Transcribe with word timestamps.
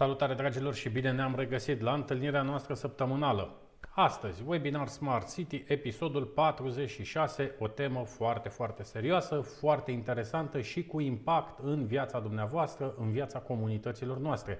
Salutare 0.00 0.34
dragilor 0.34 0.74
și 0.74 0.88
bine 0.88 1.12
ne-am 1.12 1.34
regăsit 1.36 1.80
la 1.80 1.92
întâlnirea 1.92 2.42
noastră 2.42 2.74
săptămânală. 2.74 3.56
Astăzi, 3.90 4.42
webinar 4.46 4.88
Smart 4.88 5.32
City, 5.34 5.64
episodul 5.66 6.24
46, 6.24 7.54
o 7.58 7.68
temă 7.68 8.04
foarte, 8.04 8.48
foarte 8.48 8.82
serioasă, 8.82 9.40
foarte 9.40 9.90
interesantă 9.90 10.60
și 10.60 10.86
cu 10.86 11.00
impact 11.00 11.58
în 11.62 11.86
viața 11.86 12.20
dumneavoastră, 12.20 12.94
în 12.98 13.10
viața 13.10 13.38
comunităților 13.38 14.18
noastre. 14.18 14.58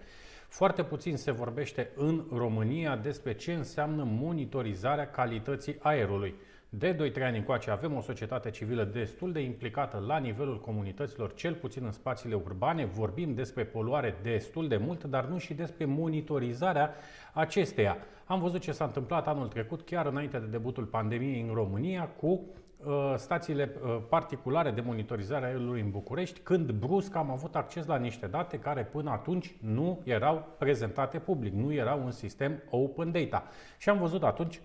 Foarte 0.49 0.85
puțin 0.85 1.17
se 1.17 1.31
vorbește 1.31 1.91
în 1.95 2.25
România 2.33 2.97
despre 2.97 3.35
ce 3.35 3.53
înseamnă 3.53 4.05
monitorizarea 4.05 5.11
calității 5.11 5.77
aerului. 5.79 6.35
De 6.73 7.13
2-3 7.13 7.23
ani 7.23 7.37
încoace 7.37 7.71
avem 7.71 7.97
o 7.97 8.01
societate 8.01 8.51
civilă 8.51 8.85
destul 8.85 9.33
de 9.33 9.41
implicată 9.41 10.05
la 10.07 10.19
nivelul 10.19 10.61
comunităților, 10.61 11.35
cel 11.35 11.55
puțin 11.55 11.85
în 11.85 11.93
spațiile 11.93 12.35
urbane. 12.35 12.85
Vorbim 12.85 13.35
despre 13.35 13.65
poluare 13.65 14.15
destul 14.23 14.69
de 14.69 14.77
mult, 14.77 15.05
dar 15.05 15.25
nu 15.25 15.39
și 15.39 15.55
despre 15.55 15.85
monitorizarea 15.85 16.95
acesteia. 17.33 17.97
Am 18.25 18.41
văzut 18.41 18.61
ce 18.61 18.73
s-a 18.73 18.85
întâmplat 18.85 19.27
anul 19.27 19.49
trecut, 19.49 19.83
chiar 19.83 20.07
înainte 20.07 20.39
de 20.39 20.47
debutul 20.47 20.85
pandemiei 20.85 21.45
în 21.49 21.55
România, 21.55 22.09
cu 22.09 22.27
uh, 22.27 23.15
stațiile 23.17 23.71
uh, 23.83 23.99
particulare 24.09 24.71
de 24.71 24.81
monitorizare 24.81 25.45
a 25.45 25.49
aerului 25.49 25.81
în 25.81 25.91
București, 25.91 26.41
când 26.41 26.71
brusc 26.71 27.15
am 27.15 27.31
avut 27.31 27.57
acces 27.57 27.87
la 27.87 27.97
niște 27.97 28.27
date 28.27 28.59
care 28.59 28.85
până 28.85 29.11
atunci 29.11 29.55
nu 29.61 30.01
erau 30.05 30.47
prezentate 30.59 31.19
public, 31.19 31.53
nu 31.53 31.73
erau 31.73 32.03
un 32.05 32.11
sistem 32.11 32.63
open 32.71 33.13
data. 33.13 33.45
Și 33.79 33.89
am 33.89 33.99
văzut 33.99 34.23
atunci 34.23 34.61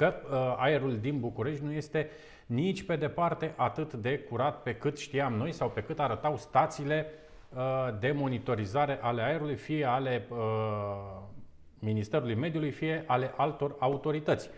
că 0.00 0.14
uh, 0.30 0.54
aerul 0.58 0.98
din 0.98 1.20
București 1.20 1.64
nu 1.64 1.72
este 1.72 2.10
nici 2.46 2.82
pe 2.82 2.96
departe 2.96 3.52
atât 3.56 3.92
de 3.92 4.18
curat 4.18 4.62
pe 4.62 4.74
cât 4.74 4.98
știam 4.98 5.34
noi 5.34 5.52
sau 5.52 5.68
pe 5.68 5.82
cât 5.82 6.00
arătau 6.00 6.36
stațiile 6.36 7.06
uh, 7.48 7.88
de 7.98 8.12
monitorizare 8.12 8.98
ale 9.02 9.22
aerului, 9.22 9.56
fie 9.56 9.84
ale 9.84 10.26
uh, 10.30 10.36
Ministerului 11.78 12.34
Mediului, 12.34 12.70
fie 12.70 13.04
ale 13.06 13.32
altor 13.36 13.76
autorități. 13.78 14.50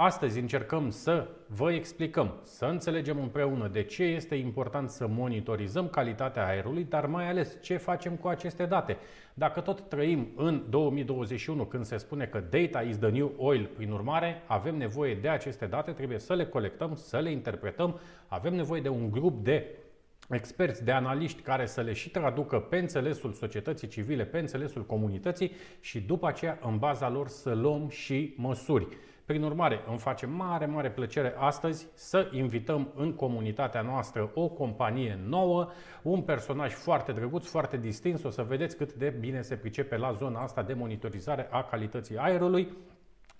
Astăzi 0.00 0.38
încercăm 0.38 0.90
să 0.90 1.28
vă 1.46 1.72
explicăm, 1.72 2.34
să 2.42 2.64
înțelegem 2.64 3.20
împreună 3.20 3.68
de 3.68 3.82
ce 3.82 4.02
este 4.02 4.34
important 4.34 4.90
să 4.90 5.06
monitorizăm 5.06 5.88
calitatea 5.88 6.46
aerului, 6.46 6.84
dar 6.84 7.06
mai 7.06 7.28
ales 7.28 7.56
ce 7.62 7.76
facem 7.76 8.14
cu 8.14 8.28
aceste 8.28 8.64
date. 8.64 8.96
Dacă 9.34 9.60
tot 9.60 9.88
trăim 9.88 10.28
în 10.36 10.62
2021 10.68 11.64
când 11.64 11.84
se 11.84 11.96
spune 11.96 12.24
că 12.24 12.42
data 12.50 12.82
is 12.82 12.98
the 12.98 13.08
new 13.08 13.32
oil, 13.36 13.70
prin 13.76 13.90
urmare 13.90 14.42
avem 14.46 14.76
nevoie 14.76 15.14
de 15.14 15.28
aceste 15.28 15.66
date, 15.66 15.90
trebuie 15.90 16.18
să 16.18 16.34
le 16.34 16.46
colectăm, 16.46 16.94
să 16.94 17.18
le 17.18 17.30
interpretăm, 17.30 18.00
avem 18.26 18.54
nevoie 18.54 18.80
de 18.80 18.88
un 18.88 19.10
grup 19.10 19.44
de 19.44 19.66
experți, 20.30 20.84
de 20.84 20.92
analiști 20.92 21.42
care 21.42 21.66
să 21.66 21.80
le 21.80 21.92
și 21.92 22.10
traducă 22.10 22.58
pe 22.58 22.78
înțelesul 22.78 23.32
societății 23.32 23.88
civile, 23.88 24.24
pe 24.24 24.38
înțelesul 24.38 24.86
comunității 24.86 25.52
și 25.80 26.00
după 26.00 26.26
aceea 26.26 26.58
în 26.62 26.78
baza 26.78 27.08
lor 27.08 27.28
să 27.28 27.54
luăm 27.54 27.88
și 27.88 28.34
măsuri. 28.36 28.88
Prin 29.28 29.42
urmare, 29.42 29.80
îmi 29.88 29.98
face 29.98 30.26
mare, 30.26 30.66
mare 30.66 30.90
plăcere 30.90 31.34
astăzi 31.36 31.86
să 31.94 32.28
invităm 32.32 32.88
în 32.94 33.14
comunitatea 33.14 33.80
noastră 33.80 34.30
o 34.34 34.48
companie 34.48 35.18
nouă, 35.24 35.68
un 36.02 36.22
personaj 36.22 36.72
foarte 36.72 37.12
drăguț, 37.12 37.46
foarte 37.46 37.76
distins. 37.76 38.22
O 38.22 38.30
să 38.30 38.42
vedeți 38.42 38.76
cât 38.76 38.92
de 38.92 39.16
bine 39.20 39.42
se 39.42 39.56
pricepe 39.56 39.96
la 39.96 40.12
zona 40.12 40.40
asta 40.40 40.62
de 40.62 40.72
monitorizare 40.74 41.48
a 41.50 41.62
calității 41.62 42.16
aerului. 42.18 42.76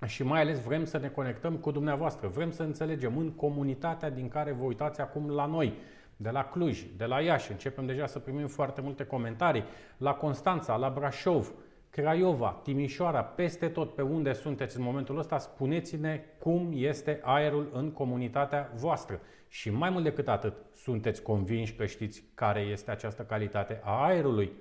Și 0.06 0.22
mai 0.22 0.40
ales 0.40 0.60
vrem 0.60 0.84
să 0.84 0.98
ne 0.98 1.08
conectăm 1.08 1.56
cu 1.56 1.70
dumneavoastră, 1.70 2.28
vrem 2.28 2.50
să 2.50 2.62
înțelegem 2.62 3.18
în 3.18 3.30
comunitatea 3.30 4.10
din 4.10 4.28
care 4.28 4.52
vă 4.52 4.64
uitați 4.64 5.00
acum 5.00 5.30
la 5.30 5.46
noi 5.46 5.74
de 6.16 6.30
la 6.30 6.44
Cluj, 6.44 6.84
de 6.96 7.04
la 7.04 7.20
Iași, 7.20 7.50
începem 7.50 7.86
deja 7.86 8.06
să 8.06 8.18
primim 8.18 8.46
foarte 8.46 8.80
multe 8.80 9.04
comentarii, 9.04 9.64
la 9.96 10.14
Constanța, 10.14 10.76
la 10.76 10.90
Brașov, 10.90 11.52
Craiova, 12.00 12.60
Timișoara, 12.62 13.22
peste 13.22 13.68
tot 13.68 13.94
pe 13.94 14.02
unde 14.02 14.32
sunteți 14.32 14.76
în 14.76 14.82
momentul 14.82 15.18
ăsta, 15.18 15.38
spuneți-ne 15.38 16.20
cum 16.38 16.70
este 16.74 17.20
aerul 17.22 17.70
în 17.72 17.92
comunitatea 17.92 18.70
voastră. 18.74 19.20
Și 19.48 19.70
mai 19.70 19.90
mult 19.90 20.04
decât 20.04 20.28
atât, 20.28 20.54
sunteți 20.74 21.22
convinși 21.22 21.74
că 21.74 21.86
știți 21.86 22.24
care 22.34 22.60
este 22.60 22.90
această 22.90 23.22
calitate 23.22 23.80
a 23.84 24.04
aerului? 24.04 24.52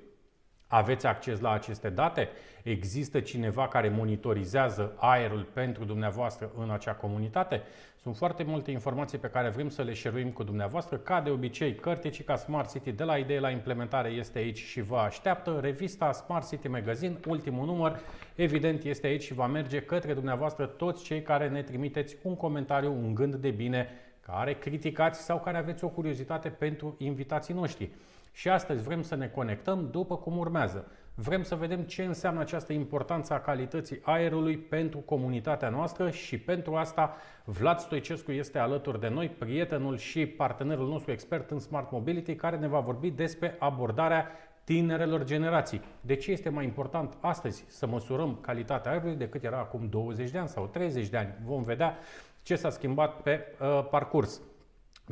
Aveți 0.68 1.06
acces 1.06 1.40
la 1.40 1.52
aceste 1.52 1.90
date? 1.90 2.30
Există 2.64 3.20
cineva 3.20 3.68
care 3.68 3.90
monitorizează 3.90 4.94
aerul 4.96 5.48
pentru 5.54 5.84
dumneavoastră 5.84 6.52
în 6.58 6.69
acea 6.69 6.94
comunitate? 6.94 7.62
Sunt 8.07 8.19
foarte 8.19 8.44
multe 8.44 8.72
informații 8.72 9.18
pe 9.18 9.28
care 9.28 9.50
vrem 9.50 9.69
să 9.69 9.81
le 9.81 9.94
șeruim 9.94 10.31
cu 10.31 10.44
dumneavoastră. 10.44 10.97
Ca 10.97 11.22
de 11.22 11.29
obicei, 11.29 11.75
Cărticica 11.75 12.35
Smart 12.35 12.72
City 12.72 12.91
de 12.91 13.03
la 13.03 13.18
idee 13.18 13.40
la 13.40 13.50
implementare 13.50 14.09
este 14.09 14.38
aici 14.38 14.57
și 14.57 14.81
vă 14.81 14.97
așteaptă. 14.97 15.59
Revista 15.62 16.12
Smart 16.12 16.50
City 16.50 16.68
Magazine, 16.68 17.19
ultimul 17.28 17.66
număr, 17.66 18.00
evident 18.35 18.84
este 18.84 19.07
aici 19.07 19.23
și 19.23 19.34
va 19.34 19.47
merge 19.47 19.79
către 19.79 20.13
dumneavoastră 20.13 20.66
toți 20.66 21.03
cei 21.03 21.22
care 21.22 21.50
ne 21.50 21.62
trimiteți 21.62 22.18
un 22.22 22.35
comentariu, 22.35 22.91
un 22.91 23.13
gând 23.13 23.35
de 23.35 23.50
bine, 23.50 23.90
care 24.22 24.53
criticați 24.53 25.24
sau 25.24 25.39
care 25.39 25.57
aveți 25.57 25.84
o 25.84 25.89
curiozitate 25.89 26.50
pentru 26.50 26.95
invitații 26.97 27.53
noștri. 27.53 27.89
Și 28.38 28.50
astăzi 28.50 28.84
vrem 28.84 29.02
să 29.02 29.16
ne 29.16 29.28
conectăm 29.28 29.88
după 29.92 30.18
cum 30.18 30.38
urmează. 30.38 30.92
Vrem 31.16 31.44
să 31.44 31.56
vedem 31.56 31.81
ce 31.81 32.03
înseamnă 32.03 32.40
această 32.40 32.74
importanță 32.74 33.34
a 33.34 33.40
calității 33.40 34.00
aerului 34.02 34.58
pentru 34.58 34.98
comunitatea 34.98 35.70
noastră 35.70 36.09
și 36.09 36.38
pentru 36.38 36.75
asta 36.75 37.16
Vlad 37.44 37.80
Stoicescu 37.80 38.31
este 38.31 38.59
alături 38.59 39.00
de 39.00 39.08
noi, 39.08 39.30
prietenul 39.30 39.98
și 39.98 40.25
partenerul 40.25 40.88
nostru 40.88 41.12
expert 41.12 41.52
în 41.52 41.59
Smart 41.59 41.92
Mobility, 41.92 42.36
care 42.36 42.58
ne 42.58 42.68
va 42.68 42.80
vorbi 42.80 43.09
despre 43.09 43.56
abordarea 43.59 44.28
tinerelor 44.64 45.24
generații. 45.24 45.81
De 46.02 46.16
ce 46.16 46.31
este 46.31 46.50
mai 46.50 46.64
important 46.64 47.18
astăzi 47.19 47.66
să 47.68 47.88
măsurăm 47.88 48.38
calitatea 48.42 48.92
aerului 48.92 49.16
decât 49.16 49.44
era 49.44 49.58
acum 49.58 49.88
20 49.90 50.30
de 50.30 50.38
ani 50.38 50.48
sau 50.48 50.68
30 50.68 51.08
de 51.08 51.18
ani? 51.18 51.34
Vom 51.46 51.64
vedea 51.64 51.98
ce 52.42 52.56
s-a 52.56 52.69
schimbat 52.69 53.22
pe 53.22 53.46
uh, 53.59 53.88
parcurs 53.90 54.42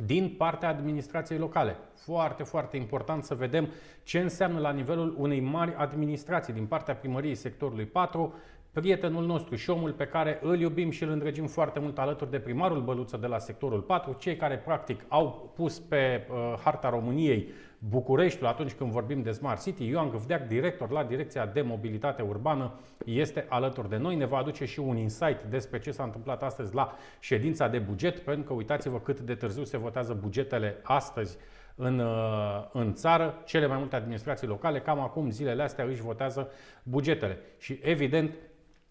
din 0.04 0.34
partea 0.38 0.68
administrației 0.68 1.38
locale. 1.38 1.76
Foarte, 1.94 2.42
foarte 2.42 2.76
important 2.76 3.24
să 3.24 3.34
vedem 3.34 3.68
ce 4.02 4.18
înseamnă 4.18 4.58
la 4.58 4.72
nivelul 4.72 5.14
unei 5.18 5.40
mari 5.40 5.74
administrații 5.74 6.52
din 6.52 6.66
partea 6.66 6.94
primăriei 6.94 7.34
sectorului 7.34 7.84
4, 7.84 8.34
prietenul 8.72 9.26
nostru 9.26 9.54
și 9.54 9.70
omul 9.70 9.92
pe 9.92 10.06
care 10.06 10.38
îl 10.42 10.60
iubim 10.60 10.90
și 10.90 11.02
îl 11.02 11.10
îndrăgim 11.10 11.46
foarte 11.46 11.78
mult 11.78 11.98
alături 11.98 12.30
de 12.30 12.38
primarul 12.38 12.80
Băluță 12.80 13.16
de 13.16 13.26
la 13.26 13.38
sectorul 13.38 13.80
4, 13.80 14.16
cei 14.18 14.36
care 14.36 14.56
practic 14.56 15.04
au 15.08 15.52
pus 15.54 15.78
pe 15.78 16.26
uh, 16.30 16.54
harta 16.64 16.90
României 16.90 17.48
Bucureștiul 17.88 18.48
atunci 18.48 18.72
când 18.72 18.90
vorbim 18.90 19.22
de 19.22 19.30
Smart 19.30 19.62
City. 19.62 19.84
Ioan 19.84 20.10
Gâvdeac, 20.10 20.46
director 20.46 20.90
la 20.90 21.04
Direcția 21.04 21.46
de 21.46 21.60
Mobilitate 21.60 22.22
Urbană, 22.22 22.72
este 23.04 23.46
alături 23.48 23.88
de 23.88 23.96
noi. 23.96 24.16
Ne 24.16 24.26
va 24.26 24.36
aduce 24.38 24.64
și 24.64 24.80
un 24.80 24.96
insight 24.96 25.42
despre 25.42 25.78
ce 25.78 25.90
s-a 25.90 26.02
întâmplat 26.02 26.42
astăzi 26.42 26.74
la 26.74 26.96
ședința 27.20 27.68
de 27.68 27.78
buget, 27.78 28.18
pentru 28.18 28.44
că 28.44 28.52
uitați-vă 28.52 29.00
cât 29.00 29.20
de 29.20 29.34
târziu 29.34 29.64
se 29.64 29.76
votează 29.76 30.18
bugetele 30.20 30.76
astăzi 30.82 31.36
în, 31.74 31.98
uh, 31.98 32.64
în 32.72 32.94
țară, 32.94 33.42
cele 33.44 33.66
mai 33.66 33.78
multe 33.78 33.96
administrații 33.96 34.46
locale, 34.46 34.80
cam 34.80 35.00
acum 35.00 35.30
zilele 35.30 35.62
astea 35.62 35.84
își 35.84 36.02
votează 36.02 36.50
bugetele. 36.82 37.38
Și 37.58 37.78
evident, 37.82 38.34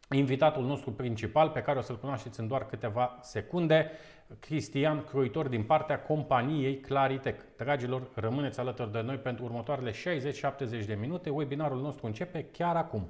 invitatul 0.10 0.64
nostru 0.64 0.92
principal, 0.92 1.50
pe 1.50 1.62
care 1.62 1.78
o 1.78 1.82
să-l 1.82 2.00
cunoașteți 2.00 2.40
în 2.40 2.48
doar 2.48 2.66
câteva 2.66 3.18
secunde, 3.22 3.92
Cristian 4.40 5.04
Croitor 5.04 5.48
din 5.48 5.64
partea 5.64 6.02
companiei 6.02 6.80
Claritec. 6.80 7.42
Dragilor, 7.58 8.08
rămâneți 8.16 8.60
alături 8.60 8.92
de 8.92 9.02
noi 9.02 9.16
pentru 9.16 9.44
următoarele 9.44 9.92
60-70 9.92 10.86
de 10.86 10.98
minute. 11.00 11.30
Webinarul 11.30 11.82
nostru 11.82 12.06
începe 12.06 12.46
chiar 12.52 12.76
acum. 12.76 13.08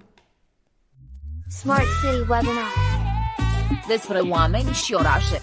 Smart 1.47 1.85
City 2.01 2.19
Webinar. 2.19 2.71
Despre 3.87 4.19
oameni 4.19 4.71
și 4.71 4.93
orașe. 4.93 5.41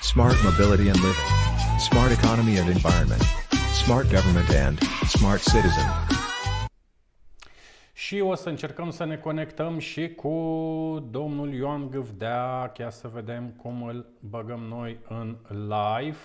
Smart 0.00 0.36
mobility 0.42 0.88
and 0.88 1.00
living. 1.04 1.30
Smart 1.78 2.10
economy 2.10 2.58
and 2.58 2.68
environment. 2.68 3.22
Smart 3.84 4.06
government 4.10 4.48
and 4.66 4.78
smart 5.08 5.40
citizen. 5.42 6.30
Și 8.02 8.20
o 8.20 8.34
să 8.34 8.48
încercăm 8.48 8.90
să 8.90 9.04
ne 9.04 9.16
conectăm 9.16 9.78
și 9.78 10.14
cu 10.14 10.28
domnul 11.10 11.52
Ioan 11.52 11.90
Gâvdea, 11.90 12.70
chiar 12.74 12.90
să 12.90 13.08
vedem 13.08 13.50
cum 13.50 13.82
îl 13.82 14.06
băgăm 14.20 14.60
noi 14.60 14.98
în 15.08 15.36
live. 15.50 16.18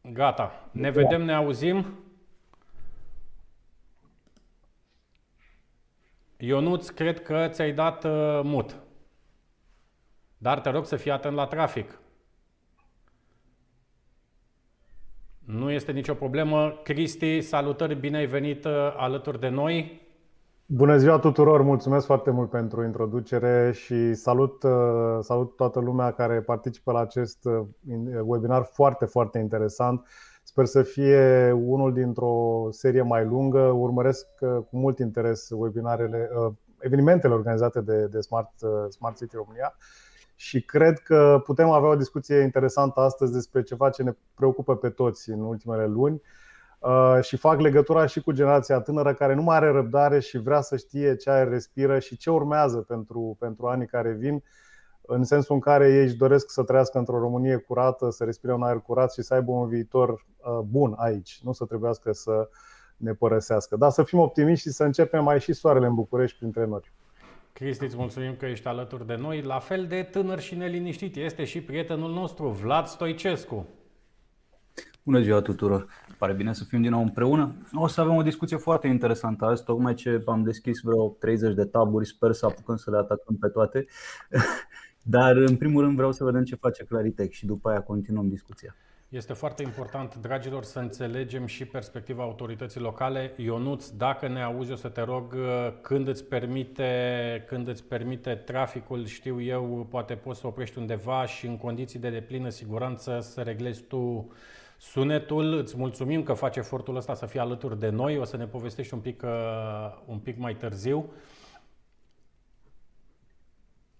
Gata, 0.00 0.68
ne 0.70 0.90
vedem, 0.90 1.22
ne 1.22 1.34
auzim. 1.34 1.98
Ionuț, 6.36 6.88
cred 6.88 7.22
că 7.22 7.48
ți-ai 7.48 7.72
dat 7.72 8.04
uh, 8.04 8.40
mut. 8.42 8.76
Dar 10.38 10.60
te 10.60 10.70
rog 10.70 10.86
să 10.86 10.96
fii 10.96 11.10
atent 11.10 11.34
la 11.34 11.46
trafic. 11.46 11.98
Nu 15.44 15.70
este 15.70 15.92
nicio 15.92 16.14
problemă. 16.14 16.72
Cristi, 16.82 17.40
salutări, 17.40 17.94
bine 17.94 18.16
ai 18.16 18.26
venit 18.26 18.64
uh, 18.64 18.72
alături 18.96 19.40
de 19.40 19.48
noi. 19.48 20.02
Bună 20.66 20.96
ziua 20.96 21.18
tuturor, 21.18 21.62
mulțumesc 21.62 22.06
foarte 22.06 22.30
mult 22.30 22.50
pentru 22.50 22.84
introducere 22.84 23.72
și 23.72 24.14
salut, 24.14 24.62
uh, 24.62 25.18
salut 25.20 25.56
toată 25.56 25.80
lumea 25.80 26.12
care 26.12 26.40
participă 26.40 26.92
la 26.92 27.00
acest 27.00 27.44
uh, 27.44 27.60
webinar 28.22 28.62
foarte, 28.62 29.04
foarte 29.04 29.38
interesant. 29.38 30.06
Sper 30.42 30.64
să 30.64 30.82
fie 30.82 31.52
unul 31.52 31.92
dintr-o 31.92 32.66
serie 32.70 33.02
mai 33.02 33.24
lungă. 33.24 33.60
Urmăresc 33.60 34.26
uh, 34.40 34.48
cu 34.48 34.76
mult 34.76 34.98
interes 34.98 35.48
webinarele, 35.50 36.28
evenimentele 36.78 37.34
organizate 37.34 37.80
de, 37.80 38.06
de 38.06 38.20
Smart, 38.20 38.52
Smart 38.88 39.16
City 39.16 39.36
România 39.36 39.74
și 40.34 40.62
cred 40.62 40.98
că 40.98 41.42
putem 41.44 41.70
avea 41.70 41.88
o 41.88 41.96
discuție 41.96 42.36
interesantă 42.36 43.00
astăzi 43.00 43.32
despre 43.32 43.62
ceva 43.62 43.90
ce 43.90 44.02
ne 44.02 44.12
preocupă 44.34 44.76
pe 44.76 44.88
toți 44.88 45.30
în 45.30 45.40
ultimele 45.40 45.86
luni 45.86 46.22
Uh, 46.84 47.18
și 47.22 47.36
fac 47.36 47.60
legătura 47.60 48.06
și 48.06 48.20
cu 48.20 48.32
generația 48.32 48.80
tânără 48.80 49.14
care 49.14 49.34
nu 49.34 49.42
mai 49.42 49.56
are 49.56 49.70
răbdare 49.70 50.20
și 50.20 50.38
vrea 50.38 50.60
să 50.60 50.76
știe 50.76 51.16
ce 51.16 51.30
aer 51.30 51.48
respiră 51.48 51.98
și 51.98 52.16
ce 52.16 52.30
urmează 52.30 52.76
pentru, 52.76 53.36
pentru 53.38 53.66
anii 53.66 53.86
care 53.86 54.12
vin, 54.12 54.42
în 55.02 55.24
sensul 55.24 55.54
în 55.54 55.60
care 55.60 55.92
ei 55.92 56.02
își 56.02 56.16
doresc 56.16 56.50
să 56.50 56.62
trăiască 56.62 56.98
într-o 56.98 57.18
Românie 57.18 57.56
curată, 57.56 58.10
să 58.10 58.24
respire 58.24 58.54
un 58.54 58.62
aer 58.62 58.78
curat 58.78 59.12
și 59.12 59.22
să 59.22 59.34
aibă 59.34 59.52
un 59.52 59.68
viitor 59.68 60.10
uh, 60.10 60.58
bun 60.58 60.94
aici, 60.96 61.40
nu 61.42 61.52
să 61.52 61.64
trebuiască 61.64 62.12
să 62.12 62.48
ne 62.96 63.12
părăsească. 63.12 63.76
Dar 63.76 63.90
să 63.90 64.02
fim 64.02 64.18
optimiști 64.18 64.68
și 64.68 64.74
să 64.74 64.84
începem 64.84 65.24
mai 65.24 65.40
și 65.40 65.52
soarele 65.52 65.86
în 65.86 65.94
București 65.94 66.38
printre 66.38 66.64
noi. 66.64 66.92
Cristi, 67.60 67.84
îți 67.84 67.96
mulțumim 67.96 68.34
că 68.36 68.46
ești 68.46 68.66
alături 68.66 69.06
de 69.06 69.14
noi. 69.14 69.42
La 69.42 69.58
fel 69.58 69.86
de 69.86 70.02
tânăr 70.02 70.40
și 70.40 70.54
neliniștit 70.54 71.16
este 71.16 71.44
și 71.44 71.60
prietenul 71.60 72.12
nostru, 72.12 72.48
Vlad 72.48 72.86
Stoicescu. 72.86 73.66
Bună 75.02 75.20
ziua 75.20 75.40
tuturor! 75.40 75.86
Pare 76.18 76.32
bine 76.32 76.52
să 76.52 76.64
fim 76.64 76.82
din 76.82 76.90
nou 76.90 77.02
împreună. 77.02 77.54
O 77.74 77.86
să 77.86 78.00
avem 78.00 78.14
o 78.14 78.22
discuție 78.22 78.56
foarte 78.56 78.86
interesantă 78.86 79.44
azi, 79.44 79.64
tocmai 79.64 79.94
ce 79.94 80.22
am 80.26 80.42
deschis 80.42 80.80
vreo 80.80 81.08
30 81.08 81.54
de 81.54 81.64
taburi, 81.64 82.06
sper 82.06 82.32
să 82.32 82.46
apucăm 82.46 82.76
să 82.76 82.90
le 82.90 82.96
atacăm 82.96 83.36
pe 83.36 83.48
toate. 83.48 83.86
Dar 85.16 85.36
în 85.36 85.56
primul 85.56 85.82
rând 85.82 85.96
vreau 85.96 86.12
să 86.12 86.24
vedem 86.24 86.44
ce 86.44 86.56
face 86.56 86.84
Claritec 86.84 87.32
și 87.32 87.46
după 87.46 87.68
aia 87.68 87.82
continuăm 87.82 88.28
discuția. 88.28 88.76
Este 89.14 89.32
foarte 89.32 89.62
important, 89.62 90.14
dragilor, 90.14 90.64
să 90.64 90.78
înțelegem 90.78 91.46
și 91.46 91.64
perspectiva 91.64 92.22
autorității 92.22 92.80
locale. 92.80 93.32
Ionuț, 93.36 93.88
dacă 93.88 94.28
ne 94.28 94.42
auzi, 94.42 94.72
o 94.72 94.74
să 94.74 94.88
te 94.88 95.00
rog, 95.00 95.36
când 95.80 96.08
îți 96.08 96.24
permite, 96.24 97.44
când 97.46 97.68
îți 97.68 97.84
permite 97.84 98.34
traficul, 98.34 99.06
știu 99.06 99.40
eu, 99.40 99.86
poate 99.90 100.14
poți 100.14 100.40
să 100.40 100.46
oprești 100.46 100.78
undeva 100.78 101.26
și 101.26 101.46
în 101.46 101.56
condiții 101.56 101.98
de 101.98 102.10
deplină 102.10 102.48
siguranță 102.48 103.20
să 103.20 103.42
reglezi 103.42 103.82
tu 103.82 104.32
sunetul. 104.78 105.58
Îți 105.58 105.76
mulțumim 105.76 106.22
că 106.22 106.32
faci 106.32 106.56
efortul 106.56 106.96
ăsta 106.96 107.14
să 107.14 107.26
fie 107.26 107.40
alături 107.40 107.78
de 107.78 107.88
noi. 107.88 108.18
O 108.18 108.24
să 108.24 108.36
ne 108.36 108.46
povestești 108.46 108.94
un 108.94 109.00
pic, 109.00 109.22
uh, 109.22 109.30
un 110.06 110.18
pic 110.18 110.38
mai 110.38 110.54
târziu. 110.54 111.12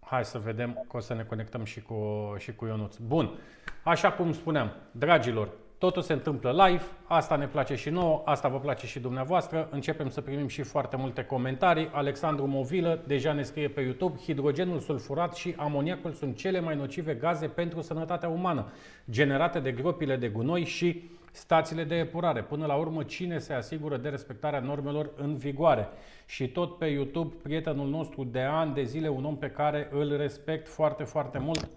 Hai 0.00 0.24
să 0.24 0.38
vedem 0.38 0.84
că 0.88 0.96
o 0.96 1.00
să 1.00 1.14
ne 1.14 1.22
conectăm 1.22 1.64
și 1.64 1.82
cu, 1.82 2.34
și 2.38 2.54
cu 2.54 2.66
Ionuț. 2.66 2.96
Bun, 2.96 3.38
așa 3.84 4.12
cum 4.12 4.32
spuneam, 4.32 4.72
dragilor, 4.90 5.48
Totul 5.84 6.02
se 6.02 6.12
întâmplă 6.12 6.66
live, 6.66 6.82
asta 7.06 7.36
ne 7.36 7.46
place 7.46 7.74
și 7.74 7.90
nouă, 7.90 8.22
asta 8.24 8.48
vă 8.48 8.58
place 8.58 8.86
și 8.86 9.00
dumneavoastră. 9.00 9.68
Începem 9.70 10.08
să 10.08 10.20
primim 10.20 10.46
și 10.46 10.62
foarte 10.62 10.96
multe 10.96 11.24
comentarii. 11.24 11.90
Alexandru 11.92 12.46
Movilă 12.46 13.02
deja 13.06 13.32
ne 13.32 13.42
scrie 13.42 13.68
pe 13.68 13.80
YouTube, 13.80 14.18
hidrogenul 14.18 14.78
sulfurat 14.78 15.34
și 15.34 15.54
amoniacul 15.56 16.12
sunt 16.12 16.36
cele 16.36 16.60
mai 16.60 16.76
nocive 16.76 17.14
gaze 17.14 17.46
pentru 17.46 17.80
sănătatea 17.80 18.28
umană, 18.28 18.72
generate 19.10 19.60
de 19.60 19.72
gropile 19.72 20.16
de 20.16 20.28
gunoi 20.28 20.64
și 20.64 21.10
stațiile 21.32 21.84
de 21.84 21.94
epurare. 21.94 22.42
Până 22.42 22.66
la 22.66 22.74
urmă, 22.74 23.02
cine 23.02 23.38
se 23.38 23.52
asigură 23.52 23.96
de 23.96 24.08
respectarea 24.08 24.60
normelor 24.60 25.10
în 25.16 25.36
vigoare? 25.36 25.88
Și 26.26 26.48
tot 26.48 26.78
pe 26.78 26.86
YouTube, 26.86 27.34
prietenul 27.42 27.88
nostru 27.88 28.24
de 28.24 28.40
ani 28.40 28.74
de 28.74 28.82
zile, 28.82 29.08
un 29.08 29.24
om 29.24 29.36
pe 29.36 29.50
care 29.50 29.88
îl 29.92 30.16
respect 30.16 30.68
foarte, 30.68 31.04
foarte 31.04 31.38
mult, 31.38 31.68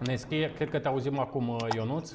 ne 0.00 0.16
scrie, 0.16 0.52
cred 0.52 0.70
că 0.70 0.78
te 0.78 0.88
auzim 0.88 1.18
acum, 1.18 1.58
Ionuț. 1.74 2.12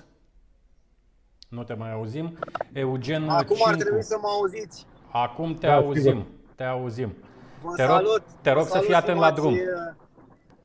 Nu 1.49 1.63
te 1.63 1.73
mai 1.73 1.91
auzim. 1.91 2.37
Eugen 2.73 3.29
Acum 3.29 3.55
Cincu. 3.55 3.69
ar 3.69 3.75
trebui 3.75 4.03
să 4.03 4.17
mă 4.21 4.27
auziți. 4.27 4.85
Acum 5.11 5.53
te 5.53 5.67
da, 5.67 5.73
auzim. 5.73 6.01
Sigur. 6.01 6.25
Te 6.55 6.63
auzim. 6.63 7.15
Vă 7.61 7.75
te 7.75 7.85
salut. 7.85 8.07
rog, 8.07 8.23
te 8.41 8.51
rog 8.51 8.63
Vă 8.63 8.69
să 8.69 8.79
fii 8.79 8.93
atent 8.93 9.19
la 9.19 9.31
drum. 9.31 9.53
Uh, 9.53 9.59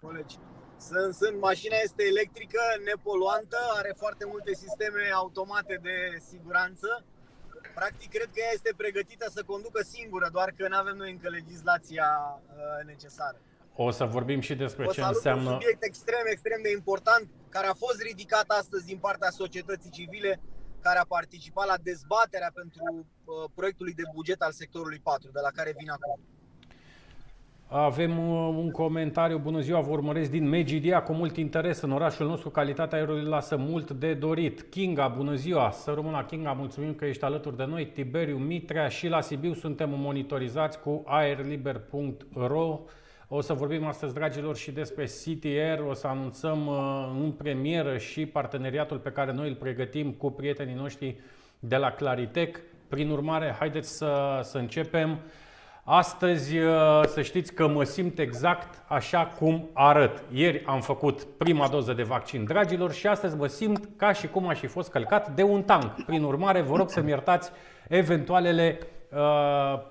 colegi. 0.00 0.36
Sunt, 0.88 1.14
sunt, 1.14 1.40
mașina 1.40 1.76
este 1.82 2.02
electrică, 2.12 2.60
nepoluantă, 2.84 3.58
are 3.78 3.92
foarte 3.96 4.24
multe 4.32 4.54
sisteme 4.54 5.02
automate 5.14 5.78
de 5.82 5.96
siguranță. 6.30 7.04
Practic, 7.74 8.10
cred 8.10 8.28
că 8.34 8.40
ea 8.44 8.52
este 8.52 8.72
pregătită 8.76 9.26
să 9.30 9.42
conducă 9.46 9.80
singură, 9.82 10.28
doar 10.32 10.50
că 10.56 10.68
nu 10.68 10.76
avem 10.76 10.96
noi 10.96 11.10
încă 11.10 11.28
legislația 11.28 12.08
uh, 12.34 12.86
necesară. 12.86 13.38
O 13.76 13.90
să 13.90 14.04
vorbim 14.04 14.40
și 14.40 14.54
despre 14.54 14.84
Vă 14.84 14.92
ce 14.92 15.00
salut 15.00 15.14
înseamnă. 15.14 15.50
un 15.50 15.52
subiect 15.60 15.82
extrem, 15.84 16.24
extrem 16.30 16.60
de 16.62 16.70
important, 16.70 17.28
care 17.48 17.66
a 17.66 17.74
fost 17.74 18.02
ridicat 18.02 18.44
astăzi 18.48 18.86
din 18.86 18.98
partea 18.98 19.30
societății 19.30 19.90
civile 19.90 20.40
care 20.80 20.98
a 20.98 21.04
participat 21.08 21.66
la 21.66 21.78
dezbaterea 21.82 22.50
pentru 22.54 22.84
uh, 22.94 23.50
proiectului 23.54 23.92
de 23.92 24.02
buget 24.14 24.40
al 24.42 24.52
sectorului 24.52 25.00
4, 25.02 25.30
de 25.32 25.40
la 25.42 25.50
care 25.54 25.74
vin 25.78 25.90
acum. 25.90 26.20
Avem 27.68 28.18
uh, 28.18 28.54
un 28.62 28.70
comentariu, 28.70 29.38
bună 29.38 29.60
ziua, 29.60 29.80
vă 29.80 29.90
urmăresc 29.90 30.30
din 30.30 30.48
Megidia 30.48 31.02
cu 31.02 31.12
mult 31.12 31.36
interes. 31.36 31.80
În 31.80 31.92
orașul 31.92 32.26
nostru 32.26 32.50
calitatea 32.50 32.98
aerului 32.98 33.24
lasă 33.24 33.56
mult 33.56 33.90
de 33.90 34.14
dorit. 34.14 34.62
Kinga, 34.62 35.08
bună 35.08 35.34
ziua, 35.34 35.70
să 35.70 35.90
rămână 35.90 36.24
Kinga, 36.24 36.52
mulțumim 36.52 36.94
că 36.94 37.04
ești 37.04 37.24
alături 37.24 37.56
de 37.56 37.64
noi. 37.64 37.86
Tiberiu 37.86 38.36
Mitrea 38.36 38.88
și 38.88 39.08
la 39.08 39.20
Sibiu 39.20 39.54
suntem 39.54 39.90
monitorizați 39.90 40.80
cu 40.80 41.02
aerliber.ro. 41.06 42.80
O 43.28 43.40
să 43.40 43.52
vorbim 43.52 43.86
astăzi, 43.86 44.14
dragilor, 44.14 44.56
și 44.56 44.70
despre 44.70 45.04
CTR. 45.04 45.82
O 45.88 45.94
să 45.94 46.06
anunțăm 46.06 46.66
uh, 46.66 47.20
în 47.22 47.30
premieră 47.30 47.98
și 47.98 48.26
parteneriatul 48.26 48.98
pe 48.98 49.10
care 49.10 49.32
noi 49.32 49.48
îl 49.48 49.54
pregătim 49.54 50.12
cu 50.12 50.30
prietenii 50.30 50.74
noștri 50.74 51.16
de 51.58 51.76
la 51.76 51.90
Claritec. 51.90 52.60
Prin 52.88 53.10
urmare, 53.10 53.56
haideți 53.58 53.96
să, 53.96 54.40
să 54.42 54.58
începem. 54.58 55.18
Astăzi, 55.84 56.58
uh, 56.58 57.02
să 57.06 57.22
știți 57.22 57.52
că 57.52 57.66
mă 57.66 57.84
simt 57.84 58.18
exact 58.18 58.82
așa 58.88 59.26
cum 59.38 59.68
arăt. 59.72 60.22
Ieri 60.32 60.64
am 60.66 60.80
făcut 60.80 61.22
prima 61.22 61.68
doză 61.68 61.92
de 61.92 62.02
vaccin, 62.02 62.44
dragilor, 62.44 62.92
și 62.92 63.06
astăzi 63.06 63.36
mă 63.36 63.46
simt 63.46 63.88
ca 63.96 64.12
și 64.12 64.28
cum 64.28 64.48
aș 64.48 64.58
fi 64.58 64.66
fost 64.66 64.90
călcat 64.90 65.34
de 65.34 65.42
un 65.42 65.62
tank. 65.62 66.04
Prin 66.04 66.22
urmare, 66.22 66.60
vă 66.60 66.76
rog 66.76 66.90
să-mi 66.90 67.08
iertați 67.08 67.50
eventualele 67.88 68.78
Uh, 68.78 68.95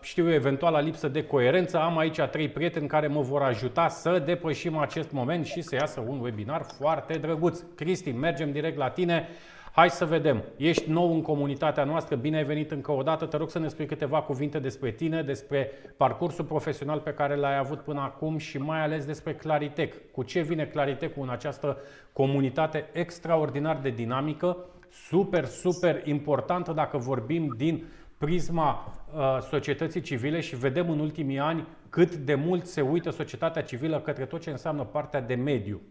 știu 0.01 0.27
eu, 0.27 0.33
eventuala 0.33 0.79
lipsă 0.79 1.07
de 1.07 1.23
coerență. 1.23 1.79
Am 1.79 1.97
aici 1.97 2.21
trei 2.21 2.49
prieteni 2.49 2.87
care 2.87 3.07
mă 3.07 3.21
vor 3.21 3.41
ajuta 3.41 3.87
să 3.87 4.19
depășim 4.25 4.77
acest 4.77 5.11
moment 5.11 5.45
și 5.45 5.61
să 5.61 5.75
iasă 5.75 6.03
un 6.07 6.19
webinar 6.19 6.65
foarte 6.77 7.17
drăguț. 7.17 7.63
Cristi, 7.75 8.11
mergem 8.11 8.51
direct 8.51 8.77
la 8.77 8.89
tine. 8.89 9.27
Hai 9.71 9.89
să 9.89 10.05
vedem. 10.05 10.43
Ești 10.57 10.89
nou 10.89 11.13
în 11.13 11.21
comunitatea 11.21 11.83
noastră, 11.83 12.15
bine 12.15 12.37
ai 12.37 12.43
venit 12.43 12.71
încă 12.71 12.91
o 12.91 13.01
dată. 13.01 13.25
Te 13.25 13.37
rog 13.37 13.49
să 13.49 13.59
ne 13.59 13.67
spui 13.67 13.85
câteva 13.85 14.21
cuvinte 14.21 14.59
despre 14.59 14.91
tine, 14.91 15.21
despre 15.21 15.71
parcursul 15.97 16.45
profesional 16.45 16.99
pe 16.99 17.13
care 17.13 17.35
l-ai 17.35 17.57
avut 17.57 17.79
până 17.79 18.01
acum 18.01 18.37
și 18.37 18.57
mai 18.57 18.81
ales 18.81 19.05
despre 19.05 19.33
Claritec. 19.33 20.11
Cu 20.11 20.23
ce 20.23 20.41
vine 20.41 20.65
Claritec 20.65 21.17
în 21.17 21.29
această 21.29 21.77
comunitate 22.13 22.89
extraordinar 22.91 23.77
de 23.81 23.89
dinamică, 23.89 24.57
super, 24.89 25.45
super 25.45 26.01
importantă 26.07 26.71
dacă 26.71 26.97
vorbim 26.97 27.53
din 27.57 27.85
prisma 28.25 28.93
uh, 29.15 29.37
societății 29.49 30.01
civile 30.01 30.39
și 30.39 30.55
vedem 30.55 30.89
în 30.89 30.99
ultimii 30.99 31.39
ani 31.39 31.67
cât 31.89 32.15
de 32.15 32.35
mult 32.35 32.65
se 32.65 32.81
uită 32.81 33.09
societatea 33.09 33.61
civilă 33.61 33.99
către 33.99 34.25
tot 34.25 34.41
ce 34.41 34.49
înseamnă 34.49 34.83
partea 34.83 35.21
de 35.21 35.35
mediu. 35.35 35.81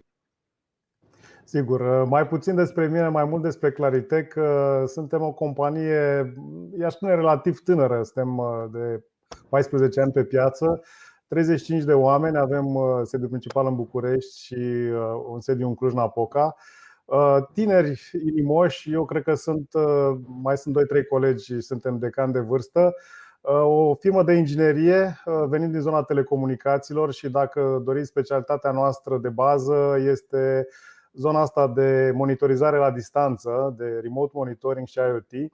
Sigur, 1.44 1.80
uh, 1.80 2.06
mai 2.08 2.26
puțin 2.26 2.54
despre 2.54 2.86
mine, 2.86 3.08
mai 3.08 3.24
mult 3.24 3.42
despre 3.42 3.70
Claritec. 3.70 4.34
Uh, 4.36 4.44
suntem 4.86 5.22
o 5.22 5.32
companie, 5.32 6.34
i-aș 6.78 6.92
spune, 6.92 7.14
relativ 7.14 7.60
tânără. 7.60 8.02
Suntem 8.02 8.42
de 8.72 9.04
14 9.48 10.00
ani 10.00 10.12
pe 10.12 10.24
piață, 10.24 10.82
35 11.28 11.82
de 11.82 11.92
oameni, 11.92 12.38
avem 12.38 12.66
sediu 13.02 13.28
principal 13.28 13.66
în 13.66 13.74
București 13.74 14.44
și 14.44 14.90
un 15.28 15.40
sediu 15.40 15.68
în 15.68 15.74
Cluj-Napoca. 15.74 16.56
Uh, 17.04 17.36
tineri 17.52 18.10
inimoși, 18.26 18.92
eu 18.92 19.04
cred 19.04 19.22
că 19.22 19.34
sunt, 19.34 19.68
uh, 19.72 20.16
mai 20.42 20.56
sunt 20.56 20.74
2-3 20.74 21.04
colegi, 21.08 21.60
suntem 21.60 21.98
decan 21.98 22.32
de 22.32 22.38
vârstă. 22.38 22.94
Uh, 23.40 23.62
o 23.64 23.94
firmă 23.94 24.22
de 24.22 24.32
inginerie 24.32 25.22
venind 25.48 25.72
din 25.72 25.80
zona 25.80 26.02
telecomunicațiilor 26.02 27.12
și 27.12 27.30
dacă 27.30 27.82
doriți 27.84 28.08
specialitatea 28.08 28.70
noastră 28.70 29.18
de 29.18 29.28
bază 29.28 29.96
este 29.98 30.66
zona 31.12 31.40
asta 31.40 31.68
de 31.68 32.12
monitorizare 32.14 32.76
la 32.76 32.90
distanță, 32.90 33.74
de 33.76 33.98
remote 34.02 34.32
monitoring 34.34 34.86
și 34.86 34.98
IoT. 34.98 35.50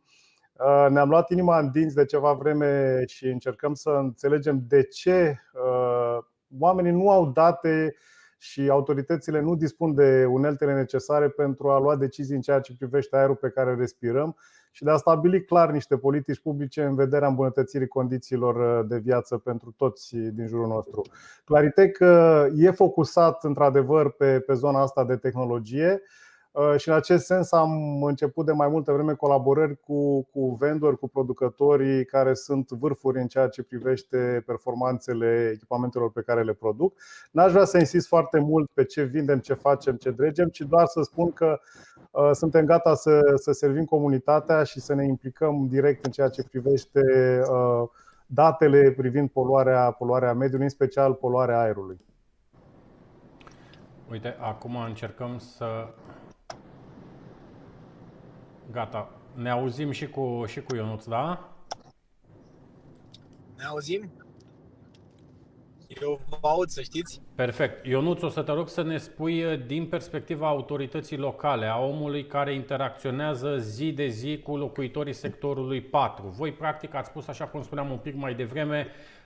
Ne-am 0.90 1.08
luat 1.08 1.30
inima 1.30 1.58
în 1.58 1.70
dinți 1.70 1.94
de 1.94 2.04
ceva 2.04 2.32
vreme 2.32 3.02
și 3.06 3.26
încercăm 3.26 3.74
să 3.74 3.90
înțelegem 3.90 4.64
de 4.68 4.82
ce 4.82 5.40
oamenii 6.58 6.92
nu 6.92 7.10
au 7.10 7.26
date 7.26 7.94
și 8.42 8.68
autoritățile 8.68 9.40
nu 9.40 9.54
dispun 9.54 9.94
de 9.94 10.24
uneltele 10.24 10.74
necesare 10.74 11.28
pentru 11.28 11.70
a 11.70 11.78
lua 11.78 11.96
decizii 11.96 12.34
în 12.34 12.40
ceea 12.40 12.60
ce 12.60 12.76
privește 12.76 13.16
aerul 13.16 13.34
pe 13.34 13.48
care 13.48 13.70
îl 13.70 13.76
respirăm 13.76 14.36
și 14.70 14.84
de 14.84 14.90
a 14.90 14.96
stabili 14.96 15.44
clar 15.44 15.70
niște 15.70 15.96
politici 15.96 16.40
publice 16.40 16.82
în 16.82 16.94
vederea 16.94 17.28
îmbunătățirii 17.28 17.88
condițiilor 17.88 18.84
de 18.84 18.98
viață 18.98 19.38
pentru 19.38 19.74
toți 19.76 20.16
din 20.16 20.46
jurul 20.46 20.66
nostru. 20.66 21.02
Claritec 21.44 21.98
e 22.56 22.70
focusat 22.70 23.44
într-adevăr 23.44 24.10
pe, 24.10 24.40
pe 24.40 24.54
zona 24.54 24.80
asta 24.80 25.04
de 25.04 25.16
tehnologie. 25.16 26.02
Uh, 26.52 26.74
și 26.76 26.88
în 26.88 26.94
acest 26.94 27.24
sens 27.24 27.52
am 27.52 28.02
început 28.02 28.46
de 28.46 28.52
mai 28.52 28.68
multă 28.68 28.92
vreme 28.92 29.14
colaborări 29.14 29.80
cu, 29.80 30.22
cu 30.22 30.56
vendori, 30.58 30.98
cu 30.98 31.08
producătorii 31.08 32.04
care 32.04 32.34
sunt 32.34 32.70
vârfuri 32.70 33.20
în 33.20 33.26
ceea 33.26 33.48
ce 33.48 33.62
privește 33.62 34.42
performanțele 34.46 35.50
echipamentelor 35.54 36.10
pe 36.12 36.22
care 36.22 36.42
le 36.42 36.52
produc. 36.52 36.94
N-aș 37.30 37.50
vrea 37.52 37.64
să 37.64 37.78
insist 37.78 38.06
foarte 38.06 38.38
mult 38.38 38.70
pe 38.74 38.84
ce 38.84 39.02
vindem, 39.02 39.38
ce 39.38 39.54
facem, 39.54 39.96
ce 39.96 40.10
dregem, 40.10 40.48
ci 40.48 40.60
doar 40.60 40.86
să 40.86 41.02
spun 41.02 41.32
că 41.32 41.60
uh, 42.10 42.30
suntem 42.32 42.64
gata 42.64 42.94
să, 42.94 43.32
să 43.34 43.52
servim 43.52 43.84
comunitatea 43.84 44.62
și 44.62 44.80
să 44.80 44.94
ne 44.94 45.04
implicăm 45.04 45.66
direct 45.68 46.04
în 46.04 46.10
ceea 46.10 46.28
ce 46.28 46.42
privește 46.42 47.00
uh, 47.50 47.88
datele 48.26 48.90
privind 48.96 49.30
poluarea, 49.30 49.90
poluarea 49.90 50.34
mediului, 50.34 50.64
în 50.64 50.70
special 50.70 51.14
poluarea 51.14 51.60
aerului. 51.60 52.00
Uite, 54.10 54.36
acum 54.40 54.76
încercăm 54.76 55.38
să 55.38 55.66
Gata. 58.70 59.10
Ne 59.34 59.50
auzim 59.50 59.90
și 59.90 60.06
cu, 60.06 60.44
și 60.46 60.60
cu 60.60 60.76
Ionuț, 60.76 61.04
da? 61.04 61.54
Ne 63.56 63.64
auzim? 63.64 64.12
Eu 66.02 66.20
vă 66.28 66.48
aud, 66.48 66.68
să 66.68 66.82
știți. 66.82 67.20
Perfect. 67.34 67.86
Ionuț, 67.86 68.22
o 68.22 68.28
să 68.28 68.42
te 68.42 68.52
rog 68.52 68.68
să 68.68 68.82
ne 68.82 68.98
spui 68.98 69.44
uh, 69.44 69.66
din 69.66 69.88
perspectiva 69.88 70.48
autorității 70.48 71.16
locale, 71.16 71.66
a 71.66 71.78
omului 71.78 72.26
care 72.26 72.54
interacționează 72.54 73.56
zi 73.56 73.92
de 73.92 74.06
zi 74.06 74.38
cu 74.38 74.56
locuitorii 74.56 75.12
sectorului 75.12 75.80
4. 75.80 76.26
Voi, 76.26 76.52
practic, 76.52 76.94
ați 76.94 77.08
spus, 77.08 77.26
așa 77.26 77.46
cum 77.46 77.62
spuneam 77.62 77.90
un 77.90 77.98
pic 77.98 78.14
mai 78.14 78.34
devreme, 78.34 78.86
Uh, 78.86 79.19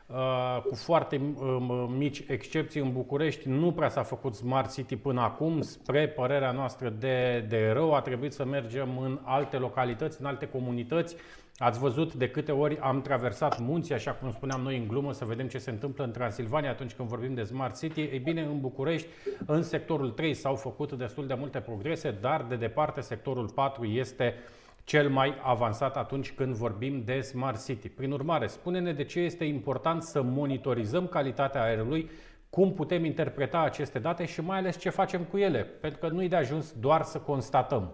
cu 0.68 0.74
foarte 0.74 1.20
uh, 1.34 1.86
mici 1.96 2.24
excepții 2.26 2.80
în 2.80 2.92
București, 2.92 3.48
nu 3.48 3.72
prea 3.72 3.88
s-a 3.88 4.02
făcut 4.02 4.34
Smart 4.34 4.72
City 4.72 4.96
până 4.96 5.20
acum. 5.20 5.60
Spre 5.60 6.08
părerea 6.08 6.52
noastră 6.52 6.88
de, 6.88 7.46
de 7.48 7.70
rău, 7.72 7.94
a 7.94 8.00
trebuit 8.00 8.32
să 8.32 8.44
mergem 8.44 8.98
în 8.98 9.20
alte 9.22 9.56
localități, 9.56 10.20
în 10.20 10.26
alte 10.26 10.46
comunități. 10.46 11.16
Ați 11.56 11.78
văzut 11.78 12.14
de 12.14 12.28
câte 12.28 12.52
ori 12.52 12.78
am 12.78 13.02
traversat 13.02 13.60
munții, 13.60 13.94
așa 13.94 14.12
cum 14.12 14.30
spuneam 14.32 14.60
noi 14.60 14.76
în 14.76 14.88
glumă, 14.88 15.12
să 15.12 15.24
vedem 15.24 15.48
ce 15.48 15.58
se 15.58 15.70
întâmplă 15.70 16.04
în 16.04 16.10
Transilvania 16.10 16.70
atunci 16.70 16.92
când 16.92 17.08
vorbim 17.08 17.34
de 17.34 17.42
Smart 17.42 17.78
City. 17.78 18.00
Ei 18.00 18.18
bine, 18.18 18.42
în 18.42 18.60
București, 18.60 19.08
în 19.46 19.62
sectorul 19.62 20.10
3 20.10 20.34
s-au 20.34 20.54
făcut 20.54 20.92
destul 20.92 21.26
de 21.26 21.34
multe 21.34 21.60
progrese, 21.60 22.18
dar 22.20 22.42
de 22.48 22.56
departe 22.56 23.00
sectorul 23.00 23.50
4 23.54 23.84
este 23.84 24.34
uh, 24.36 24.63
cel 24.84 25.10
mai 25.10 25.34
avansat 25.42 25.96
atunci 25.96 26.32
când 26.32 26.54
vorbim 26.54 27.04
de 27.04 27.20
Smart 27.20 27.64
City. 27.64 27.88
Prin 27.88 28.10
urmare, 28.12 28.46
spune-ne 28.46 28.92
de 28.92 29.04
ce 29.04 29.20
este 29.20 29.44
important 29.44 30.02
să 30.02 30.22
monitorizăm 30.22 31.06
calitatea 31.06 31.62
aerului, 31.62 32.10
cum 32.50 32.74
putem 32.74 33.04
interpreta 33.04 33.60
aceste 33.60 33.98
date 33.98 34.24
și 34.24 34.40
mai 34.40 34.58
ales 34.58 34.78
ce 34.78 34.90
facem 34.90 35.24
cu 35.24 35.36
ele, 35.36 35.64
pentru 35.64 35.98
că 35.98 36.08
nu 36.08 36.22
e 36.22 36.28
de 36.28 36.36
ajuns 36.36 36.72
doar 36.72 37.02
să 37.02 37.18
constatăm. 37.18 37.92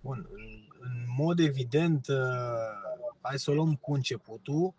Bun, 0.00 0.28
în 0.80 1.04
mod 1.16 1.38
evident, 1.38 2.06
uh, 2.08 2.16
hai 3.20 3.38
să 3.38 3.50
o 3.50 3.54
luăm 3.54 3.74
cu 3.74 3.92
începutul. 3.92 4.74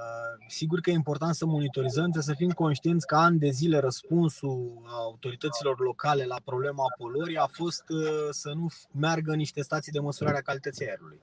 Uh, 0.00 0.44
sigur 0.48 0.80
că 0.80 0.90
e 0.90 0.92
important 0.92 1.34
să 1.34 1.46
monitorizăm, 1.46 2.02
trebuie 2.02 2.22
să 2.22 2.34
fim 2.34 2.50
conștienți 2.50 3.06
că 3.06 3.16
ani 3.16 3.38
de 3.38 3.50
zile 3.50 3.78
răspunsul 3.78 4.82
autorităților 4.86 5.80
locale 5.80 6.24
la 6.24 6.36
problema 6.44 6.84
poluării 6.96 7.36
a 7.36 7.46
fost 7.46 7.84
uh, 7.88 8.28
să 8.30 8.52
nu 8.54 8.66
meargă 8.92 9.34
niște 9.34 9.62
stații 9.62 9.92
de 9.92 10.00
măsurare 10.00 10.36
a 10.36 10.40
calității 10.40 10.88
aerului. 10.88 11.20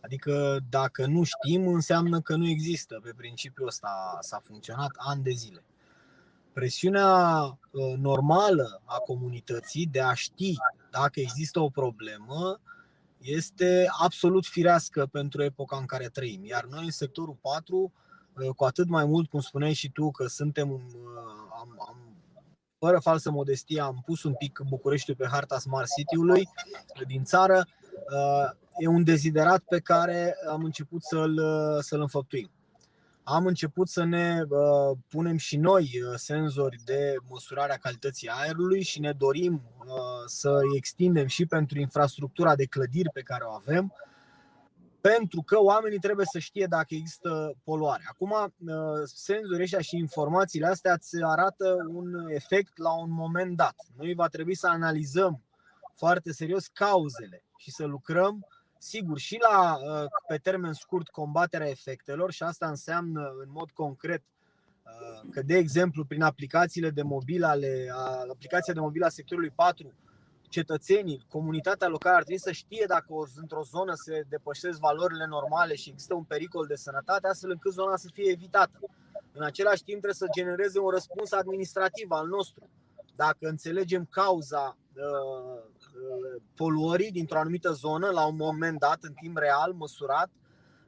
Adică 0.00 0.58
dacă 0.70 1.06
nu 1.06 1.22
știm, 1.22 1.66
înseamnă 1.66 2.20
că 2.20 2.36
nu 2.36 2.48
există. 2.48 3.00
Pe 3.02 3.12
principiul 3.16 3.66
ăsta 3.66 4.18
s-a 4.20 4.40
funcționat 4.44 4.90
ani 4.96 5.22
de 5.22 5.30
zile. 5.30 5.64
Presiunea 6.52 7.42
uh, 7.44 7.94
normală 7.98 8.82
a 8.84 8.96
comunității 8.98 9.86
de 9.86 10.00
a 10.00 10.14
ști 10.14 10.54
dacă 10.90 11.20
există 11.20 11.60
o 11.60 11.68
problemă 11.68 12.60
este 13.22 13.86
absolut 14.02 14.46
firească 14.46 15.06
pentru 15.06 15.42
epoca 15.42 15.76
în 15.76 15.86
care 15.86 16.06
trăim. 16.06 16.44
Iar 16.44 16.64
noi 16.64 16.84
în 16.84 16.90
sectorul 16.90 17.36
4, 17.40 17.92
uh, 18.36 18.48
cu 18.56 18.64
atât 18.64 18.88
mai 18.88 19.04
mult, 19.04 19.28
cum 19.28 19.40
spuneai 19.40 19.72
și 19.72 19.90
tu, 19.90 20.10
că 20.10 20.26
suntem, 20.26 20.70
uh, 20.70 20.80
am, 21.60 21.84
am, 21.88 21.96
fără 22.78 22.98
falsă 22.98 23.30
modestie, 23.30 23.80
am 23.80 24.02
pus 24.04 24.22
un 24.22 24.34
pic 24.34 24.60
Bucureștiul 24.68 25.16
pe 25.16 25.28
harta 25.30 25.58
Smart 25.58 25.88
City-ului 25.96 26.48
din 27.06 27.24
țară, 27.24 27.66
uh, 27.92 28.50
e 28.78 28.86
un 28.86 29.04
deziderat 29.04 29.62
pe 29.68 29.80
care 29.80 30.36
am 30.50 30.64
început 30.64 31.02
să-l, 31.02 31.40
să-l 31.80 32.00
înfăptuim 32.00 32.50
am 33.24 33.46
început 33.46 33.88
să 33.88 34.04
ne 34.04 34.40
uh, 34.48 34.98
punem 35.08 35.36
și 35.36 35.56
noi 35.56 35.82
uh, 35.82 36.14
senzori 36.16 36.76
de 36.84 37.16
măsurare 37.28 37.72
a 37.72 37.76
calității 37.76 38.28
aerului 38.28 38.82
și 38.82 39.00
ne 39.00 39.12
dorim 39.12 39.62
uh, 39.78 39.92
să 40.26 40.60
extindem 40.76 41.26
și 41.26 41.46
pentru 41.46 41.78
infrastructura 41.78 42.56
de 42.56 42.66
clădiri 42.66 43.10
pe 43.12 43.20
care 43.20 43.44
o 43.44 43.50
avem, 43.50 43.94
pentru 45.00 45.42
că 45.42 45.60
oamenii 45.60 45.98
trebuie 45.98 46.26
să 46.26 46.38
știe 46.38 46.66
dacă 46.66 46.94
există 46.94 47.54
poluare. 47.64 48.02
Acum, 48.08 48.30
uh, 48.30 48.74
senzorii 49.04 49.62
ăștia 49.62 49.80
și 49.80 49.96
informațiile 49.96 50.66
astea 50.66 50.92
îți 50.92 51.22
arată 51.22 51.76
un 51.88 52.28
efect 52.28 52.78
la 52.78 53.00
un 53.00 53.10
moment 53.10 53.56
dat. 53.56 53.76
Noi 53.96 54.14
va 54.14 54.28
trebui 54.28 54.54
să 54.54 54.68
analizăm 54.68 55.42
foarte 55.94 56.32
serios 56.32 56.66
cauzele 56.66 57.44
și 57.56 57.70
să 57.70 57.84
lucrăm 57.84 58.46
Sigur, 58.84 59.18
și 59.18 59.38
la, 59.50 59.76
uh, 59.76 60.04
pe 60.28 60.36
termen 60.36 60.72
scurt, 60.72 61.08
combaterea 61.08 61.68
efectelor 61.68 62.32
și 62.32 62.42
asta 62.42 62.68
înseamnă 62.68 63.20
în 63.20 63.50
mod 63.50 63.70
concret 63.70 64.22
uh, 64.22 65.30
că, 65.30 65.42
de 65.42 65.56
exemplu, 65.56 66.04
prin 66.04 66.22
aplicațiile 66.22 66.90
de 66.90 67.02
mobil 67.02 67.44
ale, 67.44 67.86
aplicația 68.30 68.72
de 68.72 68.80
mobil 68.80 69.02
a 69.02 69.08
sectorului 69.08 69.50
4, 69.50 69.92
cetățenii, 70.48 71.24
comunitatea 71.28 71.88
locală 71.88 72.16
ar 72.16 72.22
trebui 72.22 72.42
să 72.42 72.52
știe 72.52 72.84
dacă 72.88 73.06
într-o 73.36 73.62
zonă 73.62 73.92
se 73.94 74.24
depășesc 74.28 74.78
valorile 74.78 75.26
normale 75.26 75.74
și 75.74 75.90
există 75.90 76.14
un 76.14 76.24
pericol 76.24 76.66
de 76.66 76.74
sănătate, 76.74 77.28
astfel 77.28 77.50
încât 77.50 77.72
zona 77.72 77.96
să 77.96 78.08
fie 78.12 78.30
evitată. 78.30 78.78
În 79.32 79.42
același 79.42 79.82
timp 79.82 80.00
trebuie 80.00 80.28
să 80.28 80.34
genereze 80.34 80.78
un 80.78 80.88
răspuns 80.88 81.32
administrativ 81.32 82.10
al 82.10 82.26
nostru. 82.26 82.68
Dacă 83.16 83.48
înțelegem 83.48 84.04
cauza 84.10 84.76
uh, 84.94 85.62
poluării 86.54 87.10
dintr-o 87.10 87.38
anumită 87.38 87.72
zonă 87.72 88.10
la 88.10 88.26
un 88.26 88.36
moment 88.36 88.78
dat, 88.78 88.98
în 89.00 89.12
timp 89.12 89.36
real, 89.36 89.72
măsurat, 89.72 90.30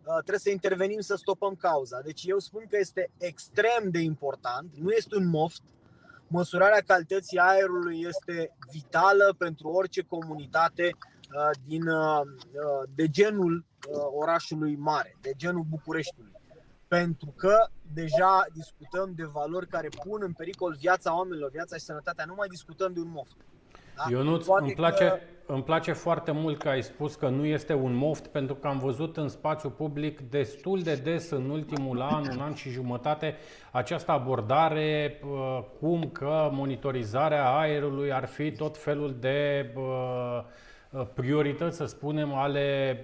uh, 0.05 0.13
trebuie 0.13 0.39
să 0.39 0.51
intervenim 0.51 1.01
să 1.01 1.17
stopăm 1.17 1.55
cauza. 1.55 2.01
Deci 2.01 2.23
eu 2.25 2.39
spun 2.39 2.65
că 2.69 2.77
este 2.81 3.11
extrem 3.19 3.91
de 3.91 3.99
important, 3.99 4.71
nu 4.77 4.91
este 4.91 5.17
un 5.17 5.27
moft. 5.27 5.63
Măsurarea 6.27 6.83
calității 6.87 7.39
aerului 7.39 8.01
este 8.01 8.57
vitală 8.73 9.35
pentru 9.39 9.69
orice 9.69 10.03
comunitate 10.03 10.91
uh, 10.95 11.51
din, 11.67 11.89
uh, 11.89 12.21
de 12.95 13.09
genul 13.09 13.65
orașului 14.15 14.77
mare, 14.77 15.17
de 15.21 15.33
genul 15.37 15.65
Bucureștiului. 15.69 16.33
Pentru 16.89 17.33
că 17.37 17.67
deja 17.93 18.45
discutăm 18.53 19.13
de 19.17 19.25
valori 19.25 19.69
care 19.69 19.89
pun 19.89 20.21
în 20.23 20.33
pericol 20.33 20.77
viața 20.79 21.17
oamenilor, 21.17 21.51
viața 21.51 21.77
și 21.77 21.83
sănătatea, 21.83 22.25
nu 22.25 22.35
mai 22.35 22.49
discutăm 22.49 22.93
de 22.93 23.01
un 23.01 23.09
moft. 23.09 23.37
Da? 23.97 24.05
Ionuț, 24.11 24.47
îmi 24.61 24.73
place, 24.73 25.05
că... 25.05 25.53
îmi 25.53 25.63
place 25.63 25.93
foarte 25.93 26.31
mult 26.31 26.59
că 26.59 26.69
ai 26.69 26.83
spus 26.83 27.15
că 27.15 27.29
nu 27.29 27.45
este 27.45 27.75
un 27.75 27.95
moft, 27.95 28.27
pentru 28.27 28.55
că 28.55 28.67
am 28.67 28.79
văzut 28.79 29.17
în 29.17 29.29
spațiu 29.29 29.71
public 29.71 30.21
destul 30.21 30.81
de 30.81 30.95
des 30.95 31.31
în 31.31 31.51
ultimul 31.51 32.01
an, 32.01 32.25
un 32.31 32.41
an 32.41 32.55
și 32.55 32.71
jumătate, 32.71 33.35
această 33.71 34.13
abordare 34.13 35.21
cum 35.81 36.09
că 36.13 36.49
monitorizarea 36.53 37.57
aerului 37.57 38.13
ar 38.13 38.27
fi 38.27 38.53
tot 38.53 38.77
felul 38.79 39.17
de 39.21 39.71
priorități, 41.15 41.77
să 41.77 41.85
spunem, 41.85 42.35
ale 42.35 43.01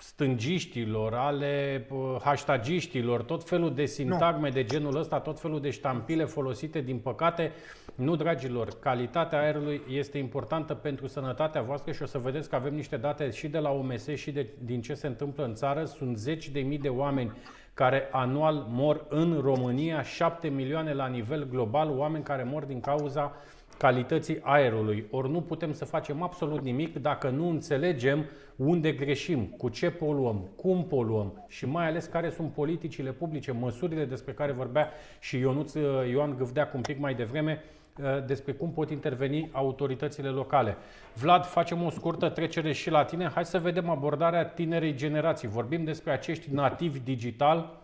stângiștilor, 0.00 1.14
ale 1.14 1.86
hashtagiștilor, 2.22 3.22
tot 3.22 3.48
felul 3.48 3.74
de 3.74 3.84
sintagme 3.84 4.48
nu. 4.48 4.54
de 4.54 4.64
genul 4.64 4.96
ăsta, 4.96 5.20
tot 5.20 5.40
felul 5.40 5.60
de 5.60 5.70
ștampile 5.70 6.24
folosite, 6.24 6.80
din 6.80 6.98
păcate, 6.98 7.52
nu, 7.94 8.16
dragilor, 8.16 8.68
calitatea 8.78 9.40
aerului 9.40 9.80
este 9.88 10.18
importantă 10.18 10.74
pentru 10.74 11.06
sănătatea 11.06 11.62
voastră 11.62 11.92
și 11.92 12.02
o 12.02 12.06
să 12.06 12.18
vedeți 12.18 12.48
că 12.48 12.54
avem 12.54 12.74
niște 12.74 12.96
date 12.96 13.30
și 13.30 13.48
de 13.48 13.58
la 13.58 13.70
OMS 13.70 14.08
și 14.14 14.30
de, 14.30 14.46
din 14.58 14.82
ce 14.82 14.94
se 14.94 15.06
întâmplă 15.06 15.44
în 15.44 15.54
țară. 15.54 15.84
Sunt 15.84 16.18
zeci 16.18 16.48
de 16.48 16.60
mii 16.60 16.78
de 16.78 16.88
oameni 16.88 17.32
care 17.74 18.08
anual 18.10 18.66
mor 18.68 19.06
în 19.08 19.38
România, 19.42 20.02
7 20.02 20.48
milioane 20.48 20.92
la 20.92 21.06
nivel 21.06 21.48
global, 21.48 21.98
oameni 21.98 22.24
care 22.24 22.42
mor 22.42 22.64
din 22.64 22.80
cauza 22.80 23.32
calității 23.80 24.38
aerului. 24.42 25.06
Ori 25.10 25.30
nu 25.30 25.40
putem 25.40 25.72
să 25.72 25.84
facem 25.84 26.22
absolut 26.22 26.62
nimic 26.62 26.96
dacă 26.96 27.28
nu 27.28 27.48
înțelegem 27.48 28.24
unde 28.56 28.92
greșim, 28.92 29.44
cu 29.44 29.68
ce 29.68 29.90
poluăm, 29.90 30.48
cum 30.56 30.84
poluăm 30.84 31.44
și 31.48 31.66
mai 31.66 31.86
ales 31.86 32.06
care 32.06 32.30
sunt 32.30 32.52
politicile 32.52 33.10
publice, 33.10 33.52
măsurile 33.52 34.04
despre 34.04 34.32
care 34.32 34.52
vorbea 34.52 34.90
și 35.20 35.38
Ionuț, 35.38 35.72
Ioan 36.10 36.36
Gâvdeac 36.36 36.74
un 36.74 36.80
pic 36.80 36.98
mai 36.98 37.14
devreme, 37.14 37.64
uh, 38.02 38.24
despre 38.26 38.52
cum 38.52 38.72
pot 38.72 38.90
interveni 38.90 39.48
autoritățile 39.52 40.28
locale. 40.28 40.76
Vlad, 41.14 41.44
facem 41.44 41.82
o 41.82 41.90
scurtă 41.90 42.28
trecere 42.28 42.72
și 42.72 42.90
la 42.90 43.04
tine. 43.04 43.30
Hai 43.34 43.44
să 43.44 43.58
vedem 43.58 43.90
abordarea 43.90 44.44
tinerei 44.44 44.94
generații. 44.94 45.48
Vorbim 45.48 45.84
despre 45.84 46.12
acești 46.12 46.52
nativi 46.52 46.98
digital 46.98 47.78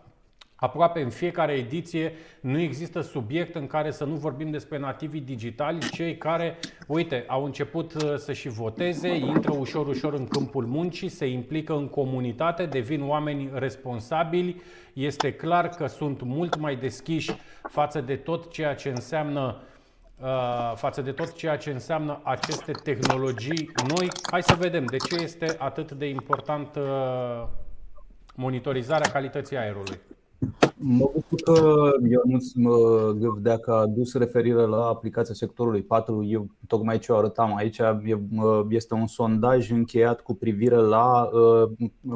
Aproape 0.59 1.01
în 1.01 1.09
fiecare 1.09 1.53
ediție 1.53 2.13
nu 2.41 2.59
există 2.59 3.01
subiect 3.01 3.55
în 3.55 3.67
care 3.67 3.91
să 3.91 4.03
nu 4.03 4.15
vorbim 4.15 4.51
despre 4.51 4.77
nativii 4.77 5.21
digitali, 5.21 5.79
cei 5.79 6.17
care, 6.17 6.57
uite, 6.87 7.23
au 7.27 7.45
început 7.45 7.93
uh, 7.93 8.15
să 8.15 8.33
și 8.33 8.49
voteze, 8.49 9.15
intră 9.15 9.55
ușor, 9.55 9.87
ușor 9.87 10.13
în 10.13 10.27
câmpul 10.27 10.65
muncii, 10.65 11.09
se 11.09 11.25
implică 11.25 11.73
în 11.73 11.87
comunitate, 11.87 12.65
devin 12.65 13.07
oameni 13.07 13.49
responsabili. 13.53 14.61
Este 14.93 15.33
clar 15.33 15.69
că 15.69 15.87
sunt 15.87 16.21
mult 16.21 16.57
mai 16.57 16.75
deschiși 16.75 17.31
față 17.69 18.01
de 18.01 18.15
tot 18.15 18.51
ceea 18.51 18.75
ce 18.75 18.89
înseamnă 18.89 19.61
uh, 20.21 20.73
față 20.75 21.01
de 21.01 21.11
tot 21.11 21.33
ceea 21.33 21.57
ce 21.57 21.71
înseamnă 21.71 22.19
aceste 22.23 22.71
tehnologii 22.71 23.71
noi. 23.95 24.07
Hai 24.31 24.43
să 24.43 24.55
vedem 24.55 24.85
de 24.85 24.97
ce 24.97 25.15
este 25.15 25.55
atât 25.57 25.91
de 25.91 26.05
important 26.05 26.75
uh, 26.75 27.47
monitorizarea 28.35 29.11
calității 29.11 29.57
aerului. 29.57 29.99
Mă 30.79 31.09
bucur 31.13 31.41
că 31.43 31.89
Ionuț 32.09 32.51
Gâvdea 33.19 33.57
că 33.57 33.71
a 33.71 33.79
adus 33.79 34.13
referire 34.13 34.65
la 34.65 34.85
aplicația 34.85 35.33
sectorului 35.33 35.83
4. 35.83 36.23
Eu 36.23 36.47
tocmai 36.67 36.99
ce 36.99 37.11
o 37.11 37.17
arătam 37.17 37.55
aici 37.55 37.81
este 38.69 38.93
un 38.93 39.07
sondaj 39.07 39.71
încheiat 39.71 40.21
cu 40.21 40.33
privire 40.33 40.75
la 40.75 41.29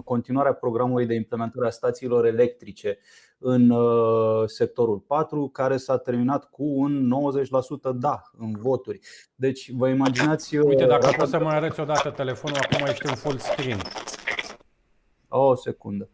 continuarea 0.04 0.54
programului 0.54 1.06
de 1.06 1.14
implementare 1.14 1.68
a 1.68 1.70
stațiilor 1.70 2.26
electrice 2.26 2.98
în 3.38 3.74
sectorul 4.46 4.98
4, 4.98 5.48
care 5.48 5.78
s-a 5.78 5.98
terminat 5.98 6.50
cu 6.50 6.64
un 6.64 7.12
90% 7.92 7.96
da 7.96 8.22
în 8.38 8.54
voturi. 8.60 9.00
Deci 9.36 9.72
vă 9.72 9.88
imaginați. 9.88 10.58
Uite, 10.58 10.86
dacă 10.86 11.14
poți 11.18 11.30
să 11.30 11.40
mai 11.40 11.56
arăți 11.56 11.80
odată 11.80 12.10
telefonul, 12.10 12.58
acum 12.62 12.86
ești 12.88 13.08
în 13.08 13.16
full 13.16 13.38
screen. 13.38 13.78
O 15.30 15.56
secundă. 15.56 16.10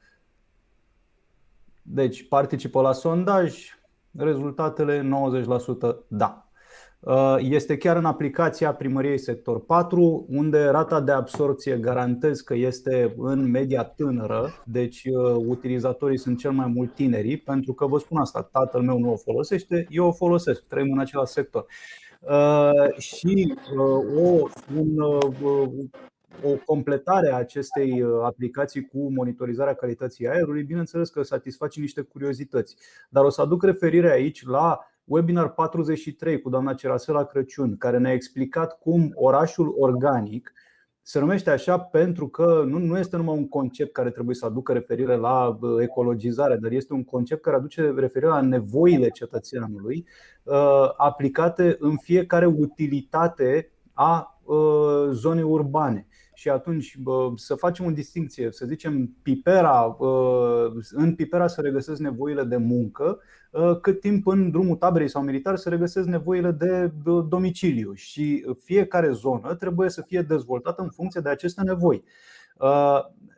Deci 1.89 2.27
participă 2.27 2.81
la 2.81 2.91
sondaj, 2.91 3.77
rezultatele 4.17 5.09
90% 6.03 6.07
da. 6.07 6.41
Uh, 6.99 7.35
este 7.39 7.77
chiar 7.77 7.97
în 7.97 8.05
aplicația 8.05 8.73
primăriei 8.73 9.17
sector 9.17 9.65
4, 9.65 10.25
unde 10.29 10.65
rata 10.65 11.01
de 11.01 11.11
absorție 11.11 11.77
garantez 11.77 12.41
că 12.41 12.53
este 12.53 13.13
în 13.17 13.49
media 13.49 13.83
tânără, 13.83 14.49
deci 14.65 15.03
uh, 15.03 15.43
utilizatorii 15.47 16.17
sunt 16.17 16.37
cel 16.37 16.51
mai 16.51 16.67
mult 16.67 16.93
tinerii, 16.93 17.37
pentru 17.37 17.73
că 17.73 17.87
vă 17.87 17.97
spun 17.97 18.17
asta, 18.17 18.49
tatăl 18.51 18.81
meu 18.81 18.99
nu 18.99 19.11
o 19.11 19.15
folosește, 19.15 19.85
eu 19.89 20.07
o 20.07 20.11
folosesc, 20.11 20.67
trăim 20.67 20.91
în 20.91 20.99
același 20.99 21.31
sector. 21.31 21.65
Uh, 22.19 22.97
și 22.97 23.55
o, 23.77 24.49
un, 24.77 24.97
o 26.43 26.49
completare 26.65 27.31
a 27.31 27.35
acestei 27.35 28.01
uh, 28.01 28.19
aplicații 28.23 28.85
cu 28.85 29.11
monitorizarea 29.11 29.73
calității 29.73 30.27
aerului, 30.27 30.63
bineînțeles 30.63 31.09
că 31.09 31.21
satisface 31.21 31.79
niște 31.79 32.01
curiozități. 32.01 32.75
Dar 33.09 33.23
o 33.23 33.29
să 33.29 33.41
aduc 33.41 33.63
referire 33.63 34.11
aici 34.11 34.45
la 34.45 34.79
webinar 35.03 35.53
43 35.53 36.41
cu 36.41 36.49
doamna 36.49 36.73
Cerasela 36.73 37.23
Crăciun, 37.23 37.77
care 37.77 37.97
ne-a 37.97 38.13
explicat 38.13 38.79
cum 38.79 39.11
orașul 39.15 39.75
organic 39.77 40.53
se 41.01 41.19
numește 41.19 41.49
așa 41.49 41.79
pentru 41.79 42.27
că 42.27 42.63
nu, 42.67 42.77
nu 42.77 42.97
este 42.97 43.17
numai 43.17 43.37
un 43.37 43.47
concept 43.47 43.91
care 43.91 44.09
trebuie 44.09 44.35
să 44.35 44.45
aducă 44.45 44.73
referire 44.73 45.15
la 45.15 45.57
uh, 45.61 45.81
ecologizare, 45.81 46.55
dar 46.55 46.71
este 46.71 46.93
un 46.93 47.03
concept 47.03 47.41
care 47.41 47.55
aduce 47.55 47.93
referire 47.95 48.31
la 48.31 48.41
nevoile 48.41 49.09
cetățeanului 49.09 50.05
uh, 50.43 50.89
aplicate 50.97 51.75
în 51.79 51.97
fiecare 51.97 52.45
utilitate 52.45 53.71
a 53.93 54.31
zonei 55.11 55.43
urbane 55.43 56.07
și 56.37 56.49
atunci 56.49 56.97
să 57.35 57.55
facem 57.55 57.85
o 57.85 57.91
distinție, 57.91 58.51
să 58.51 58.65
zicem 58.65 59.15
Pipera, 59.21 59.97
în 60.91 61.15
Pipera 61.15 61.47
să 61.47 61.61
regăsesc 61.61 61.99
nevoile 61.99 62.43
de 62.43 62.57
muncă, 62.57 63.19
cât 63.81 63.99
timp 63.99 64.27
în 64.27 64.51
drumul 64.51 64.75
taberei 64.75 65.09
sau 65.09 65.21
militar 65.21 65.55
să 65.55 65.69
regăsesc 65.69 66.07
nevoile 66.07 66.51
de 66.51 66.91
domiciliu 67.27 67.93
și 67.93 68.45
fiecare 68.63 69.11
zonă 69.11 69.55
trebuie 69.55 69.89
să 69.89 70.01
fie 70.01 70.21
dezvoltată 70.21 70.81
în 70.81 70.89
funcție 70.89 71.21
de 71.21 71.29
aceste 71.29 71.61
nevoi. 71.61 72.03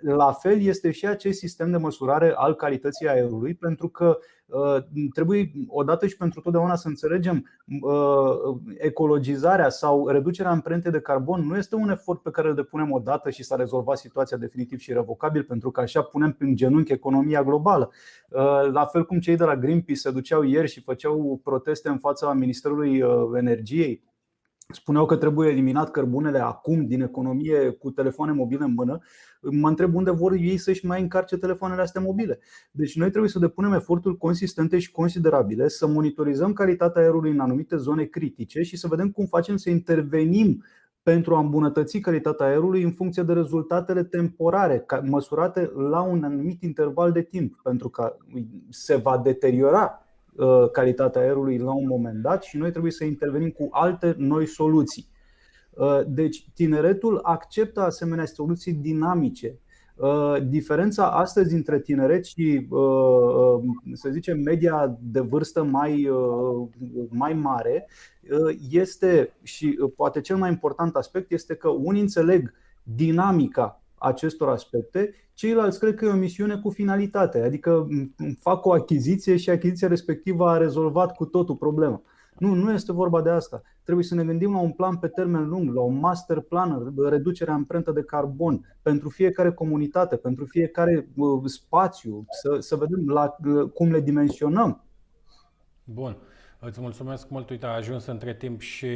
La 0.02 0.32
fel 0.32 0.62
este 0.62 0.92
și 0.92 1.08
acest 1.08 1.40
sistem 1.40 1.72
de 1.72 1.78
măsurare 1.78 2.34
al 2.36 2.56
calității 2.56 3.10
aerului, 3.10 3.54
pentru 3.54 3.88
că 3.88 4.18
uh, 4.46 4.78
trebuie 5.14 5.52
odată 5.68 6.08
și 6.08 6.18
pentru 6.18 6.42
totdeauna 6.42 6.76
să 6.76 6.88
înțelegem 6.88 7.46
uh, 7.82 8.58
ecologizarea 8.78 9.70
sau 9.70 10.08
reducerea 10.08 10.52
amprentei 10.52 10.92
de 10.92 11.00
carbon 11.00 11.46
nu 11.48 11.58
este 11.58 11.76
un 11.76 11.90
efort 11.90 12.22
pe 12.22 12.30
care 12.30 12.48
îl 12.48 12.56
depunem 12.56 12.92
odată 12.92 13.30
și 13.30 13.44
s-a 13.44 13.56
rezolvat 13.56 13.98
situația 13.98 14.38
definitiv 14.38 14.80
și 14.80 14.94
revocabil, 14.94 15.44
pentru 15.44 15.72
că 15.72 15.82
așa 15.82 16.02
punem 16.02 16.36
în 16.40 16.56
genunchi 16.56 16.92
economia 16.92 17.44
globală. 17.44 17.92
Uh, 18.30 18.72
la 18.72 18.86
fel 18.86 19.06
cum 19.06 19.20
cei 19.20 19.36
de 19.36 19.44
la 19.44 19.56
Greenpeace 19.56 20.00
se 20.00 20.12
duceau 20.12 20.44
ieri 20.44 20.70
și 20.70 20.82
făceau 20.82 21.42
proteste 21.44 21.90
în 21.90 21.98
fața 21.98 22.34
Ministerului 22.34 23.04
Energiei 23.38 24.08
spuneau 24.74 25.06
că 25.06 25.16
trebuie 25.16 25.50
eliminat 25.50 25.92
cărbunele 25.92 26.40
acum 26.40 26.86
din 26.86 27.02
economie 27.02 27.70
cu 27.70 27.92
telefoane 27.92 28.32
mobile 28.32 28.64
în 28.64 28.74
mână, 28.74 29.00
mă 29.42 29.68
întreb 29.68 29.96
unde 29.96 30.12
vor 30.12 30.32
ei 30.34 30.58
să-și 30.58 30.86
mai 30.86 31.02
încarce 31.02 31.38
telefoanele 31.38 31.82
astea 31.82 32.02
mobile. 32.02 32.40
Deci 32.72 32.96
noi 32.96 33.10
trebuie 33.10 33.30
să 33.30 33.40
depunem 33.40 33.74
eforturi 33.74 34.18
consistente 34.18 34.80
și 34.80 34.92
considerabile, 34.92 35.68
să 35.68 35.88
monitorizăm 35.88 36.54
calitatea 36.54 37.02
aerului 37.02 37.32
în 37.32 37.40
anumite 37.40 37.78
zone 37.78 38.04
critice 38.04 38.62
și 38.62 38.78
să 38.78 38.88
vedem 38.88 39.10
cum 39.10 39.26
facem 39.26 39.58
să 39.58 39.70
intervenim 39.70 40.64
pentru 41.04 41.36
a 41.36 41.40
îmbunătăți 41.40 42.00
calitatea 42.00 42.46
aerului 42.46 42.84
în 42.84 42.92
funcție 42.92 43.24
de 43.24 43.34
rezultatele 43.34 44.04
temporare, 44.04 44.86
măsurate 45.04 45.72
la 45.90 46.02
un 46.02 46.24
anumit 46.24 46.62
interval 46.64 47.12
de 47.12 47.22
timp, 47.22 47.60
pentru 47.64 47.90
că 47.90 48.18
se 48.70 48.96
va 48.96 49.18
deteriora 49.18 50.04
Uh, 50.04 50.09
calitatea 50.72 51.22
aerului 51.22 51.58
la 51.58 51.74
un 51.74 51.88
moment 51.88 52.22
dat 52.22 52.44
și 52.44 52.58
noi 52.58 52.72
trebuie 52.72 52.92
să 52.92 53.04
intervenim 53.04 53.50
cu 53.50 53.68
alte 53.72 54.16
noi 54.18 54.46
soluții. 54.46 55.08
Uh, 55.70 56.00
deci, 56.08 56.50
tineretul 56.54 57.20
acceptă 57.24 57.82
asemenea 57.82 58.26
soluții 58.26 58.74
dinamice. 58.74 59.60
Uh, 59.96 60.36
diferența 60.48 61.12
astăzi 61.12 61.56
între 61.56 61.80
tineret 61.80 62.26
și, 62.26 62.68
să 63.94 64.10
zicem, 64.10 64.40
media 64.40 64.98
de 65.02 65.20
vârstă 65.20 65.64
mai, 65.64 66.10
mai 67.10 67.34
mare 67.34 67.88
este, 68.70 69.34
și 69.44 69.80
poate 69.96 70.22
cel 70.22 70.38
mai 70.38 70.50
important 70.50 70.96
aspect, 70.96 71.32
este 71.32 71.56
că 71.56 71.70
unii 71.70 72.02
înțeleg 72.02 72.54
dinamica 72.84 73.82
acestor 74.00 74.50
aspecte, 74.50 75.14
ceilalți 75.34 75.80
cred 75.80 75.96
că 75.96 76.06
e 76.06 76.10
o 76.10 76.16
misiune 76.16 76.58
cu 76.58 76.70
finalitate, 76.70 77.42
adică 77.42 77.88
fac 78.40 78.66
o 78.66 78.74
achiziție 78.74 79.38
și 79.38 79.50
achiziția 79.50 79.88
respectivă 79.88 80.50
a 80.50 80.58
rezolvat 80.58 81.16
cu 81.16 81.26
totul 81.26 81.56
problema. 81.56 82.02
Nu, 82.38 82.54
nu 82.54 82.74
este 82.74 82.92
vorba 82.92 83.22
de 83.22 83.30
asta. 83.30 83.62
Trebuie 83.84 84.06
să 84.06 84.16
ne 84.16 84.24
gândim 84.24 84.52
la 84.52 84.60
un 84.60 84.72
plan 84.72 84.98
pe 84.98 85.08
termen 85.08 85.48
lung, 85.48 85.74
la 85.74 85.82
un 85.82 86.00
master 86.00 86.40
plan, 86.40 86.94
reducerea 87.10 87.54
amprentă 87.54 87.92
de 87.92 88.04
carbon 88.04 88.78
pentru 88.82 89.10
fiecare 89.10 89.52
comunitate, 89.52 90.16
pentru 90.16 90.46
fiecare 90.46 91.08
spațiu, 91.46 92.26
să, 92.30 92.58
să 92.60 92.76
vedem 92.76 93.10
la 93.10 93.36
cum 93.74 93.92
le 93.92 94.02
dimensionăm. 94.02 94.84
Bun. 95.84 96.18
Îți 96.62 96.82
mulțumesc 96.82 97.30
mult. 97.30 97.50
Uite, 97.50 97.66
a 97.66 97.70
ajuns 97.70 98.06
între 98.06 98.34
timp 98.34 98.62
și, 98.62 98.88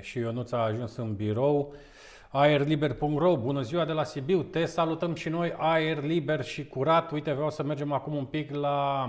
și 0.00 0.18
Ionuț 0.18 0.52
a 0.52 0.58
ajuns 0.58 0.96
în 0.96 1.14
birou 1.14 1.74
aerliber.ro, 2.36 3.36
bună 3.36 3.60
ziua 3.60 3.84
de 3.84 3.92
la 3.92 4.04
Sibiu, 4.04 4.42
te 4.42 4.64
salutăm 4.64 5.14
și 5.14 5.28
noi, 5.28 5.54
aer 5.56 6.02
liber 6.02 6.44
și 6.44 6.66
curat. 6.66 7.10
Uite, 7.10 7.32
vreau 7.32 7.50
să 7.50 7.62
mergem 7.62 7.92
acum 7.92 8.14
un 8.14 8.24
pic 8.24 8.54
la... 8.54 9.08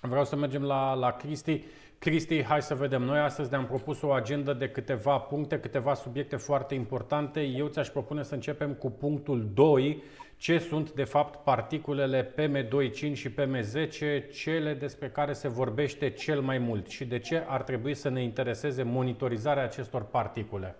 Vreau 0.00 0.24
să 0.24 0.36
mergem 0.36 0.62
la, 0.62 0.94
la 0.94 1.10
Cristi. 1.10 1.64
Cristi, 1.98 2.42
hai 2.42 2.62
să 2.62 2.74
vedem. 2.74 3.02
Noi 3.02 3.18
astăzi 3.18 3.50
ne-am 3.50 3.66
propus 3.66 4.02
o 4.02 4.12
agendă 4.12 4.52
de 4.52 4.68
câteva 4.68 5.18
puncte, 5.18 5.60
câteva 5.60 5.94
subiecte 5.94 6.36
foarte 6.36 6.74
importante. 6.74 7.40
Eu 7.40 7.66
ți-aș 7.66 7.88
propune 7.88 8.22
să 8.22 8.34
începem 8.34 8.72
cu 8.72 8.90
punctul 8.90 9.50
2. 9.54 10.02
Ce 10.36 10.58
sunt, 10.58 10.92
de 10.92 11.04
fapt, 11.04 11.44
particulele 11.44 12.34
PM2,5 12.34 13.12
și 13.12 13.34
PM10, 13.34 14.30
cele 14.32 14.74
despre 14.74 15.08
care 15.08 15.32
se 15.32 15.48
vorbește 15.48 16.10
cel 16.10 16.40
mai 16.40 16.58
mult 16.58 16.88
și 16.88 17.04
de 17.04 17.18
ce 17.18 17.44
ar 17.46 17.62
trebui 17.62 17.94
să 17.94 18.08
ne 18.08 18.22
intereseze 18.22 18.82
monitorizarea 18.82 19.64
acestor 19.64 20.02
particule? 20.02 20.76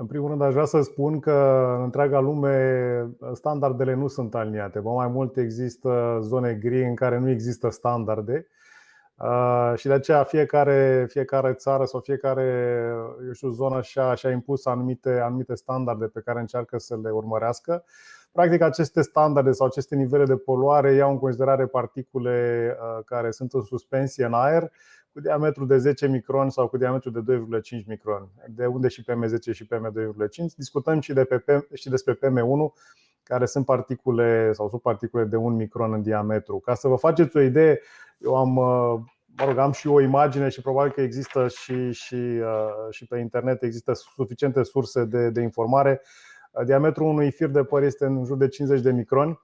În 0.00 0.06
primul 0.06 0.28
rând, 0.28 0.42
aș 0.42 0.52
vrea 0.52 0.64
să 0.64 0.80
spun 0.80 1.20
că 1.20 1.64
în 1.76 1.82
întreaga 1.82 2.20
lume 2.20 3.10
standardele 3.32 3.94
nu 3.94 4.06
sunt 4.06 4.34
aliniate. 4.34 4.78
Ba 4.78 4.90
mai 4.90 5.08
mult 5.08 5.36
există 5.36 6.18
zone 6.22 6.54
gri 6.54 6.84
în 6.84 6.94
care 6.94 7.18
nu 7.18 7.30
există 7.30 7.70
standarde. 7.70 8.46
Uh, 9.16 9.72
și 9.76 9.86
de 9.86 9.92
aceea 9.92 10.22
fiecare, 10.22 11.06
fiecare 11.08 11.52
țară 11.52 11.84
sau 11.84 12.00
fiecare 12.00 12.44
eu 13.26 13.32
știu, 13.32 13.50
zonă 13.50 13.82
și-a, 13.82 14.14
și-a 14.14 14.30
impus 14.30 14.66
anumite, 14.66 15.18
anumite 15.18 15.54
standarde 15.54 16.06
pe 16.06 16.20
care 16.20 16.40
încearcă 16.40 16.78
să 16.78 16.98
le 17.02 17.10
urmărească. 17.10 17.84
Practic, 18.32 18.60
aceste 18.60 19.00
standarde 19.00 19.52
sau 19.52 19.66
aceste 19.66 19.94
nivele 19.94 20.24
de 20.24 20.36
poluare 20.36 20.92
iau 20.92 21.10
în 21.10 21.18
considerare 21.18 21.66
particule 21.66 22.66
uh, 22.80 23.04
care 23.04 23.30
sunt 23.30 23.52
în 23.52 23.62
suspensie 23.62 24.24
în 24.24 24.32
aer 24.34 24.70
cu 25.12 25.20
diametru 25.20 25.64
de 25.64 25.78
10 25.78 26.06
micron 26.06 26.50
sau 26.50 26.68
cu 26.68 26.76
diametru 26.76 27.10
de 27.10 27.36
2,5 27.80 27.84
micron, 27.86 28.28
de 28.48 28.66
unde 28.66 28.88
și 28.88 29.02
PM10 29.02 29.52
și 29.52 29.66
PM2,5. 29.66 30.54
Discutăm 30.56 31.00
și, 31.00 31.12
de 31.12 31.24
pe, 31.24 31.66
și 31.74 31.88
despre 31.88 32.14
PM1, 32.14 32.74
care 33.22 33.46
sunt 33.46 33.64
particule 33.64 34.52
sau 34.52 34.68
subparticule 34.68 35.24
de 35.24 35.36
1 35.36 35.56
micron 35.56 35.92
în 35.92 36.02
diametru. 36.02 36.58
Ca 36.58 36.74
să 36.74 36.88
vă 36.88 36.96
faceți 36.96 37.36
o 37.36 37.40
idee, 37.40 37.80
eu 38.18 38.36
am, 38.36 38.56
uh, 38.56 39.00
mă 39.36 39.44
rog, 39.44 39.58
am 39.58 39.72
și 39.72 39.86
o 39.86 40.00
imagine 40.00 40.48
și 40.48 40.60
probabil 40.62 40.92
că 40.92 41.00
există 41.00 41.48
și, 41.48 41.92
și, 41.92 42.14
uh, 42.14 42.90
și 42.90 43.06
pe 43.06 43.18
internet 43.18 43.62
există 43.62 43.92
suficiente 43.92 44.62
surse 44.62 45.04
de, 45.04 45.30
de 45.30 45.40
informare. 45.40 46.02
Diametrul 46.64 47.06
unui 47.06 47.30
fir 47.30 47.48
de 47.48 47.64
păr 47.64 47.82
este 47.82 48.04
în 48.04 48.24
jur 48.24 48.36
de 48.36 48.48
50 48.48 48.80
de 48.80 48.92
microni. 48.92 49.40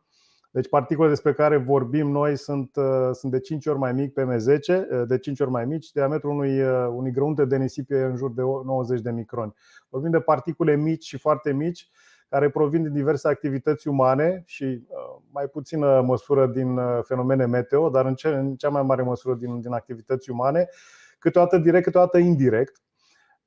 Deci 0.57 0.69
particulele 0.69 1.13
despre 1.13 1.33
care 1.33 1.57
vorbim 1.57 2.11
noi 2.11 2.37
sunt, 2.37 2.77
uh, 2.77 3.09
sunt 3.13 3.33
de 3.33 3.41
5 3.41 3.67
ori 3.67 3.79
mai 3.79 3.93
mic 3.93 4.13
PM10, 4.13 5.07
de 5.07 5.19
5 5.19 5.41
ori 5.41 5.51
mai 5.51 5.65
mici. 5.65 5.91
Diametrul 5.91 6.31
unui, 6.31 6.61
unui 6.89 7.11
grăunte 7.11 7.45
de 7.45 7.57
nisip 7.57 7.91
e 7.91 8.03
în 8.03 8.17
jur 8.17 8.33
de 8.33 8.43
90 8.43 9.01
de 9.01 9.11
microni. 9.11 9.55
Vorbim 9.89 10.11
de 10.11 10.21
particule 10.21 10.77
mici 10.77 11.05
și 11.05 11.19
foarte 11.19 11.53
mici 11.53 11.91
care 12.29 12.51
provin 12.51 12.83
din 12.83 12.93
diverse 12.93 13.29
activități 13.29 13.89
umane 13.89 14.43
și 14.47 14.65
uh, 14.65 15.23
mai 15.31 15.47
puțină 15.47 16.01
măsură 16.01 16.47
din 16.47 16.77
uh, 16.77 16.99
fenomene 17.03 17.47
meteo, 17.47 17.89
dar 17.91 18.07
în 18.23 18.55
cea 18.57 18.69
mai 18.69 18.83
mare 18.83 19.03
măsură 19.03 19.35
din, 19.35 19.61
din 19.61 19.73
activități 19.73 20.31
umane, 20.31 20.69
câteodată 21.19 21.59
direct, 21.59 21.85
câteodată 21.85 22.19
indirect. 22.19 22.81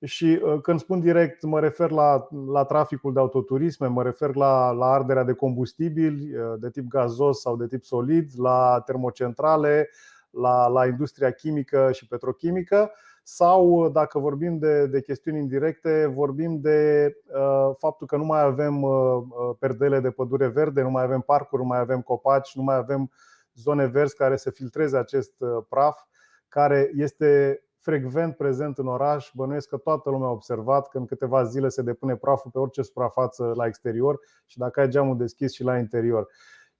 Și 0.05 0.41
uh, 0.43 0.61
când 0.61 0.79
spun 0.79 0.99
direct, 0.99 1.43
mă 1.43 1.59
refer 1.59 1.91
la, 1.91 2.27
la 2.51 2.63
traficul 2.63 3.13
de 3.13 3.19
autoturisme, 3.19 3.87
mă 3.87 4.03
refer 4.03 4.35
la, 4.35 4.71
la 4.71 4.85
arderea 4.85 5.23
de 5.23 5.33
combustibili 5.33 6.31
de 6.59 6.69
tip 6.69 6.87
gazos 6.87 7.39
sau 7.39 7.57
de 7.57 7.67
tip 7.67 7.83
solid, 7.83 8.31
la 8.37 8.81
termocentrale, 8.85 9.89
la, 10.29 10.67
la 10.67 10.85
industria 10.85 11.31
chimică 11.31 11.91
și 11.91 12.07
petrochimică 12.07 12.91
sau, 13.31 13.89
dacă 13.89 14.19
vorbim 14.19 14.57
de, 14.57 14.87
de 14.87 15.01
chestiuni 15.01 15.39
indirecte, 15.39 16.05
vorbim 16.05 16.59
de 16.61 17.11
uh, 17.33 17.75
faptul 17.77 18.07
că 18.07 18.17
nu 18.17 18.25
mai 18.25 18.41
avem 18.41 18.81
uh, 18.81 18.91
uh, 18.91 19.55
perdele 19.59 19.99
de 19.99 20.11
pădure 20.11 20.47
verde, 20.47 20.81
nu 20.81 20.89
mai 20.89 21.03
avem 21.03 21.21
parcuri, 21.21 21.61
nu 21.61 21.67
mai 21.67 21.79
avem 21.79 22.01
copaci, 22.01 22.55
nu 22.55 22.63
mai 22.63 22.75
avem 22.75 23.11
zone 23.55 23.85
verzi 23.85 24.15
care 24.15 24.37
să 24.37 24.49
filtreze 24.49 24.97
acest 24.97 25.33
uh, 25.37 25.63
praf, 25.67 25.99
care 26.47 26.91
este 26.95 27.61
frecvent 27.79 28.35
prezent 28.35 28.77
în 28.77 28.87
oraș. 28.87 29.31
Bănuiesc 29.33 29.69
că 29.69 29.77
toată 29.77 30.09
lumea 30.09 30.27
a 30.27 30.31
observat 30.31 30.87
că 30.87 30.97
în 30.97 31.05
câteva 31.05 31.43
zile 31.43 31.69
se 31.69 31.81
depune 31.81 32.15
praful 32.15 32.51
pe 32.51 32.59
orice 32.59 32.81
suprafață 32.81 33.53
la 33.55 33.65
exterior 33.65 34.19
și 34.45 34.57
dacă 34.57 34.79
ai 34.79 34.89
geamul 34.89 35.17
deschis 35.17 35.53
și 35.53 35.63
la 35.63 35.77
interior 35.77 36.27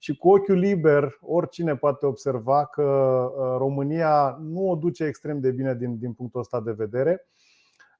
și 0.02 0.18
cu 0.18 0.30
ochiul 0.30 0.58
liber 0.58 1.18
oricine 1.22 1.76
poate 1.76 2.06
observa 2.06 2.66
că 2.66 2.82
uh, 2.82 3.56
România 3.58 4.38
nu 4.42 4.70
o 4.70 4.76
duce 4.76 5.04
extrem 5.04 5.40
de 5.40 5.52
bine 5.52 5.76
din, 5.76 5.98
din 5.98 6.14
punctul 6.14 6.40
ăsta 6.40 6.62
de 6.62 6.72
vedere. 6.72 7.28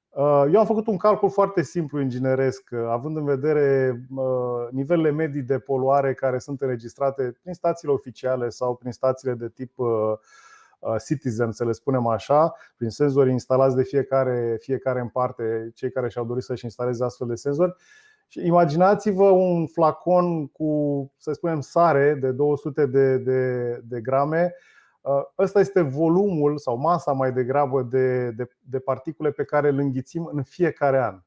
Uh, 0.08 0.44
eu 0.52 0.60
am 0.60 0.66
făcut 0.66 0.86
un 0.86 0.96
calcul 0.96 1.30
foarte 1.30 1.62
simplu 1.62 2.00
ingineresc, 2.00 2.68
uh, 2.72 2.78
având 2.88 3.16
în 3.16 3.24
vedere 3.24 4.00
nivelele 4.70 5.10
medii 5.10 5.42
de 5.42 5.58
poluare 5.58 6.14
care 6.14 6.38
sunt 6.38 6.60
înregistrate 6.60 7.36
prin 7.42 7.54
stațiile 7.54 7.92
oficiale 7.92 8.48
sau 8.48 8.76
prin 8.76 8.92
stațiile 8.92 9.34
de 9.34 9.48
tip 9.48 9.72
citizen, 11.06 11.52
să 11.52 11.64
le 11.64 11.72
spunem 11.72 12.06
așa, 12.06 12.54
prin 12.76 12.90
senzori 12.90 13.30
instalați 13.30 13.76
de 13.76 13.82
fiecare, 13.82 14.56
fiecare 14.60 15.00
în 15.00 15.08
parte, 15.08 15.70
cei 15.74 15.90
care 15.90 16.08
și-au 16.08 16.24
dorit 16.24 16.42
să-și 16.42 16.64
instaleze 16.64 17.04
astfel 17.04 17.26
de 17.26 17.34
senzori. 17.34 17.74
Și 18.28 18.46
imaginați-vă 18.46 19.30
un 19.30 19.66
flacon 19.66 20.46
cu, 20.46 21.12
să 21.16 21.32
spunem, 21.32 21.60
sare 21.60 22.14
de 22.14 22.30
200 22.30 22.86
de, 22.86 23.16
de, 23.16 23.72
de 23.84 24.00
grame. 24.00 24.54
Uh, 25.00 25.22
ăsta 25.38 25.60
este 25.60 25.80
volumul 25.80 26.58
sau 26.58 26.76
masa 26.76 27.12
mai 27.12 27.32
degrabă 27.32 27.82
de, 27.82 28.30
de, 28.30 28.48
de 28.58 28.78
particule 28.78 29.30
pe 29.30 29.44
care 29.44 29.68
îl 29.68 29.78
înghițim 29.78 30.30
în 30.32 30.42
fiecare 30.42 30.98
an. 31.02 31.20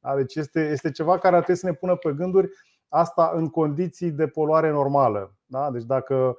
Da? 0.00 0.16
Deci 0.16 0.34
este, 0.34 0.60
este 0.60 0.90
ceva 0.90 1.18
care 1.18 1.36
ar 1.36 1.42
trebui 1.42 1.60
să 1.60 1.66
ne 1.66 1.74
pună 1.74 1.96
pe 1.96 2.12
gânduri 2.12 2.50
asta 2.88 3.32
în 3.34 3.48
condiții 3.48 4.10
de 4.10 4.26
poluare 4.26 4.70
normală. 4.70 5.34
Da? 5.46 5.70
Deci 5.70 5.84
dacă 5.84 6.14
uh, 6.14 6.34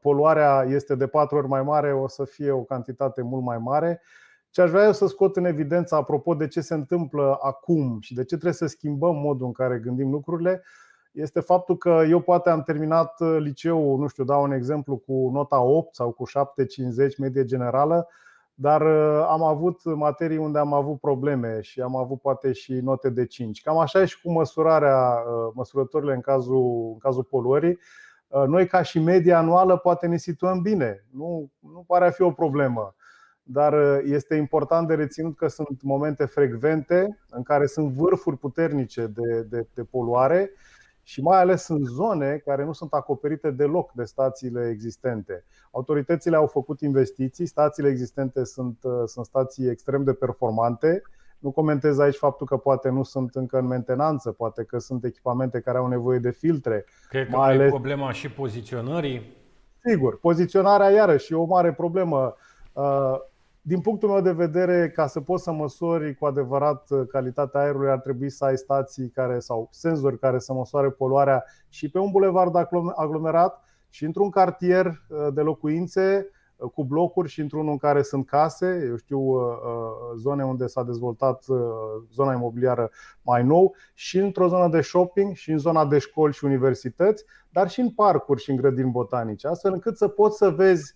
poluarea 0.00 0.64
este 0.68 0.94
de 0.94 1.06
patru 1.06 1.36
ori 1.36 1.48
mai 1.48 1.62
mare, 1.62 1.92
o 1.92 2.08
să 2.08 2.24
fie 2.24 2.50
o 2.50 2.62
cantitate 2.62 3.22
mult 3.22 3.44
mai 3.44 3.58
mare. 3.58 4.00
Ce 4.50 4.60
aș 4.60 4.70
vrea 4.70 4.84
eu 4.84 4.92
să 4.92 5.06
scot 5.06 5.36
în 5.36 5.44
evidență 5.44 5.94
apropo 5.94 6.34
de 6.34 6.46
ce 6.46 6.60
se 6.60 6.74
întâmplă 6.74 7.38
acum 7.42 7.98
și 8.00 8.14
de 8.14 8.20
ce 8.20 8.34
trebuie 8.34 8.52
să 8.52 8.66
schimbăm 8.66 9.16
modul 9.16 9.46
în 9.46 9.52
care 9.52 9.78
gândim 9.78 10.10
lucrurile, 10.10 10.62
este 11.12 11.40
faptul 11.40 11.76
că 11.76 12.02
eu 12.08 12.20
poate 12.20 12.50
am 12.50 12.62
terminat 12.62 13.20
liceul, 13.38 13.98
nu 13.98 14.06
știu, 14.06 14.24
dau 14.24 14.42
un 14.42 14.52
exemplu, 14.52 14.96
cu 14.96 15.30
nota 15.32 15.60
8 15.60 15.94
sau 15.94 16.10
cu 16.12 16.24
7,50 16.28 17.16
medie 17.18 17.44
generală, 17.44 18.08
dar 18.54 18.80
uh, 18.80 19.26
am 19.28 19.42
avut 19.42 19.84
materii 19.84 20.36
unde 20.36 20.58
am 20.58 20.72
avut 20.72 21.00
probleme 21.00 21.60
și 21.60 21.80
am 21.80 21.96
avut 21.96 22.20
poate 22.20 22.52
și 22.52 22.72
note 22.72 23.10
de 23.10 23.26
5. 23.26 23.62
Cam 23.62 23.78
așa 23.78 24.00
e 24.00 24.04
și 24.04 24.22
cu 24.22 24.32
măsurarea, 24.32 25.24
uh, 25.26 25.52
măsurătorile 25.54 26.14
în 26.14 26.20
cazul, 26.20 26.90
în 26.92 26.98
cazul 26.98 27.22
poluării. 27.22 27.78
Uh, 28.34 28.44
noi, 28.46 28.66
ca 28.66 28.82
și 28.82 28.98
media 28.98 29.38
anuală, 29.38 29.76
poate 29.76 30.06
ne 30.06 30.16
situăm 30.16 30.60
bine. 30.60 31.04
Nu, 31.10 31.50
nu 31.60 31.84
pare 31.86 32.06
a 32.06 32.10
fi 32.10 32.22
o 32.22 32.32
problemă 32.32 32.94
dar 33.44 33.72
uh, 33.72 34.00
este 34.04 34.34
important 34.34 34.88
de 34.88 34.94
reținut 34.94 35.36
că 35.36 35.46
sunt 35.46 35.82
momente 35.82 36.24
frecvente 36.24 37.18
în 37.30 37.42
care 37.42 37.66
sunt 37.66 37.92
vârfuri 37.92 38.38
puternice 38.38 39.06
de, 39.06 39.42
de, 39.42 39.66
de 39.74 39.84
poluare 39.84 40.50
și 41.02 41.22
mai 41.22 41.40
ales 41.40 41.68
în 41.68 41.84
zone 41.84 42.36
care 42.36 42.64
nu 42.64 42.72
sunt 42.72 42.92
acoperite 42.92 43.50
deloc 43.50 43.92
de 43.92 44.04
stațiile 44.04 44.68
existente. 44.68 45.44
Autoritățile 45.70 46.36
au 46.36 46.46
făcut 46.46 46.80
investiții, 46.80 47.46
stațiile 47.46 47.88
existente 47.88 48.44
sunt, 48.44 48.78
uh, 48.82 49.02
sunt 49.04 49.24
stații 49.24 49.68
extrem 49.68 50.04
de 50.04 50.12
performante. 50.12 51.02
Nu 51.44 51.50
comentez 51.50 51.98
aici 51.98 52.16
faptul 52.16 52.46
că 52.46 52.56
poate 52.56 52.88
nu 52.88 53.02
sunt 53.02 53.34
încă 53.34 53.58
în 53.58 53.66
mentenanță, 53.66 54.32
poate 54.32 54.64
că 54.64 54.78
sunt 54.78 55.04
echipamente 55.04 55.60
care 55.60 55.78
au 55.78 55.86
nevoie 55.86 56.18
de 56.18 56.30
filtre. 56.30 56.84
Cred 57.08 57.28
că 57.28 57.36
mai 57.36 57.52
ales... 57.52 57.70
problema 57.70 58.12
și 58.12 58.30
poziționării. 58.30 59.36
Sigur, 59.84 60.18
poziționarea 60.18 60.90
iarăși 60.90 61.32
e 61.32 61.36
o 61.36 61.44
mare 61.44 61.72
problemă. 61.72 62.34
Uh, 62.72 63.14
din 63.60 63.80
punctul 63.80 64.08
meu 64.08 64.20
de 64.20 64.32
vedere, 64.32 64.90
ca 64.90 65.06
să 65.06 65.20
poți 65.20 65.42
să 65.42 65.52
măsori 65.52 66.14
cu 66.14 66.26
adevărat 66.26 66.90
uh, 66.90 67.06
calitatea 67.08 67.60
aerului, 67.60 67.90
ar 67.90 67.98
trebui 67.98 68.30
să 68.30 68.44
ai 68.44 68.56
stații 68.56 69.08
care 69.08 69.38
sau 69.38 69.68
senzori 69.70 70.18
care 70.18 70.38
să 70.38 70.52
măsoare 70.52 70.90
poluarea 70.90 71.44
și 71.68 71.90
pe 71.90 71.98
un 71.98 72.10
bulevard 72.10 72.54
aglomerat 72.94 73.64
și 73.90 74.04
într-un 74.04 74.30
cartier 74.30 74.86
uh, 74.86 75.26
de 75.32 75.40
locuințe 75.40 76.26
uh, 76.28 76.42
cu 76.74 76.84
blocuri 76.84 77.28
și 77.28 77.40
într-unul 77.40 77.70
în 77.70 77.76
care 77.76 78.02
sunt 78.02 78.26
case, 78.26 78.84
eu 78.88 78.96
știu, 78.96 79.20
zone 80.16 80.44
unde 80.44 80.66
s-a 80.66 80.82
dezvoltat 80.82 81.44
zona 82.12 82.32
imobiliară 82.32 82.90
mai 83.22 83.44
nou 83.44 83.74
și 83.94 84.18
într-o 84.18 84.48
zonă 84.48 84.68
de 84.68 84.80
shopping 84.80 85.34
și 85.34 85.50
în 85.50 85.58
zona 85.58 85.86
de 85.86 85.98
școli 85.98 86.32
și 86.32 86.44
universități, 86.44 87.24
dar 87.50 87.68
și 87.70 87.80
în 87.80 87.90
parcuri 87.90 88.42
și 88.42 88.50
în 88.50 88.56
grădini 88.56 88.90
botanice, 88.90 89.48
astfel 89.48 89.72
încât 89.72 89.96
să 89.96 90.08
poți 90.08 90.36
să 90.36 90.50
vezi 90.50 90.94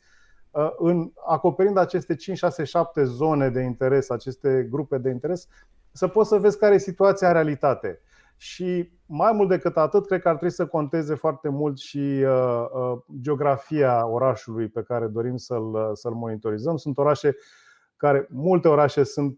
Uh, 0.51 0.71
în 0.79 1.13
acoperind 1.27 1.77
aceste 1.77 2.15
5, 2.15 2.39
6, 2.39 2.65
7 2.65 3.05
zone 3.05 3.49
de 3.49 3.61
interes, 3.61 4.11
aceste 4.11 4.67
grupe 4.71 4.99
de 4.99 5.11
interes, 5.11 5.49
să 5.93 6.09
poți 6.09 6.29
să 6.29 6.39
vezi 6.39 6.59
care 6.59 6.75
e 6.75 6.79
situația 6.79 7.27
în 7.27 7.33
realitate. 7.33 8.01
Și 8.37 8.93
mai 9.09 9.33
mult 9.33 9.49
decât 9.49 9.77
atât, 9.77 10.07
cred 10.07 10.21
că 10.21 10.29
ar 10.29 10.35
trebui 10.35 10.55
să 10.55 10.67
conteze 10.67 11.15
foarte 11.15 11.49
mult 11.49 11.79
și 11.79 11.99
uh, 11.99 12.65
uh, 12.73 12.99
geografia 13.21 14.07
orașului 14.07 14.69
pe 14.69 14.83
care 14.83 15.07
dorim 15.07 15.37
să-l, 15.37 15.91
să-l 15.93 16.13
monitorizăm. 16.13 16.77
Sunt 16.77 16.99
orașe 16.99 17.37
care, 17.97 18.27
multe 18.31 18.69
orașe 18.69 19.03
sunt 19.03 19.37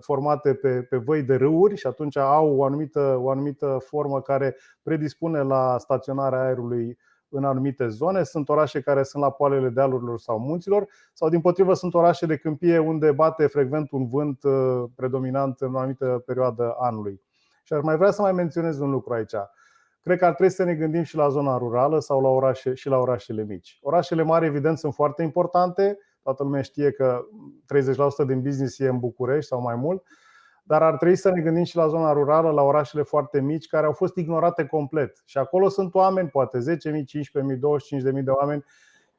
formate 0.00 0.54
pe, 0.54 0.82
pe 0.82 0.96
văi 0.96 1.22
de 1.22 1.34
râuri 1.34 1.76
și 1.76 1.86
atunci 1.86 2.16
au 2.16 2.56
o 2.56 2.64
anumită, 2.64 3.18
o 3.20 3.30
anumită 3.30 3.78
formă 3.84 4.20
care 4.20 4.56
predispune 4.82 5.42
la 5.42 5.78
staționarea 5.78 6.42
aerului 6.42 6.98
în 7.28 7.44
anumite 7.44 7.88
zone, 7.88 8.22
sunt 8.22 8.48
orașe 8.48 8.80
care 8.80 9.02
sunt 9.02 9.22
la 9.22 9.30
poalele 9.30 9.68
dealurilor 9.68 10.18
sau 10.18 10.38
munților, 10.38 10.86
sau 11.12 11.28
din 11.28 11.40
potrivă 11.40 11.74
sunt 11.74 11.94
orașe 11.94 12.26
de 12.26 12.36
câmpie 12.36 12.78
unde 12.78 13.12
bate 13.12 13.46
frecvent 13.46 13.90
un 13.90 14.08
vânt 14.08 14.42
uh, 14.42 14.84
predominant 14.94 15.60
în 15.60 15.74
o 15.74 15.78
anumită 15.78 16.22
perioadă 16.26 16.74
anului. 16.78 17.20
Și 17.62 17.72
aș 17.72 17.82
mai 17.82 17.96
vrea 17.96 18.10
să 18.10 18.22
mai 18.22 18.32
menționez 18.32 18.78
un 18.78 18.90
lucru 18.90 19.12
aici. 19.12 19.34
Cred 20.02 20.18
că 20.18 20.24
ar 20.24 20.34
trebui 20.34 20.52
să 20.52 20.64
ne 20.64 20.74
gândim 20.74 21.02
și 21.02 21.16
la 21.16 21.28
zona 21.28 21.58
rurală 21.58 21.98
sau 21.98 22.20
la 22.20 22.28
orașe, 22.28 22.74
și 22.74 22.88
la 22.88 22.98
orașele 22.98 23.44
mici. 23.44 23.78
Orașele 23.82 24.22
mari, 24.22 24.46
evident, 24.46 24.78
sunt 24.78 24.94
foarte 24.94 25.22
importante. 25.22 25.98
Toată 26.22 26.42
lumea 26.42 26.62
știe 26.62 26.90
că 26.90 27.24
30% 28.24 28.26
din 28.26 28.42
business 28.42 28.78
e 28.78 28.88
în 28.88 28.98
București 28.98 29.48
sau 29.48 29.60
mai 29.60 29.74
mult, 29.74 30.02
dar 30.62 30.82
ar 30.82 30.96
trebui 30.96 31.16
să 31.16 31.30
ne 31.30 31.40
gândim 31.40 31.64
și 31.64 31.76
la 31.76 31.88
zona 31.88 32.12
rurală, 32.12 32.50
la 32.50 32.62
orașele 32.62 33.02
foarte 33.02 33.40
mici, 33.40 33.66
care 33.66 33.86
au 33.86 33.92
fost 33.92 34.16
ignorate 34.16 34.66
complet. 34.66 35.22
Și 35.24 35.38
acolo 35.38 35.68
sunt 35.68 35.94
oameni, 35.94 36.28
poate 36.28 36.58
10.000, 36.58 36.64
15.000, 36.66 37.00
25.000 38.14 38.22
de 38.22 38.30
oameni 38.30 38.64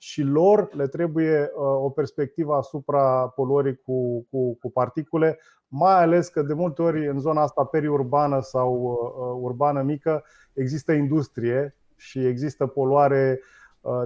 și 0.03 0.21
lor 0.21 0.69
le 0.75 0.87
trebuie 0.87 1.51
o 1.81 1.89
perspectivă 1.89 2.55
asupra 2.55 3.27
poluării 3.27 3.75
cu, 3.75 4.27
cu, 4.29 4.55
cu 4.55 4.71
particule, 4.71 5.39
mai 5.67 6.01
ales 6.01 6.27
că 6.27 6.41
de 6.41 6.53
multe 6.53 6.81
ori 6.81 7.07
în 7.07 7.19
zona 7.19 7.41
asta 7.41 7.63
periurbană 7.63 8.39
sau 8.41 8.97
urbană 9.41 9.81
mică 9.81 10.23
există 10.53 10.91
industrie 10.91 11.75
și 11.95 12.25
există 12.25 12.67
poluare 12.67 13.41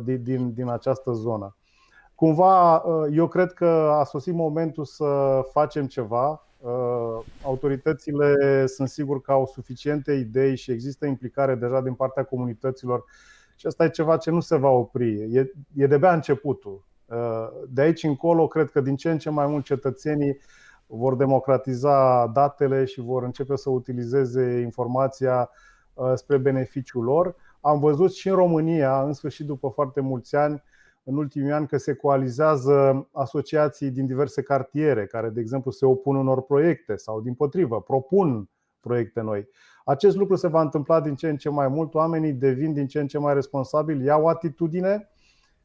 din, 0.04 0.24
din, 0.24 0.54
din 0.54 0.70
această 0.70 1.12
zonă. 1.12 1.56
Cumva, 2.16 2.84
eu 3.12 3.28
cred 3.28 3.54
că 3.54 3.92
a 4.00 4.04
sosit 4.04 4.34
momentul 4.34 4.86
să 4.86 5.42
facem 5.52 5.86
ceva. 5.88 6.48
Autoritățile 7.44 8.66
sunt 8.66 8.88
sigur 8.88 9.22
că 9.22 9.32
au 9.32 9.46
suficiente 9.46 10.14
idei 10.14 10.56
și 10.56 10.72
există 10.72 11.06
implicare 11.06 11.56
deja 11.56 11.82
din 11.82 11.94
partea 11.94 12.24
comunităților 12.24 13.04
și 13.58 13.68
asta 13.68 13.84
e 13.84 13.90
ceva 13.90 14.18
ce 14.18 14.32
nu 14.32 14.40
se 14.40 14.56
va 14.56 14.70
opri. 14.70 15.36
E, 15.36 15.52
e 15.76 15.88
de-abia 15.88 16.14
începutul. 16.14 16.86
De 17.70 17.82
aici 17.82 18.04
încolo, 18.04 18.48
cred 18.48 18.70
că 18.70 18.82
din 18.82 18.96
ce 18.96 19.12
în 19.12 19.18
ce 19.18 19.30
mai 19.30 19.48
mult 19.48 19.66
cetățenii 19.66 20.40
vor 20.86 21.16
democratiza 21.16 22.28
datele 22.28 22.86
și 22.86 23.02
vor 23.02 23.24
începe 23.24 23.56
să 23.56 23.70
utilizeze 23.70 24.60
informația 24.60 25.50
spre 26.16 26.38
beneficiul 26.38 27.04
lor. 27.04 27.36
Am 27.62 27.80
văzut 27.80 28.14
și 28.14 28.30
în 28.30 28.36
România, 28.36 29.02
în 29.02 29.14
sfârșit, 29.14 29.46
după 29.46 29.70
foarte 29.70 30.02
mulți 30.02 30.36
ani, 30.36 30.64
în 31.04 31.18
ultimii 31.18 31.52
ani 31.52 31.68
că 31.68 31.78
se 31.78 31.94
coalizează 31.94 33.08
asociații 33.12 33.92
din 33.92 34.06
diverse 34.06 34.42
cartiere 34.42 35.06
care, 35.06 35.30
de 35.30 35.40
exemplu, 35.40 35.72
se 35.72 35.86
opun 35.86 36.16
unor 36.16 36.42
proiecte 36.42 36.96
sau, 36.96 37.22
din 37.22 37.34
potrivă, 37.34 37.82
propun 37.82 38.50
proiecte 38.80 39.22
noi. 39.22 39.50
Acest 39.88 40.16
lucru 40.16 40.36
se 40.36 40.48
va 40.48 40.62
întâmpla 40.62 41.02
din 41.02 41.16
ce 41.16 41.30
în 41.30 41.38
ce 41.38 41.50
mai 41.50 41.68
mult, 41.68 41.94
oamenii 41.94 42.34
devin 42.34 42.74
din 42.74 42.88
ce 42.88 43.00
în 43.00 43.08
ce 43.08 43.18
mai 43.18 43.34
responsabili, 43.34 44.06
iau 44.06 44.28
atitudine 44.28 45.10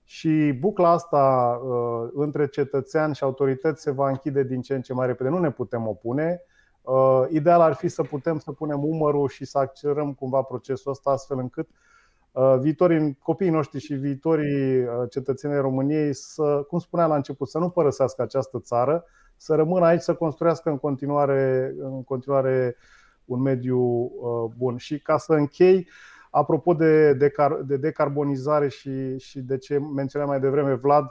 și 0.04 0.56
bucla 0.60 0.90
asta 0.90 1.60
uh, 1.64 2.10
între 2.14 2.46
cetățean 2.46 3.12
și 3.12 3.24
autorități 3.24 3.82
se 3.82 3.90
va 3.90 4.08
închide 4.08 4.42
din 4.42 4.60
ce 4.60 4.74
în 4.74 4.82
ce 4.82 4.92
mai 4.92 5.06
repede. 5.06 5.28
Nu 5.28 5.38
ne 5.38 5.50
putem 5.50 5.86
opune. 5.86 6.42
Uh, 6.82 7.22
ideal 7.30 7.60
ar 7.60 7.72
fi 7.72 7.88
să 7.88 8.02
putem 8.02 8.38
să 8.38 8.52
punem 8.52 8.84
umărul 8.84 9.28
și 9.28 9.44
să 9.44 9.58
accelerăm 9.58 10.12
cumva 10.12 10.42
procesul 10.42 10.90
ăsta 10.90 11.10
astfel 11.10 11.38
încât 11.38 11.68
Uh, 12.32 12.56
viitorii 12.60 13.18
copiii 13.22 13.50
noștri 13.50 13.80
și 13.80 13.94
viitorii 13.94 14.78
uh, 14.78 14.88
cetățenii 15.10 15.60
României 15.60 16.14
să, 16.14 16.64
cum 16.68 16.78
spuneam 16.78 17.08
la 17.08 17.16
început, 17.16 17.48
să 17.48 17.58
nu 17.58 17.68
părăsească 17.68 18.22
această 18.22 18.60
țară, 18.60 19.04
să 19.36 19.54
rămână 19.54 19.84
aici, 19.84 20.00
să 20.00 20.14
construiască 20.14 20.70
în 20.70 20.78
continuare, 20.78 21.74
în 21.78 22.04
continuare 22.04 22.76
un 23.24 23.40
mediu 23.40 23.78
uh, 23.78 24.52
bun. 24.56 24.76
Și 24.76 24.98
ca 24.98 25.16
să 25.16 25.32
închei, 25.32 25.88
apropo 26.30 26.74
de, 26.74 27.12
decar, 27.12 27.52
de 27.52 27.76
decarbonizare 27.76 28.68
și, 28.68 29.18
și 29.18 29.40
de 29.40 29.58
ce 29.58 29.78
menționam 29.78 30.28
mai 30.28 30.40
devreme 30.40 30.74
Vlad, 30.74 31.04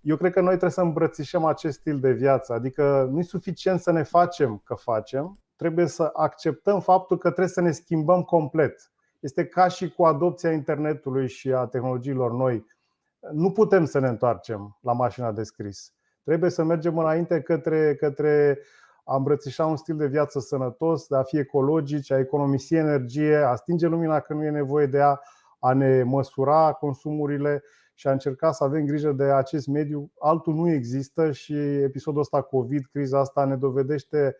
eu 0.00 0.16
cred 0.16 0.32
că 0.32 0.40
noi 0.40 0.48
trebuie 0.48 0.70
să 0.70 0.80
îmbrățișăm 0.80 1.44
acest 1.44 1.78
stil 1.78 2.00
de 2.00 2.12
viață. 2.12 2.52
Adică 2.52 3.08
nu 3.12 3.18
e 3.18 3.22
suficient 3.22 3.80
să 3.80 3.92
ne 3.92 4.02
facem 4.02 4.62
că 4.64 4.74
facem, 4.74 5.38
trebuie 5.56 5.86
să 5.86 6.10
acceptăm 6.12 6.80
faptul 6.80 7.16
că 7.18 7.28
trebuie 7.28 7.48
să 7.48 7.60
ne 7.60 7.70
schimbăm 7.70 8.22
complet 8.22 8.92
este 9.22 9.46
ca 9.46 9.68
și 9.68 9.90
cu 9.90 10.04
adopția 10.04 10.52
internetului 10.52 11.28
și 11.28 11.52
a 11.52 11.66
tehnologiilor 11.66 12.32
noi. 12.32 12.66
Nu 13.32 13.52
putem 13.52 13.84
să 13.84 13.98
ne 13.98 14.08
întoarcem 14.08 14.78
la 14.80 14.92
mașina 14.92 15.32
de 15.32 15.42
scris. 15.42 15.92
Trebuie 16.24 16.50
să 16.50 16.64
mergem 16.64 16.98
înainte 16.98 17.40
către, 17.40 17.94
către 17.94 18.58
a 19.04 19.16
îmbrățișa 19.16 19.66
un 19.66 19.76
stil 19.76 19.96
de 19.96 20.06
viață 20.06 20.40
sănătos, 20.40 21.06
de 21.06 21.16
a 21.16 21.22
fi 21.22 21.38
ecologici, 21.38 22.10
a 22.10 22.18
economisi 22.18 22.74
energie, 22.74 23.36
a 23.36 23.54
stinge 23.54 23.86
lumina 23.86 24.20
când 24.20 24.38
nu 24.40 24.44
e 24.44 24.50
nevoie 24.50 24.86
de 24.86 24.98
ea, 24.98 25.20
a 25.58 25.72
ne 25.72 26.02
măsura 26.02 26.72
consumurile 26.72 27.62
și 27.94 28.08
a 28.08 28.12
încerca 28.12 28.52
să 28.52 28.64
avem 28.64 28.84
grijă 28.84 29.12
de 29.12 29.24
acest 29.24 29.66
mediu. 29.66 30.12
Altul 30.18 30.54
nu 30.54 30.70
există 30.70 31.32
și 31.32 31.54
episodul 31.82 32.20
ăsta 32.20 32.42
COVID, 32.42 32.86
criza 32.92 33.18
asta 33.18 33.44
ne 33.44 33.56
dovedește 33.56 34.36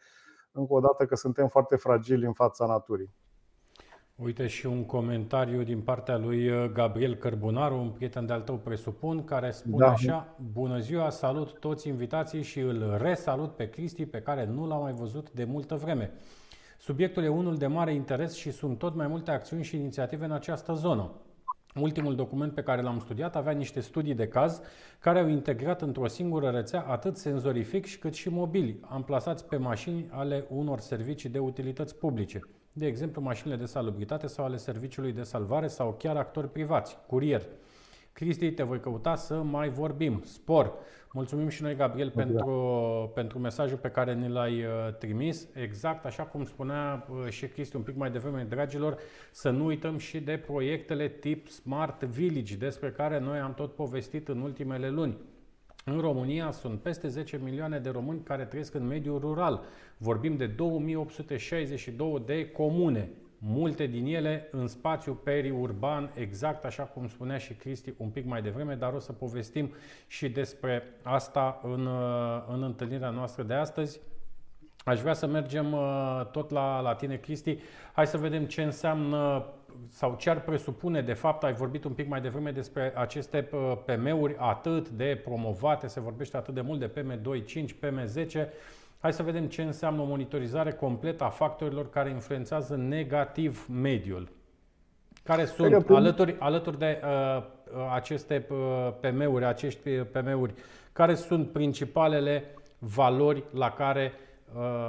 încă 0.53 0.73
o 0.73 0.81
dată 0.81 1.07
că 1.07 1.15
suntem 1.15 1.49
foarte 1.49 1.77
fragili 1.77 2.27
în 2.27 2.33
fața 2.33 2.67
naturii. 2.67 3.15
Uite 4.17 4.47
și 4.47 4.67
un 4.67 4.85
comentariu 4.85 5.63
din 5.63 5.81
partea 5.81 6.17
lui 6.17 6.49
uh, 6.49 6.71
Gabriel 6.73 7.15
Cărbunaru, 7.15 7.77
un 7.77 7.91
prieten 7.91 8.27
de-al 8.27 8.41
tău 8.41 8.57
presupun, 8.57 9.25
care 9.25 9.51
spune 9.51 9.77
da. 9.77 9.91
așa 9.91 10.37
Bună 10.53 10.79
ziua, 10.79 11.11
salut 11.11 11.59
toți 11.59 11.89
invitații 11.89 12.43
și 12.43 12.59
îl 12.59 12.97
resalut 13.01 13.57
pe 13.57 13.69
Cristi 13.69 14.07
pe 14.07 14.21
care 14.21 14.47
nu 14.47 14.67
l-am 14.67 14.81
mai 14.81 14.93
văzut 14.93 15.31
de 15.31 15.45
multă 15.45 15.75
vreme. 15.75 16.13
Subiectul 16.79 17.23
e 17.23 17.29
unul 17.29 17.57
de 17.57 17.67
mare 17.67 17.95
interes 17.95 18.35
și 18.35 18.51
sunt 18.51 18.79
tot 18.79 18.95
mai 18.95 19.07
multe 19.07 19.31
acțiuni 19.31 19.65
și 19.65 19.77
inițiative 19.77 20.25
în 20.25 20.33
această 20.33 20.73
zonă. 20.73 21.11
Ultimul 21.75 22.15
document 22.15 22.55
pe 22.55 22.63
care 22.63 22.83
l-am 22.83 22.99
studiat 22.99 23.37
avea 23.37 23.53
niște 23.53 23.81
studii 23.81 24.15
de 24.15 24.29
caz 24.29 24.61
care 24.99 25.21
au 25.21 25.29
integrat 25.29 25.83
într-o 25.83 26.07
singură 26.07 26.51
rețea 26.51 26.81
atât 26.81 27.17
senzorific 27.17 27.99
cât 27.99 28.15
și 28.15 28.29
mobili, 28.29 28.81
amplasați 28.83 29.47
pe 29.47 29.57
mașini 29.57 30.09
ale 30.11 30.47
unor 30.49 30.81
servicii 30.81 31.29
de 31.29 31.39
utilități 31.39 31.97
publice 31.97 32.41
de 32.73 32.87
exemplu 32.87 33.23
mașinile 33.23 33.57
de 33.57 33.65
salubritate 33.65 34.27
sau 34.27 34.45
ale 34.45 34.57
serviciului 34.57 35.13
de 35.13 35.23
salvare 35.23 35.67
sau 35.67 35.95
chiar 35.99 36.17
actori 36.17 36.53
privați, 36.53 36.97
curier. 37.07 37.43
Cristi, 38.13 38.53
te 38.53 38.63
voi 38.63 38.81
căuta 38.81 39.17
să 39.17 39.35
mai 39.35 39.69
vorbim. 39.69 40.23
Spor! 40.25 40.73
Mulțumim 41.15 41.49
și 41.49 41.63
noi, 41.63 41.75
Gabriel, 41.75 42.11
pentru, 42.11 43.11
pentru 43.15 43.39
mesajul 43.39 43.79
pe 43.79 43.89
care 43.89 44.15
ne 44.15 44.29
l-ai 44.29 44.65
uh, 44.65 44.95
trimis. 44.99 45.49
Exact 45.55 46.05
așa 46.05 46.23
cum 46.23 46.45
spunea 46.45 47.07
uh, 47.11 47.29
și 47.29 47.47
Cristi 47.47 47.77
un 47.77 47.83
pic 47.83 47.97
mai 47.97 48.11
devreme, 48.11 48.47
dragilor, 48.49 48.99
să 49.31 49.51
nu 49.51 49.65
uităm 49.65 49.99
și 49.99 50.21
de 50.21 50.37
proiectele 50.37 51.09
tip 51.09 51.49
Smart 51.49 52.03
Village, 52.03 52.57
despre 52.57 52.91
care 52.91 53.19
noi 53.19 53.39
am 53.39 53.55
tot 53.55 53.75
povestit 53.75 54.29
în 54.29 54.41
ultimele 54.41 54.89
luni. 54.89 55.17
În 55.85 56.01
România 56.01 56.51
sunt 56.51 56.81
peste 56.81 57.09
10 57.09 57.41
milioane 57.43 57.79
de 57.79 57.89
români 57.89 58.23
care 58.23 58.45
trăiesc 58.45 58.75
în 58.75 58.87
mediul 58.87 59.19
rural. 59.19 59.63
Vorbim 59.97 60.37
de 60.37 60.47
2862 60.47 62.23
de 62.27 62.51
comune, 62.51 63.09
multe 63.39 63.87
din 63.87 64.07
ele 64.07 64.49
în 64.51 64.67
spațiu 64.67 65.15
periurban, 65.15 66.11
exact 66.15 66.65
așa 66.65 66.83
cum 66.83 67.09
spunea 67.09 67.39
și 67.39 67.53
Cristi 67.55 67.95
un 67.97 68.09
pic 68.09 68.27
mai 68.27 68.43
devreme, 68.43 68.75
dar 68.75 68.93
o 68.93 68.99
să 68.99 69.13
povestim 69.13 69.73
și 70.07 70.29
despre 70.29 70.83
asta 71.03 71.61
în, 71.63 71.89
în 72.53 72.63
întâlnirea 72.63 73.11
noastră 73.11 73.43
de 73.43 73.55
astăzi. 73.55 74.01
Aș 74.85 75.01
vrea 75.01 75.13
să 75.13 75.27
mergem 75.27 75.73
uh, 75.73 76.27
tot 76.33 76.51
la, 76.51 76.81
la 76.81 76.95
tine, 76.95 77.17
Cristi. 77.17 77.59
Hai 77.93 78.07
să 78.07 78.19
vedem 78.19 78.45
ce 78.45 78.63
înseamnă 78.63 79.47
sau 79.89 80.17
ce 80.19 80.31
ar 80.31 80.41
presupune, 80.41 81.01
de 81.01 81.13
fapt, 81.13 81.45
ai 81.45 81.53
vorbit 81.53 81.85
un 81.85 81.93
pic 81.93 82.09
mai 82.09 82.21
devreme 82.21 82.51
despre 82.51 82.93
aceste 82.97 83.49
uh, 83.53 83.73
PM-uri 83.85 84.37
atât 84.39 84.89
de 84.89 85.21
promovate, 85.25 85.87
se 85.87 86.01
vorbește 86.01 86.37
atât 86.37 86.55
de 86.55 86.61
mult 86.61 86.81
de 86.81 86.91
PM25, 86.91 87.65
PM10. 87.65 88.49
Hai 88.99 89.13
să 89.13 89.23
vedem 89.23 89.47
ce 89.47 89.63
înseamnă 89.63 90.01
o 90.01 90.05
monitorizare 90.05 90.73
completă 90.73 91.25
a 91.25 91.29
factorilor 91.29 91.91
care 91.91 92.11
influențează 92.11 92.77
negativ 92.77 93.67
mediul. 93.83 94.29
Care 95.23 95.45
sunt, 95.45 95.91
alături, 95.91 96.37
alături 96.39 96.79
de 96.79 97.01
uh, 97.05 97.45
aceste 97.95 98.47
uh, 98.51 98.93
PM-uri, 99.01 99.45
acești 99.45 99.91
PM-uri, 99.91 100.55
care 100.93 101.15
sunt 101.15 101.53
principalele 101.53 102.45
valori 102.79 103.45
la 103.53 103.71
care 103.71 104.13
uh, 104.15 104.21
Uh, 104.22 104.22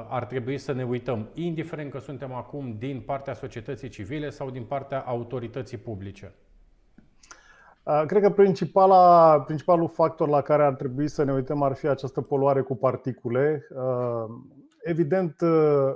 ar 0.09 0.25
trebui 0.25 0.57
să 0.57 0.71
ne 0.71 0.83
uităm, 0.83 1.29
indiferent 1.33 1.91
că 1.91 1.99
suntem 1.99 2.33
acum 2.33 2.75
din 2.79 3.03
partea 3.05 3.33
societății 3.33 3.89
civile 3.89 4.29
sau 4.29 4.49
din 4.49 4.63
partea 4.63 4.99
autorității 4.99 5.77
publice? 5.77 6.33
Uh, 7.83 8.03
cred 8.07 8.21
că 8.21 8.29
principala, 8.29 9.41
principalul 9.41 9.87
factor 9.87 10.27
la 10.27 10.41
care 10.41 10.63
ar 10.63 10.73
trebui 10.73 11.07
să 11.07 11.23
ne 11.23 11.33
uităm 11.33 11.61
ar 11.61 11.73
fi 11.73 11.87
această 11.87 12.21
poluare 12.21 12.61
cu 12.61 12.75
particule. 12.75 13.67
Uh, 13.75 14.25
evident, 14.83 15.35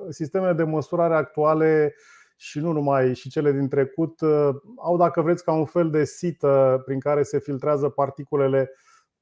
sistemele 0.10 0.54
de 0.54 0.64
măsurare 0.64 1.16
actuale 1.16 1.96
și 2.38 2.60
nu 2.60 2.72
numai 2.72 3.16
și 3.16 3.30
cele 3.30 3.52
din 3.52 3.68
trecut 3.68 4.20
au, 4.78 4.98
dacă 4.98 5.22
vreți, 5.22 5.44
ca 5.44 5.52
un 5.52 5.66
fel 5.66 5.90
de 5.90 6.04
sită 6.04 6.82
prin 6.86 7.00
care 7.00 7.24
se 7.24 7.40
filtrează 7.40 7.90
particulele 7.90 8.72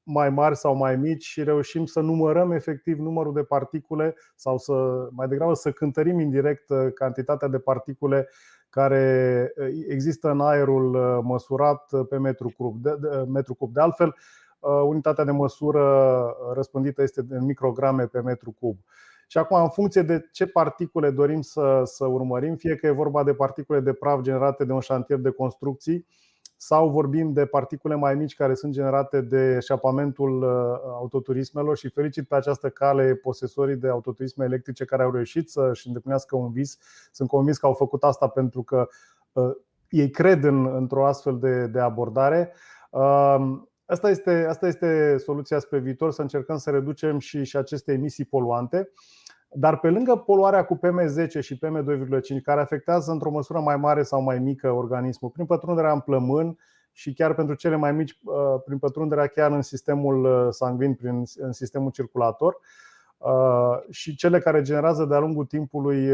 mai 0.08 0.30
mari 0.30 0.56
sau 0.56 0.74
mai 0.74 0.96
mici 0.96 1.24
și 1.24 1.42
reușim 1.42 1.86
să 1.86 2.00
numărăm 2.00 2.50
efectiv 2.50 2.98
numărul 2.98 3.32
de 3.32 3.42
particule 3.42 4.14
sau 4.34 4.58
să 4.58 4.72
mai 5.10 5.28
degrabă 5.28 5.54
să 5.54 5.72
cântărim 5.72 6.18
indirect 6.18 6.68
uh, 6.68 6.92
cantitatea 6.94 7.48
de 7.48 7.58
particule 7.58 8.28
care 8.70 9.52
uh, 9.56 9.66
există 9.88 10.30
în 10.30 10.40
aerul 10.40 10.94
uh, 10.94 11.18
măsurat 11.22 11.90
pe 12.08 12.18
metru 12.18 12.52
cub. 12.56 12.82
De, 12.82 12.96
de, 13.00 13.24
metru 13.28 13.54
cub. 13.54 13.72
de 13.72 13.80
altfel, 13.80 14.14
unitatea 14.86 15.24
de 15.24 15.30
măsură 15.30 16.36
răspândită 16.54 17.02
este 17.02 17.26
în 17.28 17.44
micrograme 17.44 18.06
pe 18.06 18.20
metru 18.20 18.54
cub. 18.60 18.78
Și 19.26 19.38
acum, 19.38 19.62
în 19.62 19.68
funcție 19.68 20.02
de 20.02 20.28
ce 20.32 20.46
particule 20.46 21.10
dorim 21.10 21.40
să, 21.40 21.82
să 21.84 22.06
urmărim, 22.06 22.56
fie 22.56 22.76
că 22.76 22.86
e 22.86 22.90
vorba 22.90 23.24
de 23.24 23.34
particule 23.34 23.80
de 23.80 23.92
praf 23.92 24.20
generate 24.20 24.64
de 24.64 24.72
un 24.72 24.80
șantier 24.80 25.18
de 25.18 25.30
construcții, 25.30 26.06
sau 26.56 26.90
vorbim 26.90 27.32
de 27.32 27.46
particule 27.46 27.94
mai 27.94 28.14
mici 28.14 28.34
care 28.34 28.54
sunt 28.54 28.72
generate 28.72 29.20
de 29.20 29.54
eșapamentul 29.56 30.42
uh, 30.42 30.48
autoturismelor 30.84 31.76
și 31.76 31.88
felicit 31.88 32.28
pe 32.28 32.34
această 32.34 32.68
cale 32.68 33.14
posesorii 33.14 33.76
de 33.76 33.88
autoturisme 33.88 34.44
electrice 34.44 34.84
care 34.84 35.02
au 35.02 35.10
reușit 35.10 35.50
să-și 35.50 35.86
îndeplinească 35.86 36.36
un 36.36 36.50
vis. 36.50 36.78
Sunt 37.12 37.28
convins 37.28 37.58
că 37.58 37.66
au 37.66 37.72
făcut 37.72 38.02
asta 38.02 38.28
pentru 38.28 38.62
că 38.62 38.88
uh, 39.32 39.50
ei 39.88 40.10
cred 40.10 40.44
în, 40.44 40.66
într-o 40.66 41.06
astfel 41.06 41.38
de, 41.38 41.66
de 41.66 41.80
abordare. 41.80 42.52
Um, 42.90 43.68
Asta 43.88 44.10
este, 44.10 44.46
asta 44.48 44.66
este 44.66 45.16
soluția 45.18 45.58
spre 45.58 45.78
viitor, 45.78 46.10
să 46.12 46.22
încercăm 46.22 46.56
să 46.56 46.70
reducem 46.70 47.18
și, 47.18 47.44
și 47.44 47.56
aceste 47.56 47.92
emisii 47.92 48.24
poluante. 48.24 48.90
Dar 49.48 49.78
pe 49.78 49.88
lângă 49.88 50.16
poluarea 50.16 50.64
cu 50.64 50.78
PM10 50.78 51.40
și 51.40 51.58
PM2,5, 51.58 52.42
care 52.42 52.60
afectează 52.60 53.10
într-o 53.10 53.30
măsură 53.30 53.60
mai 53.60 53.76
mare 53.76 54.02
sau 54.02 54.22
mai 54.22 54.38
mică 54.38 54.70
organismul, 54.70 55.30
prin 55.30 55.46
pătrunderea 55.46 55.92
în 55.92 56.00
plămân 56.00 56.58
și 56.92 57.12
chiar 57.12 57.34
pentru 57.34 57.54
cele 57.54 57.76
mai 57.76 57.92
mici, 57.92 58.18
uh, 58.24 58.60
prin 58.64 58.78
pătrunderea 58.78 59.26
chiar 59.26 59.50
în 59.50 59.62
sistemul 59.62 60.24
uh, 60.24 60.46
sanguin, 60.50 60.94
prin, 60.94 61.22
în 61.36 61.52
sistemul 61.52 61.90
circulator, 61.90 62.56
uh, 63.18 63.78
și 63.90 64.16
cele 64.16 64.38
care 64.38 64.62
generează 64.62 65.04
de-a 65.04 65.18
lungul 65.18 65.44
timpului 65.44 66.08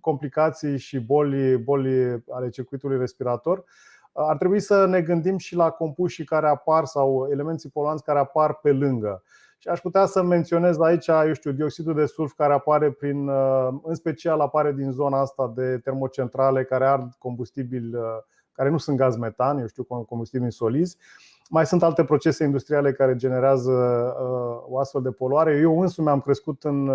complicații 0.00 0.78
și 0.78 0.98
boli, 0.98 1.56
boli 1.56 2.24
ale 2.30 2.48
circuitului 2.48 2.98
respirator, 2.98 3.64
ar 4.12 4.36
trebui 4.36 4.60
să 4.60 4.86
ne 4.86 5.00
gândim 5.02 5.36
și 5.36 5.54
la 5.54 5.70
compușii 5.70 6.24
care 6.24 6.48
apar 6.48 6.84
sau 6.84 7.28
elemenții 7.30 7.70
poluanți 7.70 8.04
care 8.04 8.18
apar 8.18 8.54
pe 8.54 8.72
lângă. 8.72 9.22
Și 9.58 9.68
aș 9.68 9.80
putea 9.80 10.06
să 10.06 10.22
menționez 10.22 10.80
aici, 10.80 11.06
eu 11.06 11.32
știu, 11.32 11.52
dioxidul 11.52 11.94
de 11.94 12.06
sulf 12.06 12.32
care 12.32 12.52
apare 12.52 12.90
prin, 12.90 13.28
uh, 13.28 13.68
în 13.82 13.94
special 13.94 14.40
apare 14.40 14.72
din 14.72 14.90
zona 14.90 15.20
asta 15.20 15.52
de 15.54 15.78
termocentrale 15.78 16.64
care 16.64 16.86
ard 16.86 17.12
combustibil 17.18 17.96
uh, 17.96 18.02
care 18.52 18.70
nu 18.70 18.78
sunt 18.78 18.96
gaz 18.96 19.16
metan, 19.16 19.58
eu 19.58 19.66
știu, 19.66 19.84
combustibili 19.84 20.52
solizi. 20.52 20.96
Mai 21.50 21.66
sunt 21.66 21.82
alte 21.82 22.04
procese 22.04 22.44
industriale 22.44 22.92
care 22.92 23.16
generează 23.16 23.72
uh, 23.72 24.64
o 24.68 24.78
astfel 24.78 25.02
de 25.02 25.10
poluare. 25.10 25.56
Eu 25.56 25.80
însumi 25.80 26.08
am 26.08 26.20
crescut 26.20 26.64
în, 26.64 26.90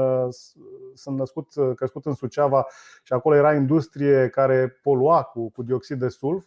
sunt 0.94 1.18
născut, 1.18 1.48
crescut 1.76 2.06
în 2.06 2.14
Suceava 2.14 2.68
și 3.04 3.14
acolo 3.14 3.36
era 3.36 3.54
industrie 3.54 4.30
care 4.30 4.80
polua 4.84 5.24
cu, 5.24 5.50
cu 5.50 5.64
dioxid 5.64 6.00
de 6.00 6.08
sulf. 6.08 6.46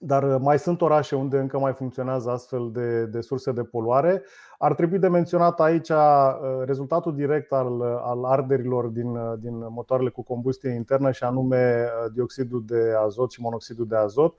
Um, 0.00 0.06
dar 0.06 0.22
uh, 0.22 0.36
mai 0.40 0.58
sunt 0.58 0.80
orașe 0.80 1.16
unde 1.16 1.38
încă 1.38 1.58
mai 1.58 1.72
funcționează 1.72 2.30
astfel 2.30 2.70
de, 2.72 3.06
de 3.06 3.20
surse 3.20 3.52
de 3.52 3.62
poluare. 3.62 4.22
Ar 4.58 4.74
trebui 4.74 4.98
de 4.98 5.08
menționat 5.08 5.60
aici 5.60 5.88
uh, 5.88 6.34
rezultatul 6.64 7.14
direct 7.14 7.52
al, 7.52 7.82
al 7.82 8.24
arderilor 8.24 8.86
din, 8.86 9.16
uh, 9.16 9.32
din 9.38 9.58
motoarele 9.58 10.10
cu 10.10 10.22
combustie 10.22 10.70
internă 10.70 11.10
și 11.10 11.24
anume 11.24 11.88
dioxidul 12.12 12.64
de 12.66 12.94
azot 13.04 13.32
și 13.32 13.40
monoxidul 13.40 13.86
de 13.86 13.96
azot. 13.96 14.38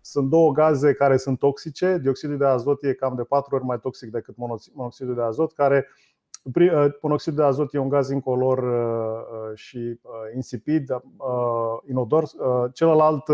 Sunt 0.00 0.30
două 0.30 0.52
gaze 0.52 0.94
care 0.94 1.16
sunt 1.16 1.38
toxice. 1.38 1.98
Dioxidul 1.98 2.36
de 2.36 2.44
azot 2.44 2.82
e 2.82 2.92
cam 2.92 3.14
de 3.14 3.22
patru 3.22 3.54
ori 3.54 3.64
mai 3.64 3.78
toxic 3.80 4.10
decât 4.10 4.36
monoxidul 4.74 5.14
de 5.14 5.22
azot, 5.22 5.52
care 5.52 5.86
Monoxidul 7.00 7.38
de 7.38 7.44
azot 7.44 7.74
e 7.74 7.78
un 7.78 7.88
gaz 7.88 8.10
incolor 8.10 8.64
și 9.54 10.00
insipid, 10.34 10.88
inodor. 11.88 12.24
Celălalt 12.72 13.28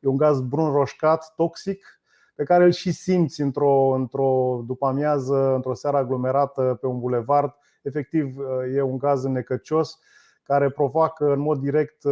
E 0.00 0.08
un 0.08 0.16
gaz 0.16 0.40
brun 0.40 0.72
roșcat, 0.72 1.32
toxic, 1.36 2.00
pe 2.34 2.44
care 2.44 2.64
îl 2.64 2.70
și 2.70 2.92
simți 2.92 3.40
într-o, 3.40 3.92
într-o 3.94 4.62
după 4.66 4.86
amiază, 4.86 5.54
într-o 5.54 5.74
seară 5.74 5.96
aglomerată 5.96 6.78
pe 6.80 6.86
un 6.86 6.98
bulevard. 7.00 7.54
Efectiv, 7.82 8.36
e 8.74 8.82
un 8.82 8.98
gaz 8.98 9.24
necăcios 9.24 9.98
care 10.42 10.70
provoacă 10.70 11.32
în 11.32 11.40
mod 11.40 11.58
direct, 11.58 12.04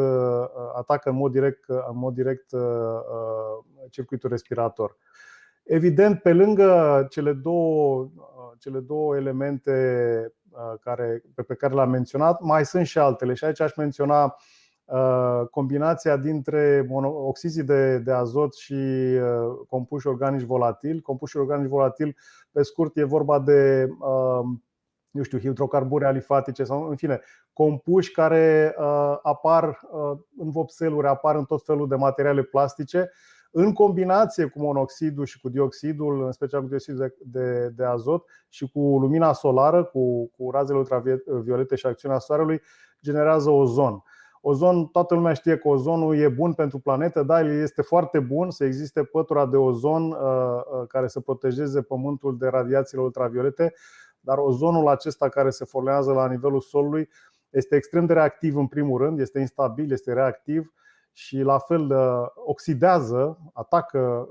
atacă 0.75 1.09
în 1.09 1.17
mod 1.17 1.33
direct, 1.33 1.69
în 1.69 1.99
mod 1.99 2.15
direct 2.15 2.51
circuitul 3.91 4.31
respirator. 4.31 4.97
Evident, 5.65 6.21
pe 6.21 6.33
lângă 6.33 7.07
cele 7.11 7.33
două, 7.33 8.09
cele 8.59 8.79
două 8.79 9.17
elemente 9.17 9.73
care, 10.81 11.23
pe 11.47 11.55
care 11.55 11.75
le-am 11.75 11.91
menționat, 11.91 12.41
mai 12.41 12.65
sunt 12.65 12.87
și 12.87 12.99
altele. 12.99 13.35
Și 13.35 13.45
aici 13.45 13.61
aș 13.61 13.75
menționa 13.75 14.37
Uh, 14.89 15.47
combinația 15.51 16.17
dintre 16.17 16.87
oxizii 17.03 17.63
de, 17.63 17.99
de 17.99 18.13
azot 18.13 18.55
și 18.55 18.73
uh, 18.73 19.67
compuși 19.69 20.07
organici 20.07 20.43
volatili. 20.43 21.01
Compuși 21.01 21.37
organici 21.37 21.69
volatili, 21.69 22.17
pe 22.53 22.63
scurt, 22.63 22.97
e 22.97 23.05
vorba 23.05 23.39
de 23.39 23.89
uh, 23.99 24.45
nu 25.11 25.23
știu, 25.23 25.39
hidrocarburi 25.39 26.05
alifatice 26.05 26.65
sau 26.65 26.89
în 26.89 26.97
fine, 26.97 27.21
compuși 27.53 28.13
care 28.13 28.75
apar 29.23 29.81
în 30.37 30.51
vopseluri, 30.51 31.07
apar 31.07 31.37
în 31.37 31.45
tot 31.45 31.65
felul 31.65 31.89
de 31.89 31.95
materiale 31.95 32.43
plastice, 32.43 33.11
în 33.51 33.73
combinație 33.73 34.47
cu 34.47 34.61
monoxidul 34.61 35.25
și 35.25 35.41
cu 35.41 35.49
dioxidul, 35.49 36.25
în 36.25 36.33
special 36.33 36.61
cu 36.61 36.69
dioxidul 36.69 36.99
de, 37.01 37.15
de, 37.39 37.69
de 37.69 37.85
azot 37.85 38.25
și 38.49 38.71
cu 38.71 38.81
lumina 38.81 39.33
solară, 39.33 39.85
cu, 39.85 40.27
cu 40.27 40.51
razele 40.51 40.79
ultraviolete 40.79 41.77
și 41.77 41.87
acțiunea 41.87 42.19
soarelui, 42.19 42.61
generează 43.03 43.51
ozon. 43.51 44.03
Ozon, 44.41 44.87
toată 44.87 45.15
lumea 45.15 45.33
știe 45.33 45.57
că 45.57 45.69
ozonul 45.69 46.17
e 46.17 46.29
bun 46.29 46.53
pentru 46.53 46.79
planetă, 46.79 47.23
da, 47.23 47.41
este 47.41 47.83
foarte 47.83 48.21
bun 48.21 48.51
să 48.51 48.65
existe 48.65 49.03
pătura 49.03 49.47
de 49.47 49.57
ozon 49.57 50.11
uh, 50.11 50.19
uh, 50.19 50.87
care 50.89 51.09
să 51.09 51.21
protejeze 51.21 51.83
Pământul 51.83 52.39
de 52.39 52.47
radiațiile 52.47 53.03
ultraviolete, 53.03 53.75
dar 54.21 54.39
ozonul 54.39 54.89
acesta 54.89 55.29
care 55.29 55.51
se 55.51 55.65
formează 55.65 56.13
la 56.13 56.29
nivelul 56.29 56.61
solului 56.61 57.09
este 57.51 57.77
extrem 57.77 58.07
de 58.07 58.13
reactiv 58.13 58.57
în 58.57 58.67
primul 58.67 58.99
rând, 58.99 59.21
este 59.21 59.39
instabil, 59.39 59.93
este 59.93 60.13
reactiv 60.13 60.73
și 61.19 61.39
la 61.39 61.59
fel 61.59 61.91
uh, 61.91 62.27
oxidează, 62.35 63.39
atacă, 63.53 64.29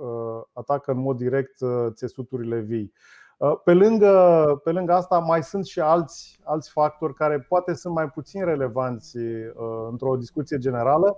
atacă 0.53 0.91
în 0.91 0.99
mod 0.99 1.17
direct 1.17 1.57
țesuturile 1.93 2.59
vii. 2.59 2.93
Uh, 3.37 3.59
pe 3.63 3.73
lângă, 3.73 4.45
pe 4.63 4.71
lângă 4.71 4.93
asta 4.93 5.19
mai 5.19 5.43
sunt 5.43 5.65
și 5.65 5.79
alți, 5.79 6.39
alți 6.43 6.71
factori 6.71 7.13
care 7.13 7.39
poate 7.39 7.73
sunt 7.73 7.93
mai 7.93 8.09
puțin 8.09 8.45
relevanți 8.45 9.17
uh, 9.17 9.87
într-o 9.89 10.15
discuție 10.15 10.57
generală. 10.57 11.17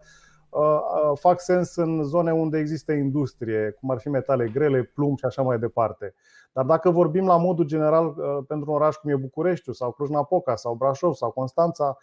Uh, 0.49 1.11
fac 1.13 1.39
sens 1.39 1.75
în 1.75 2.03
zone 2.03 2.33
unde 2.33 2.57
există 2.57 2.91
industrie, 2.91 3.75
cum 3.79 3.91
ar 3.91 3.99
fi 3.99 4.09
metale 4.09 4.49
grele, 4.53 4.83
plumb 4.83 5.17
și 5.17 5.25
așa 5.25 5.41
mai 5.41 5.59
departe. 5.59 6.13
Dar 6.51 6.65
dacă 6.65 6.89
vorbim 6.89 7.25
la 7.25 7.37
modul 7.37 7.65
general 7.65 8.13
pentru 8.47 8.71
un 8.71 8.75
oraș 8.75 8.95
cum 8.95 9.09
e 9.09 9.15
Bucureștiul 9.15 9.75
sau 9.75 9.91
Cluj-Napoca 9.91 10.55
sau 10.55 10.73
Brașov 10.73 11.13
sau 11.13 11.31
Constanța, 11.31 11.97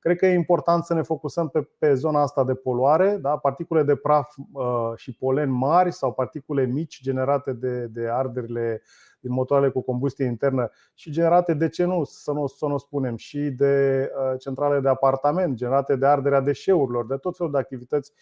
cred 0.00 0.16
că 0.16 0.26
e 0.26 0.34
important 0.34 0.84
să 0.84 0.94
ne 0.94 1.02
focusăm 1.02 1.48
pe, 1.48 1.68
pe 1.78 1.94
zona 1.94 2.20
asta 2.22 2.44
de 2.44 2.54
poluare, 2.54 3.16
da? 3.16 3.36
particule 3.36 3.82
de 3.82 3.94
praf 3.94 4.34
uh, 4.52 4.92
și 4.96 5.12
polen 5.12 5.50
mari 5.50 5.92
sau 5.92 6.12
particule 6.12 6.64
mici 6.64 7.00
generate 7.02 7.52
de, 7.52 7.86
de 7.86 8.08
arderile 8.10 8.82
din 9.20 9.32
motoarele 9.32 9.70
cu 9.70 9.80
combustie 9.80 10.24
internă 10.24 10.70
și 10.94 11.10
generate, 11.10 11.54
de 11.54 11.68
ce 11.68 11.84
nu, 11.84 12.04
să 12.04 12.32
nu, 12.32 12.46
să 12.46 12.66
nu 12.66 12.78
spunem, 12.78 13.16
și 13.16 13.38
de 13.38 14.06
uh, 14.16 14.38
centrale 14.38 14.80
de 14.80 14.88
apartament, 14.88 15.56
generate 15.56 15.96
de 15.96 16.06
arderea 16.06 16.40
deșeurilor, 16.40 17.06
de 17.06 17.16
tot 17.16 17.36
felul 17.36 17.52
de 17.52 17.58
activități 17.58 18.12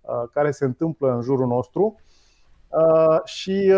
uh, 0.00 0.28
care 0.32 0.50
se 0.50 0.64
întâmplă 0.64 1.12
în 1.14 1.20
jurul 1.20 1.46
nostru. 1.46 2.00
Uh, 2.68 3.24
și 3.24 3.72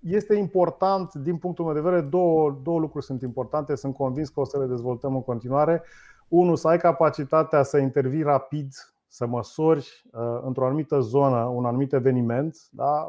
este 0.00 0.34
important, 0.34 1.14
din 1.14 1.36
punctul 1.36 1.64
meu 1.64 1.74
de 1.74 1.80
vedere, 1.80 2.00
două, 2.02 2.60
două 2.62 2.78
lucruri 2.78 3.04
sunt 3.04 3.22
importante, 3.22 3.74
sunt 3.74 3.94
convins 3.94 4.28
că 4.28 4.40
o 4.40 4.44
să 4.44 4.58
le 4.58 4.66
dezvoltăm 4.66 5.14
în 5.14 5.22
continuare. 5.22 5.82
Unul, 6.28 6.56
să 6.56 6.68
ai 6.68 6.78
capacitatea 6.78 7.62
să 7.62 7.78
intervii 7.78 8.22
rapid 8.22 8.72
să 9.08 9.26
măsori 9.26 10.04
într-o 10.42 10.66
anumită 10.66 11.00
zonă 11.00 11.36
un 11.36 11.64
anumit 11.64 11.92
eveniment, 11.92 12.56
da? 12.70 13.08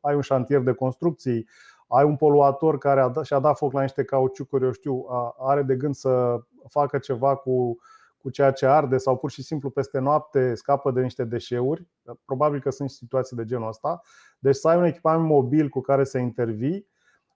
ai 0.00 0.14
un 0.14 0.20
șantier 0.20 0.60
de 0.60 0.72
construcții, 0.72 1.48
ai 1.88 2.04
un 2.04 2.16
poluator 2.16 2.78
care 2.78 3.12
și-a 3.22 3.38
dat 3.38 3.56
foc 3.56 3.72
la 3.72 3.80
niște 3.80 4.04
cauciucuri, 4.04 4.64
eu 4.64 4.72
știu, 4.72 5.06
are 5.38 5.62
de 5.62 5.76
gând 5.76 5.94
să 5.94 6.40
facă 6.68 6.98
ceva 6.98 7.36
cu, 7.36 7.76
cu 8.18 8.30
ceea 8.30 8.50
ce 8.50 8.66
arde 8.66 8.96
sau 8.96 9.16
pur 9.16 9.30
și 9.30 9.42
simplu 9.42 9.70
peste 9.70 9.98
noapte 9.98 10.54
scapă 10.54 10.90
de 10.90 11.02
niște 11.02 11.24
deșeuri. 11.24 11.88
Probabil 12.24 12.60
că 12.60 12.70
sunt 12.70 12.90
situații 12.90 13.36
de 13.36 13.44
genul 13.44 13.68
ăsta. 13.68 14.00
Deci 14.38 14.54
să 14.54 14.68
ai 14.68 14.76
un 14.76 14.84
echipament 14.84 15.28
mobil 15.28 15.68
cu 15.68 15.80
care 15.80 16.04
să 16.04 16.18
intervii, 16.18 16.86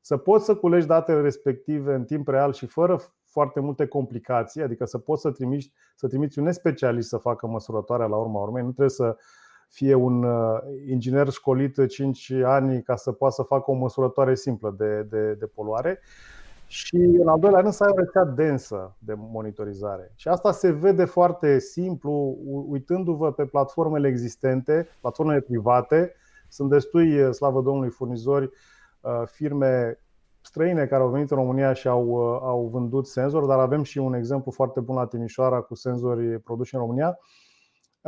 să 0.00 0.16
poți 0.16 0.44
să 0.44 0.54
culegi 0.54 0.86
datele 0.86 1.20
respective 1.20 1.94
în 1.94 2.04
timp 2.04 2.28
real 2.28 2.52
și 2.52 2.66
fără 2.66 3.00
foarte 3.28 3.60
multe 3.60 3.86
complicații, 3.86 4.62
adică 4.62 4.84
să 4.84 4.98
poți 4.98 5.22
să 5.22 5.30
trimiți, 5.30 5.72
să 5.94 6.06
trimiți 6.06 6.38
un 6.38 6.44
nespecialist 6.44 7.08
să 7.08 7.16
facă 7.16 7.46
măsurătoarea 7.46 8.06
la 8.06 8.16
urma 8.16 8.40
urmei, 8.40 8.62
nu 8.62 8.68
trebuie 8.68 8.88
să 8.88 9.16
fie 9.68 9.94
un 9.94 10.22
uh, 10.22 10.58
inginer 10.86 11.28
școlit 11.30 11.86
5 11.86 12.30
ani 12.30 12.82
ca 12.82 12.96
să 12.96 13.12
poată 13.12 13.34
să 13.34 13.42
facă 13.42 13.70
o 13.70 13.74
măsurătoare 13.74 14.34
simplă 14.34 14.74
de, 14.78 15.02
de, 15.02 15.32
de 15.32 15.46
poluare. 15.46 16.00
Și 16.66 16.96
în 16.96 17.28
al 17.28 17.38
doilea 17.38 17.60
rând 17.60 17.72
să 17.72 17.84
ai 17.84 17.90
o 17.92 17.98
rețea 17.98 18.24
densă 18.24 18.96
de 18.98 19.14
monitorizare. 19.16 20.12
Și 20.16 20.28
asta 20.28 20.52
se 20.52 20.70
vede 20.70 21.04
foarte 21.04 21.58
simplu 21.58 22.38
uitându-vă 22.68 23.32
pe 23.32 23.44
platformele 23.44 24.08
existente, 24.08 24.88
platformele 25.00 25.40
private. 25.40 26.14
Sunt 26.48 26.70
destui, 26.70 27.22
uh, 27.22 27.32
slavă 27.32 27.60
Domnului, 27.60 27.90
furnizori, 27.90 28.50
uh, 29.00 29.22
firme 29.24 29.98
străine 30.40 30.86
care 30.86 31.02
au 31.02 31.08
venit 31.08 31.30
în 31.30 31.36
România 31.36 31.72
și 31.72 31.88
au, 31.88 32.16
au 32.42 32.68
vândut 32.72 33.06
senzori, 33.06 33.46
dar 33.46 33.58
avem 33.58 33.82
și 33.82 33.98
un 33.98 34.14
exemplu 34.14 34.50
foarte 34.50 34.80
bun 34.80 34.96
la 34.96 35.06
Timișoara 35.06 35.60
cu 35.60 35.74
senzori 35.74 36.40
produși 36.40 36.74
în 36.74 36.80
România 36.80 37.18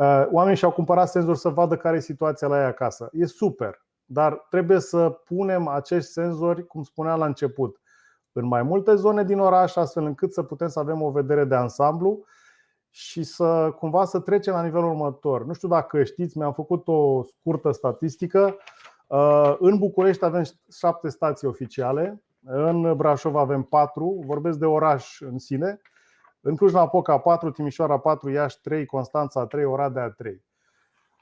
Uh, 0.01 0.27
oamenii 0.31 0.57
și-au 0.57 0.71
cumpărat 0.71 1.09
senzor 1.09 1.35
să 1.35 1.49
vadă 1.49 1.77
care 1.77 1.97
e 1.97 1.99
situația 1.99 2.47
la 2.47 2.59
ei 2.59 2.65
acasă. 2.65 3.09
E 3.11 3.25
super, 3.25 3.85
dar 4.05 4.45
trebuie 4.49 4.79
să 4.79 5.09
punem 5.09 5.67
acești 5.67 6.11
senzori, 6.11 6.67
cum 6.67 6.83
spuneam 6.83 7.19
la 7.19 7.25
început, 7.25 7.81
în 8.31 8.45
mai 8.45 8.63
multe 8.63 8.95
zone 8.95 9.23
din 9.23 9.39
oraș, 9.39 9.75
astfel 9.75 10.05
încât 10.05 10.33
să 10.33 10.43
putem 10.43 10.67
să 10.67 10.79
avem 10.79 11.01
o 11.01 11.11
vedere 11.11 11.45
de 11.45 11.55
ansamblu 11.55 12.23
și 12.89 13.23
să 13.23 13.73
cumva 13.77 14.05
să 14.05 14.19
trecem 14.19 14.53
la 14.53 14.63
nivelul 14.63 14.89
următor. 14.89 15.45
Nu 15.45 15.53
știu 15.53 15.67
dacă 15.67 16.03
știți, 16.03 16.37
mi-am 16.37 16.53
făcut 16.53 16.87
o 16.87 17.23
scurtă 17.23 17.71
statistică. 17.71 18.57
Uh, 19.11 19.55
În 19.59 19.77
București 19.77 20.25
avem 20.25 20.43
șapte 20.77 21.09
stații 21.09 21.47
oficiale, 21.47 22.23
în 22.43 22.95
Brașov 22.95 23.35
avem 23.35 23.63
patru, 23.63 24.23
vorbesc 24.25 24.57
de 24.57 24.65
oraș 24.65 25.21
în 25.21 25.39
sine. 25.39 25.81
În 26.41 26.55
Cluj-Napoca 26.55 27.17
4, 27.17 27.51
Timișoara 27.51 27.99
4, 27.99 28.29
Iași 28.29 28.61
3, 28.61 28.85
Constanța 28.85 29.45
3, 29.45 29.65
Oradea 29.65 30.09
3. 30.09 30.43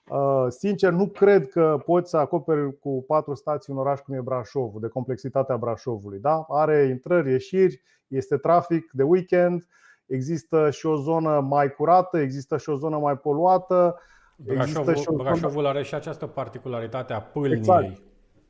Uh, 0.09 0.45
Sincer, 0.49 0.91
nu 0.91 1.07
cred 1.07 1.49
că 1.49 1.81
poți 1.85 2.09
să 2.09 2.17
acoperi 2.17 2.79
cu 2.79 3.03
patru 3.07 3.33
stații 3.33 3.73
un 3.73 3.79
oraș 3.79 3.99
cum 3.99 4.13
e 4.15 4.21
Brașovul, 4.21 4.81
de 4.81 4.87
complexitatea 4.87 5.57
Brașovului. 5.57 6.19
Da? 6.19 6.45
Are 6.49 6.83
intrări, 6.83 7.31
ieșiri, 7.31 7.81
este 8.07 8.37
trafic 8.37 8.91
de 8.91 9.03
weekend, 9.03 9.67
există 10.05 10.69
și 10.69 10.85
o 10.85 10.95
zonă 10.95 11.39
mai 11.39 11.71
curată, 11.71 12.17
există 12.17 12.57
și 12.57 12.69
o 12.69 12.75
zonă 12.75 12.97
mai 12.97 13.17
poluată. 13.17 13.99
Există 14.45 14.81
Brașovul, 14.81 14.95
și 14.95 15.07
o 15.07 15.11
zonă- 15.11 15.23
Brașovul 15.23 15.65
are 15.65 15.83
și 15.83 15.95
această 15.95 16.25
particularitate 16.27 17.13
a 17.13 17.21
pâlniei. 17.21 17.57
Exact. 17.57 18.01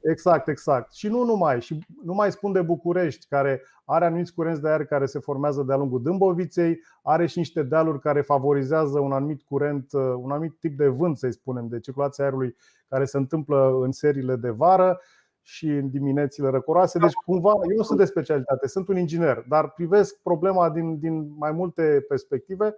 Exact, 0.01 0.47
exact. 0.47 0.93
Și 0.93 1.07
nu 1.07 1.23
numai, 1.23 1.61
și 1.61 1.79
nu 2.03 2.13
mai 2.13 2.31
spun 2.31 2.51
de 2.51 2.61
București, 2.61 3.25
care 3.27 3.61
are 3.85 4.05
anumiți 4.05 4.33
curenți 4.33 4.61
de 4.61 4.69
aer 4.69 4.85
care 4.85 5.05
se 5.05 5.19
formează 5.19 5.61
de-a 5.63 5.75
lungul 5.75 6.01
Dâmboviței, 6.01 6.79
are 7.03 7.25
și 7.25 7.37
niște 7.37 7.63
dealuri 7.63 7.99
care 7.99 8.21
favorizează 8.21 8.99
un 8.99 9.11
anumit 9.11 9.41
curent, 9.41 9.91
un 9.93 10.31
anumit 10.31 10.55
tip 10.59 10.77
de 10.77 10.87
vânt, 10.87 11.17
să 11.17 11.29
spunem, 11.29 11.67
de 11.67 11.79
circulația 11.79 12.23
aerului 12.23 12.55
care 12.87 13.05
se 13.05 13.17
întâmplă 13.17 13.79
în 13.81 13.91
seriile 13.91 14.35
de 14.35 14.49
vară 14.49 14.99
și 15.41 15.67
în 15.67 15.89
diminețile 15.89 16.49
răcoroase. 16.49 16.99
Deci, 16.99 17.13
cumva, 17.25 17.51
eu 17.69 17.77
nu 17.77 17.83
sunt 17.83 17.97
de 17.99 18.05
specialitate, 18.05 18.67
sunt 18.67 18.87
un 18.87 18.97
inginer, 18.97 19.45
dar 19.47 19.69
privesc 19.71 20.19
problema 20.23 20.69
din, 20.69 20.99
din 20.99 21.35
mai 21.37 21.51
multe 21.51 22.05
perspective 22.07 22.75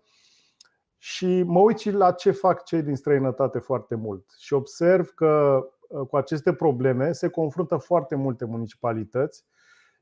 și 1.04 1.44
mă 1.44 1.60
uit 1.60 1.78
și 1.78 1.92
la 1.92 2.12
ce 2.12 2.32
fac 2.32 2.64
cei 2.64 2.82
din 2.82 2.96
străinătate 2.96 3.60
foarte 3.60 3.96
mult. 3.96 4.26
Și 4.40 4.54
observ 4.54 5.10
că 5.16 5.64
uh, 5.88 6.08
cu 6.08 6.18
aceste 6.18 6.54
probleme 6.54 7.12
se 7.12 7.28
confruntă 7.28 7.78
foarte 7.78 8.16
multe 8.16 8.46
municipalități 8.46 9.46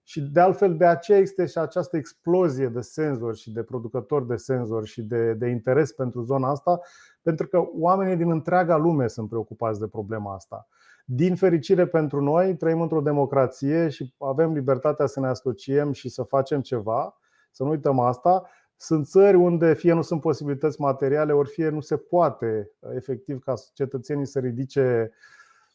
și 0.03 0.21
de 0.21 0.39
altfel 0.39 0.77
de 0.77 0.85
aceea 0.85 1.17
este 1.17 1.45
și 1.45 1.57
această 1.57 1.97
explozie 1.97 2.67
de 2.67 2.81
senzori 2.81 3.37
și 3.37 3.51
de 3.51 3.63
producători 3.63 4.27
de 4.27 4.35
senzori 4.35 4.87
și 4.87 5.01
de, 5.01 5.33
de 5.33 5.47
interes 5.47 5.91
pentru 5.91 6.21
zona 6.21 6.49
asta, 6.49 6.79
pentru 7.21 7.47
că 7.47 7.63
oamenii 7.79 8.15
din 8.15 8.31
întreaga 8.31 8.77
lume 8.77 9.07
sunt 9.07 9.29
preocupați 9.29 9.79
de 9.79 9.87
problema 9.87 10.33
asta. 10.33 10.67
Din 11.05 11.35
fericire 11.35 11.87
pentru 11.87 12.21
noi, 12.21 12.55
trăim 12.55 12.81
într-o 12.81 13.01
democrație 13.01 13.89
și 13.89 14.13
avem 14.17 14.53
libertatea 14.53 15.05
să 15.05 15.19
ne 15.19 15.27
asociem 15.27 15.91
și 15.91 16.09
să 16.09 16.23
facem 16.23 16.61
ceva, 16.61 17.17
să 17.51 17.63
nu 17.63 17.69
uităm 17.69 17.99
asta. 17.99 18.49
Sunt 18.81 19.07
țări 19.07 19.35
unde 19.35 19.73
fie 19.73 19.93
nu 19.93 20.01
sunt 20.01 20.21
posibilități 20.21 20.81
materiale, 20.81 21.33
ori 21.33 21.49
fie 21.49 21.69
nu 21.69 21.79
se 21.79 21.97
poate 21.97 22.71
efectiv 22.95 23.39
ca 23.39 23.53
cetățenii 23.73 24.25
să 24.25 24.39
ridice 24.39 25.11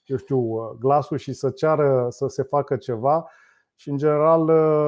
eu 0.07 0.17
știu, 0.17 0.77
glasul 0.79 1.17
și 1.17 1.33
să 1.33 1.51
ceară 1.51 2.07
să 2.11 2.27
se 2.29 2.43
facă 2.43 2.77
ceva. 2.77 3.29
Și 3.77 3.91
în 3.91 3.97
general 3.97 4.45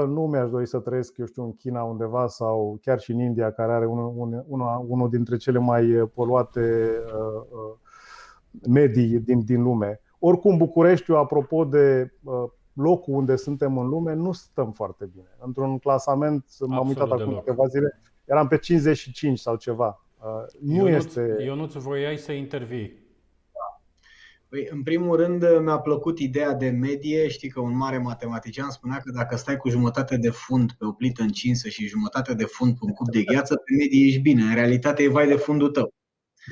nu 0.08 0.26
mi-aș 0.26 0.50
dori 0.50 0.66
să 0.66 0.78
trăiesc, 0.78 1.16
eu 1.16 1.26
știu, 1.26 1.44
în 1.44 1.56
China 1.56 1.82
undeva 1.82 2.26
sau 2.26 2.78
chiar 2.82 3.00
și 3.00 3.12
în 3.12 3.18
India, 3.18 3.52
care 3.52 3.72
are 3.72 3.86
unul, 3.86 4.12
unul, 4.46 4.84
unul 4.88 5.08
dintre 5.08 5.36
cele 5.36 5.58
mai 5.58 6.10
poluate 6.14 6.90
uh, 7.06 7.42
uh, 7.50 7.76
medii 8.68 9.18
din, 9.18 9.44
din 9.44 9.62
lume. 9.62 10.00
Oricum, 10.18 10.56
Bucureștiul, 10.56 11.16
apropo 11.16 11.64
de 11.64 12.12
uh, 12.22 12.50
locul 12.76 13.14
unde 13.14 13.36
suntem 13.36 13.78
în 13.78 13.88
lume, 13.88 14.14
nu 14.14 14.32
stăm 14.32 14.72
foarte 14.72 15.04
bine. 15.12 15.36
Într-un 15.38 15.78
clasament, 15.78 16.44
m-am 16.58 16.88
uitat 16.88 17.10
acum 17.10 17.16
deloc. 17.18 17.44
câteva 17.44 17.66
zile, 17.66 18.00
eram 18.24 18.48
pe 18.48 18.58
55 18.58 19.38
sau 19.38 19.56
ceva. 19.56 20.06
Uh, 20.18 20.24
Nu 20.60 20.88
Ionuț, 20.88 21.04
este. 21.04 21.36
Ionuț, 21.42 21.72
voiai 21.72 22.16
să 22.16 22.32
intervii. 22.32 23.04
Păi, 24.48 24.68
în 24.70 24.82
primul 24.82 25.16
rând, 25.16 25.58
mi-a 25.60 25.78
plăcut 25.78 26.18
ideea 26.18 26.52
de 26.52 26.68
medie. 26.68 27.28
Știi 27.28 27.48
că 27.48 27.60
un 27.60 27.76
mare 27.76 27.98
matematician 27.98 28.70
spunea 28.70 28.96
că 28.96 29.10
dacă 29.10 29.36
stai 29.36 29.56
cu 29.56 29.68
jumătate 29.68 30.16
de 30.16 30.30
fund 30.30 30.72
pe 30.72 30.84
o 30.84 30.92
plită 30.92 31.22
încinsă 31.22 31.68
și 31.68 31.86
jumătate 31.86 32.34
de 32.34 32.44
fund 32.44 32.72
pe 32.72 32.78
un 32.82 32.92
cup 32.92 33.10
de 33.10 33.22
gheață, 33.22 33.54
pe 33.54 33.74
medie 33.78 34.06
ești 34.06 34.20
bine. 34.20 34.42
În 34.42 34.54
realitate 34.54 35.02
e 35.02 35.08
vai 35.08 35.26
de 35.26 35.34
fundul 35.36 35.70
tău. 35.70 35.92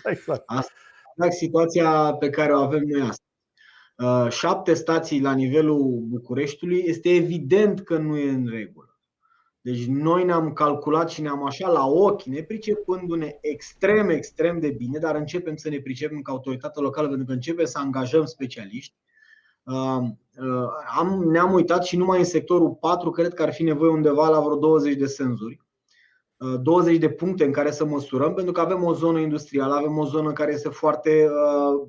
Exact. 0.05 0.43
Asta 0.47 0.73
e 0.73 1.13
exact 1.17 1.33
situația 1.33 2.13
pe 2.13 2.31
care 2.31 2.53
o 2.53 2.61
avem 2.61 2.83
noi 2.83 3.01
astăzi. 3.01 3.33
Uh, 3.97 4.27
Șapte 4.31 4.75
stații 4.75 5.21
la 5.21 5.33
nivelul 5.33 6.05
Bucureștiului 6.09 6.83
este 6.87 7.09
evident 7.09 7.81
că 7.81 7.99
nu 7.99 8.17
e 8.17 8.31
în 8.31 8.47
regulă. 8.51 8.99
Deci 9.61 9.87
noi 9.87 10.25
ne-am 10.25 10.53
calculat 10.53 11.11
și 11.11 11.21
ne-am 11.21 11.45
așa 11.45 11.69
la 11.69 11.87
ochi, 11.87 12.23
nepricepându-ne 12.23 13.39
extrem, 13.41 14.09
extrem 14.09 14.61
de 14.61 14.71
bine, 14.71 14.99
dar 14.99 15.15
începem 15.15 15.57
să 15.57 15.69
ne 15.69 15.81
pricepem 15.81 16.21
ca 16.21 16.33
autoritate 16.33 16.81
locală 16.81 17.09
pentru 17.09 17.27
că 17.27 17.33
începem 17.33 17.65
să 17.65 17.79
angajăm 17.79 18.25
specialiști. 18.25 18.95
Uh, 19.63 19.99
uh, 20.39 20.69
Am, 20.99 21.25
ne-am 21.25 21.53
uitat 21.53 21.85
și 21.85 21.97
numai 21.97 22.19
în 22.19 22.25
sectorul 22.25 22.71
4 22.71 23.11
cred 23.11 23.35
că 23.35 23.43
ar 23.43 23.53
fi 23.53 23.63
nevoie 23.63 23.91
undeva 23.91 24.29
la 24.29 24.41
vreo 24.41 24.57
20 24.57 24.95
de 24.95 25.07
senzori. 25.07 25.61
Uh, 26.37 26.61
20 26.63 26.99
de 26.99 27.09
puncte 27.09 27.45
în 27.45 27.53
care 27.53 27.71
să 27.71 27.85
măsurăm, 27.85 28.35
pentru 28.35 28.53
că 28.53 28.61
avem 28.61 28.85
o 28.85 28.95
zonă 28.95 29.19
industrială, 29.19 29.75
avem 29.75 29.99
o 29.99 30.05
zonă 30.05 30.33
care 30.33 30.53
este 30.53 30.69
foarte 30.69 31.27
uh, 31.29 31.89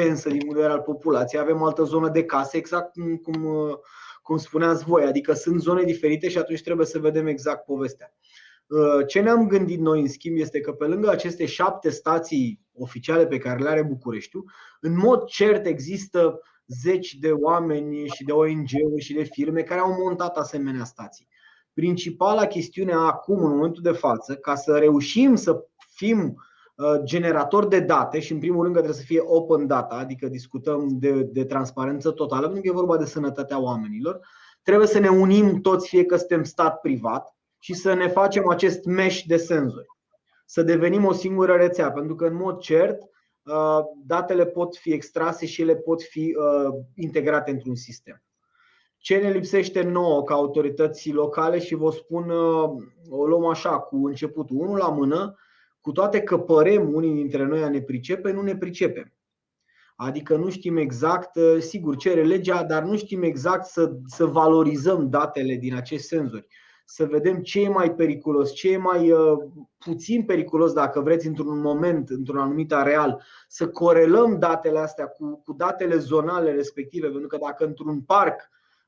densă 0.00 0.28
din 0.28 0.38
punct 0.38 0.54
de 0.54 0.60
vedere 0.60 0.78
al 0.78 0.84
populației, 0.84 1.40
avem 1.40 1.60
o 1.60 1.64
altă 1.64 1.82
zonă 1.82 2.08
de 2.08 2.24
case, 2.24 2.56
exact 2.56 2.92
cum, 2.92 3.16
cum, 3.16 3.44
uh, 3.44 3.74
cum 4.22 4.36
spuneați 4.36 4.84
voi, 4.84 5.04
adică 5.04 5.32
sunt 5.32 5.60
zone 5.60 5.82
diferite 5.82 6.28
și 6.28 6.38
atunci 6.38 6.62
trebuie 6.62 6.86
să 6.86 6.98
vedem 6.98 7.26
exact 7.26 7.64
povestea. 7.64 8.14
Uh, 8.66 9.06
Ce 9.06 9.20
ne-am 9.20 9.48
gândit 9.48 9.78
noi, 9.78 10.00
în 10.00 10.08
schimb, 10.08 10.36
este 10.38 10.60
că 10.60 10.72
pe 10.72 10.84
lângă 10.84 11.10
aceste 11.10 11.46
șapte 11.46 11.90
stații 11.90 12.60
oficiale 12.72 13.26
pe 13.26 13.38
care 13.38 13.62
le 13.62 13.68
are 13.68 13.82
Bucureștiul, 13.82 14.50
în 14.80 14.96
mod 14.96 15.24
cert 15.24 15.66
există 15.66 16.40
zeci 16.66 17.14
de 17.14 17.30
oameni 17.30 18.06
și 18.06 18.24
de 18.24 18.32
ONG-uri 18.32 19.02
și 19.02 19.14
de 19.14 19.22
firme 19.22 19.62
care 19.62 19.80
au 19.80 19.96
montat 20.02 20.36
asemenea 20.36 20.84
stații. 20.84 21.28
Principala 21.72 22.46
chestiune 22.46 22.92
acum, 22.92 23.44
în 23.44 23.50
momentul 23.50 23.82
de 23.82 23.92
față, 23.92 24.34
ca 24.34 24.54
să 24.54 24.76
reușim 24.78 25.34
să 25.34 25.64
fim 25.94 26.20
uh, 26.20 26.45
generator 27.04 27.66
de 27.66 27.80
date 27.80 28.20
și 28.20 28.32
în 28.32 28.38
primul 28.38 28.62
rând 28.62 28.74
că 28.74 28.80
trebuie 28.80 29.00
să 29.00 29.06
fie 29.06 29.20
open 29.24 29.66
data, 29.66 29.94
adică 29.94 30.28
discutăm 30.28 30.86
de, 30.90 31.22
de 31.22 31.44
transparență 31.44 32.10
totală, 32.10 32.42
pentru 32.42 32.60
că 32.60 32.68
e 32.68 32.80
vorba 32.80 32.96
de 32.96 33.04
sănătatea 33.04 33.60
oamenilor, 33.60 34.20
trebuie 34.62 34.86
să 34.86 34.98
ne 34.98 35.08
unim 35.08 35.60
toți, 35.60 35.88
fie 35.88 36.04
că 36.04 36.16
suntem 36.16 36.44
stat 36.44 36.80
privat, 36.80 37.36
și 37.58 37.74
să 37.74 37.94
ne 37.94 38.08
facem 38.08 38.48
acest 38.48 38.84
mesh 38.84 39.22
de 39.22 39.36
senzori. 39.36 39.86
Să 40.44 40.62
devenim 40.62 41.04
o 41.04 41.12
singură 41.12 41.54
rețea, 41.54 41.90
pentru 41.90 42.14
că 42.14 42.26
în 42.26 42.34
mod 42.34 42.58
cert 42.58 43.02
uh, 43.02 43.78
datele 44.06 44.46
pot 44.46 44.76
fi 44.76 44.92
extrase 44.92 45.46
și 45.46 45.62
ele 45.62 45.76
pot 45.76 46.02
fi 46.02 46.36
uh, 46.38 46.74
integrate 46.94 47.50
într-un 47.50 47.74
sistem. 47.74 48.22
Ce 48.96 49.16
ne 49.16 49.30
lipsește 49.30 49.82
nouă 49.82 50.22
ca 50.22 50.34
autorități 50.34 51.10
locale 51.10 51.58
și 51.58 51.74
vă 51.74 51.90
spun, 51.90 52.30
uh, 52.30 52.70
o 53.10 53.26
luăm 53.26 53.44
așa, 53.46 53.78
cu 53.78 54.06
începutul, 54.06 54.56
unul 54.56 54.76
la 54.76 54.88
mână, 54.88 55.34
cu 55.86 55.92
toate 55.92 56.20
că 56.20 56.38
părem 56.38 56.94
unii 56.94 57.14
dintre 57.14 57.44
noi 57.44 57.62
a 57.62 57.68
ne 57.68 57.80
pricepe, 57.80 58.32
nu 58.32 58.42
ne 58.42 58.56
pricepem. 58.56 59.12
Adică 59.96 60.36
nu 60.36 60.50
știm 60.50 60.76
exact, 60.76 61.36
uh, 61.36 61.56
sigur, 61.58 61.96
cere 61.96 62.22
legea, 62.22 62.64
dar 62.64 62.82
nu 62.82 62.96
știm 62.96 63.22
exact 63.22 63.64
să, 63.64 63.92
să 64.06 64.24
valorizăm 64.24 65.10
datele 65.10 65.54
din 65.54 65.74
acești 65.74 66.06
senzori. 66.06 66.46
Să 66.84 67.04
vedem 67.04 67.40
ce 67.40 67.60
e 67.60 67.68
mai 67.68 67.94
periculos, 67.94 68.52
ce 68.52 68.72
e 68.72 68.76
mai 68.76 69.10
uh, 69.10 69.38
puțin 69.78 70.24
periculos, 70.24 70.72
dacă 70.72 71.00
vreți, 71.00 71.26
într-un 71.26 71.60
moment, 71.60 72.08
într-un 72.08 72.38
anumit 72.38 72.72
areal, 72.72 73.22
să 73.48 73.68
corelăm 73.68 74.38
datele 74.38 74.78
astea 74.78 75.06
cu, 75.06 75.42
cu 75.44 75.52
datele 75.52 75.96
zonale 75.96 76.52
respective. 76.52 77.08
Pentru 77.08 77.28
că 77.28 77.38
dacă 77.40 77.64
într-un 77.64 78.00
parc 78.00 78.40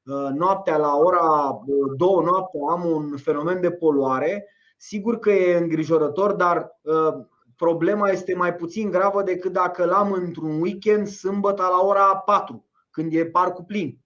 uh, 0.05 0.29
noaptea 0.35 0.77
la 0.77 0.97
ora 0.97 1.61
uh, 1.67 1.93
două 1.97 2.23
noaptea 2.23 2.61
am 2.71 2.85
un 2.85 3.17
fenomen 3.17 3.61
de 3.61 3.71
poluare, 3.71 4.47
sigur 4.79 5.19
că 5.19 5.31
e 5.31 5.57
îngrijorător, 5.57 6.33
dar 6.33 6.79
uh, 6.83 7.15
problema 7.57 8.09
este 8.09 8.35
mai 8.35 8.55
puțin 8.55 8.91
gravă 8.91 9.23
decât 9.23 9.53
dacă 9.53 9.85
l-am 9.85 10.13
într-un 10.13 10.61
weekend 10.61 11.07
sâmbătă 11.07 11.63
la 11.63 11.87
ora 11.87 12.17
4, 12.17 12.65
când 12.91 13.15
e 13.15 13.27
parcul 13.27 13.65
plin. 13.65 13.99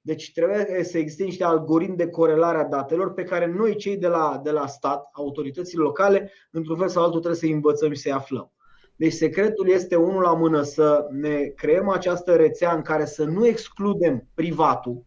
Deci 0.00 0.32
trebuie 0.32 0.84
să 0.84 0.98
existe 0.98 1.24
niște 1.24 1.44
algoritmi 1.44 1.96
de 1.96 2.08
corelare 2.08 2.58
a 2.58 2.64
datelor 2.64 3.12
pe 3.12 3.22
care 3.22 3.46
noi, 3.46 3.76
cei 3.76 3.96
de 3.96 4.06
la, 4.06 4.40
de 4.44 4.50
la 4.50 4.66
stat, 4.66 5.08
autoritățile 5.12 5.82
locale, 5.82 6.32
într-un 6.50 6.76
fel 6.76 6.88
sau 6.88 7.02
altul 7.02 7.20
trebuie 7.20 7.40
să 7.40 7.54
învățăm 7.54 7.92
și 7.92 8.00
să-i 8.00 8.12
aflăm. 8.12 8.52
Deci 8.96 9.12
secretul 9.12 9.68
este 9.68 9.96
unul 9.96 10.22
la 10.22 10.32
mână 10.32 10.62
să 10.62 11.06
ne 11.10 11.36
creăm 11.36 11.88
această 11.88 12.36
rețea 12.36 12.74
în 12.74 12.82
care 12.82 13.04
să 13.04 13.24
nu 13.24 13.46
excludem 13.46 14.28
privatul, 14.34 15.04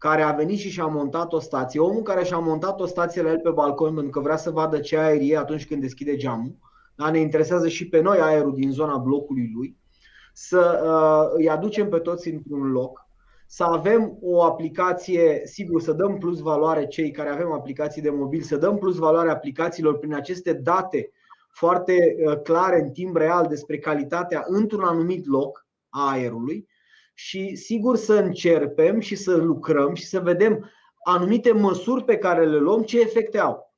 care 0.00 0.22
a 0.22 0.32
venit 0.32 0.58
și 0.58 0.70
și-a 0.70 0.86
montat 0.86 1.32
o 1.32 1.38
stație, 1.38 1.80
omul 1.80 2.02
care 2.02 2.24
și-a 2.24 2.38
montat 2.38 2.80
o 2.80 2.86
stație 2.86 3.22
la 3.22 3.30
el 3.30 3.38
pe 3.38 3.50
balcon 3.50 3.94
pentru 3.94 4.10
că 4.10 4.20
vrea 4.20 4.36
să 4.36 4.50
vadă 4.50 4.78
ce 4.78 4.96
aer 4.96 5.20
e 5.22 5.36
atunci 5.36 5.66
când 5.66 5.80
deschide 5.80 6.16
geamul, 6.16 6.56
dar 6.94 7.10
ne 7.10 7.18
interesează 7.18 7.68
și 7.68 7.88
pe 7.88 8.00
noi 8.00 8.18
aerul 8.20 8.54
din 8.54 8.70
zona 8.70 8.96
blocului 8.96 9.50
lui, 9.54 9.76
să 10.32 10.80
uh, 10.84 11.36
îi 11.38 11.48
aducem 11.48 11.88
pe 11.88 11.98
toți 11.98 12.28
într-un 12.28 12.70
loc, 12.70 13.08
să 13.46 13.64
avem 13.64 14.18
o 14.20 14.42
aplicație, 14.42 15.40
sigur, 15.44 15.80
să 15.80 15.92
dăm 15.92 16.18
plus 16.18 16.38
valoare 16.38 16.86
cei 16.86 17.10
care 17.10 17.28
avem 17.28 17.52
aplicații 17.52 18.02
de 18.02 18.10
mobil, 18.10 18.42
să 18.42 18.56
dăm 18.56 18.78
plus 18.78 18.96
valoare 18.96 19.30
aplicațiilor 19.30 19.98
prin 19.98 20.14
aceste 20.14 20.52
date 20.52 21.10
foarte 21.50 22.16
uh, 22.26 22.40
clare 22.42 22.80
în 22.80 22.90
timp 22.90 23.16
real 23.16 23.46
despre 23.46 23.78
calitatea 23.78 24.44
într-un 24.46 24.82
anumit 24.82 25.26
loc 25.26 25.66
a 25.88 26.10
aerului 26.10 26.68
și 27.22 27.56
sigur 27.56 27.96
să 27.96 28.14
încerpem 28.14 29.00
și 29.00 29.16
să 29.16 29.36
lucrăm 29.36 29.94
și 29.94 30.06
să 30.06 30.20
vedem 30.20 30.70
anumite 31.04 31.52
măsuri 31.52 32.04
pe 32.04 32.18
care 32.18 32.46
le 32.46 32.56
luăm, 32.56 32.82
ce 32.82 33.00
efecte 33.00 33.38
au. 33.38 33.74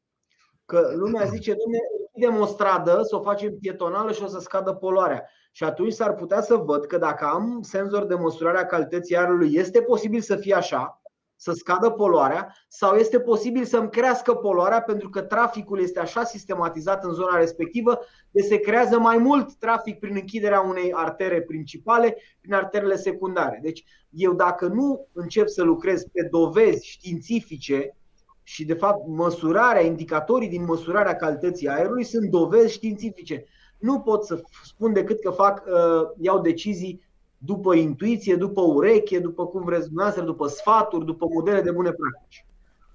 Că 0.65 0.93
lumea 0.95 1.25
zice, 1.25 1.55
domne, 1.55 1.79
închidem 1.99 2.41
o 2.41 2.47
stradă, 2.47 3.01
să 3.03 3.17
o 3.17 3.23
facem 3.23 3.59
pietonală 3.59 4.13
și 4.13 4.23
o 4.23 4.27
să 4.27 4.39
scadă 4.39 4.73
poluarea. 4.73 5.29
Și 5.53 5.65
atunci 5.65 5.93
s-ar 5.93 6.15
putea 6.15 6.41
să 6.41 6.55
văd 6.55 6.85
că 6.85 6.99
dacă 6.99 7.25
am 7.25 7.63
senzor 7.63 8.05
de 8.05 8.15
măsurare 8.15 8.59
a 8.59 8.67
calității 8.67 9.17
aerului, 9.17 9.55
este 9.55 9.81
posibil 9.83 10.21
să 10.21 10.37
fie 10.37 10.55
așa, 10.55 11.02
să 11.43 11.53
scadă 11.53 11.91
poluarea 11.91 12.55
sau 12.69 12.95
este 12.97 13.21
posibil 13.21 13.65
să-mi 13.65 13.91
crească 13.91 14.35
poluarea 14.35 14.83
pentru 14.83 15.09
că 15.09 15.21
traficul 15.21 15.81
este 15.81 16.01
așa 16.01 16.25
sistematizat 16.25 17.05
în 17.05 17.13
zona 17.13 17.37
respectivă 17.37 17.99
de 18.31 18.43
se 18.43 18.57
creează 18.57 18.99
mai 18.99 19.19
mult 19.19 19.55
trafic 19.55 19.99
prin 19.99 20.15
închiderea 20.15 20.61
unei 20.61 20.93
artere 20.95 21.41
principale, 21.41 22.17
prin 22.41 22.55
arterele 22.55 22.97
secundare. 22.97 23.59
Deci 23.63 23.85
eu 24.11 24.33
dacă 24.33 24.67
nu 24.67 25.09
încep 25.13 25.49
să 25.49 25.63
lucrez 25.63 26.03
pe 26.03 26.29
dovezi 26.31 26.87
științifice 26.87 27.97
și 28.43 28.65
de 28.65 28.75
fapt 28.75 29.07
măsurarea, 29.07 29.83
indicatorii 29.83 30.49
din 30.49 30.65
măsurarea 30.65 31.17
calității 31.17 31.69
aerului 31.69 32.05
sunt 32.05 32.31
dovezi 32.31 32.73
științifice. 32.73 33.45
Nu 33.79 34.01
pot 34.01 34.25
să 34.25 34.41
spun 34.65 34.93
decât 34.93 35.21
că 35.21 35.31
fac, 35.31 35.65
uh, 35.67 36.09
iau 36.21 36.41
decizii 36.41 37.11
după 37.45 37.75
intuiție, 37.75 38.37
după 38.37 38.61
ureche, 38.61 39.19
după 39.19 39.47
cum 39.47 39.65
vreți 39.65 39.87
dumneavoastră, 39.87 40.25
după 40.25 40.47
sfaturi, 40.47 41.05
după 41.05 41.27
modele 41.35 41.61
de 41.61 41.71
bune 41.71 41.91
practici. 41.91 42.47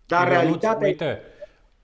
Dar 0.05 0.27
Ionuț, 0.27 0.41
realitatea 0.41 0.87
uite, 0.87 1.21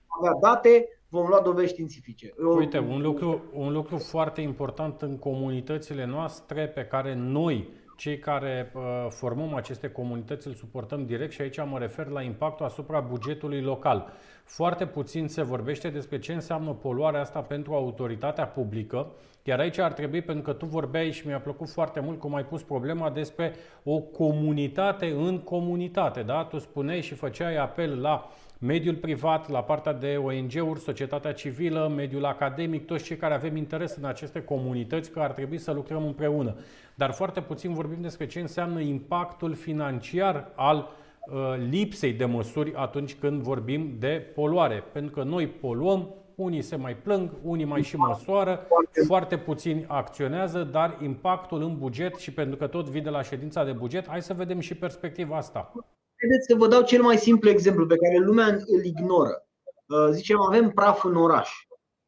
avea 0.06 0.38
date, 0.40 0.88
vom 1.08 1.26
lua 1.26 1.40
dovezi 1.40 1.72
științifice. 1.72 2.34
Eu- 2.40 2.56
Uite, 2.56 2.78
un 2.78 3.00
lucru, 3.00 3.42
un 3.52 3.72
lucru 3.72 3.98
foarte 3.98 4.40
important 4.40 5.02
în 5.02 5.18
comunitățile 5.18 6.04
noastre 6.04 6.68
pe 6.68 6.84
care 6.84 7.14
noi, 7.14 7.68
cei 7.96 8.18
care 8.18 8.72
uh, 8.74 9.06
formăm 9.08 9.54
aceste 9.54 9.88
comunități, 9.90 10.46
îl 10.46 10.54
suportăm 10.54 11.06
direct 11.06 11.32
și 11.32 11.40
aici 11.40 11.64
mă 11.64 11.78
refer 11.78 12.06
la 12.06 12.22
impactul 12.22 12.66
asupra 12.66 13.00
bugetului 13.00 13.60
local. 13.62 14.12
Foarte 14.44 14.86
puțin 14.86 15.28
se 15.28 15.42
vorbește 15.42 15.88
despre 15.88 16.18
ce 16.18 16.32
înseamnă 16.32 16.70
poluarea 16.72 17.20
asta 17.20 17.40
pentru 17.40 17.74
autoritatea 17.74 18.46
publică, 18.46 19.06
iar 19.46 19.58
aici 19.58 19.78
ar 19.78 19.92
trebui, 19.92 20.22
pentru 20.22 20.42
că 20.42 20.52
tu 20.52 20.66
vorbeai 20.66 21.12
și 21.12 21.26
mi-a 21.26 21.40
plăcut 21.40 21.68
foarte 21.68 22.00
mult 22.00 22.18
cum 22.18 22.34
ai 22.34 22.44
pus 22.44 22.62
problema 22.62 23.10
despre 23.10 23.54
o 23.82 23.98
comunitate 23.98 25.06
în 25.06 25.38
comunitate. 25.38 26.22
Da? 26.22 26.44
Tu 26.44 26.58
spuneai 26.58 27.00
și 27.00 27.14
făceai 27.14 27.56
apel 27.56 28.00
la 28.00 28.30
mediul 28.58 28.94
privat, 28.94 29.50
la 29.50 29.62
partea 29.62 29.92
de 29.92 30.16
ONG-uri, 30.16 30.80
societatea 30.80 31.32
civilă, 31.32 31.92
mediul 31.96 32.24
academic, 32.24 32.86
toți 32.86 33.04
cei 33.04 33.16
care 33.16 33.34
avem 33.34 33.56
interes 33.56 33.96
în 33.96 34.04
aceste 34.04 34.42
comunități, 34.42 35.10
că 35.10 35.20
ar 35.20 35.32
trebui 35.32 35.58
să 35.58 35.72
lucrăm 35.72 36.04
împreună. 36.04 36.56
Dar 36.94 37.12
foarte 37.12 37.40
puțin 37.40 37.72
vorbim 37.72 38.00
despre 38.00 38.26
ce 38.26 38.40
înseamnă 38.40 38.80
impactul 38.80 39.54
financiar 39.54 40.52
al 40.54 40.88
uh, 41.26 41.34
lipsei 41.70 42.12
de 42.12 42.24
măsuri 42.24 42.72
atunci 42.74 43.14
când 43.14 43.42
vorbim 43.42 43.96
de 43.98 44.26
poluare. 44.34 44.84
Pentru 44.92 45.12
că 45.12 45.22
noi 45.22 45.46
poluăm, 45.46 46.14
unii 46.36 46.62
se 46.62 46.76
mai 46.76 46.96
plâng, 46.96 47.30
unii 47.42 47.64
mai 47.64 47.82
și 47.82 47.96
măsoară, 47.96 48.66
foarte 49.06 49.38
puțini 49.38 49.84
acționează, 49.88 50.62
dar 50.62 50.98
impactul 51.02 51.62
în 51.62 51.78
buget 51.78 52.14
și 52.14 52.32
pentru 52.32 52.56
că 52.56 52.66
tot 52.66 52.88
vii 52.88 53.00
de 53.00 53.10
la 53.10 53.22
ședința 53.22 53.64
de 53.64 53.72
buget, 53.72 54.08
hai 54.08 54.22
să 54.22 54.34
vedem 54.34 54.60
și 54.60 54.74
perspectiva 54.74 55.36
asta. 55.36 55.72
Haideți 56.20 56.46
să 56.48 56.54
vă 56.54 56.66
dau 56.68 56.82
cel 56.82 57.02
mai 57.02 57.16
simplu 57.16 57.48
exemplu 57.48 57.86
pe 57.86 57.96
care 57.96 58.24
lumea 58.24 58.46
îl 58.46 58.84
ignoră. 58.84 59.46
Uh, 59.86 60.08
Zicem, 60.10 60.40
avem 60.40 60.70
praf 60.70 61.04
în 61.04 61.16
oraș. 61.16 61.50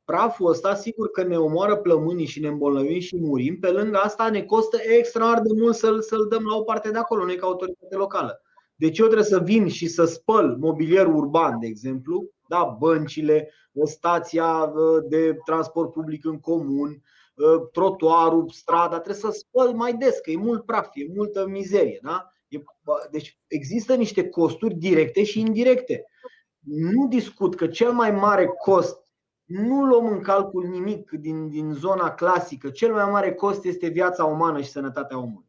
Praful 0.04 0.50
ăsta 0.50 0.74
sigur 0.74 1.10
că 1.10 1.22
ne 1.22 1.36
omoară 1.36 1.76
plămânii 1.76 2.26
și 2.26 2.40
ne 2.40 2.48
îmbolnăvim 2.48 3.00
și 3.00 3.16
murim. 3.16 3.58
Pe 3.58 3.70
lângă 3.70 3.98
asta 3.98 4.30
ne 4.30 4.42
costă 4.42 4.78
extraordinar 4.98 5.46
de 5.46 5.60
mult 5.60 5.74
să-l, 5.74 6.02
să-l 6.02 6.26
dăm 6.28 6.44
la 6.44 6.56
o 6.56 6.62
parte 6.62 6.90
de 6.90 6.98
acolo, 6.98 7.24
noi 7.24 7.36
ca 7.36 7.46
autoritate 7.46 7.96
locală. 7.96 8.40
Deci 8.74 8.98
eu 8.98 9.04
trebuie 9.04 9.26
să 9.26 9.38
vin 9.38 9.68
și 9.68 9.88
să 9.88 10.04
spăl 10.04 10.56
mobilierul 10.60 11.16
urban, 11.16 11.58
de 11.60 11.66
exemplu, 11.66 12.30
da, 12.48 12.76
băncile, 12.78 13.50
stația 13.84 14.72
uh, 14.74 15.04
de 15.08 15.38
transport 15.44 15.92
public 15.92 16.24
în 16.24 16.40
comun, 16.40 17.02
uh, 17.34 17.68
trotuarul, 17.72 18.48
strada, 18.48 19.00
trebuie 19.00 19.32
să 19.32 19.38
spăl 19.38 19.72
mai 19.72 19.94
des, 19.94 20.18
că 20.18 20.30
e 20.30 20.36
mult 20.36 20.64
praf, 20.64 20.88
e 20.92 21.12
multă 21.14 21.46
mizerie. 21.46 21.98
Da? 22.02 22.32
E- 22.48 22.62
bă, 22.84 23.08
Deci 23.10 23.38
există 23.46 23.94
niște 23.94 24.28
costuri 24.28 24.74
directe 24.74 25.24
și 25.24 25.40
indirecte. 25.40 26.04
Nu 26.58 27.06
discut 27.08 27.54
că 27.54 27.66
cel 27.66 27.92
mai 27.92 28.10
mare 28.10 28.46
cost, 28.46 29.06
nu 29.44 29.84
luăm 29.84 30.06
în 30.06 30.20
calcul 30.20 30.66
nimic 30.68 31.10
din, 31.10 31.48
din 31.48 31.72
zona 31.72 32.10
clasică, 32.10 32.70
cel 32.70 32.92
mai 32.92 33.10
mare 33.10 33.34
cost 33.34 33.64
este 33.64 33.88
viața 33.88 34.24
umană 34.24 34.60
și 34.60 34.70
sănătatea 34.70 35.18
omului. 35.18 35.45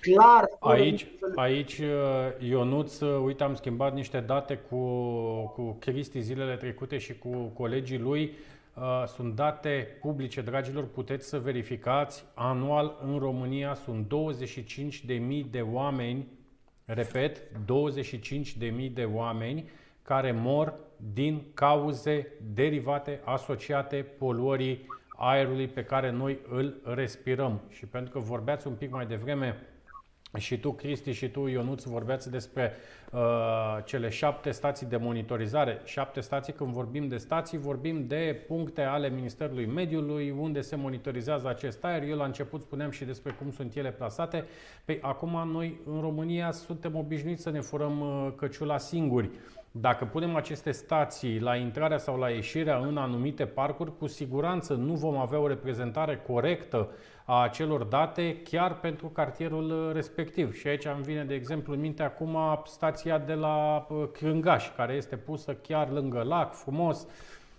Clar, 0.00 0.44
fără 0.58 0.74
Aici, 0.74 0.90
nicio 1.04 1.16
fel 1.20 1.32
de- 1.34 1.40
aici 1.40 1.78
uh, 1.78 2.48
Ionuț, 2.48 3.00
uh, 3.00 3.20
uite, 3.24 3.42
am 3.42 3.54
schimbat 3.54 3.94
niște 3.94 4.20
date 4.20 4.56
cu, 4.56 4.76
cu 5.54 5.76
Cristi 5.80 6.20
zilele 6.20 6.56
trecute 6.56 6.98
și 6.98 7.18
cu 7.18 7.28
colegii 7.54 7.98
lui. 7.98 8.32
Uh, 8.74 9.04
Sunt 9.06 9.34
date 9.34 9.98
publice, 10.00 10.40
dragilor, 10.40 10.84
puteți 10.84 11.28
să 11.28 11.38
verificați. 11.38 12.24
Anual 12.34 12.98
în 13.06 13.18
România 13.18 13.74
sunt 13.74 14.06
25.000 14.06 15.44
de 15.50 15.60
oameni, 15.60 16.26
repet, 16.84 17.42
25.000 17.64 18.92
de 18.92 19.04
oameni 19.04 19.70
care 20.02 20.32
mor 20.32 20.74
din 21.12 21.42
cauze 21.54 22.26
derivate, 22.54 23.20
asociate 23.24 23.96
poluării 24.18 24.86
aerului 25.16 25.66
pe 25.66 25.84
care 25.84 26.10
noi 26.10 26.38
îl 26.48 26.80
respirăm. 26.84 27.60
Și 27.68 27.86
pentru 27.86 28.12
că 28.12 28.18
vorbeați 28.18 28.66
un 28.66 28.72
pic 28.74 28.90
mai 28.90 29.06
devreme 29.06 29.56
și 30.36 30.58
tu, 30.58 30.72
Cristi, 30.72 31.12
și 31.12 31.28
tu, 31.28 31.46
Ionuț, 31.46 31.82
vorbeați 31.82 32.30
despre 32.30 32.72
uh, 33.12 33.20
cele 33.84 34.08
șapte 34.08 34.50
stații 34.50 34.86
de 34.86 34.96
monitorizare. 34.96 35.80
Șapte 35.84 36.20
stații, 36.20 36.52
când 36.52 36.70
vorbim 36.70 37.08
de 37.08 37.16
stații, 37.16 37.58
vorbim 37.58 38.06
de 38.06 38.44
puncte 38.46 38.82
ale 38.82 39.08
Ministerului 39.08 39.66
Mediului, 39.66 40.30
unde 40.30 40.60
se 40.60 40.76
monitorizează 40.76 41.48
acest 41.48 41.84
aer. 41.84 42.02
Eu 42.02 42.16
la 42.16 42.24
început 42.24 42.62
spuneam 42.62 42.90
și 42.90 43.04
despre 43.04 43.32
cum 43.32 43.50
sunt 43.50 43.76
ele 43.76 43.90
plasate. 43.90 44.44
Păi 44.84 44.98
acum 45.02 45.50
noi 45.52 45.80
în 45.86 46.00
România 46.00 46.50
suntem 46.50 46.96
obișnuiți 46.96 47.42
să 47.42 47.50
ne 47.50 47.60
furăm 47.60 48.00
uh, 48.00 48.32
căciula 48.36 48.78
singuri. 48.78 49.30
Dacă 49.70 50.04
punem 50.04 50.36
aceste 50.36 50.70
stații 50.70 51.40
la 51.40 51.56
intrarea 51.56 51.98
sau 51.98 52.18
la 52.18 52.28
ieșirea 52.28 52.76
în 52.76 52.96
anumite 52.96 53.46
parcuri, 53.46 53.96
cu 53.98 54.06
siguranță 54.06 54.74
nu 54.74 54.94
vom 54.94 55.16
avea 55.16 55.38
o 55.38 55.46
reprezentare 55.46 56.22
corectă 56.26 56.88
a 57.30 57.42
acelor 57.42 57.84
date 57.84 58.42
chiar 58.42 58.80
pentru 58.80 59.08
cartierul 59.08 59.70
uh, 59.70 59.92
respectiv. 59.92 60.54
Și 60.54 60.66
aici 60.66 60.84
îmi 60.84 61.02
vine 61.02 61.24
de 61.24 61.34
exemplu 61.34 61.72
în 61.72 61.80
minte 61.80 62.02
acum 62.02 62.62
stația 62.64 63.18
de 63.18 63.34
la 63.34 63.86
uh, 63.88 64.08
Crângaș, 64.12 64.74
care 64.76 64.92
este 64.94 65.16
pusă 65.16 65.54
chiar 65.54 65.90
lângă 65.90 66.22
lac, 66.22 66.54
frumos, 66.54 67.06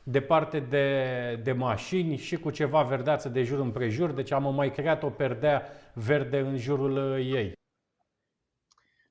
departe 0.04 0.60
de, 0.60 1.40
de 1.44 1.52
mașini 1.52 2.18
și 2.18 2.38
cu 2.38 2.50
ceva 2.50 2.82
verdeață 2.82 3.30
de 3.30 3.44
jur 3.44 3.60
împrejur, 3.60 4.12
deci 4.12 4.32
am 4.32 4.56
mai 4.56 4.72
creat 4.72 5.04
o 5.04 5.10
perdea 5.10 5.64
verde 5.94 6.40
în 6.40 6.58
jurul 6.58 7.12
uh, 7.12 7.18
ei. 7.18 7.54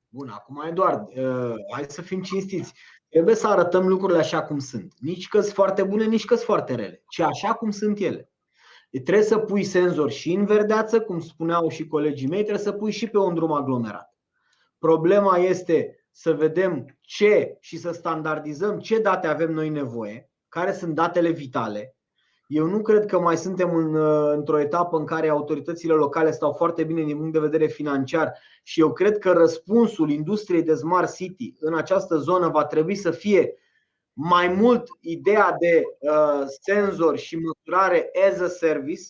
Bun, 0.08 0.28
acum 0.28 0.64
Eduard, 0.68 1.08
uh, 1.16 1.54
hai 1.72 1.84
să 1.88 2.02
fim 2.02 2.22
cinstiți. 2.22 2.74
Trebuie 3.08 3.34
să 3.34 3.48
arătăm 3.48 3.88
lucrurile 3.88 4.18
așa 4.18 4.42
cum 4.42 4.58
sunt. 4.58 4.94
Nici 4.98 5.28
că 5.28 5.40
sunt 5.40 5.54
foarte 5.54 5.82
bune, 5.82 6.04
nici 6.04 6.24
că 6.24 6.34
sunt 6.34 6.46
foarte 6.46 6.74
rele, 6.74 7.02
ci 7.08 7.20
așa 7.20 7.54
cum 7.54 7.70
sunt 7.70 7.98
ele. 7.98 8.27
E, 8.90 9.00
Trebuie 9.00 9.24
să 9.24 9.38
pui 9.38 9.64
senzor 9.64 10.10
și 10.10 10.32
în 10.32 10.44
verdeață, 10.44 11.00
cum 11.00 11.20
spuneau 11.20 11.68
și 11.68 11.86
colegii 11.86 12.28
mei, 12.28 12.42
trebuie 12.42 12.64
să 12.64 12.72
pui 12.72 12.90
și 12.90 13.06
pe 13.06 13.18
un 13.18 13.34
drum 13.34 13.52
aglomerat. 13.52 14.14
Problema 14.78 15.36
este 15.36 16.06
să 16.10 16.32
vedem 16.32 16.98
ce 17.00 17.56
și 17.60 17.76
să 17.76 17.92
standardizăm 17.92 18.78
ce 18.78 18.98
date 18.98 19.26
avem 19.26 19.52
noi 19.52 19.68
nevoie, 19.68 20.30
care 20.48 20.72
sunt 20.72 20.94
datele 20.94 21.30
vitale. 21.30 21.96
Eu 22.46 22.66
nu 22.66 22.82
cred 22.82 23.06
că 23.06 23.20
mai 23.20 23.36
suntem 23.36 23.74
în, 23.74 23.94
uh, 23.94 24.32
într-o 24.34 24.60
etapă 24.60 24.96
în 24.96 25.04
care 25.04 25.28
autoritățile 25.28 25.92
locale 25.92 26.30
stau 26.30 26.52
foarte 26.52 26.84
bine 26.84 27.02
din 27.02 27.16
punct 27.16 27.32
de 27.32 27.38
vedere 27.38 27.66
financiar 27.66 28.38
și 28.62 28.80
eu 28.80 28.92
cred 28.92 29.18
că 29.18 29.32
răspunsul 29.32 30.10
industriei 30.10 30.62
de 30.62 30.74
smart 30.74 31.14
city 31.14 31.54
în 31.60 31.74
această 31.74 32.16
zonă 32.16 32.48
va 32.48 32.64
trebui 32.64 32.94
să 32.94 33.10
fie 33.10 33.54
mai 34.20 34.48
mult 34.48 34.88
ideea 35.00 35.56
de 35.58 35.82
uh, 35.98 36.44
senzor 36.60 37.18
și 37.18 37.36
măsurare 37.36 38.10
as 38.28 38.40
a 38.40 38.48
service 38.48 39.02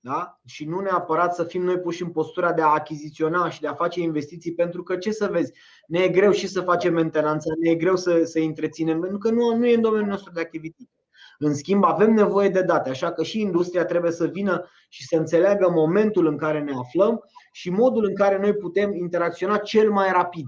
da? 0.00 0.40
și 0.44 0.64
nu 0.64 0.80
neapărat 0.80 1.34
să 1.34 1.44
fim 1.44 1.62
noi 1.62 1.78
puși 1.78 2.02
în 2.02 2.10
postura 2.10 2.52
de 2.52 2.62
a 2.62 2.66
achiziționa 2.66 3.50
și 3.50 3.60
de 3.60 3.66
a 3.66 3.74
face 3.74 4.00
investiții, 4.00 4.54
pentru 4.54 4.82
că 4.82 4.96
ce 4.96 5.10
să 5.10 5.26
vezi, 5.26 5.52
ne 5.86 5.98
e 5.98 6.08
greu 6.08 6.30
și 6.30 6.46
să 6.46 6.60
facem 6.60 6.94
mentenanța, 6.94 7.50
ne 7.62 7.70
e 7.70 7.74
greu 7.74 7.96
să, 7.96 8.24
să 8.24 8.38
îi 8.38 8.46
întreținem, 8.46 9.00
pentru 9.00 9.18
că 9.18 9.30
nu, 9.30 9.56
nu 9.56 9.66
e 9.66 9.74
în 9.74 9.80
domeniul 9.80 10.08
nostru 10.08 10.32
de 10.32 10.40
activitate. 10.40 10.90
În 11.38 11.54
schimb, 11.54 11.84
avem 11.84 12.12
nevoie 12.12 12.48
de 12.48 12.62
date, 12.62 12.88
așa 12.88 13.12
că 13.12 13.22
și 13.22 13.40
industria 13.40 13.84
trebuie 13.84 14.12
să 14.12 14.26
vină 14.26 14.68
și 14.88 15.06
să 15.06 15.16
înțeleagă 15.16 15.70
momentul 15.70 16.26
în 16.26 16.36
care 16.36 16.60
ne 16.60 16.72
aflăm 16.72 17.24
și 17.52 17.70
modul 17.70 18.04
în 18.04 18.14
care 18.14 18.38
noi 18.38 18.54
putem 18.54 18.94
interacționa 18.94 19.58
cel 19.58 19.90
mai 19.90 20.12
rapid. 20.12 20.46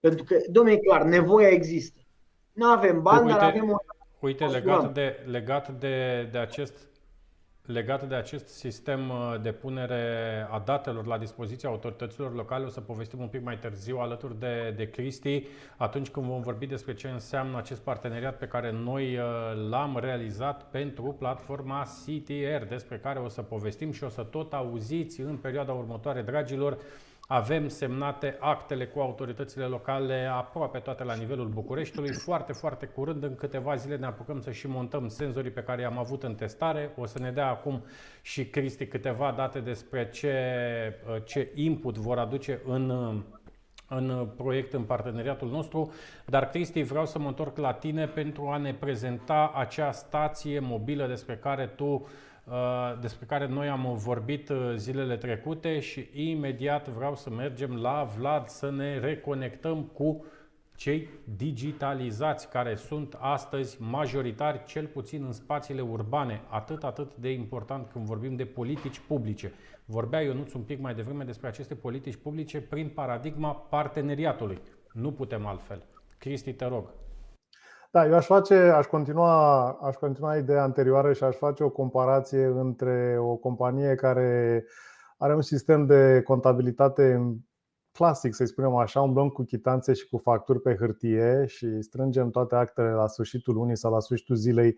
Pentru 0.00 0.24
că, 0.24 0.36
domnule, 0.50 0.76
e 0.76 0.80
clar, 0.80 1.02
nevoia 1.02 1.48
există. 1.48 2.01
Nu 2.52 2.66
avem 2.66 3.02
bani, 3.02 3.26
Uite, 3.26 3.38
dar 3.38 3.48
avem 3.48 3.70
o. 3.70 3.76
Uite, 4.18 4.44
Măsurăm. 4.44 4.64
legat 4.66 4.92
de, 4.92 5.24
legat 5.26 5.68
de, 5.68 6.28
de 6.32 6.38
acest 6.38 6.74
Legat 7.66 8.08
de 8.08 8.14
acest 8.14 8.46
sistem 8.48 9.10
uh, 9.10 9.34
de 9.42 9.52
punere 9.52 10.46
a 10.50 10.58
datelor 10.58 11.06
la 11.06 11.18
dispoziția 11.18 11.68
autorităților 11.68 12.34
locale, 12.34 12.64
o 12.64 12.68
să 12.68 12.80
povestim 12.80 13.20
un 13.20 13.26
pic 13.26 13.42
mai 13.42 13.58
târziu 13.58 13.98
alături 13.98 14.38
de, 14.38 14.74
de 14.76 14.90
Cristi, 14.90 15.46
atunci 15.76 16.08
când 16.08 16.26
vom 16.26 16.40
vorbi 16.40 16.66
despre 16.66 16.94
ce 16.94 17.08
înseamnă 17.08 17.58
acest 17.58 17.80
parteneriat 17.80 18.38
pe 18.38 18.46
care 18.46 18.72
noi 18.72 19.16
uh, 19.16 19.24
l-am 19.68 19.98
realizat 20.00 20.70
pentru 20.70 21.16
platforma 21.18 21.82
CTR, 21.82 22.64
despre 22.68 22.98
care 22.98 23.18
o 23.18 23.28
să 23.28 23.42
povestim 23.42 23.92
și 23.92 24.04
o 24.04 24.08
să 24.08 24.22
tot 24.22 24.52
auziți 24.52 25.20
în 25.20 25.36
perioada 25.36 25.72
următoare, 25.72 26.22
dragilor, 26.22 26.78
avem 27.32 27.68
semnate 27.68 28.36
actele 28.40 28.86
cu 28.86 29.00
autoritățile 29.00 29.64
locale 29.64 30.30
aproape 30.32 30.78
toate 30.78 31.04
la 31.04 31.14
nivelul 31.14 31.48
Bucureștiului. 31.48 32.12
Foarte, 32.12 32.52
foarte 32.52 32.86
curând, 32.86 33.22
în 33.22 33.34
câteva 33.34 33.74
zile 33.74 33.96
ne 33.96 34.06
apucăm 34.06 34.40
să 34.40 34.50
și 34.50 34.68
montăm 34.68 35.08
senzorii 35.08 35.50
pe 35.50 35.62
care 35.62 35.80
i-am 35.80 35.98
avut 35.98 36.22
în 36.22 36.34
testare. 36.34 36.92
O 36.96 37.06
să 37.06 37.18
ne 37.18 37.30
dea 37.30 37.48
acum 37.48 37.84
și 38.22 38.46
Cristi 38.46 38.86
câteva 38.86 39.34
date 39.36 39.60
despre 39.60 40.08
ce, 40.10 40.34
ce 41.24 41.52
input 41.54 41.96
vor 41.96 42.18
aduce 42.18 42.60
în 42.64 42.90
în 43.88 44.28
proiect, 44.36 44.72
în 44.72 44.82
parteneriatul 44.82 45.48
nostru. 45.48 45.92
Dar, 46.26 46.48
Cristi, 46.48 46.82
vreau 46.82 47.06
să 47.06 47.18
mă 47.18 47.28
întorc 47.28 47.56
la 47.56 47.72
tine 47.72 48.06
pentru 48.06 48.46
a 48.46 48.56
ne 48.56 48.74
prezenta 48.74 49.52
acea 49.54 49.92
stație 49.92 50.58
mobilă 50.58 51.06
despre 51.06 51.36
care 51.36 51.66
tu 51.66 51.84
Uh, 51.84 52.08
despre 53.00 53.26
care 53.26 53.46
noi 53.46 53.68
am 53.68 53.94
vorbit 53.96 54.48
uh, 54.48 54.72
zilele 54.76 55.16
trecute 55.16 55.80
și 55.80 56.08
imediat 56.12 56.88
vreau 56.88 57.16
să 57.16 57.30
mergem 57.30 57.76
la 57.76 58.08
Vlad 58.16 58.48
să 58.48 58.70
ne 58.70 58.98
reconectăm 58.98 59.82
cu 59.82 60.24
cei 60.76 61.08
digitalizați 61.36 62.48
care 62.50 62.74
sunt 62.74 63.16
astăzi 63.20 63.82
majoritari, 63.82 64.64
cel 64.64 64.86
puțin 64.86 65.24
în 65.24 65.32
spațiile 65.32 65.80
urbane, 65.80 66.40
atât, 66.48 66.84
atât 66.84 67.16
de 67.16 67.32
important 67.32 67.88
când 67.92 68.04
vorbim 68.04 68.36
de 68.36 68.44
politici 68.44 68.98
publice. 68.98 69.52
Vorbea 69.84 70.20
Ionuț 70.20 70.52
un 70.52 70.62
pic 70.62 70.80
mai 70.80 70.94
devreme 70.94 71.24
despre 71.24 71.48
aceste 71.48 71.74
politici 71.74 72.16
publice 72.16 72.60
prin 72.60 72.88
paradigma 72.88 73.54
parteneriatului. 73.54 74.60
Nu 74.92 75.12
putem 75.12 75.46
altfel. 75.46 75.82
Cristi, 76.18 76.52
te 76.52 76.64
rog. 76.64 76.88
Da, 77.94 78.06
eu 78.06 78.14
aș 78.14 78.26
face, 78.26 78.54
aș 78.54 78.86
continua, 78.86 79.62
aș 79.70 79.94
continua 79.94 80.36
ideea 80.36 80.62
anterioară 80.62 81.12
și 81.12 81.24
aș 81.24 81.36
face 81.36 81.64
o 81.64 81.70
comparație 81.70 82.44
între 82.44 83.16
o 83.18 83.36
companie 83.36 83.94
care 83.94 84.64
are 85.18 85.34
un 85.34 85.42
sistem 85.42 85.86
de 85.86 86.22
contabilitate 86.24 87.34
clasic, 87.92 88.34
să 88.34 88.44
spunem 88.44 88.74
așa, 88.74 89.00
umblăm 89.00 89.28
cu 89.28 89.42
chitanțe 89.42 89.92
și 89.92 90.08
cu 90.08 90.18
facturi 90.18 90.60
pe 90.60 90.76
hârtie 90.76 91.44
și 91.46 91.82
strângem 91.82 92.30
toate 92.30 92.54
actele 92.54 92.90
la 92.92 93.06
sfârșitul 93.06 93.54
lunii 93.54 93.76
sau 93.76 93.92
la 93.92 94.00
sfârșitul 94.00 94.36
zilei 94.36 94.76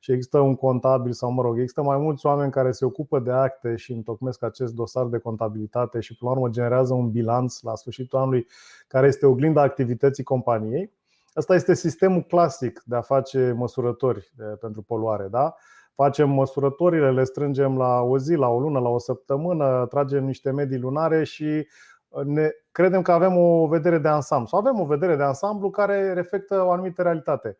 și 0.00 0.12
există 0.12 0.38
un 0.38 0.54
contabil 0.54 1.12
sau, 1.12 1.30
mă 1.30 1.42
rog, 1.42 1.58
există 1.58 1.82
mai 1.82 1.98
mulți 1.98 2.26
oameni 2.26 2.50
care 2.52 2.72
se 2.72 2.84
ocupă 2.84 3.18
de 3.18 3.30
acte 3.30 3.76
și 3.76 3.92
întocmesc 3.92 4.42
acest 4.42 4.74
dosar 4.74 5.06
de 5.06 5.18
contabilitate 5.18 6.00
și, 6.00 6.16
până 6.16 6.30
la 6.30 6.36
urmă, 6.36 6.50
generează 6.52 6.94
un 6.94 7.10
bilanț 7.10 7.60
la 7.60 7.74
sfârșitul 7.74 8.18
anului 8.18 8.46
care 8.88 9.06
este 9.06 9.26
oglinda 9.26 9.62
activității 9.62 10.24
companiei. 10.24 10.92
Asta 11.34 11.54
este 11.54 11.74
sistemul 11.74 12.22
clasic 12.22 12.82
de 12.84 12.96
a 12.96 13.00
face 13.00 13.52
măsurători 13.56 14.32
de, 14.36 14.44
pentru 14.44 14.82
poluare. 14.82 15.28
Da? 15.28 15.54
Facem 15.94 16.30
măsurătorile, 16.30 17.10
le 17.10 17.24
strângem 17.24 17.76
la 17.76 18.00
o 18.00 18.18
zi, 18.18 18.34
la 18.34 18.48
o 18.48 18.60
lună, 18.60 18.78
la 18.78 18.88
o 18.88 18.98
săptămână, 18.98 19.86
tragem 19.86 20.24
niște 20.24 20.50
medii 20.50 20.78
lunare 20.78 21.24
și 21.24 21.66
uh, 22.08 22.24
ne 22.24 22.50
credem 22.72 23.02
că 23.02 23.12
avem 23.12 23.36
o 23.36 23.66
vedere 23.66 23.98
de 23.98 24.08
ansamblu. 24.08 24.48
Sau 24.48 24.58
avem 24.58 24.80
o 24.80 24.84
vedere 24.84 25.16
de 25.16 25.22
ansamblu 25.22 25.70
care 25.70 26.12
reflectă 26.12 26.62
o 26.64 26.70
anumită 26.70 27.02
realitate. 27.02 27.58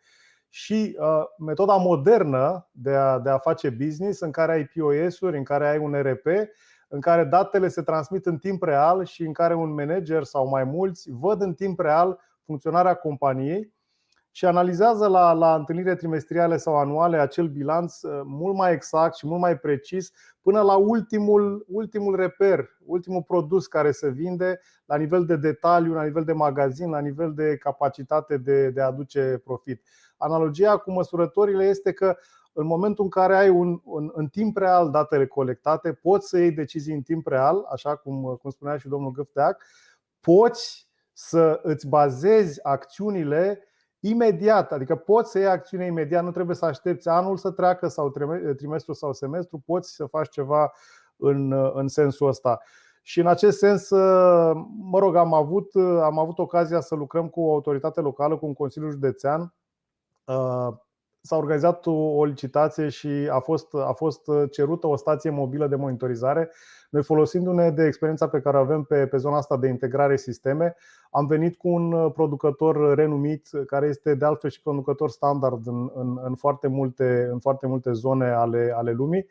Și 0.48 0.96
uh, 1.00 1.22
metoda 1.38 1.76
modernă 1.76 2.68
de 2.70 2.90
a, 2.90 3.18
de 3.18 3.30
a 3.30 3.38
face 3.38 3.70
business, 3.70 4.20
în 4.20 4.30
care 4.30 4.52
ai 4.52 4.64
POS-uri, 4.64 5.36
în 5.36 5.44
care 5.44 5.68
ai 5.68 5.78
un 5.78 5.92
RP, 6.02 6.26
în 6.88 7.00
care 7.00 7.24
datele 7.24 7.68
se 7.68 7.82
transmit 7.82 8.26
în 8.26 8.38
timp 8.38 8.62
real 8.62 9.04
și 9.04 9.22
în 9.22 9.32
care 9.32 9.54
un 9.54 9.74
manager 9.74 10.22
sau 10.22 10.48
mai 10.48 10.64
mulți 10.64 11.10
văd 11.10 11.40
în 11.40 11.54
timp 11.54 11.80
real 11.80 12.20
funcționarea 12.52 12.94
companiei 12.94 13.72
și 14.30 14.44
analizează 14.44 15.06
la, 15.06 15.32
la 15.32 15.54
întâlnire 15.54 15.94
trimestriale 15.94 16.56
sau 16.56 16.76
anuale 16.76 17.16
acel 17.16 17.48
bilanț 17.48 18.02
uh, 18.02 18.20
mult 18.24 18.56
mai 18.56 18.72
exact 18.72 19.16
și 19.16 19.26
mult 19.26 19.40
mai 19.40 19.58
precis 19.58 20.12
până 20.40 20.60
la 20.60 20.76
ultimul, 20.76 21.64
ultimul 21.68 22.16
reper, 22.16 22.68
ultimul 22.84 23.22
produs 23.22 23.66
care 23.66 23.90
se 23.90 24.10
vinde 24.10 24.60
la 24.84 24.96
nivel 24.96 25.24
de 25.24 25.36
detaliu, 25.36 25.92
la 25.92 26.04
nivel 26.04 26.24
de 26.24 26.32
magazin, 26.32 26.90
la 26.90 26.98
nivel 26.98 27.34
de 27.34 27.56
capacitate 27.56 28.36
de, 28.36 28.70
de 28.70 28.80
a 28.80 28.86
aduce 28.86 29.40
profit. 29.44 29.82
Analogia 30.16 30.76
cu 30.76 30.90
măsurătorile 30.90 31.64
este 31.64 31.92
că 31.92 32.16
în 32.52 32.66
momentul 32.66 33.04
în 33.04 33.10
care 33.10 33.36
ai 33.36 33.48
un, 33.48 33.80
un, 33.84 34.10
în 34.14 34.26
timp 34.26 34.56
real 34.56 34.90
datele 34.90 35.26
colectate, 35.26 35.92
poți 35.92 36.28
să 36.28 36.38
iei 36.38 36.52
decizii 36.52 36.94
în 36.94 37.02
timp 37.02 37.26
real, 37.26 37.66
așa 37.72 37.96
cum, 37.96 38.38
cum 38.40 38.50
spunea 38.50 38.76
și 38.76 38.88
domnul 38.88 39.10
Găfteac, 39.10 39.64
poți 40.20 40.91
să 41.12 41.60
îți 41.62 41.88
bazezi 41.88 42.64
acțiunile 42.64 43.66
imediat, 44.00 44.72
adică 44.72 44.96
poți 44.96 45.30
să 45.30 45.38
iei 45.38 45.46
acțiune 45.46 45.86
imediat, 45.86 46.24
nu 46.24 46.30
trebuie 46.30 46.56
să 46.56 46.64
aștepți 46.64 47.08
anul 47.08 47.36
să 47.36 47.50
treacă 47.50 47.88
sau 47.88 48.12
trimestru 48.56 48.92
sau 48.92 49.12
semestru, 49.12 49.62
poți 49.66 49.94
să 49.94 50.06
faci 50.06 50.28
ceva 50.28 50.72
în, 51.16 51.52
în 51.74 51.88
sensul 51.88 52.28
ăsta. 52.28 52.60
Și 53.02 53.20
în 53.20 53.26
acest 53.26 53.58
sens, 53.58 53.90
mă 54.78 54.98
rog, 54.98 55.14
am 55.14 55.34
avut, 55.34 55.74
am 56.02 56.18
avut 56.18 56.38
ocazia 56.38 56.80
să 56.80 56.94
lucrăm 56.94 57.28
cu 57.28 57.40
o 57.40 57.52
autoritate 57.52 58.00
locală, 58.00 58.36
cu 58.36 58.46
un 58.46 58.54
Consiliu 58.54 58.90
Județean 58.90 59.54
s-a 61.22 61.36
organizat 61.36 61.86
o 61.86 62.24
licitație 62.24 62.88
și 62.88 63.08
a 63.30 63.38
fost, 63.38 63.74
a 63.74 63.92
fost 63.92 64.20
cerută 64.50 64.86
o 64.86 64.96
stație 64.96 65.30
mobilă 65.30 65.66
de 65.66 65.76
monitorizare. 65.76 66.50
Noi 66.90 67.02
folosindu-ne 67.02 67.70
de 67.70 67.84
experiența 67.84 68.28
pe 68.28 68.40
care 68.40 68.56
o 68.56 68.60
avem 68.60 68.82
pe, 68.82 69.06
pe 69.06 69.16
zona 69.16 69.36
asta 69.36 69.56
de 69.56 69.68
integrare 69.68 70.16
sisteme, 70.16 70.76
am 71.10 71.26
venit 71.26 71.56
cu 71.56 71.68
un 71.68 72.10
producător 72.10 72.94
renumit, 72.94 73.48
care 73.66 73.86
este 73.86 74.14
de 74.14 74.24
altfel 74.24 74.50
și 74.50 74.62
producător 74.62 75.10
standard 75.10 75.66
în, 75.66 75.90
în, 75.94 76.18
în, 76.22 76.34
foarte, 76.34 76.66
multe, 76.66 77.28
în 77.32 77.38
foarte 77.38 77.66
multe 77.66 77.92
zone 77.92 78.30
ale, 78.30 78.72
ale 78.76 78.92
lumii 78.92 79.26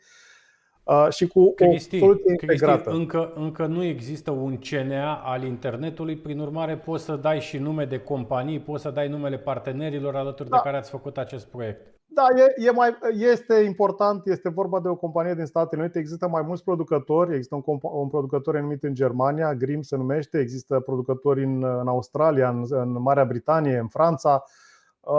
și 1.10 1.26
cu 1.26 1.52
Cristi, 1.54 1.96
o 1.96 1.98
soluție 1.98 2.30
integrată. 2.30 2.82
Cristi, 2.82 2.98
încă, 2.98 3.32
încă 3.34 3.66
nu 3.66 3.84
există 3.84 4.30
un 4.30 4.58
CNA 4.58 5.14
al 5.14 5.42
internetului, 5.42 6.16
prin 6.16 6.38
urmare 6.38 6.76
poți 6.76 7.04
să 7.04 7.16
dai 7.16 7.40
și 7.40 7.58
nume 7.58 7.84
de 7.84 7.98
companii, 7.98 8.60
poți 8.60 8.82
să 8.82 8.90
dai 8.90 9.08
numele 9.08 9.38
partenerilor 9.38 10.16
alături 10.16 10.48
da. 10.48 10.56
de 10.56 10.62
care 10.64 10.76
ați 10.76 10.90
făcut 10.90 11.18
acest 11.18 11.46
proiect. 11.46 11.92
Da, 12.14 12.26
e, 12.36 12.66
e 12.66 12.70
mai, 12.70 12.96
este 13.32 13.54
important, 13.54 14.26
este 14.26 14.48
vorba 14.48 14.80
de 14.80 14.88
o 14.88 14.94
companie 14.94 15.34
din 15.34 15.44
Statele 15.44 15.82
Unite, 15.82 15.98
există 15.98 16.28
mai 16.28 16.42
mulți 16.42 16.64
producători, 16.64 17.34
există 17.34 17.62
un, 17.64 17.78
un 17.80 18.08
producător 18.08 18.60
numit 18.60 18.82
în 18.82 18.94
Germania, 18.94 19.54
Grim 19.54 19.82
se 19.82 19.96
numește, 19.96 20.38
există 20.38 20.80
producători 20.80 21.44
în, 21.44 21.64
în 21.64 21.88
Australia, 21.88 22.48
în, 22.48 22.64
în 22.68 23.02
Marea 23.02 23.24
Britanie, 23.24 23.78
în 23.78 23.88
Franța. 23.88 24.44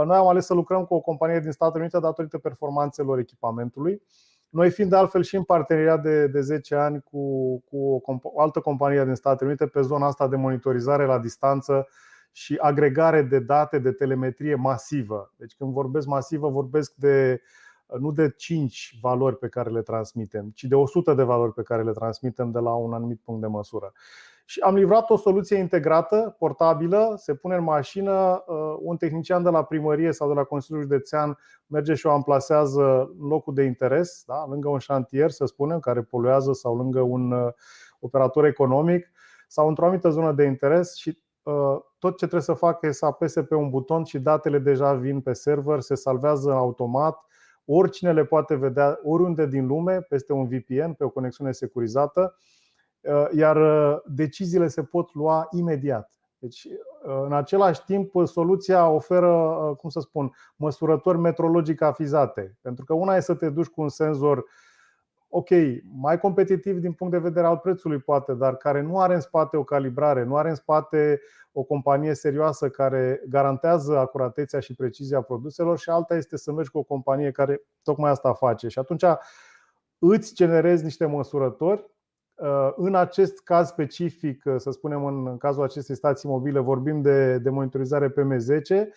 Noi 0.05 0.15
am 0.17 0.27
ales 0.27 0.45
să 0.45 0.53
lucrăm 0.53 0.85
cu 0.85 0.93
o 0.93 0.99
companie 0.99 1.39
din 1.39 1.51
Statele 1.51 1.81
Unite 1.81 1.99
datorită 1.99 2.37
performanțelor 2.37 3.19
echipamentului. 3.19 4.01
Noi 4.53 4.69
fiind 4.71 4.89
de 4.89 4.95
altfel 4.95 5.23
și 5.23 5.35
în 5.35 5.43
parteneriat 5.43 6.01
de, 6.01 6.27
de 6.27 6.41
10 6.41 6.75
ani 6.75 7.01
cu, 7.01 7.57
cu 7.59 7.77
o, 8.05 8.19
o 8.21 8.41
altă 8.41 8.59
companie 8.59 9.05
din 9.05 9.15
Statele 9.15 9.49
Unite 9.49 9.67
pe 9.67 9.81
zona 9.81 10.07
asta 10.07 10.27
de 10.27 10.35
monitorizare 10.35 11.05
la 11.05 11.19
distanță 11.19 11.87
și 12.31 12.57
agregare 12.61 13.21
de 13.21 13.39
date 13.39 13.79
de 13.79 13.91
telemetrie 13.91 14.55
masivă. 14.55 15.33
Deci 15.35 15.55
când 15.55 15.73
vorbesc 15.73 16.07
masivă, 16.07 16.49
vorbesc 16.49 16.93
de 16.95 17.41
nu 17.99 18.11
de 18.11 18.29
5 18.29 18.97
valori 19.01 19.37
pe 19.37 19.47
care 19.47 19.69
le 19.69 19.81
transmitem, 19.81 20.51
ci 20.55 20.63
de 20.63 20.75
100 20.75 21.13
de 21.13 21.23
valori 21.23 21.53
pe 21.53 21.63
care 21.63 21.83
le 21.83 21.91
transmitem 21.91 22.51
de 22.51 22.59
la 22.59 22.73
un 22.73 22.93
anumit 22.93 23.19
punct 23.19 23.41
de 23.41 23.47
măsură. 23.47 23.93
Și 24.45 24.59
am 24.59 24.75
livrat 24.75 25.09
o 25.09 25.17
soluție 25.17 25.57
integrată, 25.57 26.35
portabilă, 26.39 27.13
se 27.17 27.35
pune 27.35 27.55
în 27.55 27.63
mașină, 27.63 28.43
uh, 28.47 28.75
un 28.79 28.97
tehnician 28.97 29.43
de 29.43 29.49
la 29.49 29.63
primărie 29.63 30.11
sau 30.11 30.27
de 30.27 30.33
la 30.33 30.43
Consiliul 30.43 30.83
Județean 30.83 31.37
merge 31.67 31.93
și 31.93 32.05
o 32.05 32.11
amplasează 32.11 33.13
în 33.19 33.27
locul 33.27 33.53
de 33.53 33.63
interes, 33.63 34.23
da? 34.25 34.45
lângă 34.49 34.69
un 34.69 34.79
șantier, 34.79 35.29
să 35.29 35.45
spunem, 35.45 35.79
care 35.79 36.01
poluează 36.01 36.53
sau 36.53 36.75
lângă 36.75 37.01
un 37.01 37.31
uh, 37.31 37.51
operator 37.99 38.45
economic 38.45 39.11
sau 39.47 39.67
într-o 39.67 39.85
anumită 39.85 40.09
zonă 40.09 40.31
de 40.31 40.43
interes 40.43 40.95
și 40.95 41.21
uh, 41.43 41.77
tot 41.99 42.11
ce 42.11 42.17
trebuie 42.17 42.41
să 42.41 42.53
facă 42.53 42.87
e 42.87 42.91
să 42.91 43.05
apese 43.05 43.43
pe 43.43 43.55
un 43.55 43.69
buton 43.69 44.03
și 44.03 44.19
datele 44.19 44.59
deja 44.59 44.93
vin 44.93 45.21
pe 45.21 45.33
server, 45.33 45.79
se 45.79 45.95
salvează 45.95 46.51
automat, 46.51 47.25
oricine 47.65 48.13
le 48.13 48.25
poate 48.25 48.55
vedea 48.55 48.99
oriunde 49.03 49.45
din 49.45 49.67
lume, 49.67 50.01
peste 50.01 50.33
un 50.33 50.47
VPN, 50.47 50.91
pe 50.91 51.03
o 51.03 51.09
conexiune 51.09 51.51
securizată 51.51 52.21
Uh, 52.21 52.62
iar 53.35 53.55
uh, 53.55 54.01
deciziile 54.05 54.67
se 54.67 54.83
pot 54.83 55.13
lua 55.13 55.47
imediat. 55.51 56.11
Deci, 56.37 56.63
uh, 56.63 57.21
în 57.25 57.33
același 57.33 57.83
timp, 57.83 58.11
soluția 58.25 58.87
oferă, 58.87 59.55
cum 59.77 59.89
să 59.89 59.99
spun, 59.99 60.31
măsurători 60.55 61.17
metrologic 61.17 61.81
afizate. 61.81 62.57
Pentru 62.61 62.85
că 62.85 62.93
una 62.93 63.15
e 63.15 63.19
să 63.19 63.35
te 63.35 63.49
duci 63.49 63.67
cu 63.67 63.81
un 63.81 63.89
senzor, 63.89 64.45
ok, 65.29 65.49
mai 65.95 66.19
competitiv 66.19 66.79
din 66.79 66.93
punct 66.93 67.13
de 67.13 67.19
vedere 67.19 67.47
al 67.47 67.57
prețului, 67.57 67.99
poate, 67.99 68.33
dar 68.33 68.55
care 68.55 68.81
nu 68.81 68.99
are 68.99 69.13
în 69.13 69.19
spate 69.19 69.57
o 69.57 69.63
calibrare, 69.63 70.23
nu 70.23 70.35
are 70.35 70.49
în 70.49 70.55
spate 70.55 71.21
o 71.51 71.63
companie 71.63 72.13
serioasă 72.13 72.69
care 72.69 73.21
garantează 73.29 73.97
acuratețea 73.97 74.59
și 74.59 74.75
precizia 74.75 75.21
produselor, 75.21 75.77
și 75.77 75.89
alta 75.89 76.15
este 76.15 76.37
să 76.37 76.51
mergi 76.51 76.71
cu 76.71 76.77
o 76.77 76.83
companie 76.83 77.31
care 77.31 77.61
tocmai 77.83 78.11
asta 78.11 78.33
face. 78.33 78.67
Și 78.67 78.79
atunci 78.79 79.03
îți 79.99 80.33
generezi 80.33 80.83
niște 80.83 81.05
măsurători. 81.05 81.91
În 82.75 82.95
acest 82.95 83.43
caz 83.43 83.67
specific, 83.67 84.43
să 84.57 84.71
spunem 84.71 85.05
în 85.05 85.37
cazul 85.37 85.63
acestei 85.63 85.95
stații 85.95 86.29
mobile, 86.29 86.59
vorbim 86.59 87.01
de, 87.01 87.37
de 87.37 87.49
monitorizare 87.49 88.11
PM10. 88.11 88.87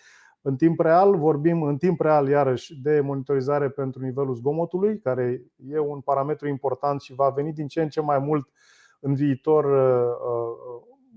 În 0.41 0.55
timp 0.55 0.79
real 0.79 1.17
vorbim 1.17 1.63
în 1.63 1.77
timp 1.77 2.01
real 2.01 2.27
iarăși 2.27 2.81
de 2.81 2.99
monitorizare 2.99 3.69
pentru 3.69 4.01
nivelul 4.01 4.35
zgomotului, 4.35 4.99
care 4.99 5.41
e 5.69 5.79
un 5.79 6.01
parametru 6.01 6.47
important 6.47 7.01
și 7.01 7.13
va 7.13 7.29
veni 7.29 7.53
din 7.53 7.67
ce 7.67 7.81
în 7.81 7.89
ce 7.89 8.01
mai 8.01 8.19
mult 8.19 8.49
în 8.99 9.15
viitor 9.15 9.65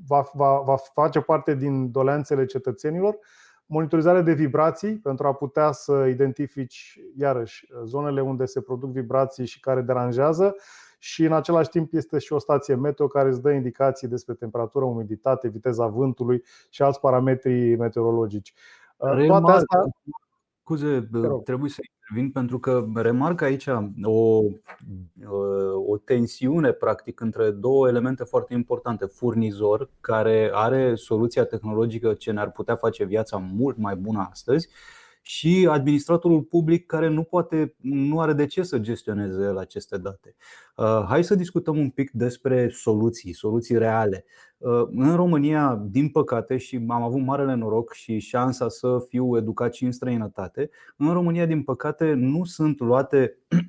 va, 0.06 0.24
va, 0.32 0.62
va 0.64 0.76
face 0.76 1.20
parte 1.20 1.54
din 1.54 1.90
doleanțele 1.90 2.44
cetățenilor. 2.44 3.18
Monitorizare 3.66 4.22
de 4.22 4.32
vibrații 4.32 4.98
pentru 4.98 5.26
a 5.26 5.32
putea 5.32 5.72
să 5.72 6.06
identifici 6.08 7.00
iarăși 7.16 7.68
zonele 7.84 8.20
unde 8.20 8.44
se 8.44 8.60
produc 8.60 8.90
vibrații 8.90 9.46
și 9.46 9.60
care 9.60 9.80
deranjează 9.80 10.56
și 11.02 11.24
în 11.24 11.32
același 11.32 11.68
timp 11.68 11.92
este 11.92 12.18
și 12.18 12.32
o 12.32 12.38
stație 12.38 12.74
meteo 12.74 13.06
care 13.06 13.28
îți 13.28 13.42
dă 13.42 13.50
indicații 13.50 14.08
despre 14.08 14.34
temperatură, 14.34 14.84
umiditate, 14.84 15.48
viteza 15.48 15.86
vântului 15.86 16.42
și 16.70 16.82
alți 16.82 17.00
parametri 17.00 17.76
meteorologici. 17.76 18.54
Toate 19.26 19.50
astea 19.50 19.84
Scuze, 20.60 21.08
trebuie 21.44 21.70
să 21.70 21.80
intervin 21.92 22.32
pentru 22.32 22.58
că 22.58 22.86
remarc 22.94 23.40
aici 23.40 23.66
o, 24.02 24.40
o 25.86 25.96
tensiune 26.04 26.72
practic 26.72 27.20
între 27.20 27.50
două 27.50 27.88
elemente 27.88 28.24
foarte 28.24 28.54
importante. 28.54 29.06
Furnizor, 29.06 29.90
care 30.00 30.50
are 30.54 30.94
soluția 30.94 31.44
tehnologică 31.44 32.14
ce 32.14 32.32
ne-ar 32.32 32.50
putea 32.50 32.76
face 32.76 33.04
viața 33.04 33.36
mult 33.36 33.76
mai 33.76 33.96
bună 33.96 34.28
astăzi 34.30 34.68
și 35.22 35.68
administratorul 35.70 36.42
public 36.42 36.86
care 36.86 37.08
nu 37.08 37.22
poate, 37.22 37.74
nu 37.80 38.20
are 38.20 38.32
de 38.32 38.46
ce 38.46 38.62
să 38.62 38.78
gestioneze 38.78 39.42
el 39.42 39.58
aceste 39.58 39.98
date. 39.98 40.34
Uh, 40.76 41.04
hai 41.08 41.24
să 41.24 41.34
discutăm 41.34 41.78
un 41.78 41.90
pic 41.90 42.10
despre 42.10 42.68
soluții, 42.68 43.32
soluții 43.32 43.78
reale. 43.78 44.24
Uh, 44.58 44.82
în 44.90 45.14
România, 45.16 45.82
din 45.90 46.08
păcate, 46.08 46.56
și 46.56 46.84
am 46.88 47.02
avut 47.02 47.20
marele 47.20 47.54
noroc 47.54 47.92
și 47.92 48.18
șansa 48.18 48.68
să 48.68 49.04
fiu 49.08 49.36
educat 49.36 49.74
și 49.74 49.84
în 49.84 49.92
străinătate, 49.92 50.70
în 50.96 51.12
România, 51.12 51.46
din 51.46 51.62
păcate, 51.62 52.12
nu 52.12 52.44
sunt 52.44 52.80
luate 52.80 53.38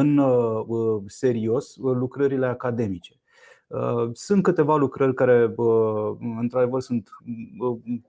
în 0.00 0.16
uh, 0.18 1.02
serios 1.06 1.76
lucrările 1.76 2.46
academice. 2.46 3.21
Sunt 4.12 4.42
câteva 4.42 4.76
lucrări 4.76 5.14
care, 5.14 5.54
într-adevăr, 6.40 6.80
sunt 6.80 7.10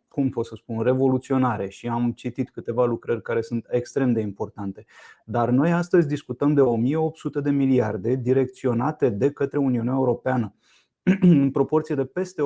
cum 0.08 0.30
pot 0.30 0.46
să 0.46 0.56
spun, 0.56 0.84
revoluționare 0.84 1.70
și 1.70 1.88
am 1.88 2.12
citit 2.12 2.50
câteva 2.50 2.86
lucrări 2.86 3.22
care 3.22 3.42
sunt 3.42 3.66
extrem 3.70 4.14
de 4.14 4.20
importante. 4.20 4.86
Dar 5.26 5.50
noi 5.50 5.72
astăzi 5.72 6.08
discutăm 6.08 6.54
de 6.54 6.62
1800 6.62 7.42
de 7.42 7.50
miliarde 7.50 8.16
direcționate 8.16 9.10
de 9.10 9.32
către 9.32 9.58
Uniunea 9.58 9.94
Europeană 9.94 10.54
în 11.22 11.52
proporție 11.52 11.96
de 11.96 12.06
peste 12.06 12.42
80% 12.42 12.46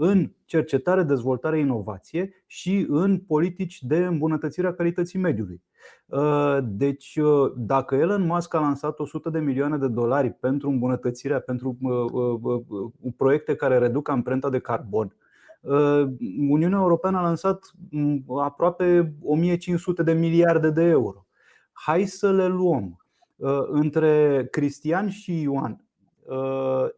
în 0.00 0.30
cercetare, 0.44 1.02
dezvoltare, 1.02 1.58
inovație 1.58 2.44
și 2.46 2.86
în 2.88 3.18
politici 3.18 3.82
de 3.82 3.96
îmbunătățire 3.96 4.66
a 4.66 4.74
calității 4.74 5.18
mediului. 5.18 5.62
Uh, 6.06 6.58
deci, 6.62 7.16
uh, 7.16 7.52
dacă 7.56 7.94
Elon 7.94 8.26
Musk 8.26 8.54
a 8.54 8.60
lansat 8.60 8.98
100 8.98 9.30
de 9.30 9.38
milioane 9.38 9.76
de 9.76 9.88
dolari 9.88 10.30
pentru 10.30 10.68
îmbunătățirea, 10.68 11.40
pentru 11.40 11.76
uh, 11.80 13.12
proiecte 13.16 13.54
care 13.54 13.78
reduc 13.78 14.08
amprenta 14.08 14.50
de 14.50 14.58
carbon, 14.58 15.16
Uh, 15.60 16.08
Uniunea 16.48 16.78
Europeană 16.78 17.18
a 17.18 17.22
lansat 17.22 17.72
mm, 17.90 18.24
aproape 18.40 19.14
1500 19.22 20.02
de 20.02 20.12
miliarde 20.12 20.70
de 20.70 20.82
euro. 20.82 21.26
Hai 21.72 22.04
să 22.04 22.32
le 22.32 22.46
luăm. 22.46 23.02
Uh, 23.36 23.60
între 23.66 24.46
Cristian 24.50 25.08
și 25.08 25.40
Ioan 25.40 25.72
uh, 25.72 25.78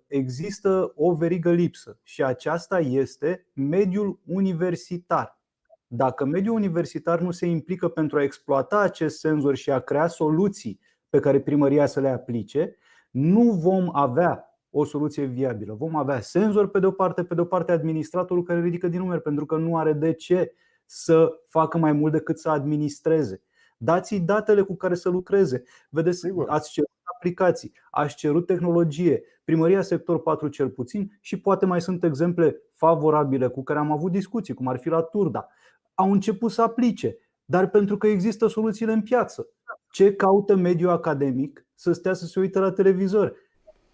există 0.07 0.93
o 0.95 1.15
verigă 1.15 1.51
lipsă 1.53 1.99
și 2.03 2.23
aceasta 2.23 2.81
este 2.81 3.47
mediul 3.53 4.21
universitar. 4.27 5.39
Dacă 5.87 6.25
mediul 6.25 6.55
universitar 6.55 7.21
nu 7.21 7.31
se 7.31 7.47
implică 7.47 7.89
pentru 7.89 8.19
a 8.19 8.23
exploata 8.23 8.79
acest 8.79 9.19
senzor 9.19 9.55
și 9.55 9.71
a 9.71 9.79
crea 9.79 10.07
soluții 10.07 10.81
pe 11.09 11.21
care 11.21 11.41
primăria 11.41 11.87
să 11.87 12.01
le 12.01 12.09
aplice, 12.09 12.77
nu 13.11 13.43
vom 13.43 13.89
avea 13.93 14.45
o 14.71 14.85
soluție 14.85 15.25
viabilă. 15.25 15.75
Vom 15.75 15.97
avea 15.97 16.21
senzor 16.21 16.71
pe 16.71 16.79
de 16.79 16.87
o 16.87 16.91
parte, 16.91 17.25
pe 17.25 17.35
de 17.35 17.41
o 17.41 17.45
parte 17.45 17.73
administratorul 17.73 18.43
care 18.43 18.61
ridică 18.61 18.89
din 18.89 19.01
numeri 19.01 19.23
pentru 19.23 19.47
că 19.47 19.57
nu 19.57 19.77
are 19.77 19.93
de 19.93 20.13
ce 20.13 20.55
să 20.85 21.29
facă 21.47 21.79
mai 21.79 21.93
mult 21.93 22.13
decât 22.13 22.39
să 22.39 22.49
administreze. 22.49 23.43
Dați-i 23.77 24.21
datele 24.21 24.63
cu 24.63 24.77
care 24.77 24.95
să 24.95 25.09
lucreze. 25.09 25.63
Vedeți, 25.89 26.19
Sigur. 26.19 26.49
ați 26.49 26.71
cerut 26.71 26.91
aplicații, 27.21 27.73
ați 27.91 28.15
cerut 28.15 28.47
tehnologie, 28.47 29.23
primăria 29.45 29.83
sector 29.83 30.23
4 30.23 30.49
cel 30.49 30.69
puțin 30.69 31.19
și 31.21 31.41
poate 31.41 31.67
mai 31.67 31.81
sunt 31.81 32.05
exemple 32.05 32.63
favorabile 32.73 33.49
cu 33.49 33.63
care 33.63 33.79
am 33.79 33.93
avut 33.93 34.13
discuții, 34.13 34.55
cum 34.55 34.67
ar 34.67 34.79
fi 34.79 34.89
la 34.89 35.03
Turda. 35.03 35.49
Au 35.95 36.13
început 36.13 36.51
să 36.51 36.63
aplice, 36.63 37.17
dar 37.45 37.69
pentru 37.69 37.97
că 37.97 38.07
există 38.07 38.47
soluțiile 38.47 38.93
în 38.93 39.03
piață. 39.03 39.49
Ce 39.91 40.15
caută 40.15 40.57
mediul 40.57 40.91
academic 40.91 41.67
să 41.75 41.93
stea 41.93 42.13
să 42.13 42.27
se 42.27 42.41
uite 42.41 42.59
la 42.59 42.73
televizor? 42.73 43.35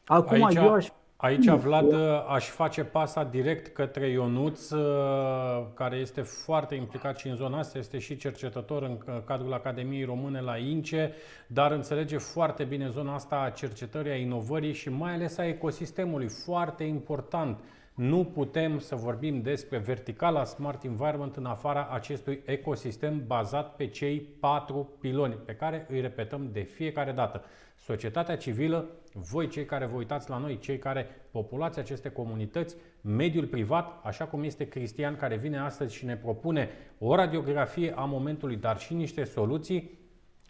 Acum 0.05 0.45
aici, 0.45 0.57
eu 0.57 0.72
aș... 0.72 0.89
Aici, 1.19 1.49
Vlad, 1.49 1.93
aș 2.29 2.49
face 2.49 2.85
pasa 2.85 3.25
direct 3.25 3.75
către 3.75 4.09
Ionuț, 4.09 4.71
uh, 4.71 5.67
care 5.75 5.97
este 5.97 6.21
foarte 6.21 6.75
implicat 6.75 7.19
și 7.19 7.29
în 7.29 7.37
zona 7.37 7.59
asta, 7.59 7.79
este 7.79 7.99
și 7.99 8.17
cercetător 8.17 8.83
în 8.83 9.23
cadrul 9.25 9.53
Academiei 9.53 10.05
Române 10.05 10.41
la 10.41 10.57
INCE, 10.57 11.12
dar 11.47 11.71
înțelege 11.73 12.19
foarte 12.19 12.64
bine 12.64 12.89
zona 12.89 13.14
asta 13.14 13.41
a 13.41 13.51
cercetării, 13.51 14.12
a 14.12 14.17
inovării 14.17 14.73
și 14.73 14.89
mai 14.89 15.14
ales 15.14 15.39
a 15.39 15.47
ecosistemului, 15.47 16.29
foarte 16.29 16.85
important. 16.85 17.61
Nu 17.95 18.25
putem 18.25 18.79
să 18.79 18.95
vorbim 18.95 19.43
despre 19.43 19.79
verticala 19.79 20.45
Smart 20.45 20.85
Environment 20.85 21.37
în 21.37 21.47
afara 21.47 21.89
acestui 21.93 22.43
ecosistem 22.45 23.23
bazat 23.27 23.77
pe 23.77 23.87
cei 23.87 24.21
patru 24.41 24.97
piloni 25.01 25.35
pe 25.35 25.55
care 25.55 25.87
îi 25.89 26.01
repetăm 26.01 26.49
de 26.53 26.61
fiecare 26.61 27.12
dată 27.12 27.45
societatea 27.87 28.37
civilă, 28.37 28.89
voi 29.12 29.49
cei 29.49 29.64
care 29.64 29.84
vă 29.87 29.97
uitați 29.97 30.30
la 30.30 30.39
noi, 30.39 30.59
cei 30.59 30.78
care 30.78 31.07
populați 31.30 31.78
aceste 31.78 32.09
comunități, 32.09 32.76
mediul 33.01 33.47
privat, 33.47 34.01
așa 34.05 34.24
cum 34.24 34.43
este 34.43 34.68
Cristian 34.68 35.16
care 35.16 35.37
vine 35.37 35.59
astăzi 35.59 35.95
și 35.95 36.05
ne 36.05 36.16
propune 36.16 36.68
o 36.99 37.14
radiografie 37.14 37.93
a 37.97 38.05
momentului, 38.05 38.57
dar 38.57 38.78
și 38.78 38.95
niște 38.95 39.24
soluții, 39.24 39.99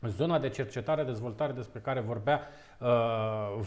zona 0.02 0.38
de 0.38 0.48
cercetare, 0.48 1.02
dezvoltare 1.02 1.52
despre 1.52 1.80
care 1.80 2.00
vorbea 2.00 2.40
uh, 2.80 2.88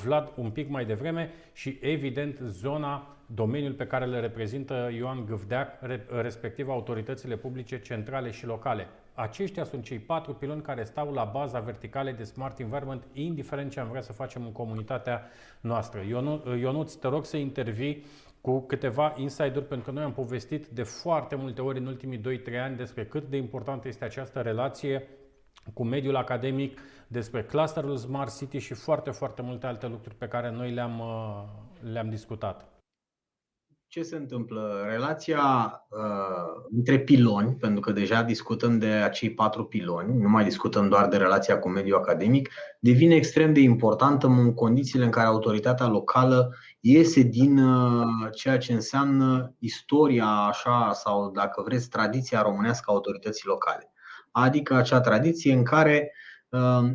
Vlad 0.04 0.32
un 0.36 0.50
pic 0.50 0.70
mai 0.70 0.86
devreme 0.86 1.32
și 1.54 1.78
evident 1.82 2.38
zona, 2.38 3.18
domeniul 3.26 3.74
pe 3.74 3.88
care 3.88 4.06
le 4.06 4.20
reprezintă 4.20 4.90
Ioan 4.96 5.26
Gâvdeac, 5.26 5.80
respectiv 6.22 6.70
autoritățile 6.70 7.36
publice 7.36 7.82
centrale 7.82 8.32
și 8.32 8.46
locale. 8.46 8.88
Aceștia 9.20 9.64
sunt 9.64 9.84
cei 9.84 10.00
patru 10.00 10.34
piloni 10.34 10.62
care 10.62 10.84
stau 10.84 11.12
la 11.12 11.24
baza 11.24 11.60
verticalei 11.60 12.14
de 12.14 12.24
Smart 12.24 12.60
Environment, 12.60 13.04
indiferent 13.14 13.72
ce 13.72 13.80
am 13.80 13.88
vrea 13.90 14.02
să 14.02 14.14
facem 14.14 14.46
în 14.46 14.52
comunitatea 14.52 15.24
noastră. 15.62 16.02
Ionuț, 16.60 16.94
te 16.94 17.08
rog 17.08 17.26
să 17.26 17.38
intervii 17.38 18.06
cu 18.42 18.60
câteva 18.60 19.14
insider 19.18 19.62
pentru 19.62 19.86
că 19.86 19.92
noi 19.92 20.04
am 20.04 20.14
povestit 20.14 20.68
de 20.68 20.84
foarte 20.84 21.36
multe 21.36 21.62
ori 21.62 21.80
în 21.80 21.86
ultimii 21.86 22.18
2-3 22.18 22.60
ani 22.64 22.76
despre 22.76 23.06
cât 23.06 23.30
de 23.30 23.38
importantă 23.38 23.88
este 23.88 24.06
această 24.06 24.42
relație 24.42 25.08
cu 25.74 25.84
mediul 25.84 26.16
academic, 26.16 26.80
despre 27.08 27.44
clusterul 27.44 27.98
Smart 27.98 28.38
City 28.38 28.58
și 28.58 28.74
foarte, 28.74 29.12
foarte 29.12 29.42
multe 29.42 29.66
alte 29.66 29.88
lucruri 29.88 30.16
pe 30.16 30.28
care 30.28 30.52
noi 30.52 30.72
le-am, 30.72 31.00
uh, 31.00 31.44
le-am 31.92 32.10
discutat 32.10 32.79
ce 33.90 34.02
se 34.02 34.16
întâmplă? 34.16 34.86
Relația 34.90 35.42
uh, 35.90 36.64
între 36.72 37.00
piloni, 37.00 37.56
pentru 37.56 37.80
că 37.80 37.92
deja 37.92 38.24
discutăm 38.24 38.80
de 38.80 38.88
acei 38.88 39.34
patru 39.34 39.66
piloni, 39.66 40.18
nu 40.18 40.30
mai 40.30 40.44
discutăm 40.44 40.90
doar 40.90 41.08
de 41.08 41.18
relația 41.18 41.60
cu 41.60 41.70
mediul 41.70 41.98
academic, 41.98 42.50
devine 42.80 43.16
extrem 43.16 43.54
de 43.54 43.60
importantă 43.60 44.28
în 44.28 44.54
condițiile 44.54 45.06
în 45.06 45.12
care 45.12 45.28
autoritatea 45.28 45.88
locală 45.88 46.56
iese 46.80 47.22
din 47.22 47.58
uh, 47.58 48.06
ceea 48.36 48.58
ce 48.58 48.74
înseamnă 48.74 49.56
istoria, 49.60 50.28
așa, 50.28 50.92
sau 50.94 51.32
dacă 51.32 51.62
vreți, 51.62 51.90
tradiția 51.90 52.42
românească 52.42 52.86
a 52.88 52.94
autorității 52.94 53.48
locale. 53.48 53.92
Adică 54.32 54.74
acea 54.76 55.02
tradiție 55.02 55.54
în 55.54 55.64
care 55.64 56.14
uh, 56.50 56.90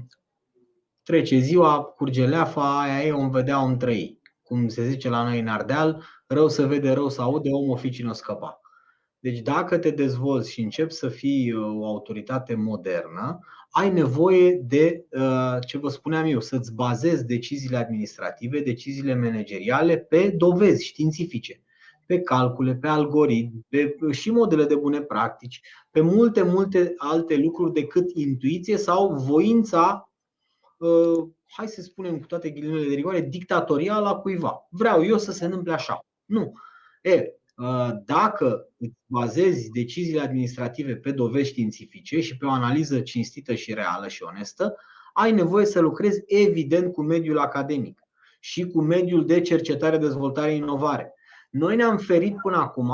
trece 1.02 1.38
ziua, 1.38 1.82
curge 1.82 2.26
leafa, 2.26 2.80
aia 2.80 3.02
e, 3.02 3.12
om 3.12 3.30
vedea, 3.30 3.62
om 3.62 3.76
trăi. 3.76 4.22
Cum 4.42 4.68
se 4.68 4.88
zice 4.88 5.08
la 5.08 5.22
noi 5.22 5.40
în 5.40 5.48
Ardeal, 5.48 6.04
rău 6.26 6.48
să 6.48 6.66
vede, 6.66 6.92
rău 6.92 7.08
să 7.08 7.22
aude, 7.22 7.50
omul 7.50 7.76
fi 7.76 8.06
o 8.06 8.12
scăpa. 8.12 8.60
Deci 9.18 9.38
dacă 9.38 9.78
te 9.78 9.90
dezvolți 9.90 10.50
și 10.50 10.60
începi 10.60 10.92
să 10.92 11.08
fii 11.08 11.52
uh, 11.52 11.80
o 11.80 11.86
autoritate 11.86 12.54
modernă, 12.54 13.38
ai 13.70 13.92
nevoie 13.92 14.52
de, 14.54 15.06
uh, 15.10 15.56
ce 15.66 15.78
vă 15.78 15.88
spuneam 15.88 16.24
eu, 16.24 16.40
să-ți 16.40 16.74
bazezi 16.74 17.26
deciziile 17.26 17.76
administrative, 17.76 18.60
deciziile 18.60 19.14
manageriale 19.14 19.96
pe 19.96 20.28
dovezi 20.28 20.84
științifice, 20.84 21.62
pe 22.06 22.20
calcule, 22.20 22.74
pe 22.74 22.88
algoritmi, 22.88 23.66
pe 23.68 23.96
și 24.10 24.30
modele 24.30 24.64
de 24.64 24.76
bune 24.76 25.00
practici, 25.00 25.60
pe 25.90 26.00
multe, 26.00 26.42
multe 26.42 26.94
alte 26.96 27.36
lucruri 27.36 27.72
decât 27.72 28.10
intuiție 28.14 28.76
sau 28.76 29.14
voința 29.14 30.10
uh, 30.78 31.28
hai 31.46 31.68
să 31.68 31.82
spunem 31.82 32.18
cu 32.18 32.26
toate 32.26 32.50
ghilimele 32.50 32.88
de 32.88 32.94
rigoare, 32.94 33.20
dictatorială 33.20 34.08
a 34.08 34.16
cuiva. 34.16 34.66
Vreau 34.70 35.04
eu 35.04 35.18
să 35.18 35.32
se 35.32 35.44
întâmple 35.44 35.72
așa. 35.72 36.04
Nu. 36.24 36.52
E, 37.02 37.32
uh, 37.56 37.90
dacă 38.04 38.68
îți 38.78 38.94
bazezi 39.06 39.70
deciziile 39.70 40.20
administrative 40.20 40.96
pe 40.96 41.10
dovezi 41.10 41.48
științifice 41.48 42.20
și 42.20 42.36
pe 42.36 42.46
o 42.46 42.50
analiză 42.50 43.00
cinstită 43.00 43.54
și 43.54 43.74
reală 43.74 44.08
și 44.08 44.22
onestă, 44.22 44.76
ai 45.12 45.32
nevoie 45.32 45.66
să 45.66 45.80
lucrezi 45.80 46.22
evident 46.26 46.92
cu 46.92 47.02
mediul 47.02 47.38
academic 47.38 47.98
și 48.40 48.66
cu 48.66 48.80
mediul 48.80 49.26
de 49.26 49.40
cercetare, 49.40 49.98
dezvoltare, 49.98 50.54
inovare. 50.54 51.14
Noi 51.50 51.76
ne-am 51.76 51.96
ferit 51.96 52.36
până 52.42 52.56
acum, 52.56 52.90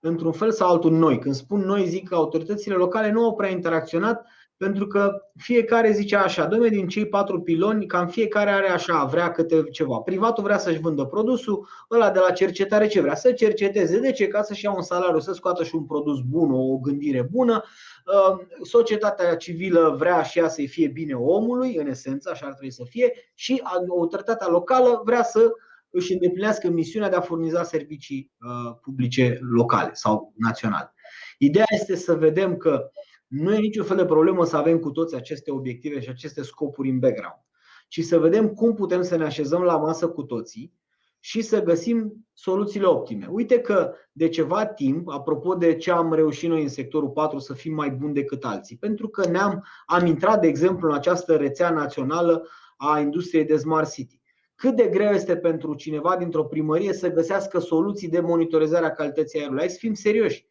într-un 0.00 0.32
fel 0.32 0.52
sau 0.52 0.70
altul, 0.70 0.92
noi. 0.92 1.18
Când 1.18 1.34
spun 1.34 1.60
noi, 1.60 1.88
zic 1.88 2.08
că 2.08 2.14
autoritățile 2.14 2.74
locale 2.74 3.10
nu 3.10 3.24
au 3.24 3.34
prea 3.34 3.50
interacționat 3.50 4.26
pentru 4.56 4.86
că 4.86 5.22
fiecare 5.36 5.90
zice 5.90 6.16
așa, 6.16 6.46
domne, 6.46 6.68
din 6.68 6.88
cei 6.88 7.06
patru 7.06 7.40
piloni, 7.40 7.86
cam 7.86 8.08
fiecare 8.08 8.50
are 8.50 8.68
așa, 8.68 9.04
vrea 9.04 9.30
câte 9.30 9.62
ceva. 9.62 9.98
Privatul 9.98 10.42
vrea 10.42 10.58
să-și 10.58 10.80
vândă 10.80 11.04
produsul, 11.04 11.68
ăla 11.90 12.10
de 12.10 12.18
la 12.18 12.30
cercetare 12.30 12.86
ce 12.86 13.00
vrea? 13.00 13.14
Să 13.14 13.32
cerceteze. 13.32 13.98
De 14.00 14.12
ce? 14.12 14.28
Ca 14.28 14.42
să-și 14.42 14.64
ia 14.64 14.72
un 14.72 14.82
salariu, 14.82 15.20
să 15.20 15.32
scoată 15.32 15.64
și 15.64 15.74
un 15.74 15.84
produs 15.84 16.20
bun, 16.20 16.50
o 16.52 16.78
gândire 16.78 17.22
bună. 17.22 17.62
Uh, 18.06 18.38
societatea 18.62 19.36
civilă 19.36 19.94
vrea 19.98 20.22
și 20.22 20.38
ea 20.38 20.48
să-i 20.48 20.66
fie 20.66 20.88
bine 20.88 21.14
omului, 21.14 21.76
în 21.76 21.86
esență, 21.86 22.30
așa 22.32 22.46
ar 22.46 22.52
trebui 22.52 22.72
să 22.72 22.84
fie, 22.88 23.12
și 23.34 23.62
autoritatea 23.88 24.48
locală 24.48 25.02
vrea 25.04 25.22
să 25.22 25.50
își 25.90 26.12
îndeplinească 26.12 26.68
misiunea 26.68 27.08
de 27.08 27.16
a 27.16 27.20
furniza 27.20 27.62
servicii 27.62 28.32
uh, 28.40 28.76
publice 28.82 29.38
locale 29.40 29.90
sau 29.92 30.32
naționale. 30.36 30.94
Ideea 31.38 31.66
este 31.70 31.96
să 31.96 32.14
vedem 32.14 32.56
că 32.56 32.90
nu 33.26 33.54
e 33.54 33.58
niciun 33.58 33.84
fel 33.84 33.96
de 33.96 34.04
problemă 34.04 34.44
să 34.44 34.56
avem 34.56 34.78
cu 34.78 34.90
toți 34.90 35.14
aceste 35.14 35.50
obiective 35.50 36.00
și 36.00 36.08
aceste 36.08 36.42
scopuri 36.42 36.88
în 36.88 36.98
background, 36.98 37.40
ci 37.88 38.00
să 38.00 38.18
vedem 38.18 38.48
cum 38.48 38.74
putem 38.74 39.02
să 39.02 39.16
ne 39.16 39.24
așezăm 39.24 39.62
la 39.62 39.76
masă 39.76 40.08
cu 40.08 40.22
toții 40.22 40.74
și 41.20 41.42
să 41.42 41.62
găsim 41.62 42.26
soluțiile 42.34 42.86
optime. 42.86 43.26
Uite 43.30 43.60
că 43.60 43.92
de 44.12 44.28
ceva 44.28 44.66
timp, 44.66 45.08
apropo 45.08 45.54
de 45.54 45.74
ce 45.74 45.90
am 45.90 46.12
reușit 46.12 46.48
noi 46.48 46.62
în 46.62 46.68
sectorul 46.68 47.08
4 47.08 47.38
să 47.38 47.54
fim 47.54 47.74
mai 47.74 47.90
buni 47.90 48.14
decât 48.14 48.44
alții, 48.44 48.76
pentru 48.76 49.08
că 49.08 49.28
ne-am 49.28 49.64
am 49.86 50.06
intrat, 50.06 50.40
de 50.40 50.46
exemplu, 50.46 50.88
în 50.88 50.94
această 50.94 51.36
rețea 51.36 51.70
națională 51.70 52.48
a 52.76 53.00
industriei 53.00 53.44
de 53.44 53.56
Smart 53.56 53.92
City. 53.92 54.20
Cât 54.54 54.76
de 54.76 54.88
greu 54.88 55.10
este 55.10 55.36
pentru 55.36 55.74
cineva 55.74 56.16
dintr-o 56.16 56.44
primărie 56.44 56.92
să 56.92 57.12
găsească 57.12 57.58
soluții 57.58 58.08
de 58.08 58.20
monitorizare 58.20 58.86
a 58.86 58.92
calității 58.92 59.38
aerului? 59.38 59.60
Hai 59.60 59.70
să 59.70 59.78
fim 59.78 59.94
serioși. 59.94 60.48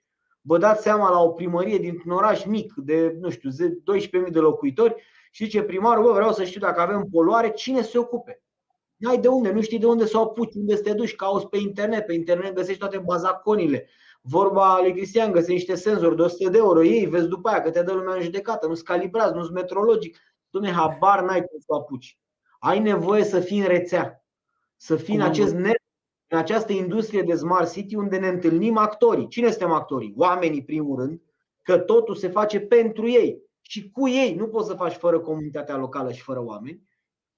Vă 0.48 0.58
dați 0.58 0.82
seama 0.82 1.10
la 1.10 1.22
o 1.22 1.30
primărie 1.30 1.78
dintr-un 1.78 2.12
oraș 2.12 2.43
mic 2.43 2.74
de, 2.74 3.18
nu 3.20 3.30
știu, 3.30 3.50
12.000 3.50 4.32
de 4.32 4.39
locuitori 4.39 4.96
și 5.32 5.43
zice 5.43 5.62
primarul, 5.62 6.04
bă, 6.04 6.12
vreau 6.12 6.32
să 6.32 6.43
știu 6.43 6.60
dacă 6.60 6.82
avem 6.82 7.08
poluare, 7.12 7.50
cine 7.50 7.82
se 7.82 7.98
ocupe? 7.98 8.43
N-ai 8.96 9.18
de 9.18 9.28
unde, 9.28 9.52
nu 9.52 9.62
știi 9.62 9.80
de 9.80 9.86
unde 9.86 10.06
să 10.06 10.18
o 10.18 10.22
apuci, 10.22 10.54
unde 10.56 10.76
să 10.76 10.82
te 10.82 10.93
duci, 10.93 11.16
cauți 11.16 11.48
pe 11.48 11.58
internet, 11.58 12.06
pe 12.06 12.14
internet 12.14 12.54
găsești 12.54 12.80
toate 12.80 12.98
bazaconile. 12.98 13.88
Vorba 14.22 14.80
lui 14.82 14.93
Cristian, 14.93 15.32
găsești 15.32 15.52
niște 15.52 15.76
senzori 15.76 16.16
de 16.16 16.22
100 16.22 16.50
de 16.50 16.58
euro, 16.58 16.84
ei 16.84 17.06
vezi 17.06 17.28
după 17.28 17.50
aia 17.50 17.62
că 17.62 17.72
te 17.72 17.84
dă 17.84 17.93
lumea 17.93 18.16
în 18.16 18.22
judecată, 18.22 18.68
nu-s 18.68 18.82
calibrat, 18.82 19.36
nu-s 19.36 19.50
metrologic. 19.50 20.18
Dumne, 20.50 20.72
habar 20.72 21.24
n-ai 21.24 21.39
cum 21.39 21.60
să 21.60 21.66
o 21.68 21.76
apuci. 21.76 22.20
Ai 22.60 22.80
nevoie 22.80 23.24
să 23.24 23.39
fii 23.39 23.60
în 23.60 23.68
rețea, 23.68 24.26
să 24.76 24.96
fii 24.96 25.16
în 25.16 25.22
acest 25.22 25.54
net 25.54 25.85
în 26.36 26.42
această 26.42 26.72
industrie 26.72 27.22
de 27.22 27.36
smart 27.36 27.72
city 27.72 27.96
unde 27.96 28.18
ne 28.18 28.28
întâlnim 28.28 28.78
actorii. 28.78 29.28
Cine 29.28 29.50
suntem 29.50 29.72
actorii? 29.72 30.14
Oamenii, 30.18 30.64
primul 30.64 31.00
rând, 31.00 31.22
că 31.62 31.78
totul 31.78 32.16
se 32.16 32.28
face 32.28 32.60
pentru 32.60 33.08
ei 33.08 33.42
și 33.62 33.92
cu 33.92 34.08
ei. 34.08 34.36
Nu 34.36 34.48
poți 34.48 34.68
să 34.68 34.74
faci 34.74 34.94
fără 34.94 35.20
comunitatea 35.20 35.78
locală 35.78 36.12
și 36.12 36.22
fără 36.22 36.44
oameni. 36.44 36.82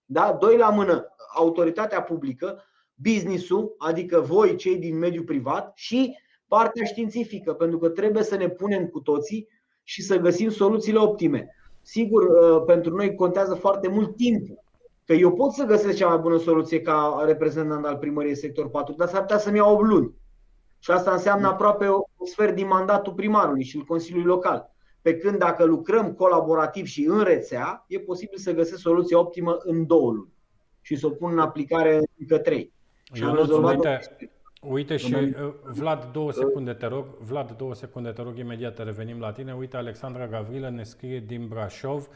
Da? 0.05 0.37
Doi 0.39 0.57
la 0.57 0.69
mână, 0.69 1.05
autoritatea 1.35 2.01
publică, 2.01 2.63
business-ul, 2.93 3.75
adică 3.77 4.19
voi, 4.19 4.55
cei 4.55 4.77
din 4.77 4.97
mediul 4.97 5.23
privat 5.23 5.71
și 5.75 6.17
partea 6.47 6.85
științifică, 6.85 7.53
pentru 7.53 7.77
că 7.77 7.89
trebuie 7.89 8.23
să 8.23 8.35
ne 8.35 8.49
punem 8.49 8.87
cu 8.87 8.99
toții 8.99 9.47
și 9.83 10.01
să 10.01 10.17
găsim 10.17 10.49
soluțiile 10.49 10.99
optime. 10.99 11.55
Sigur, 11.81 12.23
uh, 12.23 12.63
pentru 12.65 12.95
noi 12.95 13.15
contează 13.15 13.53
foarte 13.53 13.87
mult 13.87 14.15
timpul. 14.15 14.63
Că 15.07 15.13
eu 15.13 15.33
pot 15.33 15.51
să 15.51 15.63
găsesc 15.63 15.97
cea 15.97 16.07
mai 16.07 16.17
bună 16.17 16.37
soluție 16.37 16.81
ca 16.81 17.23
reprezentant 17.25 17.85
al 17.85 17.97
primăriei 17.97 18.35
sector 18.35 18.69
4, 18.69 18.93
dar 18.97 19.07
s-ar 19.07 19.21
putea 19.21 19.37
să-mi 19.37 19.57
iau 19.57 19.73
8 19.73 19.83
luni. 19.83 20.13
Și 20.79 20.91
asta 20.91 21.11
înseamnă 21.11 21.47
aproape 21.47 21.87
o 21.87 22.25
sfert 22.25 22.55
din 22.55 22.67
mandatul 22.67 23.13
primarului 23.13 23.63
și 23.63 23.77
al 23.77 23.83
Consiliului 23.83 24.29
Local. 24.29 24.75
Pe 25.01 25.17
când 25.17 25.37
dacă 25.37 25.63
lucrăm 25.63 26.13
colaborativ 26.13 26.85
și 26.85 27.05
în 27.05 27.23
rețea, 27.23 27.85
e 27.87 27.99
posibil 27.99 28.37
să 28.37 28.53
găsesc 28.53 28.81
soluția 28.81 29.19
optimă 29.19 29.57
în 29.59 29.85
două 29.85 30.11
luni 30.11 30.33
și 30.81 30.95
să 30.95 31.05
o 31.05 31.09
pun 31.09 31.31
în 31.31 31.39
aplicare 31.39 32.01
încă 32.19 32.37
trei. 32.37 32.73
Și 33.13 33.21
Eu 33.21 33.29
am 33.29 33.63
uite, 33.63 33.99
uite 34.67 34.97
și 34.97 35.13
uh, 35.13 35.53
Vlad, 35.63 36.09
două 36.11 36.31
secunde 36.31 36.73
te 36.73 36.85
rog. 36.85 37.05
Vlad, 37.19 37.51
două 37.51 37.75
secunde 37.75 38.09
te 38.09 38.21
rog, 38.21 38.37
imediat 38.37 38.83
revenim 38.83 39.19
la 39.19 39.31
tine. 39.31 39.53
Uite, 39.53 39.77
Alexandra 39.77 40.27
Gavrilă 40.27 40.69
ne 40.69 40.83
scrie 40.83 41.19
din 41.19 41.47
Brașov 41.47 42.07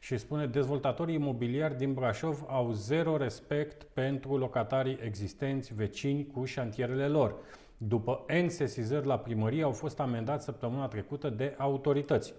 și 0.00 0.18
spune 0.18 0.46
dezvoltatorii 0.46 1.14
imobiliari 1.14 1.76
din 1.76 1.94
Brașov 1.94 2.44
au 2.48 2.72
zero 2.72 3.16
respect 3.16 3.82
pentru 3.82 4.36
locatarii 4.36 4.98
existenți 5.02 5.74
vecini 5.74 6.26
cu 6.32 6.44
șantierele 6.44 7.06
lor. 7.06 7.34
După 7.76 8.24
N 8.44 8.48
sesizări 8.48 9.06
la 9.06 9.18
primărie 9.18 9.62
au 9.62 9.72
fost 9.72 10.00
amendați 10.00 10.44
săptămâna 10.44 10.86
trecută 10.86 11.28
de 11.28 11.54
autorități. 11.58 12.34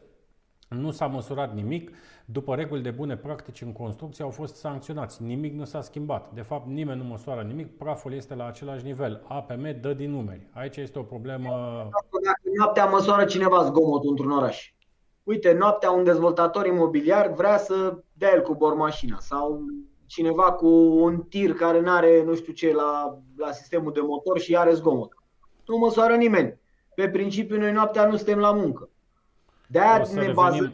Nu 0.80 0.92
s-a 0.92 1.06
măsurat 1.06 1.54
nimic, 1.54 1.92
după 2.26 2.56
reguli 2.56 2.82
de 2.82 2.92
bune 2.92 3.18
practici 3.18 3.62
în 3.62 3.72
construcție 3.72 4.24
au 4.24 4.30
fost 4.30 4.56
sancționați. 4.56 5.24
Nimic 5.24 5.54
nu 5.54 5.66
s-a 5.66 5.82
schimbat. 5.82 6.32
De 6.34 6.42
fapt, 6.42 6.68
nimeni 6.68 7.02
nu 7.02 7.08
măsoară 7.08 7.42
nimic, 7.42 7.78
praful 7.78 8.14
este 8.14 8.36
la 8.36 8.48
același 8.48 8.86
nivel. 8.86 9.24
APM 9.28 9.80
dă 9.82 9.94
din 9.94 10.12
numeri. 10.12 10.48
Aici 10.54 10.78
este 10.78 11.00
o 11.00 11.04
problemă... 11.04 11.50
Dacă 12.24 12.56
noaptea 12.58 12.86
măsoară 12.86 13.26
cineva 13.26 13.64
zgomotul 13.64 14.10
într-un 14.10 14.32
oraș. 14.32 14.74
Uite, 15.24 15.54
noaptea 15.54 15.92
un 15.92 16.04
dezvoltator 16.04 16.66
imobiliar 16.66 17.34
vrea 17.34 17.58
să 17.58 17.98
dea 18.14 18.32
el 18.34 18.42
cu 18.42 18.56
bormașina 18.56 19.18
sau 19.20 19.62
cineva 20.06 20.52
cu 20.52 20.68
un 21.04 21.22
tir 21.22 21.54
care 21.54 21.80
nu 21.80 21.92
are 21.92 22.24
nu 22.24 22.36
știu 22.36 22.54
ce 22.54 22.74
la, 22.74 23.18
la 23.38 23.52
sistemul 23.52 23.94
de 23.94 24.02
motor 24.02 24.40
și 24.40 24.56
are 24.56 24.74
zgomot. 24.74 25.14
Nu 25.66 25.78
măsoară 25.78 26.16
nimeni. 26.16 26.60
Pe 26.96 27.10
principiu, 27.10 27.58
noi 27.58 27.72
noaptea 27.72 28.06
nu 28.06 28.16
suntem 28.16 28.40
la 28.40 28.52
muncă. 28.52 28.90
De-aia 29.72 30.06
ne 30.14 30.32
bazăm 30.32 30.74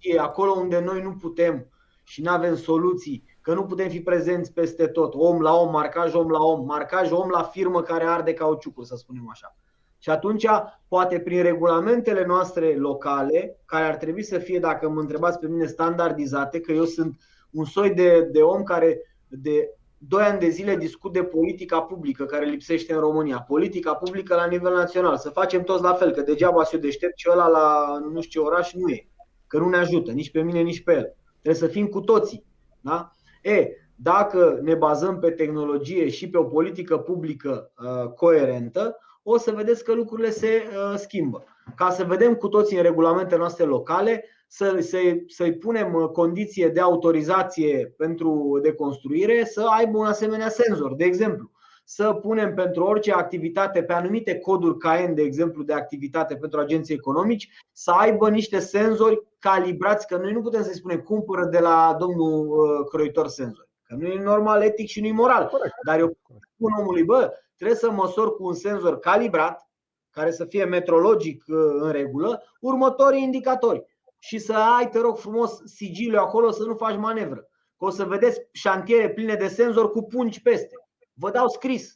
pe 0.00 0.18
acolo 0.18 0.50
unde 0.50 0.80
noi 0.80 1.02
nu 1.02 1.12
putem 1.12 1.66
și 2.04 2.22
nu 2.22 2.30
avem 2.30 2.56
soluții, 2.56 3.24
că 3.40 3.54
nu 3.54 3.64
putem 3.64 3.88
fi 3.88 4.00
prezenți 4.00 4.52
peste 4.52 4.86
tot, 4.86 5.14
om 5.14 5.40
la 5.40 5.54
om, 5.54 5.70
marcaj 5.70 6.14
om 6.14 6.28
la 6.28 6.38
om, 6.38 6.64
marcaj 6.64 7.10
om 7.10 7.28
la 7.28 7.42
firmă 7.42 7.82
care 7.82 8.04
arde 8.04 8.34
cauciucul, 8.34 8.84
să 8.84 8.96
spunem 8.96 9.28
așa. 9.30 9.56
Și 9.98 10.10
atunci, 10.10 10.46
poate 10.88 11.20
prin 11.20 11.42
regulamentele 11.42 12.24
noastre 12.26 12.76
locale, 12.76 13.60
care 13.64 13.84
ar 13.84 13.96
trebui 13.96 14.22
să 14.22 14.38
fie, 14.38 14.58
dacă 14.58 14.88
mă 14.88 15.00
întrebați 15.00 15.38
pe 15.38 15.48
mine, 15.48 15.66
standardizate, 15.66 16.60
că 16.60 16.72
eu 16.72 16.84
sunt 16.84 17.20
un 17.50 17.64
soi 17.64 17.90
de, 17.90 18.28
de 18.32 18.42
om 18.42 18.62
care 18.62 19.00
de 19.26 19.77
2 19.98 20.22
ani 20.22 20.38
de 20.38 20.48
zile 20.48 20.76
discut 20.76 21.12
de 21.12 21.22
politica 21.22 21.80
publică 21.80 22.24
care 22.24 22.44
lipsește 22.44 22.94
în 22.94 23.00
România. 23.00 23.40
Politica 23.40 23.94
publică 23.94 24.34
la 24.34 24.46
nivel 24.46 24.74
național. 24.74 25.16
Să 25.16 25.30
facem 25.30 25.62
toți 25.62 25.82
la 25.82 25.92
fel, 25.92 26.10
că 26.10 26.20
degeaba 26.20 26.64
se 26.64 26.76
deștept 26.76 27.18
și 27.18 27.28
ăla 27.32 27.48
la 27.48 27.98
nu 28.12 28.20
știu 28.20 28.40
ce 28.40 28.46
oraș 28.46 28.72
nu 28.72 28.88
e. 28.88 29.08
Că 29.46 29.58
nu 29.58 29.68
ne 29.68 29.76
ajută 29.76 30.12
nici 30.12 30.30
pe 30.30 30.42
mine, 30.42 30.60
nici 30.60 30.82
pe 30.82 30.92
el. 30.92 31.16
Trebuie 31.40 31.62
să 31.62 31.66
fim 31.66 31.86
cu 31.86 32.00
toții. 32.00 32.44
Da? 32.80 33.10
E, 33.42 33.68
dacă 33.94 34.58
ne 34.62 34.74
bazăm 34.74 35.18
pe 35.18 35.30
tehnologie 35.30 36.08
și 36.08 36.30
pe 36.30 36.38
o 36.38 36.44
politică 36.44 36.98
publică 36.98 37.72
uh, 37.78 38.10
coerentă, 38.10 38.96
o 39.22 39.38
să 39.38 39.50
vedeți 39.50 39.84
că 39.84 39.94
lucrurile 39.94 40.30
se 40.30 40.48
uh, 40.48 40.94
schimbă. 40.96 41.44
Ca 41.76 41.90
să 41.90 42.04
vedem 42.04 42.34
cu 42.34 42.48
toții 42.48 42.76
în 42.76 42.82
regulamentele 42.82 43.38
noastre 43.38 43.64
locale, 43.64 44.24
să, 44.48 44.78
să, 44.80 44.98
să-i 45.26 45.54
punem 45.54 45.94
uh, 45.94 46.08
condiție 46.08 46.68
de 46.68 46.80
autorizație 46.80 47.94
pentru 47.96 48.58
deconstruire 48.62 49.44
să 49.44 49.66
aibă 49.78 49.98
un 49.98 50.06
asemenea 50.06 50.48
senzor. 50.48 50.94
De 50.94 51.04
exemplu, 51.04 51.50
să 51.84 52.12
punem 52.12 52.54
pentru 52.54 52.84
orice 52.84 53.12
activitate 53.12 53.82
pe 53.82 53.92
anumite 53.92 54.38
coduri 54.38 54.78
KN, 54.78 55.14
de 55.14 55.22
exemplu, 55.22 55.62
de 55.62 55.72
activitate 55.72 56.36
pentru 56.36 56.60
agenții 56.60 56.94
economici, 56.94 57.48
să 57.72 57.90
aibă 57.90 58.30
niște 58.30 58.58
senzori 58.58 59.26
calibrați, 59.38 60.06
că 60.06 60.16
noi 60.16 60.32
nu 60.32 60.40
putem 60.40 60.62
să-i 60.62 60.74
spunem 60.74 61.00
cumpără 61.00 61.44
de 61.44 61.58
la 61.58 61.96
domnul 61.98 62.48
uh, 62.48 62.86
croitor 62.88 63.28
senzori. 63.28 63.68
Că 63.82 63.94
nu 63.94 64.06
e 64.06 64.22
normal 64.22 64.62
etic 64.62 64.88
și 64.88 65.00
nu 65.00 65.06
e 65.06 65.12
moral. 65.12 65.50
Dar 65.84 65.98
eu 65.98 66.16
spun 66.54 66.72
omului, 66.78 67.04
bă, 67.04 67.32
trebuie 67.56 67.76
să 67.76 67.90
măsori 67.90 68.34
cu 68.34 68.46
un 68.46 68.54
senzor 68.54 68.98
calibrat, 68.98 69.68
care 70.10 70.30
să 70.30 70.44
fie 70.44 70.64
metrologic 70.64 71.44
uh, 71.46 71.56
în 71.80 71.90
regulă, 71.90 72.42
următorii 72.60 73.22
indicatori. 73.22 73.84
Și 74.18 74.38
să 74.38 74.52
ai, 74.52 74.88
te 74.88 74.98
rog 74.98 75.18
frumos, 75.18 75.62
sigiliu 75.64 76.18
acolo 76.18 76.50
să 76.50 76.62
nu 76.62 76.74
faci 76.74 76.96
manevră. 76.96 77.48
Că 77.78 77.84
o 77.84 77.90
să 77.90 78.04
vedeți 78.04 78.40
șantiere 78.52 79.10
pline 79.10 79.34
de 79.34 79.48
senzori 79.48 79.90
cu 79.90 80.02
pungi 80.02 80.42
peste. 80.42 80.74
Vă 81.12 81.30
dau 81.30 81.48
scris. 81.48 81.92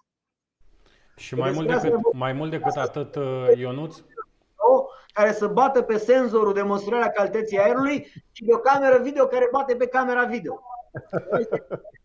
Și 1.16 1.34
mai 1.34 1.50
mult, 1.50 1.66
decât, 1.66 2.12
mai 2.12 2.32
mult 2.32 2.50
decât 2.50 2.76
atât, 2.76 3.14
uh, 3.14 3.56
Ionuț? 3.56 3.96
Care 5.12 5.32
să 5.32 5.46
bată 5.46 5.82
pe 5.82 5.96
senzorul 5.96 6.52
de 6.52 6.62
măsurare 6.62 7.04
a 7.04 7.10
calității 7.10 7.58
aerului 7.58 8.12
și 8.32 8.44
de 8.44 8.54
o 8.54 8.58
cameră 8.58 9.02
video 9.02 9.26
care 9.26 9.48
bate 9.52 9.76
pe 9.76 9.86
camera 9.86 10.24
video. 10.24 10.60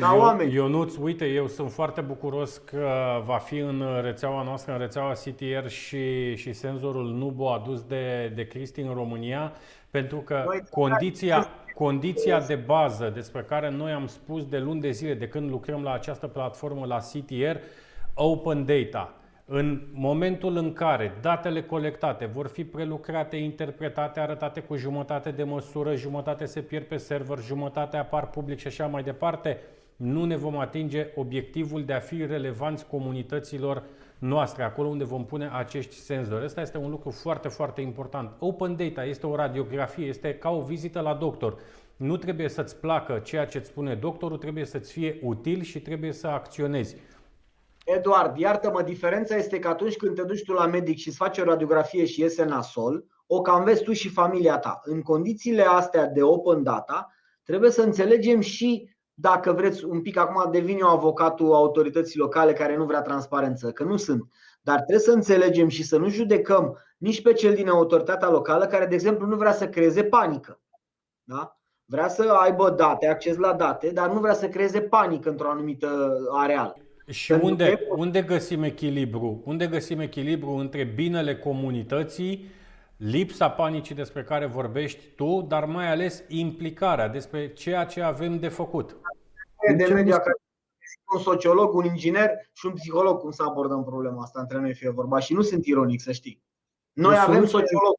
Ca 0.00 0.14
oameni. 0.18 0.52
Ionuț, 0.52 0.96
uite, 0.96 1.24
eu 1.24 1.46
sunt 1.48 1.72
foarte 1.72 2.00
bucuros 2.00 2.56
că 2.56 2.88
va 3.24 3.36
fi 3.36 3.58
în 3.58 3.84
rețeaua 4.02 4.42
noastră, 4.42 4.72
în 4.72 4.78
rețeaua 4.78 5.12
CTR 5.12 5.66
și, 5.66 6.34
și 6.36 6.52
senzorul 6.52 7.06
Nubo 7.06 7.48
adus 7.50 7.82
de, 7.82 8.32
de 8.34 8.46
Cristi 8.46 8.80
în 8.80 8.94
România, 8.94 9.52
pentru 9.90 10.16
că 10.18 10.42
Noi- 10.46 10.62
condiția, 10.70 11.48
condiția 11.74 12.40
de 12.40 12.54
bază 12.54 13.10
despre 13.14 13.42
care 13.42 13.70
noi 13.70 13.92
am 13.92 14.06
spus 14.06 14.44
de 14.44 14.58
luni 14.58 14.80
de 14.80 14.90
zile, 14.90 15.14
de 15.14 15.28
când 15.28 15.50
lucrăm 15.50 15.82
la 15.82 15.92
această 15.92 16.26
platformă, 16.26 16.86
la 16.86 16.98
CTR, 16.98 17.56
Open 18.14 18.64
Data. 18.64 19.12
În 19.48 19.82
momentul 19.92 20.56
în 20.56 20.72
care 20.72 21.18
datele 21.20 21.62
colectate 21.62 22.24
vor 22.24 22.46
fi 22.46 22.64
prelucrate, 22.64 23.36
interpretate, 23.36 24.20
arătate 24.20 24.60
cu 24.60 24.76
jumătate 24.76 25.30
de 25.30 25.42
măsură, 25.42 25.94
jumătate 25.94 26.44
se 26.44 26.60
pierd 26.60 26.84
pe 26.84 26.96
server, 26.96 27.38
jumătate 27.38 27.96
apar 27.96 28.30
public 28.30 28.58
și 28.58 28.66
așa 28.66 28.86
mai 28.86 29.02
departe, 29.02 29.58
nu 29.96 30.24
ne 30.24 30.36
vom 30.36 30.58
atinge 30.58 31.12
obiectivul 31.14 31.84
de 31.84 31.92
a 31.92 32.00
fi 32.00 32.26
relevanți 32.26 32.86
comunităților 32.86 33.82
noastre, 34.18 34.62
acolo 34.62 34.88
unde 34.88 35.04
vom 35.04 35.24
pune 35.24 35.50
acești 35.52 35.94
senzori. 35.94 36.44
Asta 36.44 36.60
este 36.60 36.78
un 36.78 36.90
lucru 36.90 37.10
foarte, 37.10 37.48
foarte 37.48 37.80
important. 37.80 38.30
Open 38.38 38.76
data 38.76 39.04
este 39.04 39.26
o 39.26 39.36
radiografie, 39.36 40.06
este 40.06 40.34
ca 40.34 40.50
o 40.50 40.60
vizită 40.60 41.00
la 41.00 41.14
doctor. 41.14 41.58
Nu 41.96 42.16
trebuie 42.16 42.48
să-ți 42.48 42.76
placă 42.76 43.20
ceea 43.24 43.46
ce 43.46 43.58
îți 43.58 43.68
spune 43.68 43.94
doctorul, 43.94 44.38
trebuie 44.38 44.64
să-ți 44.64 44.92
fie 44.92 45.18
util 45.22 45.62
și 45.62 45.80
trebuie 45.80 46.12
să 46.12 46.26
acționezi. 46.26 46.96
Eduard, 47.84 48.38
iartă-mă, 48.38 48.82
diferența 48.82 49.36
este 49.36 49.58
că 49.58 49.68
atunci 49.68 49.96
când 49.96 50.14
te 50.14 50.22
duci 50.22 50.44
tu 50.44 50.52
la 50.52 50.66
medic 50.66 50.96
și 50.96 51.08
îți 51.08 51.16
faci 51.16 51.38
o 51.38 51.44
radiografie 51.44 52.04
și 52.04 52.20
iese 52.20 52.44
nasol, 52.44 53.04
o 53.26 53.40
cam 53.40 53.64
vezi 53.64 53.82
tu 53.82 53.92
și 53.92 54.08
familia 54.08 54.58
ta. 54.58 54.80
În 54.84 55.02
condițiile 55.02 55.62
astea 55.62 56.06
de 56.06 56.22
open 56.22 56.62
data, 56.62 57.12
trebuie 57.44 57.70
să 57.70 57.82
înțelegem 57.82 58.40
și 58.40 58.95
dacă 59.18 59.52
vreți 59.52 59.84
un 59.84 60.00
pic 60.02 60.16
acum 60.16 60.50
devin 60.50 60.78
eu 60.78 60.88
avocatul 60.88 61.52
autorității 61.54 62.18
locale 62.18 62.52
care 62.52 62.76
nu 62.76 62.84
vrea 62.84 63.00
transparență, 63.02 63.70
că 63.70 63.84
nu 63.84 63.96
sunt. 63.96 64.28
Dar 64.60 64.76
trebuie 64.76 64.98
să 64.98 65.10
înțelegem 65.12 65.68
și 65.68 65.82
să 65.82 65.98
nu 65.98 66.08
judecăm 66.08 66.78
nici 66.98 67.22
pe 67.22 67.32
cel 67.32 67.54
din 67.54 67.68
autoritatea 67.68 68.28
locală 68.30 68.66
care, 68.66 68.86
de 68.86 68.94
exemplu, 68.94 69.26
nu 69.26 69.36
vrea 69.36 69.52
să 69.52 69.68
creeze 69.68 70.02
panică. 70.04 70.60
Da? 71.24 71.58
Vrea 71.84 72.08
să 72.08 72.22
aibă 72.42 72.70
date, 72.70 73.06
acces 73.08 73.36
la 73.36 73.52
date, 73.52 73.90
dar 73.90 74.10
nu 74.10 74.20
vrea 74.20 74.34
să 74.34 74.48
creeze 74.48 74.80
panică 74.80 75.28
într-o 75.30 75.48
anumită 75.50 76.18
areală. 76.32 76.76
Și 77.06 77.30
Pentru 77.30 77.48
unde, 77.48 77.70
că- 77.70 77.94
unde 77.96 78.22
găsim 78.22 78.62
echilibru? 78.62 79.42
Unde 79.44 79.66
găsim 79.66 80.00
echilibru 80.00 80.50
între 80.50 80.84
binele 80.94 81.36
comunității, 81.36 82.50
lipsa 82.96 83.50
panicii 83.50 83.94
despre 83.94 84.24
care 84.24 84.46
vorbești 84.46 85.06
tu, 85.16 85.44
dar 85.48 85.64
mai 85.64 85.90
ales 85.90 86.24
implicarea 86.28 87.08
despre 87.08 87.52
ceea 87.52 87.84
ce 87.84 88.00
avem 88.02 88.38
de 88.38 88.48
făcut? 88.48 88.96
de 89.76 89.84
ce 89.84 89.92
mediu 89.92 90.10
nu- 90.10 90.14
academic, 90.14 90.42
un 91.14 91.20
sociolog, 91.20 91.74
un 91.74 91.84
inginer 91.84 92.30
și 92.52 92.66
un 92.66 92.72
psiholog 92.72 93.18
cum 93.20 93.30
să 93.30 93.42
abordăm 93.42 93.84
problema 93.84 94.22
asta 94.22 94.40
între 94.40 94.58
noi 94.58 94.74
fie 94.74 94.90
vorba 94.90 95.18
și 95.18 95.32
nu 95.34 95.42
sunt 95.42 95.66
ironic 95.66 96.00
să 96.00 96.12
știi. 96.12 96.42
Noi 96.92 97.10
Deci 97.10 97.20
avem 97.22 97.34
soluția- 97.44 97.50
sociolog, 97.50 97.94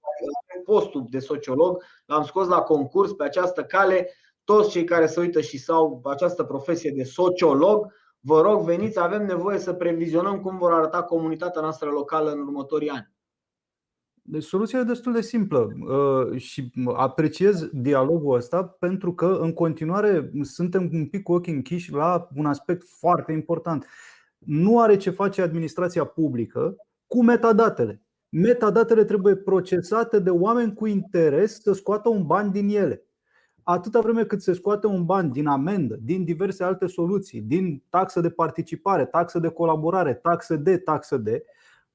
avem 0.49 0.63
postul 0.65 1.05
de 1.09 1.19
sociolog, 1.19 1.83
l-am 2.05 2.23
scos 2.23 2.47
la 2.47 2.61
concurs 2.61 3.11
pe 3.13 3.23
această 3.23 3.63
cale. 3.63 4.09
Toți 4.43 4.69
cei 4.69 4.83
care 4.83 5.05
se 5.07 5.19
uită 5.19 5.41
și 5.41 5.57
sau 5.57 6.01
această 6.03 6.43
profesie 6.43 6.91
de 6.91 7.03
sociolog, 7.03 7.93
vă 8.19 8.41
rog, 8.41 8.61
veniți, 8.61 8.99
avem 8.99 9.25
nevoie 9.25 9.57
să 9.59 9.73
previzionăm 9.73 10.41
cum 10.41 10.57
vor 10.57 10.73
arăta 10.73 11.03
comunitatea 11.03 11.61
noastră 11.61 11.89
locală 11.89 12.31
în 12.31 12.39
următorii 12.39 12.89
ani. 12.89 13.11
Deci 14.29 14.43
soluția 14.43 14.79
e 14.79 14.83
destul 14.83 15.13
de 15.13 15.21
simplă 15.21 15.67
uh, 15.79 16.39
și 16.39 16.71
apreciez 16.95 17.69
dialogul 17.73 18.35
ăsta 18.35 18.63
pentru 18.79 19.13
că 19.13 19.37
în 19.41 19.53
continuare 19.53 20.31
suntem 20.41 20.89
un 20.93 21.05
pic 21.05 21.23
cu 21.23 21.33
ochii 21.33 21.53
închiși 21.53 21.91
la 21.91 22.27
un 22.35 22.45
aspect 22.45 22.83
foarte 22.99 23.31
important. 23.31 23.85
Nu 24.37 24.79
are 24.79 24.97
ce 24.97 25.09
face 25.09 25.41
administrația 25.41 26.03
publică 26.03 26.75
cu 27.05 27.23
metadatele. 27.23 28.01
Metadatele 28.29 29.03
trebuie 29.03 29.35
procesate 29.35 30.19
de 30.19 30.29
oameni 30.29 30.73
cu 30.73 30.85
interes 30.85 31.61
să 31.61 31.73
scoată 31.73 32.09
un 32.09 32.25
ban 32.25 32.51
din 32.51 32.69
ele. 32.69 33.03
Atâta 33.63 33.99
vreme 33.99 34.25
cât 34.25 34.41
se 34.41 34.53
scoate 34.53 34.87
un 34.87 35.05
ban 35.05 35.31
din 35.31 35.47
amendă, 35.47 35.97
din 36.01 36.23
diverse 36.23 36.63
alte 36.63 36.87
soluții, 36.87 37.41
din 37.41 37.83
taxă 37.89 38.21
de 38.21 38.29
participare, 38.29 39.05
taxă 39.05 39.39
de 39.39 39.49
colaborare, 39.49 40.13
taxă 40.13 40.55
de, 40.55 40.77
taxă 40.77 41.17
de, 41.17 41.43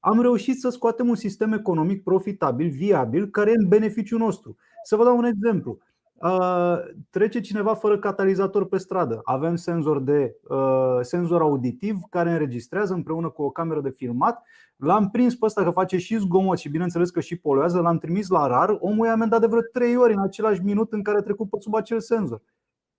am 0.05 0.21
reușit 0.21 0.59
să 0.59 0.69
scoatem 0.69 1.07
un 1.07 1.15
sistem 1.15 1.53
economic 1.53 2.03
profitabil, 2.03 2.69
viabil, 2.69 3.27
care 3.27 3.51
e 3.51 3.55
în 3.57 3.67
beneficiul 3.67 4.19
nostru. 4.19 4.55
Să 4.83 4.95
vă 4.95 5.03
dau 5.03 5.17
un 5.17 5.23
exemplu. 5.23 5.77
Uh, 6.13 6.77
Trece 7.09 7.39
cineva 7.39 7.73
fără 7.73 7.99
catalizator 7.99 8.67
pe 8.67 8.77
stradă. 8.77 9.21
Avem 9.23 9.55
senzor, 9.55 9.99
de, 9.99 10.35
uh, 10.47 10.97
senzor 11.01 11.41
auditiv 11.41 11.97
care 12.09 12.31
înregistrează 12.31 12.93
împreună 12.93 13.29
cu 13.29 13.43
o 13.43 13.49
cameră 13.49 13.81
de 13.81 13.89
filmat. 13.89 14.43
L-am 14.75 15.09
prins 15.09 15.35
pe 15.35 15.45
ăsta 15.45 15.63
că 15.63 15.69
face 15.69 15.97
și 15.97 16.17
zgomot 16.17 16.57
și 16.57 16.69
bineînțeles 16.69 17.09
că 17.09 17.19
și 17.19 17.35
poluează. 17.35 17.79
L-am 17.79 17.97
trimis 17.97 18.27
la 18.27 18.47
RAR. 18.47 18.77
Omul 18.79 19.05
i-a 19.05 19.11
amendat 19.11 19.39
de 19.39 19.47
vreo 19.47 19.61
3 19.61 19.97
ori 19.97 20.13
în 20.13 20.19
același 20.19 20.63
minut 20.63 20.93
în 20.93 21.03
care 21.03 21.17
a 21.17 21.21
trecut 21.21 21.49
pe 21.49 21.57
sub 21.59 21.75
acel 21.75 21.99
senzor. 21.99 22.41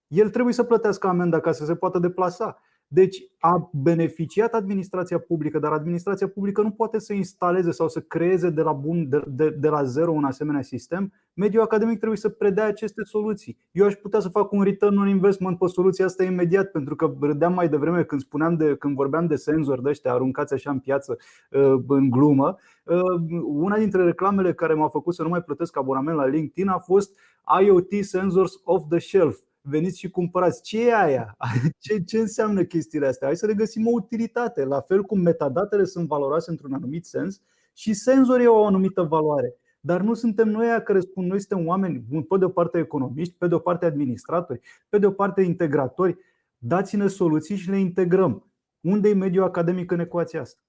El 0.06 0.30
trebuie 0.30 0.54
să 0.54 0.62
plătească 0.62 1.06
amenda 1.06 1.40
ca 1.40 1.52
să 1.52 1.64
se 1.64 1.74
poată 1.74 1.98
deplasa. 1.98 2.58
Deci 2.88 3.16
a 3.38 3.70
beneficiat 3.72 4.52
administrația 4.52 5.18
publică, 5.18 5.58
dar 5.58 5.72
administrația 5.72 6.28
publică 6.28 6.62
nu 6.62 6.70
poate 6.70 6.98
să 6.98 7.12
instaleze 7.12 7.70
sau 7.70 7.88
să 7.88 8.00
creeze 8.00 8.50
de 8.50 8.62
la, 8.62 8.72
bun, 8.72 9.08
de, 9.08 9.22
de, 9.26 9.50
de 9.50 9.68
la 9.68 9.84
zero 9.84 10.12
un 10.12 10.24
asemenea 10.24 10.62
sistem. 10.62 11.12
Mediul 11.34 11.62
academic 11.62 11.96
trebuie 11.96 12.18
să 12.18 12.28
predea 12.28 12.66
aceste 12.66 13.02
soluții. 13.04 13.58
Eu 13.72 13.86
aș 13.86 13.94
putea 13.94 14.20
să 14.20 14.28
fac 14.28 14.52
un 14.52 14.62
return 14.62 14.98
on 14.98 15.08
investment 15.08 15.58
pe 15.58 15.66
soluția 15.66 16.04
asta 16.04 16.24
imediat, 16.24 16.70
pentru 16.70 16.96
că 16.96 17.14
râdeam 17.20 17.52
mai 17.52 17.68
devreme 17.68 18.04
când, 18.04 18.20
spuneam 18.20 18.56
de, 18.56 18.76
când 18.76 18.94
vorbeam 18.94 19.26
de 19.26 19.36
senzori 19.36 19.82
de 19.82 19.88
ăștia 19.88 20.12
aruncați 20.12 20.54
așa 20.54 20.70
în 20.70 20.78
piață 20.78 21.16
uh, 21.50 21.74
în 21.88 22.10
glumă. 22.10 22.56
Uh, 22.84 23.42
Una 23.44 23.78
dintre 23.78 24.04
reclamele 24.04 24.54
care 24.54 24.74
m-a 24.74 24.88
făcut 24.88 25.14
să 25.14 25.22
nu 25.22 25.28
mai 25.28 25.42
plătesc 25.42 25.76
abonament 25.76 26.16
la 26.16 26.26
LinkedIn 26.26 26.68
a 26.68 26.78
fost 26.78 27.18
IoT 27.60 27.92
Sensors 28.00 28.60
off 28.64 28.84
the 28.88 28.98
shelf 28.98 29.38
veniți 29.66 29.98
și 29.98 30.10
cumpărați. 30.10 30.62
Ce 30.62 30.88
e 30.88 30.94
aia? 30.94 31.36
Ce, 31.78 32.02
ce 32.02 32.18
înseamnă 32.18 32.64
chestiile 32.64 33.06
astea? 33.06 33.26
Hai 33.26 33.36
să 33.36 33.46
le 33.46 33.54
găsim 33.54 33.86
o 33.86 33.90
utilitate. 33.90 34.64
La 34.64 34.80
fel 34.80 35.02
cum 35.02 35.20
metadatele 35.20 35.84
sunt 35.84 36.06
valoroase 36.08 36.50
într-un 36.50 36.72
anumit 36.72 37.04
sens 37.04 37.40
și 37.72 37.92
senzorii 37.92 38.46
au 38.46 38.60
o 38.60 38.66
anumită 38.66 39.02
valoare. 39.02 39.54
Dar 39.80 40.00
nu 40.00 40.14
suntem 40.14 40.48
noi 40.48 40.66
aia 40.66 40.82
care 40.82 41.00
spun, 41.00 41.26
noi 41.26 41.40
suntem 41.40 41.66
oameni, 41.66 42.04
pe 42.28 42.38
de 42.38 42.44
o 42.44 42.48
parte 42.48 42.78
economiști, 42.78 43.34
pe 43.38 43.46
de 43.46 43.54
o 43.54 43.58
parte 43.58 43.86
administratori, 43.86 44.60
pe 44.88 44.98
de 44.98 45.06
o 45.06 45.10
parte 45.10 45.42
integratori. 45.42 46.16
Dați-ne 46.58 47.06
soluții 47.06 47.56
și 47.56 47.70
le 47.70 47.78
integrăm. 47.78 48.46
Unde 48.80 49.08
e 49.08 49.14
mediul 49.14 49.44
academic 49.44 49.90
în 49.90 50.00
ecuația 50.00 50.40
asta? 50.40 50.60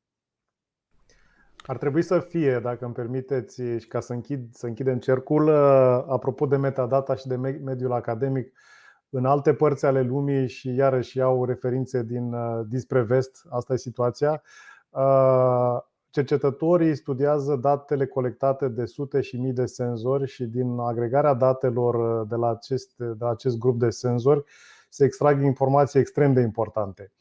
Ar 1.66 1.78
trebui 1.78 2.02
să 2.02 2.20
fie, 2.20 2.60
dacă 2.60 2.86
îmi 2.86 2.94
permiteți, 2.94 3.62
și 3.80 3.88
ca 3.88 4.00
să, 4.00 4.14
închid, 4.14 4.54
să 4.54 4.66
închidem 4.66 4.98
cercul, 4.98 5.50
apropo 6.10 6.46
de 6.46 6.58
metadata 6.58 7.16
și 7.16 7.28
de 7.28 7.36
mediul 7.36 7.92
academic, 7.92 8.54
în 9.16 9.26
alte 9.26 9.54
părți 9.54 9.86
ale 9.86 10.02
lumii 10.02 10.48
și 10.48 10.76
iarăși 10.76 11.18
iau 11.18 11.46
referințe 11.46 12.04
din 12.04 12.36
dinspre 12.68 13.02
vest, 13.02 13.46
asta 13.50 13.74
e 13.74 13.78
situația. 13.78 14.42
Cercetătorii 16.10 16.96
studiază 16.96 17.56
datele 17.56 18.06
colectate 18.06 18.68
de 18.68 18.86
sute 18.86 19.22
și 19.22 19.38
mii 19.38 19.54
de 19.54 19.66
senzori 19.66 20.28
și 20.28 20.46
din 20.46 20.80
agregarea 20.80 21.34
datelor 21.34 22.26
de 22.26 22.36
la 22.36 22.50
acest, 22.50 22.94
de 22.98 23.16
la 23.20 23.30
acest 23.30 23.58
grup 23.58 23.80
de 23.80 23.90
senzori 23.90 24.44
se 24.90 25.06
extrag 25.06 25.44
informații 25.44 26.00
extrem 26.00 26.34
de 26.34 26.42
importante. 26.42 27.12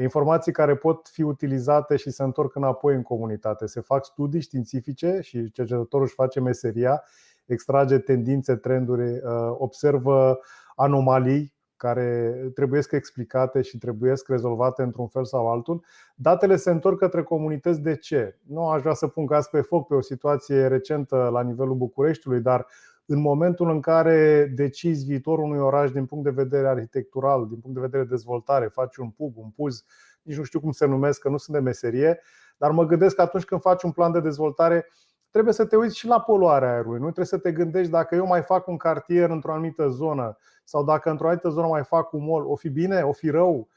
Informații 0.00 0.52
care 0.52 0.76
pot 0.76 1.08
fi 1.08 1.22
utilizate 1.22 1.96
și 1.96 2.10
se 2.10 2.22
întorc 2.22 2.54
înapoi 2.54 2.94
în 2.94 3.02
comunitate. 3.02 3.66
Se 3.66 3.80
fac 3.80 4.04
studii 4.04 4.40
științifice 4.40 5.18
și 5.22 5.50
cercetătorul 5.50 6.06
își 6.06 6.14
face 6.14 6.40
meseria, 6.40 7.02
extrage 7.44 7.98
tendințe, 7.98 8.56
trenduri, 8.56 9.20
observă 9.50 10.38
anomalii 10.74 11.54
care 11.76 12.34
trebuie 12.54 12.82
explicate 12.90 13.62
și 13.62 13.78
trebuie 13.78 14.14
rezolvate 14.26 14.82
într-un 14.82 15.08
fel 15.08 15.24
sau 15.24 15.50
altul. 15.50 15.84
Datele 16.14 16.56
se 16.56 16.70
întorc 16.70 16.98
către 16.98 17.22
comunități. 17.22 17.80
De 17.80 17.96
ce? 17.96 18.38
Nu 18.46 18.68
aș 18.68 18.80
vrea 18.80 18.94
să 18.94 19.06
pun 19.06 19.26
caz 19.26 19.46
pe 19.46 19.60
foc 19.60 19.86
pe 19.86 19.94
o 19.94 20.00
situație 20.00 20.66
recentă 20.66 21.28
la 21.32 21.42
nivelul 21.42 21.74
Bucureștiului, 21.74 22.40
dar 22.40 22.66
în 23.06 23.20
momentul 23.20 23.70
în 23.70 23.80
care 23.80 24.52
decizi 24.54 25.04
viitorul 25.04 25.44
unui 25.44 25.58
oraș 25.58 25.90
din 25.90 26.06
punct 26.06 26.24
de 26.24 26.30
vedere 26.30 26.68
arhitectural, 26.68 27.46
din 27.48 27.58
punct 27.58 27.76
de 27.76 27.82
vedere 27.82 28.04
dezvoltare, 28.04 28.66
faci 28.66 28.96
un 28.96 29.10
pub, 29.10 29.36
un 29.36 29.50
puz, 29.50 29.84
nici 30.22 30.36
nu 30.36 30.42
știu 30.42 30.60
cum 30.60 30.70
se 30.70 30.86
numesc, 30.86 31.20
că 31.20 31.28
nu 31.28 31.36
sunt 31.36 31.56
de 31.56 31.62
meserie, 31.62 32.20
dar 32.56 32.70
mă 32.70 32.86
gândesc 32.86 33.14
că 33.14 33.22
atunci 33.22 33.44
când 33.44 33.60
faci 33.60 33.82
un 33.82 33.90
plan 33.90 34.12
de 34.12 34.20
dezvoltare, 34.20 34.86
trebuie 35.30 35.54
să 35.54 35.64
te 35.64 35.76
uiți 35.76 35.96
și 35.96 36.06
la 36.06 36.20
poluarea 36.20 36.72
aerului. 36.72 36.98
Nu 36.98 37.04
trebuie 37.04 37.26
să 37.26 37.38
te 37.38 37.52
gândești 37.52 37.90
dacă 37.90 38.14
eu 38.14 38.26
mai 38.26 38.42
fac 38.42 38.66
un 38.66 38.76
cartier 38.76 39.30
într-o 39.30 39.52
anumită 39.52 39.88
zonă 39.88 40.38
sau 40.64 40.84
dacă 40.84 41.10
într-o 41.10 41.28
altă 41.28 41.48
zonă 41.48 41.66
mai 41.66 41.84
fac 41.84 42.12
un 42.12 42.24
mall, 42.24 42.46
o 42.46 42.56
fi 42.56 42.68
bine, 42.68 43.00
o 43.00 43.12
fi 43.12 43.30
rău. 43.30 43.68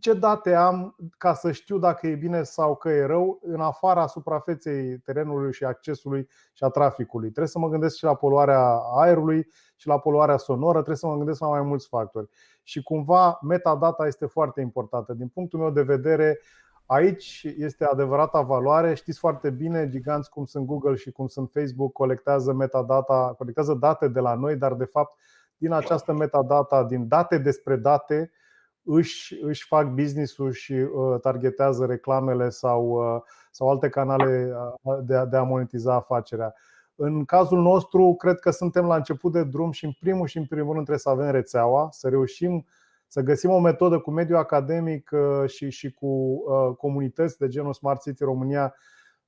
ce 0.00 0.14
date 0.14 0.54
am 0.54 0.96
ca 1.18 1.34
să 1.34 1.52
știu 1.52 1.78
dacă 1.78 2.06
e 2.06 2.14
bine 2.14 2.42
sau 2.42 2.76
că 2.76 2.88
e 2.88 3.04
rău 3.04 3.40
în 3.42 3.60
afara 3.60 4.06
suprafeței 4.06 4.98
terenului 4.98 5.52
și 5.52 5.64
accesului 5.64 6.28
și 6.52 6.64
a 6.64 6.68
traficului. 6.68 7.28
Trebuie 7.28 7.46
să 7.48 7.58
mă 7.58 7.68
gândesc 7.68 7.96
și 7.96 8.04
la 8.04 8.14
poluarea 8.14 8.74
aerului 8.74 9.46
și 9.76 9.86
la 9.86 9.98
poluarea 9.98 10.36
sonoră, 10.36 10.72
trebuie 10.72 10.96
să 10.96 11.06
mă 11.06 11.16
gândesc 11.16 11.40
la 11.40 11.48
mai 11.48 11.62
mulți 11.62 11.88
factori. 11.88 12.28
Și 12.62 12.82
cumva 12.82 13.38
metadata 13.42 14.06
este 14.06 14.26
foarte 14.26 14.60
importantă. 14.60 15.12
Din 15.12 15.28
punctul 15.28 15.58
meu 15.58 15.70
de 15.70 15.82
vedere, 15.82 16.38
Aici 16.86 17.46
este 17.56 17.84
adevărata 17.84 18.40
valoare. 18.40 18.94
Știți 18.94 19.18
foarte 19.18 19.50
bine, 19.50 19.88
giganți 19.88 20.30
cum 20.30 20.44
sunt 20.44 20.66
Google 20.66 20.94
și 20.94 21.10
cum 21.10 21.26
sunt 21.26 21.50
Facebook 21.50 21.92
colectează 21.92 22.52
metadata, 22.52 23.34
colectează 23.38 23.74
date 23.74 24.08
de 24.08 24.20
la 24.20 24.34
noi, 24.34 24.56
dar 24.56 24.74
de 24.74 24.84
fapt 24.84 25.18
din 25.62 25.72
această 25.72 26.12
metadata, 26.12 26.84
din 26.84 27.08
date 27.08 27.38
despre 27.38 27.76
date, 27.76 28.30
își, 28.82 29.38
își 29.42 29.66
fac 29.66 29.86
business-ul 29.86 30.52
și 30.52 30.72
uh, 30.72 31.20
targetează 31.20 31.86
reclamele 31.86 32.48
sau, 32.48 32.86
uh, 32.86 33.22
sau 33.50 33.68
alte 33.68 33.88
canale 33.88 34.52
uh, 34.82 34.98
de 35.02 35.14
a, 35.14 35.24
de 35.24 35.36
a 35.36 35.42
monetiza 35.42 35.94
afacerea. 35.94 36.54
În 36.94 37.24
cazul 37.24 37.62
nostru, 37.62 38.14
cred 38.14 38.38
că 38.38 38.50
suntem 38.50 38.86
la 38.86 38.96
început 38.96 39.32
de 39.32 39.44
drum 39.44 39.70
și 39.70 39.84
în 39.84 39.92
primul 40.00 40.26
și 40.26 40.38
în 40.38 40.46
primul 40.46 40.72
rând 40.72 40.86
trebuie 40.86 40.98
să 40.98 41.08
avem 41.08 41.30
rețeaua, 41.30 41.88
să 41.90 42.08
reușim 42.08 42.66
să 43.06 43.20
găsim 43.20 43.50
o 43.50 43.58
metodă 43.58 43.98
cu 43.98 44.10
mediul 44.10 44.38
academic 44.38 45.10
și, 45.46 45.70
și 45.70 45.92
cu 45.92 46.42
comunități 46.78 47.38
de 47.38 47.48
genul 47.48 47.72
Smart 47.72 48.02
City 48.02 48.24
România 48.24 48.74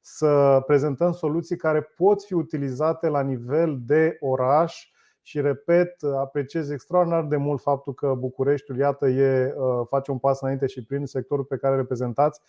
să 0.00 0.62
prezentăm 0.66 1.12
soluții 1.12 1.56
care 1.56 1.80
pot 1.80 2.24
fi 2.24 2.34
utilizate 2.34 3.08
la 3.08 3.22
nivel 3.22 3.78
de 3.86 4.16
oraș 4.20 4.93
și 5.26 5.40
repet, 5.40 6.02
apreciez 6.02 6.70
extraordinar 6.70 7.24
de 7.24 7.36
mult 7.36 7.60
faptul 7.60 7.94
că 7.94 8.14
Bucureștiul, 8.18 8.78
iată, 8.78 9.08
e, 9.08 9.54
uh, 9.56 9.86
face 9.86 10.10
un 10.10 10.18
pas 10.18 10.40
înainte 10.40 10.66
și 10.66 10.84
prin 10.84 11.06
sectorul 11.06 11.44
pe 11.44 11.56
care 11.56 11.72
îl 11.72 11.78
reprezentați. 11.80 12.40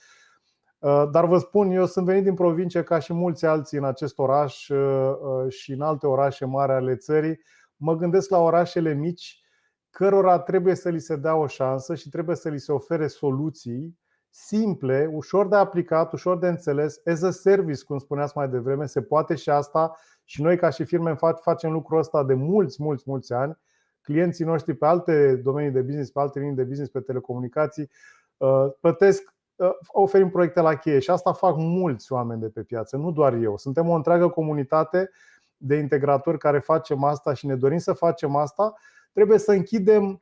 Uh, 0.79 1.03
dar 1.11 1.25
vă 1.25 1.37
spun, 1.37 1.69
eu 1.69 1.85
sunt 1.85 2.05
venit 2.05 2.23
din 2.23 2.33
provincie 2.33 2.83
ca 2.83 2.99
și 2.99 3.13
mulți 3.13 3.45
alții 3.45 3.77
în 3.77 3.83
acest 3.83 4.19
oraș 4.19 4.69
uh, 4.69 5.49
și 5.49 5.71
în 5.71 5.81
alte 5.81 6.07
orașe 6.07 6.45
mari 6.45 6.71
ale 6.71 6.95
țării. 6.95 7.39
Mă 7.75 7.95
gândesc 7.95 8.29
la 8.29 8.37
orașele 8.37 8.93
mici, 8.93 9.43
cărora 9.89 10.39
trebuie 10.39 10.75
să 10.75 10.89
li 10.89 10.99
se 10.99 11.15
dea 11.15 11.35
o 11.35 11.47
șansă 11.47 11.95
și 11.95 12.09
trebuie 12.09 12.35
să 12.35 12.49
li 12.49 12.59
se 12.59 12.71
ofere 12.71 13.07
soluții 13.07 13.99
simple, 14.29 15.09
ușor 15.13 15.47
de 15.47 15.55
aplicat, 15.55 16.13
ușor 16.13 16.37
de 16.37 16.47
înțeles, 16.47 17.01
as 17.05 17.21
a 17.21 17.31
service, 17.31 17.83
cum 17.83 17.97
spuneați 17.97 18.37
mai 18.37 18.49
devreme, 18.49 18.85
se 18.85 19.01
poate 19.01 19.35
și 19.35 19.49
asta 19.49 19.95
și 20.25 20.41
noi 20.41 20.57
ca 20.57 20.69
și 20.69 20.83
firme 20.83 21.15
facem 21.41 21.71
lucrul 21.71 21.99
ăsta 21.99 22.23
de 22.23 22.33
mulți, 22.33 22.83
mulți, 22.83 23.03
mulți 23.07 23.33
ani. 23.33 23.57
Clienții 24.01 24.45
noștri 24.45 24.73
pe 24.73 24.85
alte 24.85 25.35
domenii 25.35 25.71
de 25.71 25.81
business, 25.81 26.11
pe 26.11 26.19
alte 26.19 26.39
linii 26.39 26.55
de 26.55 26.63
business, 26.63 26.91
pe 26.91 26.99
telecomunicații, 26.99 27.89
uh, 28.37 28.65
plătesc, 28.79 29.33
uh, 29.55 29.69
oferim 29.87 30.29
proiecte 30.29 30.61
la 30.61 30.75
cheie 30.75 30.99
și 30.99 31.09
asta 31.09 31.33
fac 31.33 31.55
mulți 31.57 32.11
oameni 32.11 32.41
de 32.41 32.49
pe 32.49 32.63
piață, 32.63 32.97
nu 32.97 33.11
doar 33.11 33.33
eu. 33.33 33.57
Suntem 33.57 33.89
o 33.89 33.93
întreagă 33.93 34.29
comunitate 34.29 35.09
de 35.57 35.75
integratori 35.75 36.37
care 36.37 36.59
facem 36.59 37.03
asta 37.03 37.33
și 37.33 37.45
ne 37.45 37.55
dorim 37.55 37.77
să 37.77 37.93
facem 37.93 38.35
asta. 38.35 38.73
Trebuie 39.11 39.37
să 39.37 39.51
închidem 39.51 40.21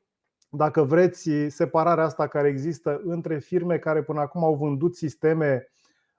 dacă 0.49 0.83
vreți, 0.83 1.29
separarea 1.47 2.03
asta 2.03 2.27
care 2.27 2.47
există 2.47 3.01
între 3.03 3.39
firme 3.39 3.77
care 3.77 4.03
până 4.03 4.19
acum 4.19 4.43
au 4.43 4.55
vândut 4.55 4.95
sisteme 4.95 5.71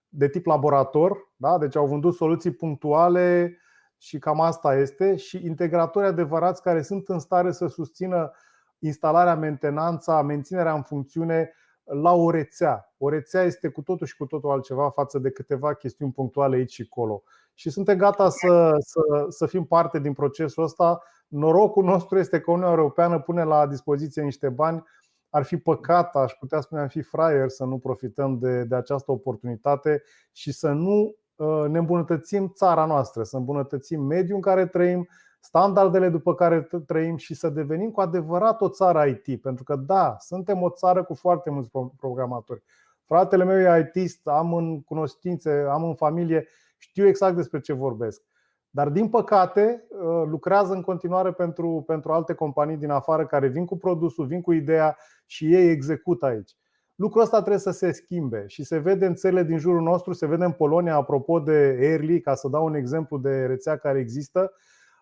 de 0.09 0.29
tip 0.29 0.47
laborator, 0.47 1.33
da? 1.37 1.59
deci 1.59 1.77
au 1.77 1.87
vândut 1.87 2.15
soluții 2.15 2.51
punctuale 2.51 3.57
și 4.05 4.19
cam 4.19 4.41
asta 4.41 4.77
este, 4.77 5.17
și 5.17 5.45
integratori 5.45 6.07
adevărați 6.07 6.63
care 6.63 6.83
sunt 6.83 7.09
în 7.09 7.19
stare 7.19 7.53
să 7.53 7.67
susțină 7.67 8.31
instalarea, 8.79 9.35
mentenanța, 9.35 10.23
menținerea 10.23 10.75
în 10.75 10.83
funcțiune 10.83 11.53
la 11.85 12.13
o 12.13 12.31
rețea. 12.31 12.93
O 12.99 13.09
rețea 13.09 13.43
este 13.43 13.69
cu 13.69 13.83
totul 13.83 14.07
și 14.07 14.17
cu 14.17 14.27
totul 14.27 14.51
altceva 14.51 14.91
față 14.91 15.19
de 15.19 15.31
câteva 15.31 15.75
chestiuni 15.75 16.13
punctuale 16.13 16.57
aici 16.57 16.73
și 16.73 16.89
acolo. 16.91 17.23
Și 17.55 17.71
suntem 17.71 17.97
gata 17.97 18.29
să, 18.29 18.77
să, 18.79 19.27
să 19.29 19.47
fim 19.47 19.65
parte 19.65 19.99
din 19.99 20.13
procesul 20.13 20.63
ăsta. 20.63 21.03
Norocul 21.29 21.85
nostru 21.85 22.19
este 22.19 22.41
că 22.41 22.51
Uniunea 22.51 22.75
Europeană 22.75 23.21
pune 23.21 23.45
la 23.45 23.67
dispoziție 23.67 24.23
niște 24.23 24.49
bani. 24.49 24.83
Ar 25.31 25.43
fi 25.43 25.57
păcat, 25.57 26.17
aș 26.17 26.33
putea 26.33 26.61
spune, 26.61 26.81
am 26.81 26.89
fi 26.89 27.03
fraier 27.03 27.49
să 27.49 27.65
nu 27.65 27.79
profităm 27.79 28.39
de, 28.39 28.65
de 28.65 28.75
această 28.75 29.13
oportunitate 29.13 30.03
și 30.33 30.53
să 30.53 30.69
nu 30.71 31.01
uh, 31.01 31.24
ne 31.69 31.79
îmbunătățim 31.79 32.53
țara 32.55 32.85
noastră, 32.85 33.23
să 33.23 33.37
îmbunătățim 33.37 34.03
mediul 34.03 34.37
în 34.37 34.43
care 34.43 34.67
trăim, 34.67 35.09
standardele 35.41 36.09
după 36.09 36.35
care 36.35 36.69
trăim 36.87 37.17
și 37.17 37.35
să 37.35 37.49
devenim 37.49 37.91
cu 37.91 38.01
adevărat 38.01 38.61
o 38.61 38.69
țară 38.69 39.05
IT. 39.05 39.43
Pentru 39.43 39.65
că, 39.65 39.77
da, 39.77 40.17
suntem 40.19 40.63
o 40.63 40.71
țară 40.71 41.05
cu 41.05 41.15
foarte 41.15 41.51
mulți 41.51 41.71
programatori. 41.97 42.63
Fratele 43.05 43.45
meu 43.45 43.59
e 43.59 43.81
ITist, 43.81 44.27
am 44.27 44.55
în 44.55 44.83
cunoștințe, 44.83 45.67
am 45.71 45.85
în 45.85 45.95
familie, 45.95 46.49
știu 46.79 47.07
exact 47.07 47.37
despre 47.37 47.61
ce 47.61 47.73
vorbesc. 47.73 48.23
Dar, 48.71 48.89
din 48.89 49.09
păcate, 49.09 49.85
uh, 49.89 50.23
lucrează 50.27 50.73
în 50.73 50.83
continuare 50.83 51.33
pentru, 51.33 51.85
pentru 51.87 52.13
alte 52.13 52.35
companii 52.35 52.77
din 52.77 52.91
afară 52.91 53.27
care 53.27 53.49
vin 53.49 53.65
cu 53.65 53.77
produsul, 53.77 54.27
vin 54.27 54.41
cu 54.41 54.53
ideea 54.53 54.97
și 55.27 55.55
ei 55.55 55.71
execută 55.71 56.27
aici. 56.27 56.57
Lucrul 56.95 57.23
ăsta 57.23 57.39
trebuie 57.39 57.61
să 57.61 57.71
se 57.71 57.93
schimbe 57.93 58.45
și 58.47 58.65
se 58.65 58.79
vede 58.79 59.07
în 59.07 59.15
țările 59.15 59.43
din 59.43 59.59
jurul 59.59 59.83
nostru, 59.83 60.13
se 60.13 60.27
vede 60.27 60.45
în 60.45 60.53
Polonia, 60.53 60.95
apropo 60.95 61.41
de 61.41 61.77
Airly, 61.81 62.21
ca 62.21 62.35
să 62.35 62.49
dau 62.49 62.65
un 62.65 62.75
exemplu 62.75 63.19
de 63.19 63.47
rețea 63.47 63.77
care 63.77 63.99
există. 63.99 64.53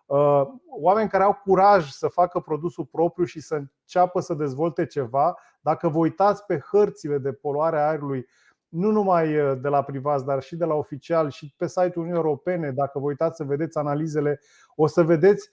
Uh, 0.05 0.41
oameni 0.79 1.09
care 1.09 1.23
au 1.23 1.41
curaj 1.43 1.89
să 1.89 2.07
facă 2.07 2.39
produsul 2.39 2.85
propriu 2.85 3.25
și 3.25 3.39
să 3.39 3.55
înceapă 3.55 4.19
să 4.19 4.33
dezvolte 4.33 4.85
ceva. 4.85 5.37
Dacă 5.61 5.89
vă 5.89 5.97
uitați 5.97 6.45
pe 6.45 6.59
hărțile 6.71 7.17
de 7.17 7.31
poluare 7.31 7.79
a 7.79 7.87
aerului, 7.87 8.25
nu 8.67 8.91
numai 8.91 9.39
uh, 9.39 9.59
de 9.61 9.67
la 9.67 9.83
privați, 9.83 10.25
dar 10.25 10.41
și 10.41 10.55
de 10.55 10.65
la 10.65 10.73
oficial 10.73 11.29
și 11.29 11.53
pe 11.57 11.67
site-ul 11.67 11.91
Uniunii 11.95 12.21
Europene, 12.23 12.71
dacă 12.71 12.99
vă 12.99 13.05
uitați 13.05 13.37
să 13.37 13.43
vedeți 13.43 13.77
analizele, 13.77 14.39
o 14.75 14.87
să 14.87 15.03
vedeți 15.03 15.49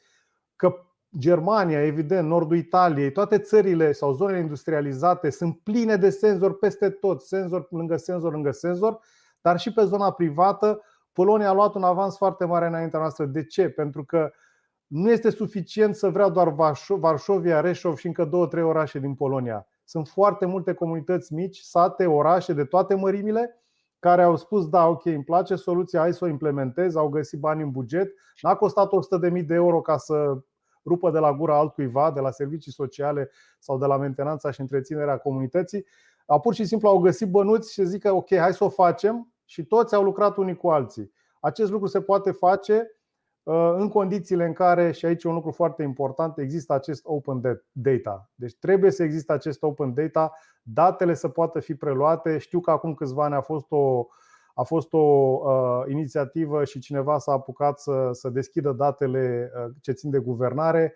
că 0.57 0.75
Germania, 1.19 1.85
evident, 1.85 2.29
nordul 2.29 2.57
Italiei, 2.57 3.13
toate 3.13 3.39
țările 3.39 3.93
sau 3.93 4.13
zonele 4.13 4.39
industrializate 4.39 5.31
sunt 5.31 5.59
pline 5.63 5.97
de 5.97 6.11
senzori 6.11 6.59
peste 6.59 6.91
tot, 6.91 7.23
senzor 7.23 7.67
lângă 7.71 7.97
senzor 7.97 8.33
lângă 8.33 8.51
senzor, 8.51 9.01
dar 9.41 9.59
și 9.59 9.73
pe 9.73 9.85
zona 9.85 10.13
privată 10.13 10.83
Polonia 11.13 11.49
a 11.49 11.53
luat 11.53 11.75
un 11.75 11.83
avans 11.83 12.17
foarte 12.17 12.45
mare 12.45 12.67
înaintea 12.67 12.99
noastră. 12.99 13.25
De 13.25 13.45
ce? 13.45 13.69
Pentru 13.69 14.05
că 14.05 14.31
nu 14.87 15.11
este 15.11 15.31
suficient 15.31 15.95
să 15.95 16.09
vreau 16.09 16.31
doar 16.31 16.55
Varșovia, 16.89 17.61
Reșov 17.61 17.97
și 17.97 18.07
încă 18.07 18.25
două, 18.25 18.47
trei 18.47 18.63
orașe 18.63 18.99
din 18.99 19.15
Polonia. 19.15 19.67
Sunt 19.85 20.09
foarte 20.09 20.47
multe 20.47 20.73
comunități 20.73 21.35
mici, 21.35 21.59
sate, 21.59 22.07
orașe 22.07 22.53
de 22.53 22.65
toate 22.65 22.95
mărimile 22.95 23.63
care 23.99 24.23
au 24.23 24.37
spus 24.37 24.69
da, 24.69 24.87
ok, 24.87 25.05
îmi 25.05 25.25
place 25.25 25.55
soluția, 25.55 26.01
hai 26.01 26.15
să 26.15 26.25
o 26.25 26.29
implementez, 26.29 26.97
au 26.97 27.09
găsit 27.09 27.39
bani 27.39 27.63
în 27.63 27.71
buget. 27.71 28.15
N-a 28.41 28.55
costat 28.55 28.89
100.000 29.31 29.45
de 29.47 29.55
euro 29.55 29.81
ca 29.81 29.97
să 29.97 30.39
rupă 30.85 31.11
de 31.11 31.19
la 31.19 31.33
gura 31.33 31.59
altcuiva, 31.59 32.11
de 32.11 32.21
la 32.21 32.31
servicii 32.31 32.73
sociale 32.73 33.31
sau 33.59 33.79
de 33.79 33.87
la 33.87 33.97
mentenanța 33.97 34.51
și 34.51 34.61
întreținerea 34.61 35.17
comunității. 35.17 35.87
Au 36.27 36.41
pur 36.41 36.55
și 36.55 36.65
simplu 36.65 36.89
au 36.89 36.99
găsit 36.99 37.31
bănuți 37.31 37.73
și 37.73 37.85
zic 37.85 38.03
că 38.03 38.13
ok, 38.13 38.37
hai 38.37 38.53
să 38.53 38.65
o 38.65 38.69
facem 38.69 39.33
și 39.45 39.65
toți 39.65 39.95
au 39.95 40.03
lucrat 40.03 40.37
unii 40.37 40.57
cu 40.57 40.69
alții. 40.71 41.13
Acest 41.41 41.71
lucru 41.71 41.87
se 41.87 42.01
poate 42.01 42.31
face 42.31 42.91
uh, 43.43 43.75
în 43.77 43.89
condițiile 43.89 44.45
în 44.45 44.53
care, 44.53 44.93
și 44.93 45.07
aici 45.07 45.25
e 45.25 45.29
un 45.29 45.35
lucru 45.35 45.51
foarte 45.51 45.83
important, 45.83 46.39
există 46.39 46.73
acest 46.73 47.01
open 47.05 47.63
data. 47.73 48.31
Deci 48.35 48.57
trebuie 48.59 48.91
să 48.91 49.03
existe 49.03 49.33
acest 49.33 49.63
open 49.63 49.95
data, 49.95 50.33
datele 50.63 51.15
să 51.15 51.29
poată 51.29 51.61
fi 51.61 51.75
preluate. 51.75 52.39
Știu 52.39 52.61
că 52.61 52.71
acum 52.71 52.95
câțiva 52.95 53.25
ani 53.25 53.35
a 53.35 53.41
fost 53.41 53.67
o, 53.69 54.07
a 54.55 54.63
fost 54.63 54.93
o 54.93 54.99
uh, 54.99 55.83
inițiativă 55.89 56.65
și 56.65 56.79
cineva 56.79 57.19
s-a 57.19 57.33
apucat 57.33 57.79
să, 57.79 58.09
să 58.13 58.29
deschidă 58.29 58.73
datele 58.73 59.51
uh, 59.55 59.73
ce 59.81 59.93
țin 59.93 60.11
de 60.11 60.19
guvernare. 60.19 60.95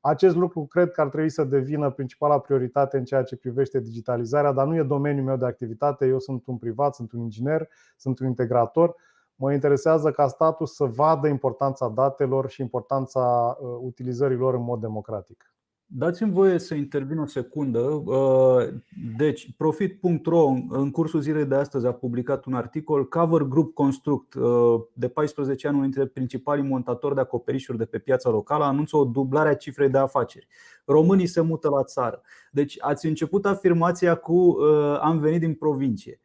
Acest 0.00 0.36
lucru 0.36 0.66
cred 0.66 0.90
că 0.90 1.00
ar 1.00 1.08
trebui 1.08 1.30
să 1.30 1.44
devină 1.44 1.90
principala 1.90 2.38
prioritate 2.38 2.96
în 2.96 3.04
ceea 3.04 3.22
ce 3.22 3.36
privește 3.36 3.80
digitalizarea, 3.80 4.52
dar 4.52 4.66
nu 4.66 4.76
e 4.76 4.82
domeniul 4.82 5.24
meu 5.24 5.36
de 5.36 5.46
activitate. 5.46 6.06
Eu 6.06 6.18
sunt 6.18 6.46
un 6.46 6.56
privat, 6.56 6.94
sunt 6.94 7.12
un 7.12 7.20
inginer, 7.20 7.68
sunt 7.96 8.18
un 8.18 8.26
integrator. 8.26 8.94
Mă 9.34 9.52
interesează 9.52 10.10
ca 10.10 10.28
statul 10.28 10.66
să 10.66 10.84
vadă 10.84 11.28
importanța 11.28 11.88
datelor 11.88 12.48
și 12.48 12.60
importanța 12.60 13.56
uh, 13.60 13.68
utilizării 13.80 14.36
lor 14.36 14.54
în 14.54 14.62
mod 14.62 14.80
democratic. 14.80 15.53
Dați-mi 15.96 16.32
voie 16.32 16.58
să 16.58 16.74
intervin 16.74 17.18
o 17.18 17.26
secundă. 17.26 17.78
Uh, 17.78 18.68
deci, 19.16 19.52
Profit.ro 19.56 20.46
în 20.68 20.90
cursul 20.90 21.20
zilei 21.20 21.44
de 21.44 21.54
astăzi 21.54 21.86
a 21.86 21.92
publicat 21.92 22.44
un 22.44 22.54
articol 22.54 23.08
Cover 23.08 23.42
Group 23.42 23.74
Construct 23.74 24.34
uh, 24.34 24.80
de 24.92 25.08
14 25.08 25.66
ani, 25.66 25.76
unul 25.76 25.90
dintre 25.90 26.08
principalii 26.08 26.64
montatori 26.64 27.14
de 27.14 27.20
acoperișuri 27.20 27.78
de 27.78 27.84
pe 27.84 27.98
piața 27.98 28.30
locală, 28.30 28.64
anunță 28.64 28.96
o 28.96 29.04
dublare 29.04 29.48
a 29.48 29.54
cifrei 29.54 29.88
de 29.88 29.98
afaceri. 29.98 30.46
Românii 30.84 31.26
se 31.26 31.40
mută 31.40 31.68
la 31.68 31.82
țară. 31.84 32.22
Deci 32.50 32.76
ați 32.80 33.06
început 33.06 33.46
afirmația 33.46 34.14
cu 34.14 34.34
uh, 34.34 34.98
am 35.00 35.18
venit 35.18 35.40
din 35.40 35.54
provincie. 35.54 36.20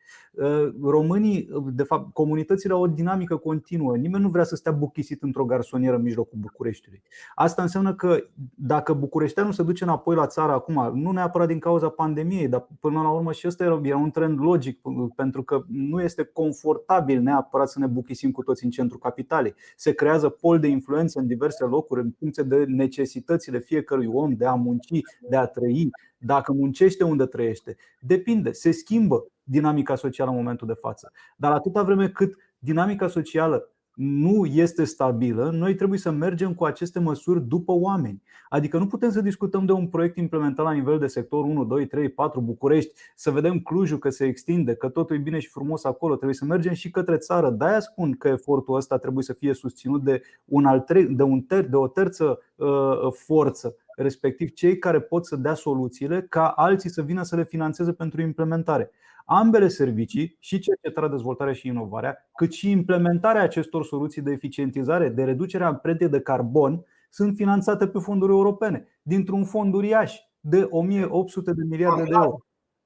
Românii, 0.81 1.49
de 1.73 1.83
fapt, 1.83 2.13
comunitățile 2.13 2.73
au 2.73 2.81
o 2.81 2.87
dinamică 2.87 3.35
continuă. 3.35 3.97
Nimeni 3.97 4.23
nu 4.23 4.29
vrea 4.29 4.43
să 4.43 4.55
stea 4.55 4.71
buchisit 4.71 5.23
într-o 5.23 5.45
garsonieră 5.45 5.95
în 5.95 6.01
mijlocul 6.01 6.37
Bucureștiului. 6.41 7.01
Asta 7.35 7.61
înseamnă 7.61 7.93
că 7.93 8.17
dacă 8.55 8.93
bucureșteanul 8.93 9.51
se 9.51 9.63
duce 9.63 9.83
înapoi 9.83 10.15
la 10.15 10.27
țară 10.27 10.51
acum, 10.51 10.91
nu 10.93 11.11
neapărat 11.11 11.47
din 11.47 11.59
cauza 11.59 11.89
pandemiei, 11.89 12.47
dar 12.47 12.67
până 12.79 13.01
la 13.01 13.09
urmă 13.09 13.31
și 13.31 13.47
ăsta 13.47 13.63
era 13.83 13.97
un 13.97 14.11
trend 14.11 14.39
logic, 14.41 14.79
pentru 15.15 15.43
că 15.43 15.63
nu 15.67 16.01
este 16.01 16.23
confortabil 16.23 17.21
neapărat 17.21 17.69
să 17.69 17.79
ne 17.79 17.87
buchisim 17.87 18.31
cu 18.31 18.43
toți 18.43 18.63
în 18.63 18.69
centrul 18.69 18.99
capitalei. 18.99 19.55
Se 19.75 19.91
creează 19.93 20.29
pol 20.29 20.59
de 20.59 20.67
influență 20.67 21.19
în 21.19 21.27
diverse 21.27 21.63
locuri 21.63 22.01
în 22.01 22.11
funcție 22.19 22.43
de 22.43 22.65
necesitățile 22.67 23.59
fiecărui 23.59 24.07
om 24.07 24.33
de 24.33 24.45
a 24.45 24.53
munci, 24.53 25.01
de 25.29 25.35
a 25.35 25.45
trăi, 25.45 25.89
dacă 26.17 26.53
muncește 26.53 27.03
unde 27.03 27.25
trăiește. 27.25 27.75
Depinde, 27.99 28.51
se 28.51 28.71
schimbă 28.71 29.25
dinamica 29.49 29.95
socială 29.95 30.29
în 30.29 30.35
momentul 30.35 30.67
de 30.67 30.73
față. 30.73 31.11
Dar 31.35 31.51
atâta 31.51 31.83
vreme 31.83 32.09
cât 32.09 32.35
dinamica 32.59 33.07
socială 33.07 33.69
nu 33.99 34.45
este 34.45 34.83
stabilă, 34.83 35.49
noi 35.53 35.75
trebuie 35.75 35.99
să 35.99 36.11
mergem 36.11 36.53
cu 36.53 36.65
aceste 36.65 36.99
măsuri 36.99 37.41
după 37.47 37.71
oameni. 37.71 38.23
Adică 38.49 38.77
nu 38.77 38.87
putem 38.87 39.09
să 39.09 39.21
discutăm 39.21 39.65
de 39.65 39.71
un 39.71 39.87
proiect 39.87 40.17
implementat 40.17 40.65
la 40.65 40.71
nivel 40.71 40.99
de 40.99 41.07
sector 41.07 41.43
1, 41.43 41.65
2, 41.65 41.85
3, 41.85 42.09
4, 42.09 42.41
București, 42.41 42.93
să 43.15 43.31
vedem 43.31 43.59
Clujul 43.59 43.97
că 43.97 44.09
se 44.09 44.25
extinde, 44.25 44.75
că 44.75 44.89
totul 44.89 45.15
e 45.15 45.19
bine 45.19 45.39
și 45.39 45.49
frumos 45.49 45.83
acolo. 45.83 46.15
Trebuie 46.15 46.35
să 46.35 46.45
mergem 46.45 46.73
și 46.73 46.91
către 46.91 47.17
țară. 47.17 47.49
De-aia 47.49 47.79
spun 47.79 48.13
că 48.13 48.27
efortul 48.27 48.75
ăsta 48.75 48.97
trebuie 48.97 49.23
să 49.23 49.33
fie 49.33 49.53
susținut 49.53 50.03
de, 50.03 50.21
un 50.45 50.65
al 50.65 50.79
tre- 50.79 51.01
de, 51.03 51.23
un 51.23 51.41
ter- 51.41 51.69
de 51.69 51.75
o 51.75 51.87
terță 51.87 52.39
uh, 52.55 53.11
forță 53.11 53.75
respectiv 53.95 54.53
cei 54.53 54.77
care 54.77 54.99
pot 54.99 55.25
să 55.25 55.35
dea 55.35 55.53
soluțiile 55.53 56.25
ca 56.29 56.47
alții 56.47 56.89
să 56.89 57.01
vină 57.01 57.23
să 57.23 57.35
le 57.35 57.43
financeze 57.43 57.93
pentru 57.93 58.21
implementare 58.21 58.91
ambele 59.31 59.67
servicii, 59.67 60.37
și 60.39 60.59
cercetarea, 60.59 61.09
dezvoltarea 61.09 61.53
și 61.53 61.67
inovarea, 61.67 62.29
cât 62.35 62.51
și 62.51 62.69
implementarea 62.69 63.41
acestor 63.41 63.85
soluții 63.85 64.21
de 64.21 64.31
eficientizare, 64.31 65.09
de 65.09 65.23
reducere 65.23 65.63
a 65.63 65.67
amprentei 65.67 66.09
de 66.09 66.19
carbon, 66.19 66.85
sunt 67.09 67.35
finanțate 67.35 67.87
pe 67.87 67.99
fonduri 67.99 68.31
europene, 68.31 68.87
dintr-un 69.01 69.45
fond 69.45 69.73
uriaș 69.73 70.15
de 70.39 70.67
1800 70.69 71.53
de 71.53 71.63
miliarde 71.69 72.03
de 72.03 72.09
euro. 72.11 72.37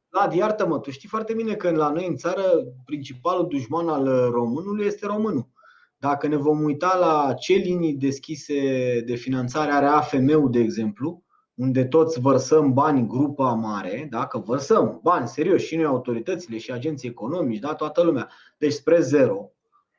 Vlad, 0.10 0.34
iartă-mă, 0.34 0.80
tu 0.80 0.92
știi 0.92 1.10
foarte 1.10 1.34
bine 1.34 1.54
că 1.54 1.72
la 1.72 1.90
noi 1.90 2.08
în 2.08 2.16
țară 2.16 2.42
principalul 2.86 3.48
dușman 3.48 3.88
al 3.88 4.30
românului 4.32 4.86
este 4.86 5.06
românul. 5.06 5.48
Dacă 5.98 6.28
ne 6.28 6.36
vom 6.36 6.64
uita 6.64 6.98
la 7.00 7.34
ce 7.34 7.54
linii 7.54 7.94
deschise 7.94 8.54
de 9.06 9.16
finanțare 9.16 9.72
are 9.72 9.86
AFM-ul, 9.86 10.52
de 10.52 10.60
exemplu, 10.60 11.24
unde 11.56 11.86
toți 11.86 12.20
vărsăm 12.20 12.74
bani 12.74 13.08
grupa 13.08 13.54
mare, 13.54 14.08
dacă 14.10 14.38
vărsăm 14.38 15.00
bani 15.04 15.28
serios 15.28 15.62
și 15.62 15.76
noi 15.76 15.86
autoritățile 15.86 16.58
și 16.58 16.72
agenții 16.72 17.10
economici, 17.10 17.60
da, 17.60 17.74
toată 17.74 18.04
lumea, 18.04 18.30
deci 18.58 18.74
spre 18.74 19.00
zero. 19.00 19.52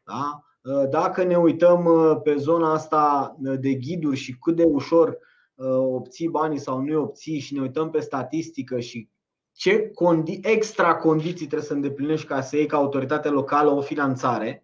Da? 0.04 0.44
Dacă 0.90 1.24
ne 1.24 1.36
uităm 1.36 1.84
uh, 1.84 2.20
pe 2.22 2.36
zona 2.36 2.72
asta 2.72 3.36
uh, 3.42 3.58
de 3.60 3.74
ghiduri 3.74 4.16
și 4.16 4.38
cât 4.38 4.56
de 4.56 4.64
ușor 4.64 5.18
uh, 5.54 5.66
obții 5.76 6.28
banii 6.28 6.58
sau 6.58 6.80
nu 6.80 7.00
obții 7.00 7.38
și 7.38 7.54
ne 7.54 7.60
uităm 7.60 7.90
pe 7.90 8.00
statistică 8.00 8.80
și 8.80 9.08
ce 9.52 9.90
condi- 9.90 10.40
extra 10.42 10.96
condiții 10.96 11.46
trebuie 11.46 11.68
să 11.68 11.72
îndeplinești 11.72 12.26
ca 12.26 12.40
să 12.40 12.56
iei 12.56 12.66
ca 12.66 12.76
autoritate 12.76 13.28
locală 13.28 13.70
o 13.70 13.80
finanțare, 13.80 14.62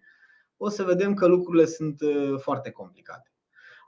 o 0.57 0.69
să 0.69 0.83
vedem 0.83 1.15
că 1.15 1.27
lucrurile 1.27 1.65
sunt 1.65 2.01
foarte 2.37 2.71
complicate. 2.71 3.33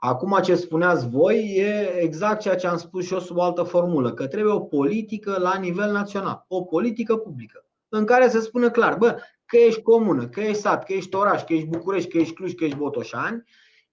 Acum 0.05 0.39
ce 0.41 0.55
spuneați 0.55 1.09
voi 1.09 1.55
e 1.55 1.99
exact 1.99 2.39
ceea 2.39 2.55
ce 2.55 2.67
am 2.67 2.77
spus 2.77 3.05
și 3.05 3.13
eu 3.13 3.19
sub 3.19 3.39
altă 3.39 3.63
formulă, 3.63 4.13
că 4.13 4.27
trebuie 4.27 4.53
o 4.53 4.59
politică 4.59 5.35
la 5.39 5.57
nivel 5.57 5.91
național, 5.91 6.45
o 6.47 6.61
politică 6.61 7.17
publică, 7.17 7.65
în 7.89 8.05
care 8.05 8.27
se 8.27 8.39
spune 8.39 8.69
clar, 8.69 8.97
bă, 8.97 9.17
că 9.45 9.57
ești 9.57 9.81
comună, 9.81 10.27
că 10.27 10.39
ești 10.39 10.61
sat, 10.61 10.83
că 10.83 10.93
ești 10.93 11.15
oraș, 11.15 11.43
că 11.43 11.53
ești 11.53 11.67
București, 11.67 12.09
că 12.09 12.17
ești 12.17 12.33
Cluj, 12.33 12.53
că 12.53 12.63
ești 12.63 12.77
Botoșani, 12.77 13.43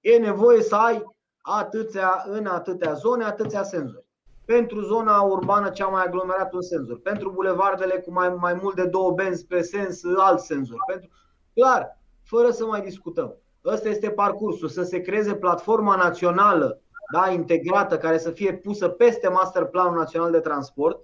e 0.01 0.16
nevoie 0.16 0.62
să 0.62 0.74
ai 0.74 1.05
atâția, 1.41 2.24
în 2.27 2.47
atâtea 2.47 2.93
zone, 2.93 3.24
atâția 3.24 3.62
senzori. 3.62 4.07
Pentru 4.45 4.81
zona 4.81 5.20
urbană 5.20 5.69
cea 5.69 5.87
mai 5.87 6.05
aglomerată 6.05 6.57
un 6.57 6.62
senzor. 6.62 7.01
Pentru 7.01 7.31
bulevardele 7.31 7.95
cu 7.95 8.12
mai, 8.12 8.28
mai 8.28 8.59
mult 8.62 8.74
de 8.74 8.87
două 8.87 9.11
benzi 9.11 9.47
pe 9.47 9.62
sens, 9.62 10.01
alt 10.16 10.41
senzor. 10.41 10.78
Pentru, 10.87 11.11
clar, 11.55 12.01
fără 12.23 12.51
să 12.51 12.66
mai 12.66 12.81
discutăm. 12.81 13.37
Ăsta 13.65 13.89
este 13.89 14.11
parcursul, 14.11 14.69
să 14.69 14.82
se 14.82 15.01
creeze 15.01 15.35
platforma 15.35 15.97
națională 15.97 16.81
da, 17.12 17.31
integrată 17.31 17.99
care 17.99 18.19
să 18.19 18.31
fie 18.31 18.55
pusă 18.55 18.89
peste 18.89 19.28
Master 19.28 19.65
Planul 19.65 19.97
Național 19.97 20.31
de 20.31 20.41
Transport, 20.41 21.01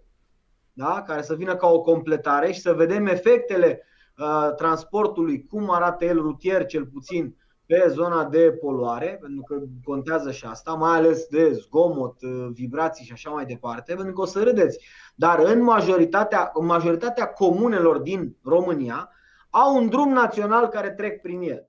da, 0.73 1.03
care 1.07 1.23
să 1.23 1.35
vină 1.35 1.57
ca 1.57 1.69
o 1.69 1.81
completare 1.81 2.53
și 2.53 2.61
să 2.61 2.73
vedem 2.73 3.07
efectele 3.07 3.83
uh, 4.19 4.55
transportului, 4.57 5.47
cum 5.47 5.70
arată 5.70 6.05
el 6.05 6.20
rutier 6.20 6.66
cel 6.66 6.87
puțin 6.87 7.37
pe 7.66 7.85
zona 7.89 8.24
de 8.24 8.53
poluare, 8.61 9.19
pentru 9.20 9.43
că 9.43 9.62
contează 9.85 10.31
și 10.31 10.47
asta, 10.47 10.73
mai 10.73 10.97
ales 10.97 11.27
de 11.27 11.53
zgomot, 11.53 12.23
uh, 12.23 12.49
vibrații 12.53 13.05
și 13.05 13.12
așa 13.12 13.31
mai 13.31 13.45
departe, 13.45 13.95
pentru 13.95 14.12
că 14.12 14.20
o 14.20 14.24
să 14.24 14.43
râdeți. 14.43 14.87
Dar 15.15 15.39
în 15.39 15.62
majoritatea, 15.62 16.51
în 16.55 16.66
majoritatea 16.66 17.27
comunelor 17.27 17.99
din 17.99 18.37
România 18.45 19.11
au 19.51 19.77
un 19.77 19.89
drum 19.89 20.12
național 20.12 20.69
care 20.69 20.91
trec 20.91 21.20
prin 21.20 21.41
el 21.41 21.69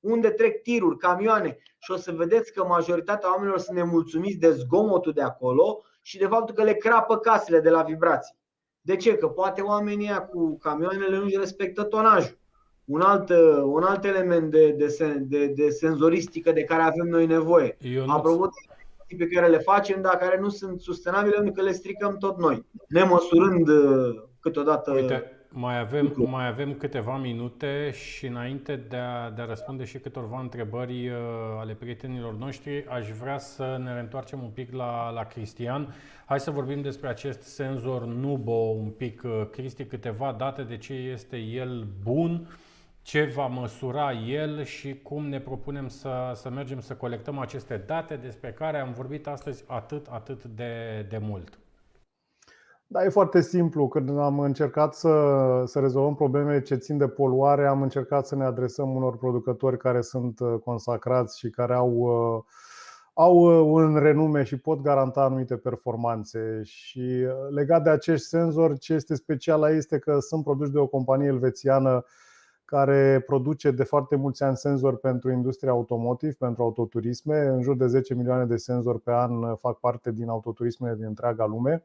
unde 0.00 0.30
trec 0.30 0.62
tiruri, 0.62 0.96
camioane 0.96 1.58
și 1.78 1.90
o 1.90 1.96
să 1.96 2.12
vedeți 2.12 2.52
că 2.52 2.64
majoritatea 2.64 3.30
oamenilor 3.30 3.58
sunt 3.58 3.76
nemulțumiți 3.76 4.38
de 4.38 4.50
zgomotul 4.50 5.12
de 5.12 5.22
acolo 5.22 5.82
și 6.02 6.18
de 6.18 6.26
faptul 6.26 6.54
că 6.54 6.62
le 6.62 6.74
crapă 6.74 7.16
casele 7.16 7.60
de 7.60 7.70
la 7.70 7.82
vibrații. 7.82 8.36
De 8.80 8.96
ce? 8.96 9.14
Că 9.14 9.26
poate 9.26 9.60
oamenii 9.60 10.26
cu 10.30 10.58
camioanele 10.58 11.18
nu-și 11.18 11.38
respectă 11.38 11.82
tonajul. 11.82 12.38
Un 12.84 13.00
alt, 13.00 13.30
un 13.64 13.82
alt 13.82 14.04
element 14.04 14.50
de, 14.50 14.70
de, 14.70 15.16
de, 15.20 15.46
de 15.46 15.68
senzoristică 15.70 16.52
de 16.52 16.64
care 16.64 16.82
avem 16.82 17.06
noi 17.06 17.26
nevoie. 17.26 17.76
Apropo 18.06 18.48
de 19.08 19.24
pe 19.24 19.26
care 19.26 19.46
le 19.46 19.58
facem, 19.58 20.00
dar 20.00 20.16
care 20.16 20.40
nu 20.40 20.48
sunt 20.48 20.80
sustenabile, 20.80 21.34
pentru 21.34 21.52
că 21.52 21.62
le 21.62 21.72
stricăm 21.72 22.16
tot 22.16 22.38
noi, 22.38 22.66
nemăsurând 22.88 23.68
câteodată 24.40 24.92
Uite, 24.92 25.37
mai 25.58 25.78
avem, 25.78 26.12
mai 26.16 26.46
avem 26.46 26.74
câteva 26.74 27.16
minute 27.16 27.90
și 27.90 28.26
înainte 28.26 28.76
de 28.76 28.96
a, 28.96 29.30
de 29.30 29.42
a 29.42 29.44
răspunde 29.44 29.84
și 29.84 29.98
câtorva 29.98 30.40
întrebări 30.40 31.08
uh, 31.08 31.16
ale 31.58 31.72
prietenilor 31.72 32.34
noștri, 32.34 32.86
aș 32.86 33.10
vrea 33.10 33.38
să 33.38 33.80
ne 33.82 33.92
reîntoarcem 33.92 34.42
un 34.42 34.48
pic 34.48 34.72
la, 34.72 35.10
la 35.10 35.24
Cristian. 35.24 35.94
Hai 36.24 36.40
să 36.40 36.50
vorbim 36.50 36.82
despre 36.82 37.08
acest 37.08 37.42
senzor 37.42 38.04
Nubo 38.04 38.52
un 38.52 38.88
pic, 38.88 39.22
uh, 39.24 39.48
Cristi, 39.50 39.84
câteva 39.84 40.34
date 40.38 40.62
de 40.62 40.76
ce 40.76 40.92
este 40.92 41.36
el 41.36 41.86
bun, 42.02 42.48
ce 43.02 43.24
va 43.24 43.46
măsura 43.46 44.12
el 44.12 44.64
și 44.64 44.94
cum 45.02 45.26
ne 45.26 45.40
propunem 45.40 45.88
să, 45.88 46.32
să 46.34 46.50
mergem 46.50 46.80
să 46.80 46.94
colectăm 46.94 47.38
aceste 47.38 47.82
date 47.86 48.16
despre 48.16 48.52
care 48.52 48.78
am 48.78 48.92
vorbit 48.92 49.26
astăzi 49.26 49.64
atât, 49.66 50.06
atât 50.06 50.44
de, 50.44 51.06
de 51.08 51.18
mult. 51.18 51.58
Da, 52.90 53.04
e 53.04 53.08
foarte 53.08 53.40
simplu. 53.40 53.88
Când 53.88 54.18
am 54.18 54.40
încercat 54.40 54.94
să, 54.94 55.62
să 55.66 55.80
rezolvăm 55.80 56.14
probleme 56.14 56.62
ce 56.62 56.74
țin 56.74 56.98
de 56.98 57.08
poluare, 57.08 57.66
am 57.66 57.82
încercat 57.82 58.26
să 58.26 58.36
ne 58.36 58.44
adresăm 58.44 58.94
unor 58.94 59.16
producători 59.16 59.76
care 59.76 60.00
sunt 60.00 60.40
uh, 60.40 60.54
consacrați 60.64 61.38
și 61.38 61.50
care 61.50 61.74
au, 61.74 61.92
uh, 61.92 62.42
au 63.12 63.36
uh, 63.36 63.82
un 63.82 63.96
renume 63.98 64.42
și 64.42 64.56
pot 64.56 64.80
garanta 64.80 65.20
anumite 65.20 65.56
performanțe. 65.56 66.60
Și 66.64 67.26
legat 67.50 67.82
de 67.82 67.90
acești 67.90 68.26
senzori, 68.26 68.78
ce 68.78 68.94
este 68.94 69.14
special 69.14 69.62
aici 69.62 69.76
este 69.76 69.98
că 69.98 70.18
sunt 70.18 70.44
produși 70.44 70.70
de 70.70 70.78
o 70.78 70.86
companie 70.86 71.26
elvețiană 71.26 72.04
care 72.64 73.22
produce 73.26 73.70
de 73.70 73.84
foarte 73.84 74.16
mulți 74.16 74.42
ani 74.42 74.56
senzori 74.56 75.00
pentru 75.00 75.30
industria 75.30 75.70
automotive, 75.70 76.36
pentru 76.38 76.62
autoturisme. 76.62 77.38
În 77.38 77.62
jur 77.62 77.76
de 77.76 77.86
10 77.86 78.14
milioane 78.14 78.44
de 78.44 78.56
senzori 78.56 79.00
pe 79.00 79.12
an 79.12 79.56
fac 79.56 79.78
parte 79.78 80.12
din 80.12 80.28
autoturisme 80.28 80.94
din 80.96 81.04
întreaga 81.04 81.46
lume. 81.46 81.84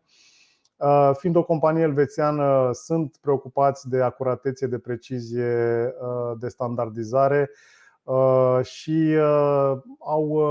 Uh, 0.77 1.11
fiind 1.17 1.35
o 1.35 1.43
companie 1.43 1.81
elvețiană, 1.81 2.69
sunt 2.73 3.17
preocupați 3.21 3.89
de 3.89 4.01
acuratețe, 4.01 4.67
de 4.67 4.77
precizie, 4.77 5.93
uh, 6.01 6.37
de 6.39 6.47
standardizare 6.47 7.49
uh, 8.03 8.59
și 8.61 9.15
au, 9.99 10.41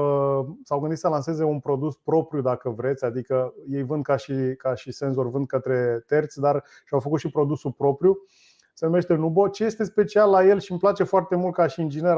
s-au 0.65 0.81
gândit 0.81 0.99
să 0.99 1.09
lanseze 1.09 1.45
un 1.45 1.61
produs 1.61 1.97
propriu, 1.97 2.41
dacă 2.41 2.71
vreți, 2.71 3.05
adică 3.05 3.55
ei 3.69 3.83
vând 3.83 4.05
ca 4.05 4.17
și, 4.17 4.55
ca 4.59 4.75
și 4.75 4.93
senzor, 4.93 5.31
vând 5.31 5.47
către 5.47 6.05
terți, 6.07 6.41
dar 6.41 6.65
și-au 6.85 7.01
făcut 7.01 7.19
și 7.19 7.31
produsul 7.31 7.73
propriu. 7.73 8.19
Se 8.75 8.85
numește 8.87 9.15
Nubo. 9.15 9.49
Ce 9.49 9.65
este 9.65 9.85
special 9.85 10.31
la 10.31 10.45
el 10.45 10.61
și 10.61 10.71
îmi 10.71 10.81
place 10.81 11.05
foarte 11.05 11.37
mult 11.37 11.55
ca 11.55 11.67
și 11.67 11.81
inginer 11.81 12.17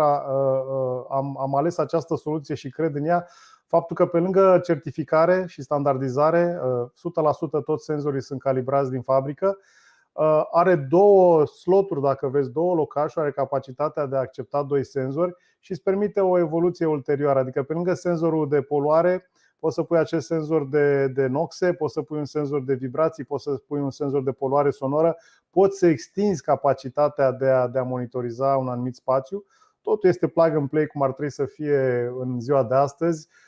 am, 1.08 1.38
am 1.40 1.56
ales 1.56 1.78
această 1.78 2.16
soluție 2.16 2.54
și 2.54 2.70
cred 2.70 2.94
în 2.94 3.04
ea 3.04 3.26
Faptul 3.66 3.96
că 3.96 4.06
pe 4.06 4.18
lângă 4.18 4.60
certificare 4.62 5.44
și 5.48 5.62
standardizare, 5.62 6.60
100% 6.60 6.60
uh, 7.52 7.62
toți 7.64 7.84
senzorii 7.84 8.22
sunt 8.22 8.40
calibrați 8.40 8.90
din 8.90 9.02
fabrică, 9.02 9.58
uh, 10.12 10.42
are 10.50 10.74
două 10.76 11.46
sloturi, 11.46 12.00
dacă 12.00 12.28
vezi, 12.28 12.52
două 12.52 12.74
locașuri, 12.74 13.24
are 13.24 13.32
capacitatea 13.32 14.06
de 14.06 14.16
a 14.16 14.18
accepta 14.18 14.62
doi 14.62 14.84
senzori 14.84 15.36
și 15.60 15.70
îți 15.70 15.82
permite 15.82 16.20
o 16.20 16.38
evoluție 16.38 16.86
ulterioară. 16.86 17.38
Adică 17.38 17.62
pe 17.62 17.72
lângă 17.72 17.94
senzorul 17.94 18.48
de 18.48 18.62
poluare, 18.62 19.30
poți 19.58 19.74
să 19.74 19.82
pui 19.82 19.98
acest 19.98 20.26
senzor 20.26 20.68
de, 20.68 21.06
de 21.06 21.26
noxe, 21.26 21.72
poți 21.72 21.92
să 21.92 22.02
pui 22.02 22.18
un 22.18 22.24
senzor 22.24 22.62
de 22.62 22.74
vibrații, 22.74 23.24
poți 23.24 23.42
să 23.42 23.50
pui 23.50 23.80
un 23.80 23.90
senzor 23.90 24.22
de 24.22 24.32
poluare 24.32 24.70
sonoră, 24.70 25.16
poți 25.50 25.78
să 25.78 25.86
extinzi 25.86 26.42
capacitatea 26.42 27.32
de 27.32 27.46
a, 27.46 27.68
de 27.68 27.78
a 27.78 27.82
monitoriza 27.82 28.56
un 28.56 28.68
anumit 28.68 28.94
spațiu. 28.94 29.44
Totul 29.82 30.08
este 30.08 30.28
plug 30.28 30.54
and 30.54 30.68
play 30.68 30.86
cum 30.86 31.02
ar 31.02 31.12
trebui 31.12 31.30
să 31.30 31.44
fie 31.44 32.12
în 32.20 32.40
ziua 32.40 32.64
de 32.64 32.74
astăzi 32.74 33.28
Uh, 33.28 33.42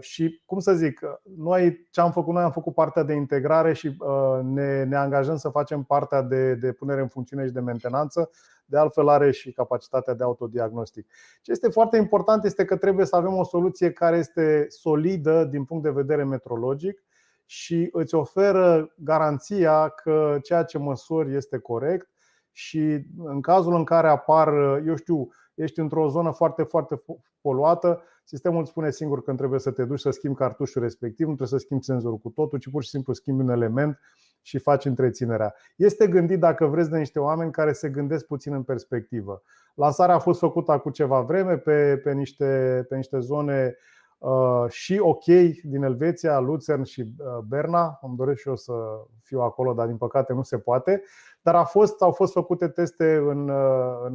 și, 0.00 0.42
cum 0.44 0.58
să 0.58 0.74
zic, 0.74 1.00
noi 1.36 1.88
ce 1.90 2.00
am 2.00 2.12
făcut? 2.12 2.34
Noi 2.34 2.42
am 2.42 2.50
făcut 2.50 2.74
partea 2.74 3.02
de 3.02 3.12
integrare 3.12 3.72
și 3.72 3.96
uh, 3.98 4.40
ne, 4.42 4.84
ne 4.84 4.96
angajăm 4.96 5.36
să 5.36 5.48
facem 5.48 5.82
partea 5.82 6.22
de, 6.22 6.54
de 6.54 6.72
punere 6.72 7.00
în 7.00 7.08
funcțiune 7.08 7.46
și 7.46 7.52
de 7.52 7.60
mentenanță. 7.60 8.30
De 8.64 8.78
altfel, 8.78 9.08
are 9.08 9.30
și 9.30 9.52
capacitatea 9.52 10.14
de 10.14 10.22
autodiagnostic. 10.22 11.06
Ce 11.42 11.50
este 11.50 11.68
foarte 11.68 11.96
important 11.96 12.44
este 12.44 12.64
că 12.64 12.76
trebuie 12.76 13.06
să 13.06 13.16
avem 13.16 13.36
o 13.36 13.44
soluție 13.44 13.92
care 13.92 14.16
este 14.16 14.66
solidă 14.68 15.44
din 15.44 15.64
punct 15.64 15.82
de 15.82 15.90
vedere 15.90 16.24
metrologic 16.24 17.04
și 17.44 17.88
îți 17.92 18.14
oferă 18.14 18.94
garanția 18.96 19.88
că 19.88 20.38
ceea 20.42 20.62
ce 20.62 20.78
măsori 20.78 21.34
este 21.36 21.58
corect 21.58 22.10
și 22.52 23.06
în 23.16 23.40
cazul 23.40 23.74
în 23.74 23.84
care 23.84 24.08
apar, 24.08 24.48
eu 24.86 24.96
știu, 24.96 25.28
ești 25.54 25.80
într-o 25.80 26.08
zonă 26.08 26.30
foarte, 26.30 26.62
foarte 26.62 27.02
poluată, 27.40 28.02
sistemul 28.24 28.60
îți 28.60 28.70
spune 28.70 28.90
singur 28.90 29.22
când 29.22 29.38
trebuie 29.38 29.60
să 29.60 29.70
te 29.70 29.84
duci 29.84 30.00
să 30.00 30.10
schimbi 30.10 30.36
cartușul 30.36 30.82
respectiv, 30.82 31.26
nu 31.26 31.34
trebuie 31.34 31.58
să 31.58 31.64
schimbi 31.64 31.84
senzorul 31.84 32.18
cu 32.18 32.28
totul, 32.28 32.58
ci 32.58 32.70
pur 32.70 32.82
și 32.82 32.88
simplu 32.88 33.12
schimbi 33.12 33.42
un 33.42 33.48
element 33.48 33.98
și 34.42 34.58
faci 34.58 34.84
întreținerea. 34.84 35.54
Este 35.76 36.06
gândit, 36.06 36.38
dacă 36.38 36.66
vreți, 36.66 36.90
de 36.90 36.98
niște 36.98 37.20
oameni 37.20 37.52
care 37.52 37.72
se 37.72 37.88
gândesc 37.88 38.26
puțin 38.26 38.52
în 38.52 38.62
perspectivă. 38.62 39.42
Lansarea 39.74 40.14
a 40.14 40.18
fost 40.18 40.38
făcută 40.38 40.72
acum 40.72 40.90
ceva 40.90 41.20
vreme 41.20 41.58
pe, 41.58 41.96
pe, 41.96 42.12
niște, 42.12 42.84
pe 42.88 42.96
niște 42.96 43.18
zone 43.18 43.76
uh, 44.18 44.64
și 44.68 44.98
ok 44.98 45.24
din 45.62 45.82
Elveția, 45.82 46.38
Luzern 46.38 46.82
și 46.82 47.00
uh, 47.00 47.38
Berna. 47.48 47.98
Îmi 48.02 48.16
doresc 48.16 48.40
și 48.40 48.48
eu 48.48 48.56
să 48.56 48.72
fiu 49.20 49.40
acolo, 49.40 49.72
dar 49.72 49.86
din 49.86 49.96
păcate 49.96 50.32
nu 50.32 50.42
se 50.42 50.58
poate. 50.58 51.02
Dar 51.42 51.54
a 51.54 51.64
fost, 51.64 52.02
au 52.02 52.12
fost 52.12 52.32
făcute 52.32 52.68
teste 52.68 53.14
în, 53.14 53.48
uh, 53.48 54.00
în 54.04 54.14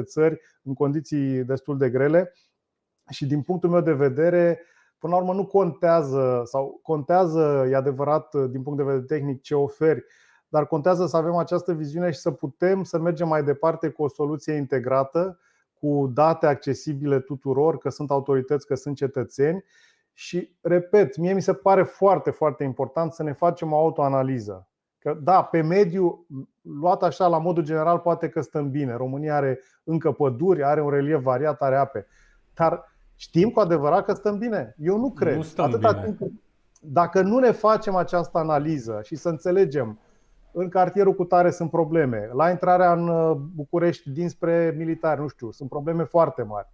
6-7 0.00 0.04
țări, 0.04 0.40
în 0.62 0.74
condiții 0.74 1.44
destul 1.44 1.78
de 1.78 1.90
grele. 1.90 2.32
Și 3.08 3.26
din 3.26 3.42
punctul 3.42 3.70
meu 3.70 3.80
de 3.80 3.92
vedere, 3.92 4.60
până 4.98 5.14
la 5.14 5.20
urmă 5.20 5.34
nu 5.34 5.46
contează, 5.46 6.42
sau 6.44 6.80
contează, 6.82 7.66
e 7.70 7.74
adevărat, 7.76 8.34
din 8.34 8.62
punct 8.62 8.78
de 8.78 8.84
vedere 8.84 9.04
tehnic, 9.04 9.42
ce 9.42 9.54
oferi, 9.54 10.04
dar 10.48 10.66
contează 10.66 11.06
să 11.06 11.16
avem 11.16 11.36
această 11.36 11.72
viziune 11.72 12.10
și 12.10 12.18
să 12.18 12.30
putem 12.30 12.82
să 12.82 12.98
mergem 12.98 13.28
mai 13.28 13.44
departe 13.44 13.88
cu 13.88 14.02
o 14.02 14.08
soluție 14.08 14.52
integrată, 14.52 15.38
cu 15.80 16.10
date 16.14 16.46
accesibile 16.46 17.20
tuturor, 17.20 17.78
că 17.78 17.88
sunt 17.88 18.10
autorități, 18.10 18.66
că 18.66 18.74
sunt 18.74 18.96
cetățeni. 18.96 19.64
Și, 20.12 20.56
repet, 20.60 21.16
mie 21.16 21.32
mi 21.32 21.42
se 21.42 21.52
pare 21.52 21.82
foarte, 21.82 22.30
foarte 22.30 22.64
important 22.64 23.12
să 23.12 23.22
ne 23.22 23.32
facem 23.32 23.72
o 23.72 23.76
autoanaliză. 23.76 24.68
Că, 24.98 25.18
da, 25.22 25.42
pe 25.42 25.60
mediu, 25.60 26.26
luat 26.62 27.02
așa 27.02 27.26
la 27.26 27.38
modul 27.38 27.62
general, 27.62 27.98
poate 27.98 28.28
că 28.28 28.40
stăm 28.40 28.70
bine. 28.70 28.94
România 28.94 29.36
are 29.36 29.60
încă 29.84 30.12
păduri, 30.12 30.64
are 30.64 30.82
un 30.82 30.90
relief 30.90 31.22
variat, 31.22 31.62
are 31.62 31.76
ape. 31.76 32.06
Dar 32.54 32.97
știm 33.18 33.50
cu 33.50 33.60
adevărat 33.60 34.04
că 34.04 34.12
stăm 34.12 34.38
bine? 34.38 34.74
Eu 34.78 34.98
nu 34.98 35.10
cred. 35.10 35.36
Nu 35.36 35.42
stăm 35.42 35.64
Atâta 35.64 35.92
bine. 35.92 36.04
Timp, 36.04 36.32
dacă 36.80 37.22
nu 37.22 37.38
ne 37.38 37.50
facem 37.50 37.94
această 37.94 38.38
analiză 38.38 39.00
și 39.04 39.16
să 39.16 39.28
înțelegem 39.28 39.98
în 40.52 40.68
cartierul 40.68 41.14
cu 41.14 41.24
tare 41.24 41.50
sunt 41.50 41.70
probleme, 41.70 42.30
la 42.32 42.50
intrarea 42.50 42.92
în 42.92 43.08
uh, 43.08 43.36
București 43.54 44.10
dinspre 44.10 44.74
militari, 44.76 45.20
nu 45.20 45.28
știu, 45.28 45.50
sunt 45.50 45.68
probleme 45.68 46.04
foarte 46.04 46.42
mari. 46.42 46.68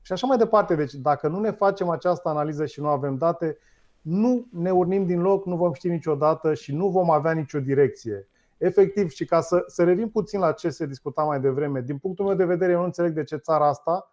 Și 0.00 0.12
așa 0.12 0.26
mai 0.26 0.36
departe. 0.36 0.74
Deci, 0.74 0.94
dacă 0.94 1.28
nu 1.28 1.40
ne 1.40 1.50
facem 1.50 1.88
această 1.88 2.28
analiză 2.28 2.66
și 2.66 2.80
nu 2.80 2.88
avem 2.88 3.16
date, 3.16 3.58
nu 4.00 4.46
ne 4.50 4.70
urnim 4.70 5.06
din 5.06 5.20
loc, 5.20 5.46
nu 5.46 5.56
vom 5.56 5.72
ști 5.72 5.88
niciodată 5.88 6.54
și 6.54 6.74
nu 6.74 6.88
vom 6.88 7.10
avea 7.10 7.32
nicio 7.32 7.60
direcție. 7.60 8.28
Efectiv, 8.58 9.10
și 9.10 9.24
ca 9.24 9.40
să, 9.40 9.64
să 9.66 9.84
revin 9.84 10.08
puțin 10.08 10.40
la 10.40 10.52
ce 10.52 10.70
se 10.70 10.86
discuta 10.86 11.22
mai 11.22 11.40
devreme, 11.40 11.80
din 11.80 11.98
punctul 11.98 12.24
meu 12.24 12.34
de 12.34 12.44
vedere, 12.44 12.72
eu 12.72 12.78
nu 12.78 12.84
înțeleg 12.84 13.12
de 13.12 13.24
ce 13.24 13.36
țara 13.36 13.68
asta 13.68 14.10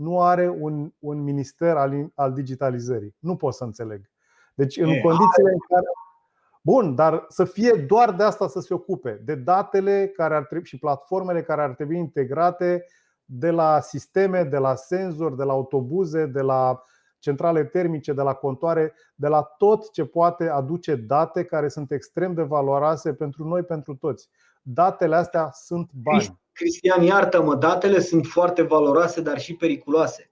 nu 0.00 0.22
are 0.22 0.48
un, 0.48 0.92
un 0.98 1.22
minister 1.22 1.76
al, 1.76 2.10
al 2.14 2.32
digitalizării. 2.32 3.14
Nu 3.18 3.36
pot 3.36 3.54
să 3.54 3.64
înțeleg. 3.64 4.10
Deci, 4.54 4.76
în 4.76 4.88
e, 4.88 5.00
condițiile 5.00 5.50
în 5.50 5.58
care. 5.68 5.86
Bun, 6.62 6.94
dar 6.94 7.24
să 7.28 7.44
fie 7.44 7.72
doar 7.72 8.12
de 8.12 8.22
asta 8.22 8.48
să 8.48 8.60
se 8.60 8.74
ocupe, 8.74 9.20
de 9.24 9.34
datele 9.34 10.12
care 10.16 10.34
ar 10.34 10.44
trebui 10.44 10.66
și 10.66 10.78
platformele 10.78 11.42
care 11.42 11.62
ar 11.62 11.74
trebui 11.74 11.98
integrate 11.98 12.86
de 13.24 13.50
la 13.50 13.80
sisteme, 13.80 14.44
de 14.44 14.58
la 14.58 14.74
senzori, 14.74 15.36
de 15.36 15.44
la 15.44 15.52
autobuze, 15.52 16.26
de 16.26 16.40
la 16.40 16.82
centrale 17.18 17.64
termice, 17.64 18.12
de 18.12 18.22
la 18.22 18.34
contoare, 18.34 18.92
de 19.14 19.28
la 19.28 19.42
tot 19.42 19.92
ce 19.92 20.04
poate 20.04 20.48
aduce 20.48 20.94
date 20.94 21.44
care 21.44 21.68
sunt 21.68 21.92
extrem 21.92 22.34
de 22.34 22.42
valoroase 22.42 23.14
pentru 23.14 23.44
noi, 23.44 23.62
pentru 23.62 23.94
toți. 23.94 24.28
Datele 24.62 25.16
astea 25.16 25.50
sunt 25.52 25.90
bani. 25.92 26.40
Cristian, 26.60 27.02
iartă-mă, 27.02 27.54
datele 27.54 28.00
sunt 28.00 28.26
foarte 28.26 28.62
valoroase, 28.62 29.20
dar 29.20 29.40
și 29.40 29.54
periculoase. 29.54 30.30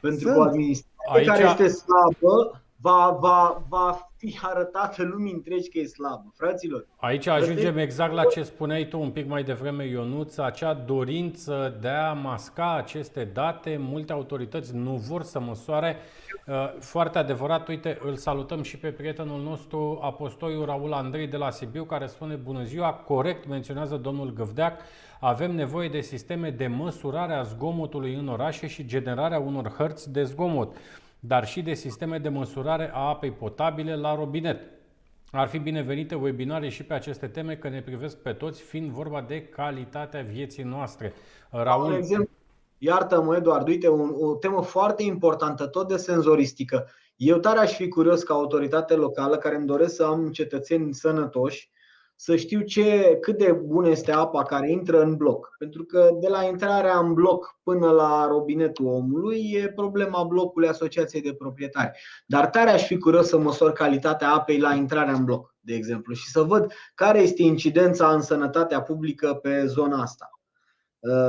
Pentru 0.00 0.28
că 0.28 0.38
o 0.38 0.42
administrație 0.42 1.24
care 1.24 1.44
este 1.44 1.68
slabă 1.68 2.63
va, 2.84 3.16
va, 3.20 3.64
va 3.68 4.10
fi 4.16 4.38
arătată 4.42 5.02
lumii 5.02 5.32
întregi 5.32 5.68
că 5.68 5.78
e 5.78 5.86
slabă. 5.86 6.32
Fraților. 6.36 6.86
Aici 6.96 7.26
ajungem 7.26 7.78
exact 7.78 8.12
la 8.12 8.24
ce 8.24 8.42
spuneai 8.42 8.88
tu 8.88 9.00
un 9.00 9.10
pic 9.10 9.28
mai 9.28 9.42
devreme, 9.42 9.86
Ionuț, 9.86 10.36
acea 10.36 10.74
dorință 10.74 11.78
de 11.80 11.88
a 11.88 12.12
masca 12.12 12.76
aceste 12.76 13.24
date. 13.24 13.76
Multe 13.80 14.12
autorități 14.12 14.74
nu 14.74 14.94
vor 14.94 15.22
să 15.22 15.40
măsoare. 15.40 15.96
Uh, 16.46 16.54
foarte 16.78 17.18
adevărat, 17.18 17.68
uite, 17.68 17.98
îl 18.02 18.16
salutăm 18.16 18.62
și 18.62 18.76
pe 18.78 18.88
prietenul 18.88 19.42
nostru, 19.42 19.98
apostoiul 20.02 20.64
Raul 20.64 20.92
Andrei 20.92 21.26
de 21.26 21.36
la 21.36 21.50
Sibiu, 21.50 21.84
care 21.84 22.06
spune 22.06 22.34
bună 22.34 22.62
ziua, 22.62 22.92
corect 22.92 23.48
menționează 23.48 23.96
domnul 23.96 24.32
Găvdeac, 24.32 24.80
avem 25.20 25.54
nevoie 25.54 25.88
de 25.88 26.00
sisteme 26.00 26.50
de 26.50 26.66
măsurare 26.66 27.34
a 27.34 27.42
zgomotului 27.42 28.14
în 28.14 28.28
orașe 28.28 28.66
și 28.66 28.86
generarea 28.86 29.38
unor 29.38 29.74
hărți 29.76 30.12
de 30.12 30.22
zgomot 30.22 30.76
dar 31.26 31.46
și 31.46 31.62
de 31.62 31.74
sisteme 31.74 32.18
de 32.18 32.28
măsurare 32.28 32.90
a 32.92 33.08
apei 33.08 33.30
potabile 33.30 33.96
la 33.96 34.14
robinet. 34.14 34.60
Ar 35.30 35.48
fi 35.48 35.58
binevenite 35.58 36.14
webinare 36.14 36.68
și 36.68 36.82
pe 36.82 36.94
aceste 36.94 37.26
teme, 37.26 37.56
că 37.56 37.68
ne 37.68 37.82
privesc 37.82 38.16
pe 38.16 38.32
toți, 38.32 38.62
fiind 38.62 38.90
vorba 38.90 39.24
de 39.28 39.42
calitatea 39.42 40.22
vieții 40.22 40.62
noastre. 40.62 41.12
Raul... 41.50 41.90
De 41.90 41.96
exemplu, 41.96 42.30
iartă-mă, 42.78 43.36
Eduard, 43.36 43.68
uite, 43.68 43.88
o, 43.88 44.26
o 44.26 44.34
temă 44.34 44.62
foarte 44.62 45.02
importantă, 45.02 45.66
tot 45.66 45.88
de 45.88 45.96
senzoristică. 45.96 46.86
Eu 47.16 47.38
tare 47.38 47.58
aș 47.58 47.72
fi 47.72 47.88
curios 47.88 48.22
ca 48.22 48.34
autoritate 48.34 48.94
locală 48.94 49.36
care 49.36 49.56
îmi 49.56 49.66
doresc 49.66 49.94
să 49.94 50.04
am 50.04 50.30
cetățeni 50.30 50.94
sănătoși 50.94 51.70
să 52.16 52.36
știu 52.36 52.60
ce, 52.60 53.18
cât 53.20 53.38
de 53.38 53.52
bună 53.52 53.88
este 53.88 54.12
apa 54.12 54.42
care 54.42 54.70
intră 54.70 55.02
în 55.02 55.16
bloc. 55.16 55.54
Pentru 55.58 55.84
că 55.84 56.10
de 56.20 56.28
la 56.28 56.42
intrarea 56.42 56.98
în 56.98 57.14
bloc 57.14 57.58
până 57.62 57.90
la 57.90 58.26
robinetul 58.26 58.86
omului 58.86 59.50
e 59.52 59.72
problema 59.74 60.24
blocului 60.24 60.68
Asociației 60.68 61.22
de 61.22 61.34
Proprietari. 61.34 61.98
Dar 62.26 62.46
tare 62.46 62.70
aș 62.70 62.86
fi 62.86 62.98
curios 62.98 63.28
să 63.28 63.38
măsor 63.38 63.72
calitatea 63.72 64.32
apei 64.32 64.58
la 64.58 64.74
intrarea 64.74 65.14
în 65.14 65.24
bloc, 65.24 65.54
de 65.60 65.74
exemplu, 65.74 66.14
și 66.14 66.30
să 66.30 66.42
văd 66.42 66.72
care 66.94 67.18
este 67.18 67.42
incidența 67.42 68.12
în 68.12 68.20
sănătatea 68.20 68.82
publică 68.82 69.34
pe 69.34 69.66
zona 69.66 70.02
asta. 70.02 70.28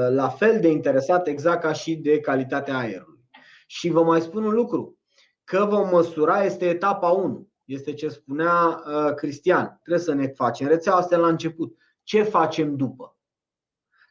La 0.10 0.28
fel 0.28 0.60
de 0.60 0.68
interesat 0.68 1.28
exact 1.28 1.62
ca 1.62 1.74
și 1.74 1.96
de 1.96 2.20
calitatea 2.20 2.78
aerului. 2.78 3.24
Și 3.68 3.90
vă 3.90 4.04
mai 4.04 4.22
spun 4.22 4.44
un 4.44 4.54
lucru. 4.54 4.98
Că 5.44 5.66
vom 5.70 5.90
măsura 5.90 6.44
este 6.44 6.66
etapa 6.66 7.10
1 7.10 7.48
este 7.66 7.94
ce 7.94 8.08
spunea 8.08 8.84
uh, 8.88 9.14
Cristian. 9.14 9.80
Trebuie 9.84 10.04
să 10.04 10.14
ne 10.14 10.28
facem 10.28 10.68
rețeaua 10.68 11.00
asta 11.00 11.18
la 11.18 11.28
început. 11.28 11.78
Ce 12.04 12.24
facem 12.24 12.76
după? 12.76 13.18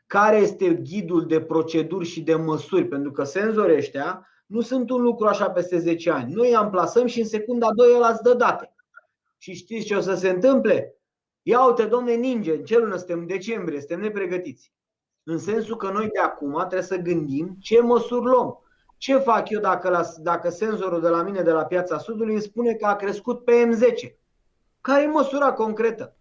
Care 0.07 0.37
este 0.37 0.75
ghidul 0.75 1.27
de 1.27 1.41
proceduri 1.41 2.07
și 2.07 2.23
de 2.23 2.35
măsuri? 2.35 2.89
Pentru 2.89 3.11
că 3.11 3.25
senzorii 3.25 3.77
ăștia 3.77 4.29
nu 4.47 4.61
sunt 4.61 4.91
un 4.91 5.03
lucru 5.03 5.27
așa 5.27 5.51
peste 5.51 5.79
10 5.79 6.11
ani. 6.11 6.33
Noi 6.33 6.49
îi 6.49 6.55
amplasăm 6.55 7.07
și 7.07 7.21
în 7.21 7.27
secunda 7.27 7.69
2 7.75 7.93
el 7.95 8.09
îți 8.13 8.23
dă 8.23 8.35
date. 8.35 8.75
Și 9.39 9.55
știți 9.55 9.87
ce 9.87 9.95
o 9.95 10.01
să 10.01 10.15
se 10.15 10.29
întâmple? 10.29 10.99
Ia 11.43 11.67
uite, 11.67 11.85
domne, 11.85 12.15
ninge, 12.15 12.55
în 12.55 12.65
ce 12.65 12.79
lună 12.79 12.97
suntem? 12.97 13.19
În 13.19 13.27
decembrie, 13.27 13.79
suntem 13.79 14.01
nepregătiți. 14.01 14.73
În 15.23 15.39
sensul 15.39 15.77
că 15.77 15.91
noi 15.91 16.09
de 16.09 16.21
acum 16.21 16.57
trebuie 16.59 16.83
să 16.83 16.97
gândim 16.97 17.57
ce 17.61 17.81
măsuri 17.81 18.25
luăm. 18.25 18.64
Ce 19.05 19.19
fac 19.19 19.49
eu 19.51 19.61
dacă, 19.61 19.89
la, 19.89 20.03
dacă 20.19 20.51
senzorul 20.51 21.01
de 21.01 21.09
la 21.09 21.23
mine 21.23 21.43
de 21.43 21.51
la 21.51 21.65
piața 21.65 21.99
Sudului 21.99 22.33
îmi 22.33 22.43
spune 22.43 22.75
că 22.75 22.87
a 22.87 22.97
crescut 22.97 23.45
pe 23.45 23.53
M10? 23.53 24.17
Care 24.81 25.03
e 25.03 25.07
măsura 25.07 25.53
concretă? 25.53 26.17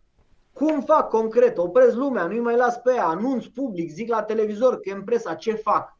Cum 0.53 0.81
fac 0.81 1.10
concret? 1.10 1.57
Opresc 1.57 1.95
lumea, 1.95 2.26
nu-i 2.26 2.39
mai 2.39 2.55
las 2.55 2.77
pe 2.77 2.91
ea, 2.95 3.05
anunț 3.05 3.45
public, 3.45 3.89
zic 3.89 4.10
la 4.10 4.23
televizor, 4.23 4.80
că 4.80 4.93
în 4.93 5.03
presa, 5.03 5.34
ce 5.34 5.53
fac? 5.53 5.97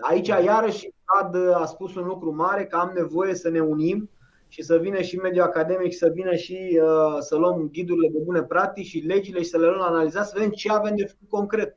Aici 0.00 0.26
iarăși 0.26 0.88
Ad 1.04 1.36
a 1.54 1.64
spus 1.64 1.94
un 1.94 2.06
lucru 2.06 2.34
mare, 2.34 2.66
că 2.66 2.76
am 2.76 2.92
nevoie 2.94 3.34
să 3.34 3.48
ne 3.48 3.60
unim 3.60 4.10
și 4.48 4.62
să 4.62 4.76
vină 4.76 5.00
și 5.00 5.16
mediul 5.16 5.44
academic, 5.44 5.94
să 5.94 6.10
vină 6.14 6.34
și 6.34 6.80
uh, 6.82 7.16
să 7.20 7.36
luăm 7.36 7.68
ghidurile 7.72 8.08
de 8.12 8.18
bune 8.18 8.42
practici 8.42 8.86
și 8.86 8.98
legile 8.98 9.38
și 9.38 9.48
să 9.48 9.58
le 9.58 9.66
luăm 9.66 9.82
analiza, 9.82 10.22
să 10.22 10.32
vedem 10.34 10.50
ce 10.50 10.72
avem 10.72 10.96
de 10.96 11.04
făcut 11.04 11.28
concret. 11.28 11.76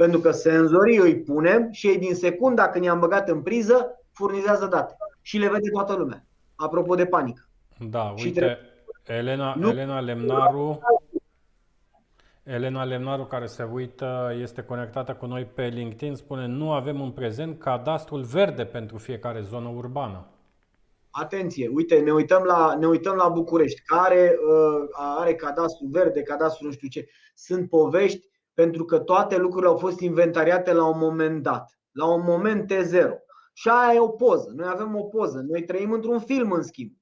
Pentru 0.00 0.20
că 0.20 0.30
senzorii 0.30 0.98
îi 0.98 1.16
punem 1.16 1.68
și 1.70 1.86
ei 1.86 1.98
din 1.98 2.14
secunda 2.14 2.68
când 2.68 2.84
i-am 2.84 2.98
băgat 2.98 3.28
în 3.28 3.42
priză, 3.42 4.00
furnizează 4.12 4.66
date. 4.66 4.96
Și 5.22 5.38
le 5.38 5.48
vede 5.48 5.70
toată 5.70 5.94
lumea. 5.94 6.24
Apropo 6.54 6.94
de 6.94 7.06
panică. 7.06 7.48
Da, 7.78 8.12
și 8.16 8.26
uite, 8.26 8.58
Elena, 9.06 9.54
nu... 9.54 9.68
Elena 9.68 10.00
Lemnaru 10.00 10.80
Elena 12.42 12.84
Lemnaru, 12.84 13.24
care 13.24 13.46
se 13.46 13.62
uită, 13.62 14.36
este 14.40 14.62
conectată 14.62 15.14
cu 15.14 15.26
noi 15.26 15.44
pe 15.44 15.66
LinkedIn, 15.66 16.14
spune 16.14 16.46
nu 16.46 16.72
avem 16.72 17.00
în 17.00 17.10
prezent 17.10 17.58
cadastrul 17.58 18.22
verde 18.22 18.64
pentru 18.64 18.98
fiecare 18.98 19.40
zonă 19.40 19.68
urbană. 19.68 20.26
atenție, 21.10 21.70
uite, 21.74 21.98
ne 21.98 22.12
uităm 22.12 22.42
la, 22.42 22.76
ne 22.78 22.86
uităm 22.86 23.16
la 23.16 23.28
București, 23.28 23.80
care 23.80 24.34
uh, 24.34 24.88
are 24.92 25.34
cadastru 25.34 25.86
verde, 25.90 26.22
cadastru 26.22 26.66
nu 26.66 26.72
știu 26.72 26.88
ce. 26.88 27.08
Sunt 27.34 27.68
povești 27.68 28.29
pentru 28.60 28.84
că 28.84 28.98
toate 28.98 29.36
lucrurile 29.36 29.70
au 29.70 29.76
fost 29.76 30.00
inventariate 30.00 30.72
la 30.72 30.86
un 30.86 30.98
moment 30.98 31.42
dat, 31.42 31.78
la 31.90 32.12
un 32.12 32.22
moment 32.24 32.72
T0. 32.72 33.08
Și 33.52 33.68
aia 33.68 33.94
e 33.94 34.00
o 34.00 34.08
poză. 34.08 34.52
Noi 34.54 34.68
avem 34.68 34.96
o 34.96 35.02
poză. 35.02 35.40
Noi 35.48 35.64
trăim 35.64 35.92
într-un 35.92 36.20
film, 36.20 36.52
în 36.52 36.62
schimb. 36.62 36.92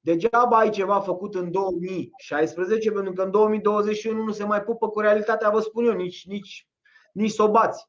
Degeaba 0.00 0.58
ai 0.58 0.70
ceva 0.70 1.00
făcut 1.00 1.34
în 1.34 1.50
2016, 1.50 2.92
pentru 2.92 3.12
că 3.12 3.22
în 3.22 3.30
2021 3.30 4.24
nu 4.24 4.32
se 4.32 4.44
mai 4.44 4.62
pupă 4.62 4.88
cu 4.88 5.00
realitatea, 5.00 5.50
vă 5.50 5.60
spun 5.60 5.84
eu, 5.84 5.92
nici, 5.92 6.26
nici, 6.26 6.68
nici 7.12 7.30
să 7.30 7.42
o 7.42 7.50
bați. 7.50 7.88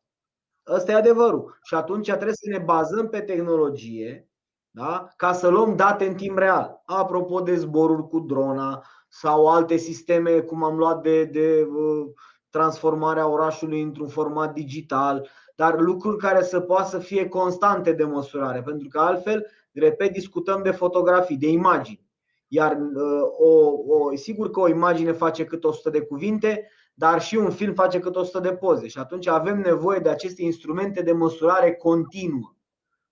Ăsta 0.67 0.91
e 0.91 0.95
adevărul. 0.95 1.59
Și 1.63 1.75
atunci 1.75 2.07
trebuie 2.07 2.33
să 2.33 2.49
ne 2.49 2.59
bazăm 2.59 3.09
pe 3.09 3.21
tehnologie 3.21 4.31
da? 4.71 5.07
ca 5.15 5.33
să 5.33 5.47
luăm 5.47 5.75
date 5.75 6.07
în 6.07 6.15
timp 6.15 6.37
real. 6.37 6.81
Apropo 6.85 7.41
de 7.41 7.55
zboruri 7.55 8.07
cu 8.07 8.19
drona 8.19 8.85
sau 9.07 9.47
alte 9.47 9.77
sisteme, 9.77 10.39
cum 10.39 10.63
am 10.63 10.77
luat 10.77 11.01
de, 11.01 11.23
de 11.23 11.67
uh, 11.69 12.11
transformarea 12.51 13.27
orașului 13.27 13.81
într-un 13.81 14.07
format 14.07 14.53
digital, 14.53 15.29
dar 15.55 15.79
lucruri 15.79 16.17
care 16.17 16.43
să 16.43 16.59
poată 16.59 16.89
să 16.89 16.99
fie 16.99 17.27
constante 17.27 17.91
de 17.91 18.03
măsurare, 18.03 18.61
pentru 18.61 18.87
că 18.87 18.99
altfel, 18.99 19.47
repet, 19.73 20.11
discutăm 20.11 20.61
de 20.63 20.71
fotografii, 20.71 21.37
de 21.37 21.47
imagini. 21.47 22.09
Iar 22.47 22.71
uh, 22.71 23.21
o, 23.37 23.71
o, 23.87 24.15
sigur 24.15 24.49
că 24.49 24.59
o 24.59 24.67
imagine 24.67 25.11
face 25.11 25.43
cât 25.43 25.63
100 25.63 25.89
de 25.89 26.01
cuvinte, 26.01 26.67
dar 26.93 27.21
și 27.21 27.35
un 27.35 27.49
film 27.49 27.73
face 27.73 27.99
cât 27.99 28.15
100 28.15 28.39
de 28.39 28.53
poze. 28.53 28.87
Și 28.87 28.97
atunci 28.97 29.27
avem 29.27 29.59
nevoie 29.59 29.99
de 29.99 30.09
aceste 30.09 30.41
instrumente 30.41 31.01
de 31.01 31.11
măsurare 31.11 31.73
continuă. 31.73 32.55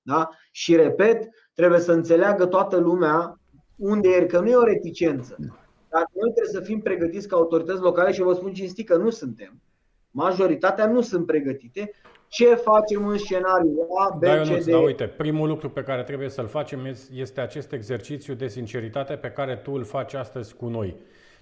Da? 0.01 0.29
Și 0.51 0.75
repet, 0.75 1.29
trebuie 1.53 1.79
să 1.79 1.91
înțeleagă 1.91 2.45
toată 2.45 2.77
lumea 2.77 3.39
unde 3.75 4.09
e, 4.09 4.25
că 4.25 4.39
nu 4.39 4.49
e 4.49 4.55
o 4.55 4.63
reticență. 4.63 5.37
Dar 5.89 6.09
noi 6.13 6.31
trebuie 6.33 6.61
să 6.61 6.61
fim 6.61 6.79
pregătiți 6.81 7.27
ca 7.27 7.35
autorități 7.35 7.81
locale 7.81 8.11
și 8.11 8.21
vă 8.21 8.33
spun 8.33 8.53
cinstit 8.53 8.87
că 8.87 8.95
nu 8.95 9.09
suntem. 9.09 9.61
Majoritatea 10.11 10.85
nu 10.85 11.01
sunt 11.01 11.25
pregătite. 11.25 11.91
Ce 12.27 12.55
facem 12.55 13.07
în 13.07 13.17
scenariul 13.17 13.87
A, 13.99 14.15
B, 14.17 14.21
da, 14.21 14.41
C, 14.41 14.45
Ionuț, 14.45 14.65
D? 14.65 14.69
da, 14.69 14.77
uite, 14.79 15.07
primul 15.07 15.47
lucru 15.47 15.69
pe 15.69 15.83
care 15.83 16.03
trebuie 16.03 16.29
să-l 16.29 16.47
facem 16.47 16.95
este 17.13 17.41
acest 17.41 17.71
exercițiu 17.71 18.33
de 18.33 18.47
sinceritate 18.47 19.15
pe 19.15 19.29
care 19.29 19.55
tu 19.55 19.71
îl 19.71 19.83
faci 19.83 20.13
astăzi 20.13 20.55
cu 20.55 20.67
noi. 20.67 20.95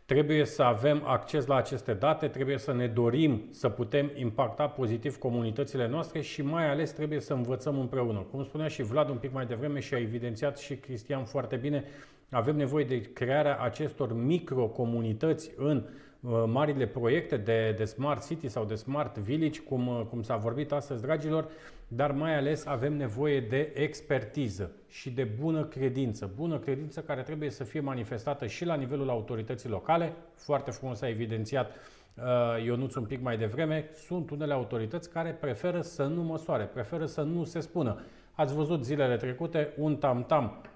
Trebuie 0.06 0.46
să 0.46 0.64
avem 0.64 1.02
acces 1.06 1.46
la 1.46 1.56
aceste 1.56 1.94
date, 1.94 2.28
trebuie 2.28 2.58
să 2.58 2.74
ne 2.74 2.88
dorim 2.88 3.48
să 3.52 3.70
putem 3.70 4.12
impacta 4.16 4.68
pozitiv 4.68 5.18
comunitățile 5.18 5.88
noastre 5.88 6.22
și 6.22 6.42
mai 6.42 6.70
ales 6.70 6.92
trebuie 6.92 7.20
să 7.20 7.34
învățăm 7.34 7.80
împreună. 7.80 8.28
Cum 8.32 8.44
spunea 8.44 8.68
și 8.68 8.84
Vlad 8.84 9.10
un 9.10 9.18
pic 9.18 9.34
mai 9.34 9.46
devreme 9.46 9.80
și 9.80 9.94
a 9.94 10.00
evidențiat 10.00 10.58
și 10.58 10.76
Cristian 10.76 11.24
foarte 11.24 11.56
bine, 11.56 11.84
avem 12.30 12.56
nevoie 12.56 12.86
de 12.86 13.02
crearea 13.02 13.58
acestor 13.58 14.14
microcomunități 14.14 15.52
în 15.58 15.84
uh, 16.20 16.44
marile 16.48 16.86
proiecte 16.86 17.38
de, 17.38 17.74
de 17.78 17.86
Smart 17.86 18.28
City 18.28 18.48
sau 18.48 18.66
de 18.66 18.76
Smart 18.76 19.18
Village, 19.18 19.60
cum, 19.60 19.88
uh, 19.88 20.02
cum 20.10 20.22
s-a 20.22 20.36
vorbit 20.36 20.72
astăzi, 20.72 21.02
dragilor, 21.02 21.48
dar 21.88 22.12
mai 22.12 22.38
ales 22.38 22.66
avem 22.66 22.94
nevoie 22.94 23.40
de 23.40 23.72
expertiză 23.76 24.72
și 24.90 25.10
de 25.10 25.24
bună 25.24 25.64
credință. 25.66 26.32
Bună 26.36 26.58
credință 26.58 27.02
care 27.02 27.22
trebuie 27.22 27.50
să 27.50 27.64
fie 27.64 27.80
manifestată 27.80 28.46
și 28.46 28.66
la 28.66 28.76
nivelul 28.76 29.10
autorității 29.10 29.70
locale. 29.70 30.14
Foarte 30.34 30.72
frumos 30.72 31.02
a 31.02 31.10
evidențiat 31.10 31.72
uh, 31.72 32.64
Ionuț 32.64 32.96
un 32.96 33.06
pic 33.06 33.22
mai 33.22 33.38
devreme, 33.38 33.90
sunt 33.94 34.30
unele 34.30 34.54
autorități 34.54 35.10
care 35.10 35.32
preferă 35.32 35.82
să 35.82 36.04
nu 36.04 36.24
măsoare, 36.24 36.64
preferă 36.64 37.06
să 37.06 37.22
nu 37.22 37.44
se 37.44 37.60
spună. 37.60 38.00
Ați 38.32 38.54
văzut 38.54 38.86
zilele 38.86 39.18
trecute 39.18 39.74
un 39.78 39.96
tam-tam 39.96 40.62
Uh, 40.62 40.74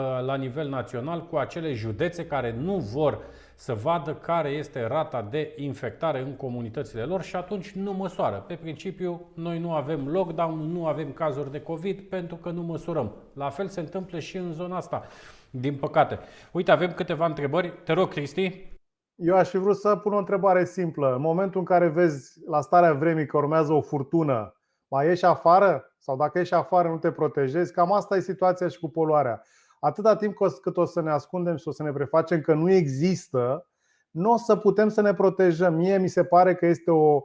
la 0.00 0.34
nivel 0.34 0.68
național 0.68 1.26
cu 1.26 1.36
acele 1.36 1.72
județe 1.72 2.26
care 2.26 2.54
nu 2.58 2.76
vor 2.76 3.18
să 3.54 3.74
vadă 3.74 4.14
care 4.14 4.48
este 4.48 4.86
rata 4.86 5.28
de 5.30 5.52
infectare 5.56 6.20
în 6.20 6.36
comunitățile 6.36 7.02
lor 7.02 7.22
și 7.22 7.36
atunci 7.36 7.70
nu 7.70 7.92
măsoară. 7.92 8.44
Pe 8.46 8.54
principiu, 8.54 9.20
noi 9.34 9.58
nu 9.58 9.72
avem 9.72 10.08
lockdown, 10.08 10.58
nu 10.58 10.86
avem 10.86 11.12
cazuri 11.12 11.50
de 11.50 11.60
COVID 11.60 12.00
pentru 12.00 12.36
că 12.36 12.50
nu 12.50 12.62
măsurăm. 12.62 13.12
La 13.34 13.50
fel 13.50 13.68
se 13.68 13.80
întâmplă 13.80 14.18
și 14.18 14.36
în 14.36 14.52
zona 14.52 14.76
asta, 14.76 15.02
din 15.50 15.76
păcate. 15.76 16.18
Uite, 16.52 16.70
avem 16.70 16.92
câteva 16.92 17.26
întrebări. 17.26 17.72
Te 17.84 17.92
rog, 17.92 18.08
Cristi. 18.08 18.70
Eu 19.14 19.36
aș 19.36 19.48
fi 19.48 19.56
vrut 19.56 19.76
să 19.76 19.96
pun 19.96 20.12
o 20.12 20.18
întrebare 20.18 20.64
simplă. 20.64 21.14
În 21.14 21.20
momentul 21.20 21.60
în 21.60 21.66
care 21.66 21.88
vezi 21.88 22.40
la 22.46 22.60
starea 22.60 22.92
vremii 22.92 23.26
că 23.26 23.36
urmează 23.36 23.72
o 23.72 23.80
furtună, 23.80 24.54
mai 24.88 25.06
ieși 25.06 25.24
afară? 25.24 25.94
Sau 25.98 26.16
dacă 26.16 26.38
ieși 26.38 26.54
afară, 26.54 26.88
nu 26.88 26.98
te 26.98 27.10
protejezi? 27.10 27.72
Cam 27.72 27.92
asta 27.92 28.16
e 28.16 28.20
situația 28.20 28.68
și 28.68 28.78
cu 28.78 28.88
poluarea 28.88 29.42
atâta 29.84 30.16
timp 30.16 30.36
cât 30.62 30.76
o 30.76 30.84
să 30.84 31.00
ne 31.00 31.10
ascundem 31.10 31.56
și 31.56 31.68
o 31.68 31.70
să 31.70 31.82
ne 31.82 31.92
prefacem 31.92 32.40
că 32.40 32.54
nu 32.54 32.70
există, 32.70 33.66
nu 34.10 34.32
o 34.32 34.36
să 34.36 34.56
putem 34.56 34.88
să 34.88 35.00
ne 35.00 35.14
protejăm. 35.14 35.74
Mie 35.74 35.98
mi 35.98 36.08
se 36.08 36.24
pare 36.24 36.54
că 36.54 36.66
este 36.66 36.90
o, 36.90 37.22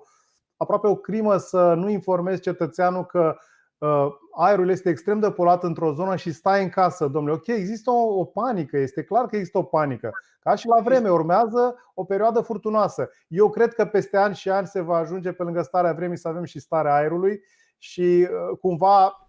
aproape 0.57 0.87
o 0.87 0.95
crimă 0.95 1.37
să 1.37 1.73
nu 1.73 1.89
informezi 1.89 2.41
cetățeanul 2.41 3.05
că 3.05 3.35
uh, 3.77 4.07
aerul 4.37 4.69
este 4.69 4.89
extrem 4.89 5.19
de 5.19 5.31
poluat 5.31 5.63
într-o 5.63 5.91
zonă 5.91 6.15
și 6.15 6.31
stai 6.31 6.63
în 6.63 6.69
casă, 6.69 7.07
domnule. 7.07 7.35
Ok, 7.35 7.47
există 7.47 7.91
o, 7.91 8.19
o 8.19 8.25
panică, 8.25 8.77
este 8.77 9.03
clar 9.03 9.25
că 9.25 9.35
există 9.35 9.57
o 9.57 9.63
panică. 9.63 10.11
Ca 10.39 10.55
și 10.55 10.67
la 10.67 10.81
vreme, 10.81 11.09
urmează 11.09 11.75
o 11.93 12.03
perioadă 12.03 12.41
furtunoasă. 12.41 13.09
Eu 13.27 13.49
cred 13.49 13.73
că 13.73 13.85
peste 13.85 14.17
ani 14.17 14.35
și 14.35 14.49
ani 14.49 14.67
se 14.67 14.81
va 14.81 14.97
ajunge 14.97 15.31
pe 15.31 15.43
lângă 15.43 15.61
starea 15.61 15.93
vremii 15.93 16.17
să 16.17 16.27
avem 16.27 16.43
și 16.43 16.59
starea 16.59 16.95
aerului 16.95 17.41
și 17.77 18.27
uh, 18.29 18.57
cumva 18.61 19.26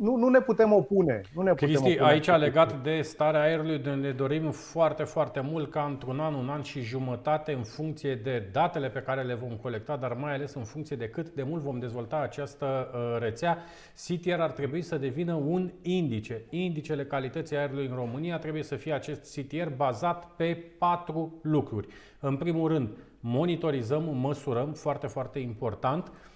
nu, 0.00 0.16
nu 0.16 0.28
ne 0.28 0.40
putem 0.40 0.72
opune. 0.72 1.20
Nu 1.34 1.42
ne 1.42 1.54
Cristi, 1.54 1.76
putem 1.76 1.92
opune. 1.92 2.10
aici 2.10 2.26
legat 2.26 2.82
de 2.82 3.00
starea 3.02 3.40
aerului, 3.40 3.80
ne 4.00 4.10
dorim 4.10 4.50
foarte, 4.50 5.02
foarte 5.02 5.40
mult 5.40 5.70
ca 5.70 5.82
într-un 5.82 6.20
an, 6.20 6.34
un 6.34 6.48
an 6.48 6.62
și 6.62 6.80
jumătate, 6.80 7.52
în 7.52 7.62
funcție 7.62 8.14
de 8.14 8.48
datele 8.52 8.88
pe 8.88 8.98
care 9.00 9.22
le 9.22 9.34
vom 9.34 9.56
colecta, 9.56 9.96
dar 9.96 10.12
mai 10.12 10.34
ales 10.34 10.54
în 10.54 10.64
funcție 10.64 10.96
de 10.96 11.08
cât 11.08 11.30
de 11.30 11.42
mult 11.42 11.62
vom 11.62 11.78
dezvolta 11.78 12.16
această 12.16 12.90
uh, 12.94 13.20
rețea, 13.20 13.58
CTR 14.06 14.40
ar 14.40 14.50
trebui 14.50 14.82
să 14.82 14.98
devină 14.98 15.34
un 15.34 15.70
indice. 15.82 16.42
Indicele 16.50 17.04
calității 17.04 17.56
aerului 17.56 17.86
în 17.86 17.94
România 17.94 18.38
trebuie 18.38 18.62
să 18.62 18.74
fie 18.74 18.92
acest 18.92 19.38
CTR 19.38 19.68
bazat 19.76 20.24
pe 20.36 20.64
patru 20.78 21.38
lucruri. 21.42 21.88
În 22.20 22.36
primul 22.36 22.68
rând, 22.68 22.88
monitorizăm, 23.20 24.02
măsurăm, 24.02 24.72
foarte, 24.72 25.06
foarte 25.06 25.38
important, 25.38 26.06
Uh, 26.06 26.29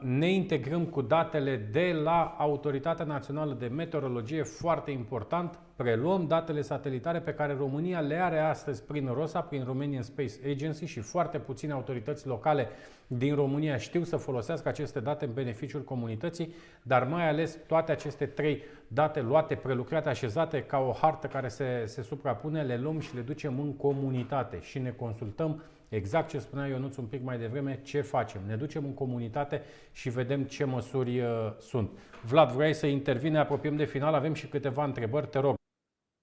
ne 0.00 0.30
integrăm 0.32 0.84
cu 0.84 1.02
datele 1.02 1.56
de 1.72 1.92
la 2.02 2.34
Autoritatea 2.38 3.04
Națională 3.04 3.56
de 3.58 3.66
Meteorologie, 3.66 4.42
foarte 4.42 4.90
important, 4.90 5.58
preluăm 5.76 6.26
datele 6.26 6.60
satelitare 6.60 7.20
pe 7.20 7.34
care 7.34 7.54
România 7.54 8.00
le 8.00 8.14
are 8.14 8.38
astăzi 8.38 8.84
prin 8.84 9.06
ROSA, 9.06 9.40
prin 9.40 9.64
Romanian 9.64 10.02
Space 10.02 10.32
Agency 10.50 10.84
și 10.84 11.00
foarte 11.00 11.38
puține 11.38 11.72
autorități 11.72 12.26
locale 12.26 12.68
din 13.06 13.34
România 13.34 13.76
știu 13.76 14.02
să 14.02 14.16
folosească 14.16 14.68
aceste 14.68 15.00
date 15.00 15.24
în 15.24 15.32
beneficiul 15.32 15.82
comunității, 15.82 16.54
dar 16.82 17.06
mai 17.06 17.28
ales 17.28 17.58
toate 17.66 17.92
aceste 17.92 18.26
trei 18.26 18.62
date 18.88 19.20
luate, 19.20 19.54
prelucrate, 19.54 20.08
așezate 20.08 20.62
ca 20.62 20.78
o 20.78 20.92
hartă 20.92 21.26
care 21.26 21.48
se, 21.48 21.82
se 21.86 22.02
suprapune, 22.02 22.62
le 22.62 22.76
luăm 22.76 23.00
și 23.00 23.14
le 23.14 23.20
ducem 23.20 23.60
în 23.60 23.76
comunitate 23.76 24.58
și 24.60 24.78
ne 24.78 24.90
consultăm 24.90 25.62
Exact 25.90 26.28
ce 26.28 26.38
spunea 26.38 26.66
Ionuț 26.66 26.96
un 26.96 27.04
pic 27.04 27.22
mai 27.22 27.38
devreme, 27.38 27.80
ce 27.82 28.00
facem? 28.00 28.40
Ne 28.46 28.56
ducem 28.56 28.84
în 28.84 28.94
comunitate 28.94 29.62
și 29.92 30.10
vedem 30.10 30.44
ce 30.44 30.64
măsuri 30.64 31.20
uh, 31.20 31.26
sunt. 31.58 31.90
Vlad, 32.26 32.50
vrei 32.50 32.74
să 32.74 32.86
intervine, 32.86 33.38
apropiem 33.38 33.76
de 33.76 33.84
final, 33.84 34.14
avem 34.14 34.32
și 34.32 34.48
câteva 34.48 34.84
întrebări, 34.84 35.26
te 35.26 35.38
rog. 35.38 35.54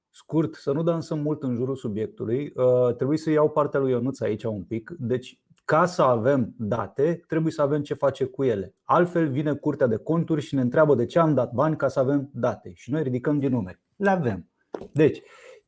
Scurt, 0.10 0.54
să 0.54 0.72
nu 0.72 0.84
dansăm 0.84 1.20
mult 1.20 1.44
în 1.44 1.56
jurul 1.56 1.76
subiectului, 1.76 2.54
uh, 2.56 2.96
trebuie 2.96 3.18
să 3.18 3.30
iau 3.30 3.50
partea 3.50 3.80
lui 3.80 3.92
Ionuț 3.92 4.20
aici 4.20 4.44
un 4.44 4.64
pic. 4.64 4.96
Deci, 5.00 5.40
ca 5.66 5.86
să 5.86 6.02
avem 6.02 6.54
date, 6.58 7.24
trebuie 7.28 7.52
să 7.52 7.62
avem 7.62 7.82
ce 7.82 7.94
face 7.94 8.26
cu 8.26 8.44
ele. 8.44 8.76
Altfel 8.84 9.30
vine 9.30 9.54
curtea 9.54 9.88
de 9.88 9.98
conturi 9.98 10.42
și 10.42 10.56
ne 10.56 10.62
întreabă 10.62 10.96
de 10.96 11.06
ce 11.06 11.20
am 11.20 11.34
dat 11.34 11.52
bani 11.52 11.76
ca 11.76 11.88
să 11.88 12.00
avem 12.00 12.30
date. 12.34 12.72
Și 12.74 12.92
noi 12.92 13.04
ridicăm 13.04 13.40
din 13.40 13.52
numeri. 13.52 13.82
Le 13.96 14.10
avem. 14.10 14.50
Deci, 14.92 15.22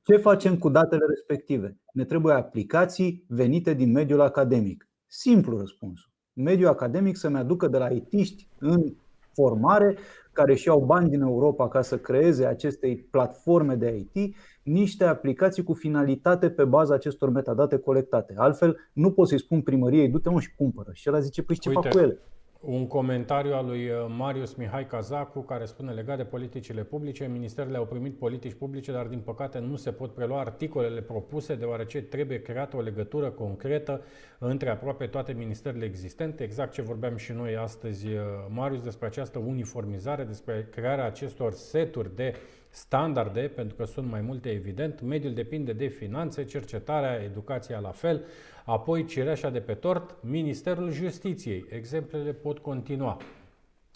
ce 0.09 0.17
facem 0.17 0.57
cu 0.57 0.69
datele 0.69 1.05
respective? 1.07 1.77
Ne 1.93 2.03
trebuie 2.03 2.33
aplicații 2.33 3.25
venite 3.27 3.73
din 3.73 3.91
mediul 3.91 4.21
academic. 4.21 4.89
Simplu 5.07 5.57
răspunsul. 5.57 6.11
Mediul 6.33 6.69
academic 6.69 7.17
să-mi 7.17 7.37
aducă 7.37 7.67
de 7.67 7.77
la 7.77 7.89
itiști 7.89 8.47
în 8.59 8.93
formare, 9.33 9.97
care 10.31 10.55
și 10.55 10.69
au 10.69 10.79
bani 10.79 11.09
din 11.09 11.21
Europa 11.21 11.67
ca 11.67 11.81
să 11.81 11.97
creeze 11.97 12.45
aceste 12.45 13.07
platforme 13.11 13.75
de 13.75 14.07
IT, 14.13 14.35
niște 14.63 15.03
aplicații 15.03 15.63
cu 15.63 15.73
finalitate 15.73 16.49
pe 16.49 16.65
baza 16.65 16.93
acestor 16.93 17.29
metadate 17.29 17.77
colectate. 17.77 18.33
Altfel, 18.37 18.77
nu 18.93 19.11
pot 19.11 19.27
să-i 19.27 19.39
spun 19.39 19.61
primăriei, 19.61 20.09
du-te 20.09 20.29
mă 20.29 20.39
și 20.39 20.55
cumpără. 20.55 20.89
Și 20.93 21.07
el 21.07 21.21
zice, 21.21 21.43
păi 21.43 21.57
ce 21.57 21.69
Uite, 21.69 21.81
fac 21.81 21.91
cu 21.91 21.99
ele? 21.99 22.19
Un 22.61 22.87
comentariu 22.87 23.53
al 23.53 23.65
lui 23.65 23.89
uh, 23.89 24.05
Marius 24.17 24.53
Mihai 24.53 24.87
Cazacu 24.87 25.39
care 25.39 25.65
spune 25.65 25.91
legat 25.91 26.17
de 26.17 26.23
politicile 26.23 26.83
publice, 26.83 27.25
ministerele 27.25 27.77
au 27.77 27.85
primit 27.85 28.17
politici 28.17 28.53
publice, 28.53 28.91
dar 28.91 29.05
din 29.05 29.19
păcate 29.19 29.59
nu 29.59 29.75
se 29.75 29.91
pot 29.91 30.13
prelua 30.13 30.39
articolele 30.39 31.01
propuse 31.01 31.55
deoarece 31.55 32.01
trebuie 32.01 32.41
creată 32.41 32.77
o 32.77 32.81
legătură 32.81 33.29
concretă 33.29 34.01
între 34.39 34.69
aproape 34.69 35.07
toate 35.07 35.31
ministerele 35.31 35.85
existente, 35.85 36.43
exact 36.43 36.73
ce 36.73 36.81
vorbeam 36.81 37.15
și 37.15 37.31
noi 37.31 37.55
astăzi, 37.55 38.07
uh, 38.07 38.21
Marius, 38.49 38.81
despre 38.81 39.07
această 39.07 39.39
uniformizare, 39.39 40.23
despre 40.23 40.67
crearea 40.71 41.05
acestor 41.05 41.53
seturi 41.53 42.15
de 42.15 42.33
standarde, 42.69 43.41
pentru 43.55 43.75
că 43.75 43.85
sunt 43.85 44.09
mai 44.09 44.21
multe 44.21 44.49
evident, 44.49 45.01
mediul 45.01 45.33
depinde 45.33 45.73
de 45.73 45.87
finanțe, 45.87 46.43
cercetarea, 46.43 47.23
educația 47.23 47.79
la 47.79 47.91
fel, 47.91 48.23
apoi 48.65 49.05
cireașa 49.05 49.49
de 49.49 49.59
pe 49.59 49.73
tort, 49.73 50.15
Ministerul 50.21 50.91
Justiției. 50.91 51.65
Exemplele 51.69 52.33
pot 52.33 52.59
continua. 52.59 53.17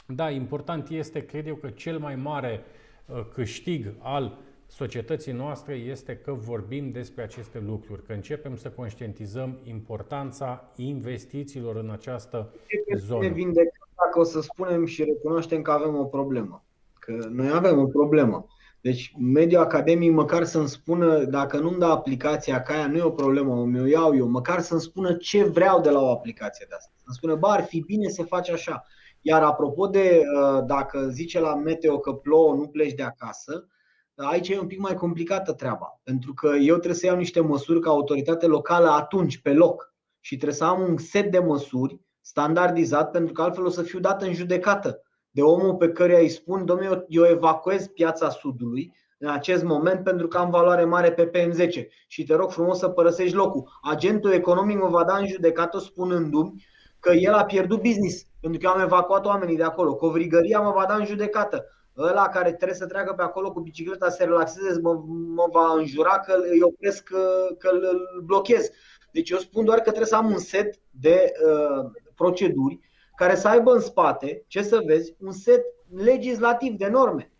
Da, 0.07 0.29
important 0.29 0.89
este, 0.89 1.25
cred 1.25 1.47
eu, 1.47 1.55
că 1.55 1.69
cel 1.69 1.99
mai 1.99 2.15
mare 2.15 2.63
uh, 3.05 3.25
câștig 3.33 3.93
al 3.99 4.37
societății 4.67 5.31
noastre 5.31 5.73
este 5.73 6.17
că 6.17 6.31
vorbim 6.31 6.91
despre 6.91 7.23
aceste 7.23 7.63
lucruri, 7.65 8.03
că 8.03 8.13
începem 8.13 8.55
să 8.55 8.69
conștientizăm 8.69 9.57
importanța 9.63 10.71
investițiilor 10.75 11.75
în 11.75 11.89
această 11.89 12.53
zonă. 12.95 13.21
Ne 13.21 13.33
vindecăm 13.33 13.87
dacă 13.95 14.19
o 14.19 14.23
să 14.23 14.41
spunem 14.41 14.85
și 14.85 15.03
recunoaștem 15.03 15.61
că 15.61 15.71
avem 15.71 15.95
o 15.95 16.03
problemă. 16.03 16.63
Că 16.99 17.27
noi 17.29 17.49
avem 17.49 17.79
o 17.79 17.85
problemă. 17.85 18.45
Deci 18.83 19.13
mediul 19.19 19.61
academic 19.61 20.11
măcar 20.11 20.43
să-mi 20.43 20.67
spună, 20.67 21.23
dacă 21.23 21.57
nu-mi 21.57 21.79
dă 21.79 21.85
aplicația 21.85 22.61
ca 22.61 22.73
aia, 22.73 22.87
nu 22.87 22.97
e 22.97 23.01
o 23.01 23.09
problemă, 23.09 23.65
mi-o 23.65 23.85
iau 23.85 24.15
eu, 24.15 24.27
măcar 24.27 24.59
să-mi 24.59 24.81
spună 24.81 25.13
ce 25.13 25.43
vreau 25.43 25.81
de 25.81 25.89
la 25.89 25.99
o 26.01 26.11
aplicație 26.11 26.65
de 26.69 26.75
asta. 26.75 26.91
Să-mi 26.95 27.15
spună, 27.15 27.35
bă, 27.35 27.47
ar 27.47 27.63
fi 27.63 27.79
bine 27.79 28.09
să 28.09 28.23
faci 28.23 28.49
așa. 28.49 28.85
Iar 29.21 29.43
apropo 29.43 29.87
de 29.87 30.21
uh, 30.21 30.63
dacă 30.65 31.07
zice 31.09 31.39
la 31.39 31.55
meteo 31.55 31.99
că 31.99 32.13
plouă, 32.13 32.55
nu 32.55 32.67
pleci 32.67 32.93
de 32.93 33.03
acasă, 33.03 33.67
aici 34.15 34.49
e 34.49 34.59
un 34.59 34.67
pic 34.67 34.79
mai 34.79 34.93
complicată 34.93 35.53
treaba. 35.53 35.99
Pentru 36.03 36.33
că 36.33 36.47
eu 36.47 36.75
trebuie 36.75 36.99
să 36.99 37.05
iau 37.05 37.17
niște 37.17 37.39
măsuri 37.39 37.79
ca 37.79 37.89
autoritate 37.89 38.45
locală 38.45 38.89
atunci, 38.89 39.37
pe 39.37 39.53
loc. 39.53 39.93
Și 40.19 40.35
trebuie 40.35 40.57
să 40.57 40.63
am 40.63 40.81
un 40.81 40.97
set 40.97 41.31
de 41.31 41.39
măsuri 41.39 41.99
standardizat, 42.21 43.11
pentru 43.11 43.33
că 43.33 43.41
altfel 43.41 43.65
o 43.65 43.69
să 43.69 43.81
fiu 43.81 43.99
dat 43.99 44.21
în 44.21 44.33
judecată 44.33 45.01
de 45.33 45.41
omul 45.41 45.75
pe 45.75 45.89
care 45.89 46.19
îi 46.19 46.29
spun, 46.29 46.65
domnule, 46.65 47.05
eu 47.07 47.25
evacuez 47.25 47.87
piața 47.87 48.29
Sudului 48.29 48.93
în 49.17 49.29
acest 49.29 49.63
moment 49.63 50.03
pentru 50.03 50.27
că 50.27 50.37
am 50.37 50.49
valoare 50.49 50.85
mare 50.85 51.11
pe 51.11 51.29
PM10 51.29 51.85
și 52.07 52.23
te 52.23 52.35
rog 52.35 52.51
frumos 52.51 52.77
să 52.77 52.89
părăsești 52.89 53.35
locul. 53.35 53.79
Agentul 53.81 54.31
economic 54.31 54.79
mă 54.79 54.87
va 54.87 55.03
da 55.03 55.17
în 55.17 55.27
judecată 55.27 55.79
spunându-mi 55.79 56.65
că 56.99 57.11
el 57.11 57.33
a 57.33 57.45
pierdut 57.45 57.81
business 57.81 58.25
pentru 58.39 58.59
că 58.59 58.65
eu 58.65 58.71
am 58.71 58.81
evacuat 58.81 59.25
oamenii 59.25 59.55
de 59.55 59.63
acolo. 59.63 59.95
Covrigăria 59.95 60.59
mă 60.59 60.71
va 60.71 60.85
da 60.85 60.95
în 60.95 61.05
judecată. 61.05 61.65
Ăla 61.97 62.27
care 62.27 62.53
trebuie 62.53 62.77
să 62.77 62.85
treacă 62.85 63.13
pe 63.13 63.21
acolo 63.21 63.51
cu 63.51 63.59
bicicleta 63.59 64.09
să 64.09 64.15
se 64.15 64.23
relaxeze 64.23 64.79
mă, 64.81 65.03
mă 65.35 65.47
va 65.51 65.73
înjura 65.77 66.19
că 66.19 66.33
îi 66.51 66.61
opresc, 66.61 67.03
că, 67.03 67.19
că 67.57 67.69
îl 67.71 67.99
blochez. 68.25 68.69
Deci 69.11 69.29
eu 69.29 69.37
spun 69.37 69.65
doar 69.65 69.77
că 69.77 69.83
trebuie 69.83 70.05
să 70.05 70.15
am 70.15 70.31
un 70.31 70.37
set 70.37 70.79
de 70.89 71.31
uh, 71.45 71.91
proceduri 72.15 72.79
care 73.15 73.35
să 73.35 73.47
aibă 73.47 73.71
în 73.71 73.79
spate, 73.79 74.43
ce 74.47 74.61
să 74.61 74.81
vezi, 74.85 75.15
un 75.19 75.31
set 75.31 75.63
legislativ 75.95 76.77
de 76.77 76.87
norme. 76.87 77.31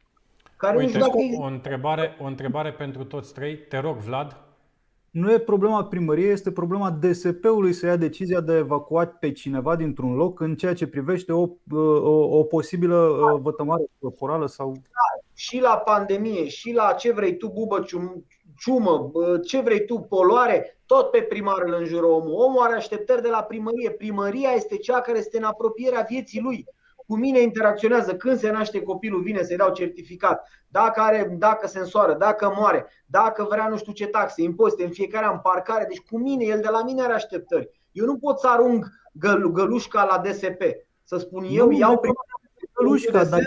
Care 0.58 0.78
Uite, 0.78 0.98
nu 0.98 1.04
știu 1.04 1.42
o, 1.42 1.46
întrebare, 1.46 2.18
o 2.22 2.26
întrebare 2.26 2.74
pentru 2.74 3.04
toți 3.04 3.34
trei. 3.34 3.58
Te 3.58 3.78
rog, 3.78 3.98
Vlad. 3.98 4.38
Nu 5.10 5.32
e 5.32 5.40
problema 5.40 5.86
primăriei, 5.86 6.32
este 6.32 6.52
problema 6.52 6.92
DSP-ului 6.92 7.74
să 7.74 7.86
ia 7.86 7.96
decizia 7.96 8.42
de 8.42 8.52
a 8.52 8.58
evacua 8.58 9.06
pe 9.06 9.32
cineva 9.32 9.76
dintr-un 9.76 10.16
loc 10.16 10.40
în 10.40 10.56
ceea 10.56 10.74
ce 10.74 10.88
privește 10.88 11.32
o, 11.32 11.50
o, 11.72 12.38
o 12.38 12.44
posibilă 12.44 13.20
da. 13.26 13.34
vătămare 13.34 13.84
corporală 14.00 14.48
sau. 14.48 14.72
Da, 14.72 15.24
și 15.34 15.60
la 15.60 15.78
pandemie, 15.78 16.48
și 16.48 16.74
la 16.74 16.94
ce 16.94 17.12
vrei 17.12 17.38
tu, 17.38 17.50
bubă 17.50 17.80
ciumă, 18.58 19.12
ce 19.46 19.60
vrei 19.60 19.86
tu, 19.86 20.00
poluare, 20.00 20.80
tot 20.86 21.12
pe 21.12 21.22
primar 21.22 21.62
îl 21.66 21.74
înjură 21.74 22.06
omul. 22.06 22.34
Omul 22.34 22.62
are 22.62 22.74
așteptări 22.74 23.22
de 23.22 23.30
la 23.30 23.44
primărie. 23.44 23.92
Primăria 23.92 24.50
este 24.50 24.78
cea 24.78 25.02
care 25.02 25.18
este 25.18 25.38
în 25.38 25.44
apropierea 25.44 26.06
vieții 26.10 26.42
lui. 26.42 26.66
Cu 27.08 27.16
mine 27.16 27.40
interacționează. 27.40 28.16
Când 28.16 28.40
se 28.40 28.52
naște 28.52 28.82
copilul, 28.82 29.22
vine 29.22 29.44
să-i 29.44 29.58
dau 29.58 29.72
certificat. 29.72 30.48
Dacă, 30.68 31.02
are, 31.02 31.36
dacă 31.38 31.68
se 31.68 31.80
însoară, 31.80 32.14
dacă 32.14 32.54
moare, 32.56 32.86
dacă 33.06 33.48
vrea 33.50 33.68
nu 33.68 33.78
știu 33.78 33.94
ce 33.94 34.08
taxe, 34.08 34.42
impozite, 34.42 34.84
în 34.84 34.92
fiecare 34.92 35.26
an 35.26 35.40
parcare. 35.40 35.86
Deci 35.88 36.00
cu 36.00 36.18
mine, 36.18 36.44
el 36.44 36.60
de 36.60 36.70
la 36.70 36.84
mine 36.84 37.02
are 37.02 37.14
așteptări. 37.14 37.70
Eu 37.92 38.06
nu 38.06 38.18
pot 38.18 38.40
să 38.40 38.48
arunc 38.48 38.86
găl, 39.14 39.52
gălușca 39.52 40.04
la 40.04 40.30
DSP. 40.30 40.62
Să 41.04 41.18
spun 41.18 41.46
eu, 41.50 41.66
nu, 41.66 41.78
iau 41.78 41.98
primul 41.98 42.26
gălușca, 42.74 43.24
dar 43.24 43.42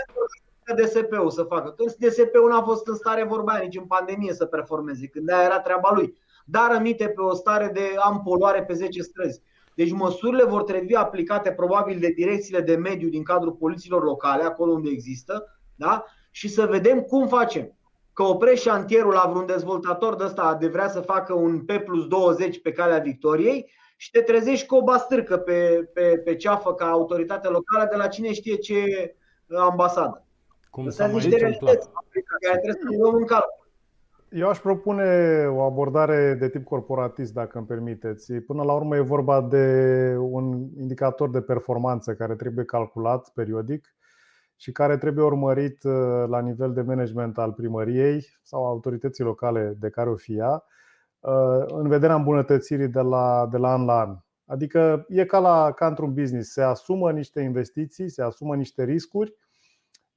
DSP-ul 0.75 1.29
să 1.29 1.43
facă. 1.43 1.69
Când 1.69 1.93
DSP-ul 1.93 2.49
n-a 2.49 2.61
fost 2.61 2.87
în 2.87 2.95
stare 2.95 3.23
vorba 3.23 3.51
aia, 3.51 3.63
nici 3.63 3.77
în 3.77 3.85
pandemie 3.85 4.33
să 4.33 4.45
performeze, 4.45 5.07
când 5.07 5.29
aia 5.29 5.43
era 5.43 5.59
treaba 5.59 5.91
lui. 5.93 6.17
Dar 6.45 6.71
rămite 6.71 7.07
pe 7.07 7.21
o 7.21 7.33
stare 7.33 7.71
de 7.73 7.95
am 8.03 8.21
poluare 8.23 8.63
pe 8.63 8.73
10 8.73 9.01
străzi. 9.01 9.41
Deci 9.75 9.91
măsurile 9.91 10.43
vor 10.43 10.63
trebui 10.63 10.95
aplicate 10.95 11.51
probabil 11.51 11.99
de 11.99 12.07
direcțiile 12.07 12.61
de 12.61 12.75
mediu 12.75 13.09
din 13.09 13.23
cadrul 13.23 13.51
polițiilor 13.51 14.03
locale, 14.03 14.43
acolo 14.43 14.71
unde 14.71 14.89
există, 14.89 15.59
da? 15.75 16.05
și 16.37 16.47
să 16.47 16.65
vedem 16.65 17.01
cum 17.01 17.27
facem. 17.27 17.77
Că 18.13 18.23
oprești 18.23 18.67
șantierul 18.67 19.13
la 19.13 19.27
vreun 19.29 19.45
dezvoltator 19.45 20.15
de 20.15 20.23
ăsta 20.23 20.57
de 20.59 20.67
vrea 20.67 20.89
să 20.89 20.99
facă 20.99 21.33
un 21.33 21.59
P 21.59 21.71
plus 21.71 22.07
20 22.07 22.61
pe 22.61 22.71
calea 22.71 22.97
Victoriei 22.97 23.71
și 23.97 24.11
te 24.11 24.21
trezești 24.21 24.65
cu 24.65 24.75
o 24.75 24.83
bastârcă 24.83 25.37
pe, 25.37 25.89
pe, 25.93 26.21
pe 26.25 26.35
ceafă 26.35 26.73
ca 26.73 26.85
autoritate 26.85 27.47
locală 27.47 27.87
de 27.89 27.95
la 27.95 28.07
cine 28.07 28.33
știe 28.33 28.55
ce 28.55 29.15
ambasadă. 29.57 30.26
Cum 30.69 30.89
s-a 30.89 31.07
mai 31.07 31.25
întâmplat. 31.25 31.91
Care 32.39 32.59
trebuie 32.59 32.81
să 32.81 32.97
luăm 33.01 33.15
în 33.15 33.25
calcul. 33.25 33.65
Eu 34.29 34.49
aș 34.49 34.59
propune 34.59 35.05
o 35.47 35.61
abordare 35.61 36.33
de 36.39 36.49
tip 36.49 36.63
corporatist, 36.63 37.33
dacă 37.33 37.57
îmi 37.57 37.67
permiteți. 37.67 38.33
Până 38.33 38.63
la 38.63 38.73
urmă 38.73 38.95
e 38.95 38.99
vorba 38.99 39.41
de 39.41 40.15
un 40.19 40.67
indicator 40.77 41.29
de 41.29 41.41
performanță 41.41 42.13
care 42.13 42.35
trebuie 42.35 42.65
calculat 42.65 43.29
periodic 43.33 43.95
și 44.55 44.71
care 44.71 44.97
trebuie 44.97 45.25
urmărit 45.25 45.83
uh, 45.83 46.23
la 46.27 46.39
nivel 46.39 46.73
de 46.73 46.81
management 46.81 47.37
al 47.37 47.51
primăriei 47.51 48.27
sau 48.43 48.65
autorității 48.65 49.23
locale 49.23 49.75
de 49.79 49.89
care 49.89 50.09
o 50.09 50.15
fie 50.15 50.35
ea, 50.35 50.63
uh, 51.19 51.65
în 51.67 51.87
vederea 51.87 52.15
îmbunătățirii 52.15 52.87
de 52.87 53.01
la, 53.01 53.47
de 53.51 53.57
la 53.57 53.71
an 53.71 53.85
la 53.85 53.99
an. 53.99 54.17
Adică 54.45 55.05
e 55.07 55.25
ca, 55.25 55.39
la, 55.39 55.71
ca 55.71 55.87
într-un 55.87 56.13
business, 56.13 56.51
se 56.51 56.61
asumă 56.61 57.11
niște 57.11 57.41
investiții, 57.41 58.09
se 58.09 58.21
asumă 58.21 58.55
niște 58.55 58.83
riscuri 58.83 59.35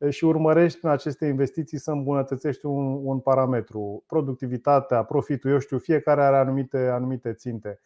și 0.08 0.24
urmărești 0.24 0.78
prin 0.78 0.90
aceste 0.90 1.26
investiții 1.26 1.78
să 1.78 1.90
îmbunătățești 1.90 2.66
un, 2.66 3.00
un 3.04 3.18
parametru. 3.18 4.04
Productivitatea, 4.06 5.02
profitul, 5.02 5.50
eu 5.50 5.58
știu, 5.58 5.78
fiecare 5.78 6.22
are 6.22 6.36
anumite, 6.36 6.88
anumite 6.88 7.32
ținte. 7.32 7.80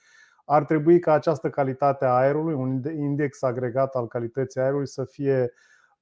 Ar 0.44 0.64
trebui 0.64 0.98
ca 0.98 1.12
această 1.12 1.50
calitate 1.50 2.04
a 2.04 2.08
aerului, 2.08 2.54
un 2.54 2.82
index 2.96 3.42
agregat 3.42 3.94
al 3.94 4.06
calității 4.06 4.60
aerului, 4.60 4.86
să 4.86 5.04
fie 5.04 5.52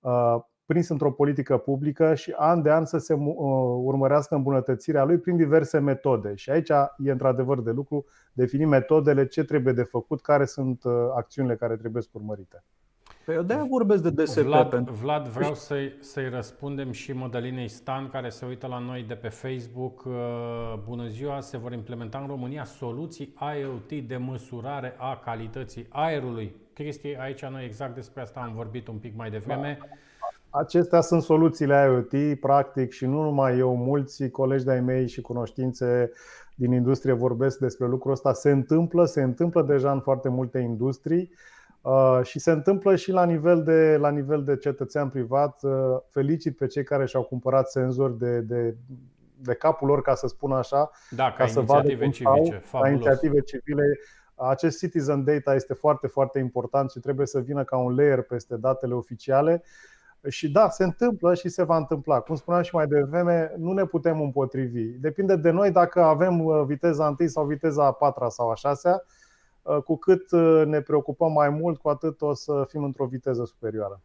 uh, 0.01 0.37
prins 0.67 0.89
într-o 0.89 1.13
politică 1.13 1.59
publică 1.59 2.15
și 2.15 2.35
an 2.37 2.63
de 2.63 2.71
an 2.71 2.85
să 2.85 2.99
se 2.99 3.13
uh, 3.15 3.25
urmărească 3.83 4.35
îmbunătățirea 4.35 5.05
lui 5.05 5.19
prin 5.19 5.37
diverse 5.37 5.79
metode. 5.79 6.35
Și 6.35 6.51
aici 6.51 6.71
e 6.99 7.11
într-adevăr 7.11 7.61
de 7.61 7.71
lucru 7.71 8.05
defini 8.33 8.65
metodele, 8.65 9.27
ce 9.27 9.45
trebuie 9.45 9.73
de 9.73 9.83
făcut, 9.83 10.21
care 10.21 10.45
sunt 10.45 10.85
uh, 10.85 10.93
acțiunile 11.17 11.57
care 11.57 11.77
trebuie 11.77 12.03
urmărite. 12.13 12.65
Păi 13.25 13.35
eu 13.35 13.43
de-aia 13.43 13.67
vorbesc 13.69 14.03
de 14.03 14.11
DSP. 14.11 14.41
Vlad, 14.41 14.69
pentru... 14.69 14.95
Vlad 14.95 15.27
vreau 15.27 15.55
să-i, 15.55 15.97
să-i 16.01 16.29
răspundem 16.29 16.93
și 16.93 17.13
Mădălinei 17.13 17.69
Stan, 17.69 18.09
care 18.09 18.29
se 18.29 18.47
uită 18.47 18.67
la 18.67 18.79
noi 18.79 19.05
de 19.09 19.15
pe 19.15 19.29
Facebook. 19.29 20.05
Uh, 20.05 20.13
bună 20.85 21.07
ziua, 21.07 21.41
se 21.41 21.57
vor 21.57 21.73
implementa 21.73 22.19
în 22.19 22.27
România 22.27 22.65
soluții 22.65 23.35
IoT 23.61 24.07
de 24.07 24.17
măsurare 24.17 24.95
a 24.99 25.21
calității 25.25 25.87
aerului. 25.89 26.55
Cristi, 26.73 27.17
aici 27.21 27.45
noi 27.45 27.65
exact 27.65 27.95
despre 27.95 28.23
asta 28.23 28.41
am 28.41 28.53
vorbit 28.55 28.89
un 28.89 28.97
pic 28.97 29.17
mai 29.17 29.31
devreme. 29.31 29.79
Acestea 30.51 31.01
sunt 31.01 31.23
soluțiile 31.23 31.75
IoT, 31.85 32.41
practic, 32.41 32.93
și 32.93 33.07
nu 33.07 33.23
numai 33.23 33.59
eu, 33.59 33.77
mulți 33.77 34.29
colegi 34.29 34.65
de-ai 34.65 34.81
mei 34.81 35.09
și 35.09 35.21
cunoștințe 35.21 36.11
din 36.55 36.73
industrie 36.73 37.13
vorbesc 37.13 37.59
despre 37.59 37.87
lucrul 37.87 38.13
ăsta. 38.13 38.33
Se 38.33 38.51
întâmplă, 38.51 39.05
se 39.05 39.23
întâmplă 39.23 39.63
deja 39.63 39.93
în 39.93 40.01
foarte 40.01 40.29
multe 40.29 40.59
industrii. 40.59 41.31
Uh, 41.31 41.37
și 42.23 42.39
se 42.39 42.51
întâmplă 42.51 42.97
și 42.97 43.11
la 43.11 43.25
nivel 43.25 43.63
de, 43.63 43.97
la 44.01 44.11
nivel 44.11 44.45
de 44.45 44.57
cetățean 44.57 45.09
privat. 45.09 45.63
Uh, 45.63 45.73
felicit 46.09 46.57
pe 46.57 46.67
cei 46.67 46.85
care 46.85 47.07
și-au 47.07 47.23
cumpărat 47.23 47.71
senzori 47.71 48.19
de, 48.19 48.41
de, 48.41 48.77
de 49.37 49.55
capul 49.55 49.89
lor, 49.89 50.03
ca 50.03 50.15
să 50.15 50.27
spun 50.27 50.53
așa, 50.53 50.91
da, 51.11 51.25
ca, 51.25 51.37
ca 51.37 51.47
să 51.47 51.61
vadă 51.61 51.97
cum 51.97 52.11
civice, 52.11 52.63
stau, 52.67 52.81
ca 52.81 52.89
inițiative 52.89 53.41
civile. 53.41 53.85
Acest 54.35 54.79
citizen 54.79 55.25
data 55.25 55.55
este 55.55 55.75
foarte, 55.75 56.07
foarte 56.07 56.39
important 56.39 56.91
și 56.91 56.99
trebuie 56.99 57.27
să 57.27 57.41
vină 57.41 57.65
ca 57.65 57.77
un 57.77 57.95
layer 57.95 58.23
peste 58.23 58.57
datele 58.57 58.95
oficiale. 58.95 59.63
Și 60.29 60.51
da, 60.51 60.69
se 60.69 60.85
întâmplă 60.85 61.35
și 61.35 61.49
se 61.49 61.63
va 61.63 61.77
întâmpla. 61.77 62.21
Cum 62.21 62.35
spuneam 62.35 62.63
și 62.63 62.75
mai 62.75 62.87
devreme, 62.87 63.55
nu 63.57 63.73
ne 63.73 63.85
putem 63.85 64.21
împotrivi. 64.21 64.83
Depinde 64.83 65.37
de 65.37 65.51
noi 65.51 65.71
dacă 65.71 66.03
avem 66.03 66.45
uh, 66.45 66.63
viteza 66.67 67.17
1 67.19 67.29
sau 67.29 67.45
viteza 67.45 67.87
a 67.87 67.93
4 67.93 68.29
sau 68.29 68.51
a 68.51 68.55
6 68.55 68.89
Uh, 68.89 68.99
cu 69.85 69.97
cât 69.97 70.31
uh, 70.31 70.63
ne 70.67 70.81
preocupăm 70.81 71.33
mai 71.33 71.49
mult, 71.49 71.79
cu 71.79 71.89
atât 71.89 72.21
o 72.23 72.35
să 72.35 72.65
fim 72.69 72.85
într-o 72.85 73.07
viteză 73.07 73.45
superioară. 73.45 74.03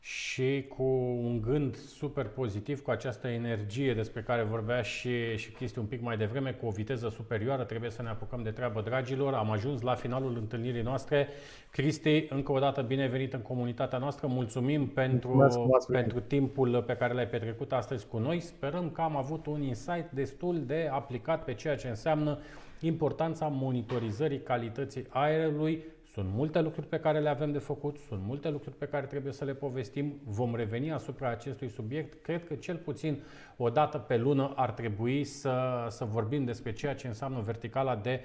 și 0.00 0.64
cu 0.76 0.82
un 1.22 1.40
gând 1.40 1.76
super 1.76 2.26
pozitiv, 2.28 2.80
cu 2.82 2.90
această 2.90 3.28
energie 3.28 3.94
despre 3.94 4.22
care 4.22 4.42
vorbea 4.42 4.82
și, 4.82 5.36
și 5.36 5.50
Cristi 5.50 5.78
un 5.78 5.84
pic 5.84 6.02
mai 6.02 6.16
devreme, 6.16 6.52
cu 6.52 6.66
o 6.66 6.70
viteză 6.70 7.08
superioară, 7.08 7.64
trebuie 7.64 7.90
să 7.90 8.02
ne 8.02 8.08
apucăm 8.08 8.42
de 8.42 8.50
treabă, 8.50 8.80
dragilor. 8.80 9.34
Am 9.34 9.50
ajuns 9.50 9.80
la 9.80 9.94
finalul 9.94 10.36
întâlnirii 10.36 10.82
noastre. 10.82 11.28
Cristi, 11.70 12.26
încă 12.30 12.52
o 12.52 12.58
dată 12.58 12.82
bine 12.82 13.06
venit 13.06 13.32
în 13.32 13.42
comunitatea 13.42 13.98
noastră. 13.98 14.26
Mulțumim 14.26 14.86
pentru, 14.86 15.34
Mulțumesc, 15.34 15.90
pentru 15.90 16.20
timpul 16.20 16.82
pe 16.86 16.96
care 16.96 17.14
l-ai 17.14 17.28
petrecut 17.28 17.72
astăzi 17.72 18.06
cu 18.06 18.18
noi. 18.18 18.40
Sperăm 18.40 18.90
că 18.90 19.00
am 19.00 19.16
avut 19.16 19.46
un 19.46 19.62
insight 19.62 20.10
destul 20.10 20.64
de 20.66 20.88
aplicat 20.92 21.44
pe 21.44 21.54
ceea 21.54 21.76
ce 21.76 21.88
înseamnă 21.88 22.38
importanța 22.80 23.46
monitorizării 23.46 24.42
calității 24.42 25.06
aerului 25.08 25.84
sunt 26.12 26.30
multe 26.34 26.60
lucruri 26.60 26.86
pe 26.86 26.98
care 26.98 27.18
le 27.18 27.28
avem 27.28 27.52
de 27.52 27.58
făcut, 27.58 27.96
sunt 28.08 28.20
multe 28.26 28.50
lucruri 28.50 28.76
pe 28.76 28.86
care 28.86 29.06
trebuie 29.06 29.32
să 29.32 29.44
le 29.44 29.54
povestim. 29.54 30.20
Vom 30.24 30.54
reveni 30.54 30.92
asupra 30.92 31.28
acestui 31.28 31.68
subiect. 31.68 32.22
Cred 32.22 32.46
că 32.46 32.54
cel 32.54 32.76
puțin 32.76 33.22
o 33.56 33.68
dată 33.68 33.98
pe 33.98 34.16
lună 34.16 34.52
ar 34.56 34.70
trebui 34.70 35.24
să, 35.24 35.86
să 35.88 36.04
vorbim 36.04 36.44
despre 36.44 36.72
ceea 36.72 36.94
ce 36.94 37.06
înseamnă 37.06 37.40
verticala 37.40 37.96
de 37.96 38.20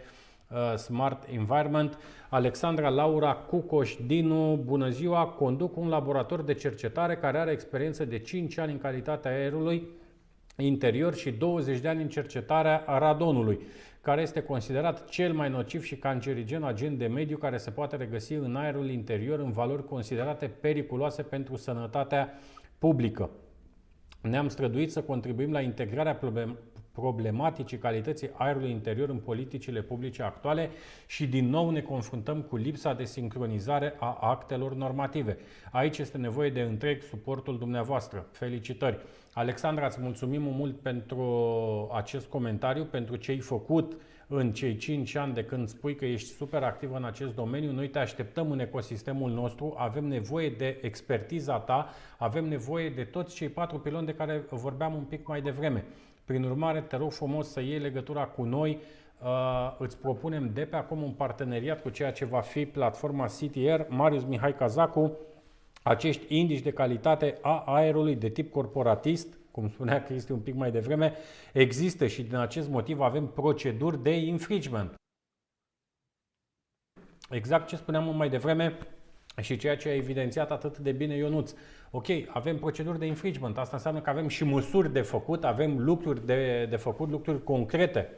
uh, 0.47 0.77
Smart 0.77 1.27
Environment. 1.31 1.97
Alexandra 2.29 2.89
Laura 2.89 3.33
Cucoș 3.33 3.95
Dinu, 4.05 4.61
bună 4.65 4.89
ziua! 4.89 5.25
Conduc 5.25 5.77
un 5.77 5.87
laborator 5.87 6.41
de 6.41 6.53
cercetare 6.53 7.15
care 7.15 7.37
are 7.37 7.51
experiență 7.51 8.05
de 8.05 8.19
5 8.19 8.57
ani 8.57 8.71
în 8.71 8.77
calitatea 8.77 9.31
aerului 9.31 9.87
interior 10.57 11.13
și 11.13 11.31
20 11.31 11.79
de 11.79 11.87
ani 11.87 12.01
în 12.01 12.09
cercetarea 12.09 12.83
radonului 12.87 13.59
care 14.03 14.21
este 14.21 14.41
considerat 14.41 15.09
cel 15.09 15.33
mai 15.33 15.49
nociv 15.49 15.83
și 15.83 15.95
cancerigen 15.95 16.63
agent 16.63 16.97
de 16.97 17.07
mediu 17.07 17.37
care 17.37 17.57
se 17.57 17.71
poate 17.71 17.95
regăsi 17.95 18.33
în 18.33 18.55
aerul 18.55 18.89
interior 18.89 19.39
în 19.39 19.51
valori 19.51 19.85
considerate 19.85 20.47
periculoase 20.47 21.21
pentru 21.21 21.55
sănătatea 21.55 22.39
publică. 22.77 23.29
Ne-am 24.21 24.47
străduit 24.47 24.91
să 24.91 25.01
contribuim 25.01 25.51
la 25.51 25.61
integrarea 25.61 26.15
problematicii 26.93 27.77
calității 27.77 28.29
aerului 28.33 28.71
interior 28.71 29.09
în 29.09 29.17
politicile 29.17 29.81
publice 29.81 30.23
actuale 30.23 30.69
și 31.07 31.27
din 31.27 31.49
nou 31.49 31.69
ne 31.69 31.81
confruntăm 31.81 32.41
cu 32.41 32.55
lipsa 32.55 32.93
de 32.93 33.03
sincronizare 33.03 33.95
a 33.99 34.17
actelor 34.21 34.73
normative. 34.75 35.37
Aici 35.71 35.97
este 35.97 36.17
nevoie 36.17 36.49
de 36.49 36.61
întreg 36.61 37.01
suportul 37.01 37.57
dumneavoastră. 37.57 38.25
Felicitări! 38.31 38.97
Alexandra, 39.33 39.85
îți 39.85 40.01
mulțumim 40.01 40.41
mult 40.41 40.79
pentru 40.79 41.23
acest 41.93 42.27
comentariu, 42.27 42.83
pentru 42.83 43.15
ce 43.15 43.31
ai 43.31 43.39
făcut 43.39 43.97
în 44.27 44.51
cei 44.51 44.75
5 44.75 45.15
ani 45.15 45.33
de 45.33 45.43
când 45.43 45.67
spui 45.67 45.95
că 45.95 46.05
ești 46.05 46.29
super 46.29 46.63
activ 46.63 46.93
în 46.93 47.03
acest 47.03 47.35
domeniu. 47.35 47.71
Noi 47.71 47.89
te 47.89 47.99
așteptăm 47.99 48.51
în 48.51 48.59
ecosistemul 48.59 49.31
nostru, 49.31 49.73
avem 49.77 50.05
nevoie 50.05 50.49
de 50.49 50.79
expertiza 50.81 51.59
ta, 51.59 51.89
avem 52.17 52.45
nevoie 52.45 52.89
de 52.89 53.03
toți 53.03 53.35
cei 53.35 53.49
patru 53.49 53.79
piloni 53.79 54.05
de 54.05 54.13
care 54.13 54.45
vorbeam 54.49 54.93
un 54.93 55.03
pic 55.03 55.27
mai 55.27 55.41
devreme. 55.41 55.85
Prin 56.25 56.43
urmare, 56.43 56.81
te 56.81 56.95
rog 56.95 57.11
frumos 57.11 57.51
să 57.51 57.61
iei 57.61 57.79
legătura 57.79 58.25
cu 58.25 58.43
noi, 58.43 58.79
Uh, 59.23 59.75
îți 59.77 59.97
propunem 59.97 60.53
de 60.53 60.65
pe 60.65 60.75
acum 60.75 61.03
un 61.03 61.11
parteneriat 61.11 61.81
cu 61.81 61.89
ceea 61.89 62.11
ce 62.11 62.25
va 62.25 62.41
fi 62.41 62.65
platforma 62.65 63.25
CTR. 63.25 63.81
Marius 63.87 64.23
Mihai 64.23 64.55
Cazacu, 64.55 65.17
acești 65.83 66.37
indici 66.37 66.61
de 66.61 66.71
calitate 66.71 67.37
a 67.41 67.63
aerului 67.65 68.15
de 68.15 68.29
tip 68.29 68.51
corporatist, 68.51 69.37
cum 69.51 69.69
spunea 69.69 70.03
Cristi 70.03 70.31
un 70.31 70.39
pic 70.39 70.55
mai 70.55 70.71
devreme, 70.71 71.13
există 71.53 72.07
și 72.07 72.23
din 72.23 72.35
acest 72.35 72.69
motiv 72.69 72.99
avem 72.99 73.27
proceduri 73.27 74.03
de 74.03 74.11
infringement. 74.11 74.93
Exact 77.29 77.67
ce 77.67 77.75
spuneam 77.75 78.15
mai 78.15 78.29
devreme 78.29 78.77
și 79.41 79.57
ceea 79.57 79.77
ce 79.77 79.89
a 79.89 79.95
evidențiat 79.95 80.51
atât 80.51 80.77
de 80.77 80.91
bine 80.91 81.15
Ionuț. 81.15 81.53
Ok, 81.95 82.05
avem 82.27 82.57
proceduri 82.57 82.99
de 82.99 83.05
infringement, 83.05 83.57
asta 83.57 83.75
înseamnă 83.75 84.01
că 84.01 84.09
avem 84.09 84.27
și 84.27 84.43
măsuri 84.43 84.93
de 84.93 85.01
făcut, 85.01 85.43
avem 85.43 85.83
lucruri 85.83 86.25
de, 86.25 86.67
de 86.69 86.75
făcut, 86.75 87.09
lucruri 87.09 87.43
concrete. 87.43 88.09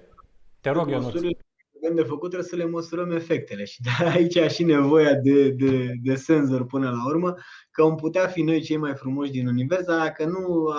Te 0.61 0.69
rog, 0.69 0.89
Ionuț. 0.89 1.03
Măsurile 1.03 1.37
avem 1.83 1.95
de 1.95 2.03
făcut, 2.03 2.29
trebuie 2.29 2.49
să 2.49 2.55
le 2.55 2.65
măsurăm 2.65 3.11
efectele 3.11 3.63
și 3.63 3.81
de 3.81 3.89
aici 4.13 4.51
și 4.51 4.63
nevoia 4.63 5.13
de, 5.13 5.49
de, 5.49 5.93
de 6.03 6.15
senzor 6.15 6.65
până 6.65 6.89
la 6.89 7.05
urmă, 7.05 7.35
că 7.71 7.81
am 7.81 7.95
putea 7.95 8.27
fi 8.27 8.41
noi 8.41 8.61
cei 8.61 8.77
mai 8.77 8.95
frumoși 8.95 9.31
din 9.31 9.47
univers, 9.47 9.85
dar 9.85 9.99
dacă 9.99 10.25
nu 10.25 10.69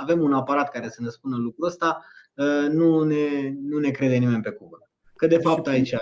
avem 0.00 0.20
un 0.20 0.32
aparat 0.32 0.70
care 0.70 0.88
să 0.88 1.02
ne 1.02 1.08
spună 1.08 1.36
lucrul 1.36 1.66
ăsta, 1.66 2.04
ă, 2.38 2.68
nu 2.68 3.02
ne, 3.02 3.54
nu 3.60 3.78
ne 3.78 3.90
crede 3.90 4.16
nimeni 4.16 4.42
pe 4.42 4.50
cuvânt. 4.50 4.82
Că 5.16 5.26
de 5.26 5.38
fapt 5.38 5.66
aici 5.66 5.94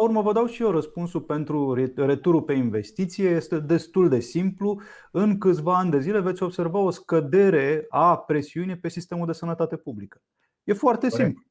la 0.00 0.06
urmă 0.06 0.22
vă 0.22 0.32
dau 0.32 0.46
și 0.46 0.62
eu 0.62 0.70
răspunsul 0.70 1.20
pentru 1.20 1.74
returul 1.96 2.42
pe 2.42 2.52
investiție. 2.52 3.28
Este 3.28 3.58
destul 3.58 4.08
de 4.08 4.20
simplu. 4.20 4.80
În 5.10 5.38
câțiva 5.38 5.78
ani 5.78 5.90
de 5.90 6.00
zile 6.00 6.20
veți 6.20 6.42
observa 6.42 6.78
o 6.78 6.90
scădere 6.90 7.86
a 7.88 8.18
presiunii 8.18 8.78
pe 8.78 8.88
sistemul 8.88 9.26
de 9.26 9.32
sănătate 9.32 9.76
publică. 9.76 10.22
E 10.64 10.72
foarte 10.72 11.08
Corect. 11.08 11.26
simplu. 11.26 11.44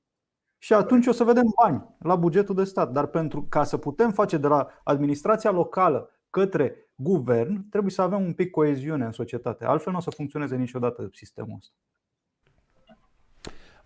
Și 0.57 0.73
atunci 0.73 1.07
o 1.07 1.11
să 1.11 1.23
vedem 1.23 1.51
bani 1.61 1.95
la 1.99 2.15
bugetul 2.15 2.55
de 2.55 2.63
stat. 2.63 2.91
Dar 2.91 3.05
pentru 3.05 3.45
ca 3.49 3.63
să 3.63 3.77
putem 3.77 4.11
face 4.11 4.37
de 4.37 4.47
la 4.47 4.67
administrația 4.83 5.51
locală 5.51 6.09
către 6.29 6.91
guvern, 6.95 7.69
trebuie 7.69 7.91
să 7.91 8.01
avem 8.01 8.21
un 8.21 8.33
pic 8.33 8.49
coeziune 8.49 9.05
în 9.05 9.11
societate. 9.11 9.65
Altfel 9.65 9.91
nu 9.91 9.97
o 9.97 10.01
să 10.01 10.09
funcționeze 10.09 10.55
niciodată 10.55 11.09
sistemul 11.11 11.55
ăsta. 11.57 11.73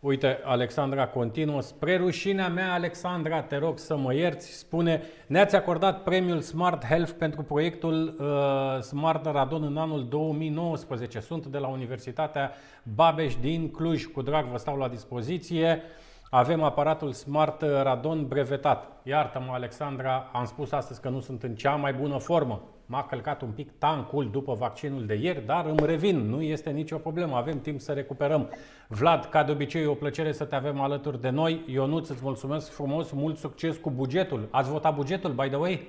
Uite, 0.03 0.39
Alexandra 0.43 1.07
continuă. 1.07 1.61
Spre 1.61 1.97
rușinea 1.97 2.49
mea, 2.49 2.73
Alexandra, 2.73 3.41
te 3.41 3.57
rog 3.57 3.77
să 3.80 3.97
mă 3.97 4.13
ierți, 4.13 4.57
spune 4.57 5.01
Ne-ați 5.27 5.55
acordat 5.55 6.03
premiul 6.03 6.41
Smart 6.41 6.85
Health 6.85 7.11
pentru 7.17 7.43
proiectul 7.43 8.15
uh, 8.19 8.81
Smart 8.81 9.25
Radon 9.25 9.63
în 9.63 9.77
anul 9.77 10.07
2019. 10.07 11.19
Sunt 11.19 11.45
de 11.45 11.57
la 11.57 11.67
Universitatea 11.67 12.51
Babeș 12.95 13.35
din 13.35 13.71
Cluj. 13.71 14.05
Cu 14.05 14.21
drag 14.21 14.45
vă 14.45 14.57
stau 14.57 14.77
la 14.77 14.88
dispoziție. 14.88 15.81
Avem 16.30 16.63
aparatul 16.63 17.11
Smart 17.11 17.61
Radon 17.61 18.27
brevetat. 18.27 18.91
Iartă-mă, 19.03 19.51
Alexandra, 19.53 20.30
am 20.34 20.45
spus 20.45 20.71
astăzi 20.71 21.01
că 21.01 21.09
nu 21.09 21.19
sunt 21.19 21.43
în 21.43 21.55
cea 21.55 21.75
mai 21.75 21.93
bună 21.93 22.17
formă. 22.17 22.61
M-a 22.94 23.03
călcat 23.03 23.41
un 23.41 23.52
pic 23.56 23.72
tancul 23.78 24.30
după 24.32 24.53
vaccinul 24.53 25.06
de 25.06 25.14
ieri, 25.14 25.45
dar 25.45 25.65
îmi 25.65 25.86
revin, 25.86 26.30
nu 26.30 26.41
este 26.41 26.70
nicio 26.70 26.98
problemă, 26.98 27.36
avem 27.36 27.61
timp 27.61 27.82
să 27.82 27.91
recuperăm. 27.91 28.49
Vlad, 28.88 29.26
ca 29.26 29.44
de 29.44 29.52
obicei, 29.52 29.86
o 29.86 29.94
plăcere 29.94 30.32
să 30.32 30.44
te 30.44 30.56
avem 30.56 30.82
alături 30.82 31.22
de 31.22 31.30
noi. 31.30 31.64
Ionuț, 31.68 32.10
îți 32.10 32.20
mulțumesc 32.24 32.72
frumos, 32.72 33.11
mult 33.11 33.38
succes 33.38 33.78
cu 33.78 33.90
bugetul. 33.90 34.48
Ați 34.52 34.70
votat 34.70 34.95
bugetul, 34.95 35.32
by 35.32 35.48
the 35.48 35.56
way? 35.56 35.88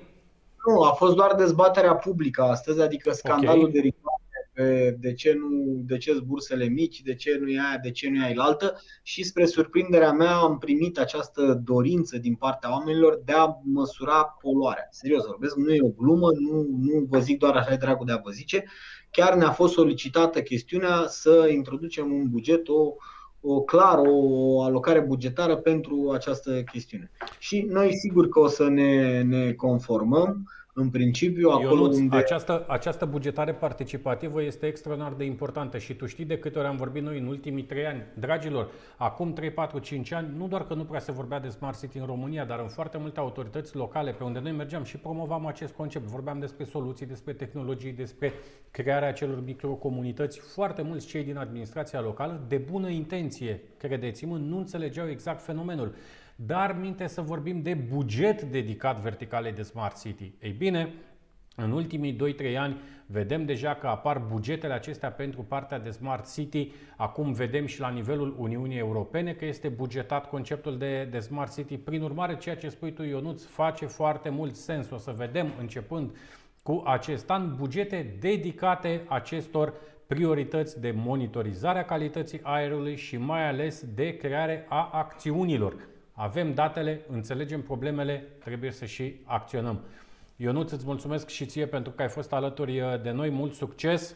Nu, 0.67 0.81
a 0.81 0.91
fost 0.91 1.15
doar 1.15 1.35
dezbaterea 1.35 1.95
publică 1.95 2.41
astăzi, 2.41 2.81
adică 2.81 3.11
scandalul 3.11 3.67
okay. 3.67 3.81
de 3.81 3.93
pe 4.55 4.97
de 4.99 5.13
ce 5.13 5.33
nu 5.33 5.81
de 5.85 5.97
ce 5.97 6.19
bursele 6.25 6.65
mici, 6.65 7.01
de 7.01 7.15
ce 7.15 7.37
nu 7.41 7.49
e 7.49 7.59
aia, 7.59 7.79
de 7.83 7.91
ce 7.91 8.09
nu 8.09 8.15
e 8.15 8.23
aia 8.23 8.41
altă 8.41 8.81
și 9.03 9.23
spre 9.23 9.45
surprinderea 9.45 10.11
mea 10.11 10.35
am 10.35 10.57
primit 10.57 10.99
această 10.99 11.61
dorință 11.63 12.17
din 12.17 12.35
partea 12.35 12.71
oamenilor 12.71 13.21
de 13.25 13.31
a 13.31 13.47
măsura 13.63 14.23
poluarea. 14.23 14.87
Serios 14.89 15.25
vorbesc, 15.25 15.55
nu 15.55 15.73
e 15.73 15.81
o 15.81 15.89
glumă, 15.89 16.29
nu, 16.39 16.67
nu 16.79 17.05
vă 17.09 17.19
zic 17.19 17.39
doar 17.39 17.55
așa 17.55 17.69
de 17.69 17.75
dragul 17.75 18.05
de 18.05 18.11
a 18.11 18.21
vă 18.23 18.31
zice. 18.31 18.63
Chiar 19.11 19.35
ne-a 19.35 19.51
fost 19.51 19.73
solicitată 19.73 20.41
chestiunea 20.41 21.05
să 21.07 21.49
introducem 21.51 22.11
un 22.11 22.29
buget, 22.29 22.67
o, 22.67 22.93
o 23.41 23.61
clar 23.61 23.99
o 24.05 24.61
alocare 24.61 24.99
bugetară 24.99 25.55
pentru 25.55 26.11
această 26.13 26.61
chestiune. 26.61 27.11
Și 27.39 27.65
noi 27.69 27.95
sigur 27.95 28.27
că 28.27 28.39
o 28.39 28.47
să 28.47 28.67
ne, 28.67 29.21
ne 29.21 29.53
conformăm 29.53 30.49
în 30.77 30.89
principiu, 30.89 31.49
acolo 31.49 31.81
Ionuț, 31.81 31.97
unde... 31.97 32.15
această, 32.15 32.65
această 32.67 33.05
bugetare 33.05 33.53
participativă 33.53 34.43
este 34.43 34.65
extraordinar 34.65 35.13
de 35.13 35.23
importantă 35.23 35.77
și 35.77 35.93
tu 35.93 36.05
știi 36.05 36.25
de 36.25 36.37
câte 36.37 36.59
ori 36.59 36.67
am 36.67 36.75
vorbit 36.75 37.03
noi 37.03 37.19
în 37.19 37.25
ultimii 37.25 37.63
trei 37.63 37.85
ani. 37.85 38.03
Dragilor, 38.19 38.71
acum 38.97 39.33
3, 39.33 39.51
4, 39.51 39.79
5 39.79 40.11
ani, 40.11 40.27
nu 40.37 40.47
doar 40.47 40.65
că 40.65 40.73
nu 40.73 40.83
prea 40.83 40.99
se 40.99 41.11
vorbea 41.11 41.39
de 41.39 41.49
Smart 41.49 41.79
City 41.79 41.97
în 41.97 42.05
România, 42.05 42.45
dar 42.45 42.59
în 42.59 42.67
foarte 42.67 42.97
multe 42.97 43.19
autorități 43.19 43.75
locale 43.75 44.11
pe 44.11 44.23
unde 44.23 44.39
noi 44.39 44.51
mergeam 44.51 44.83
și 44.83 44.97
promovam 44.97 45.45
acest 45.45 45.73
concept. 45.73 46.05
Vorbeam 46.05 46.39
despre 46.39 46.63
soluții, 46.63 47.05
despre 47.05 47.33
tehnologii, 47.33 47.91
despre 47.91 48.33
crearea 48.71 49.07
acelor 49.07 49.43
microcomunități. 49.45 50.39
Foarte 50.39 50.81
mulți 50.81 51.07
cei 51.07 51.23
din 51.23 51.37
administrația 51.37 52.01
locală, 52.01 52.45
de 52.47 52.57
bună 52.57 52.89
intenție, 52.89 53.61
credeți-mă, 53.77 54.37
nu 54.37 54.57
înțelegeau 54.57 55.09
exact 55.09 55.41
fenomenul 55.41 55.95
dar 56.35 56.77
minte 56.79 57.07
să 57.07 57.21
vorbim 57.21 57.61
de 57.61 57.73
buget 57.73 58.41
dedicat 58.41 58.99
verticalei 58.99 59.51
de 59.51 59.61
Smart 59.61 60.01
City. 60.01 60.31
Ei 60.39 60.51
bine, 60.51 60.93
în 61.55 61.71
ultimii 61.71 62.17
2-3 62.53 62.57
ani 62.57 62.77
vedem 63.05 63.45
deja 63.45 63.73
că 63.75 63.87
apar 63.87 64.19
bugetele 64.19 64.73
acestea 64.73 65.11
pentru 65.11 65.41
partea 65.41 65.79
de 65.79 65.89
Smart 65.89 66.33
City. 66.33 66.71
Acum 66.97 67.33
vedem 67.33 67.65
și 67.65 67.79
la 67.79 67.89
nivelul 67.89 68.35
Uniunii 68.37 68.77
Europene 68.77 69.33
că 69.33 69.45
este 69.45 69.67
bugetat 69.67 70.29
conceptul 70.29 70.77
de, 70.77 71.07
de 71.11 71.19
Smart 71.19 71.53
City. 71.53 71.77
Prin 71.77 72.01
urmare, 72.01 72.37
ceea 72.37 72.55
ce 72.55 72.69
spui 72.69 72.93
tu, 72.93 73.03
Ionuț, 73.03 73.43
face 73.43 73.85
foarte 73.85 74.29
mult 74.29 74.55
sens. 74.55 74.89
O 74.89 74.97
să 74.97 75.13
vedem 75.17 75.51
începând 75.59 76.15
cu 76.63 76.83
acest 76.85 77.29
an 77.29 77.55
bugete 77.55 78.15
dedicate 78.19 79.01
acestor 79.07 79.73
priorități 80.07 80.81
de 80.81 80.91
monitorizare 80.91 81.79
a 81.79 81.85
calității 81.85 82.39
aerului 82.43 82.95
și 82.95 83.17
mai 83.17 83.47
ales 83.47 83.85
de 83.93 84.17
creare 84.17 84.65
a 84.69 84.89
acțiunilor 84.93 85.75
avem 86.15 86.53
datele, 86.53 87.01
înțelegem 87.11 87.61
problemele, 87.61 88.23
trebuie 88.43 88.71
să 88.71 88.85
și 88.85 89.15
acționăm. 89.23 89.79
Ionuț, 90.35 90.71
îți 90.71 90.85
mulțumesc 90.85 91.29
și 91.29 91.45
ție 91.45 91.65
pentru 91.65 91.91
că 91.91 92.01
ai 92.01 92.07
fost 92.09 92.33
alături 92.33 92.79
uh, 92.79 93.01
de 93.01 93.11
noi. 93.11 93.29
Mult 93.29 93.53
succes! 93.53 94.15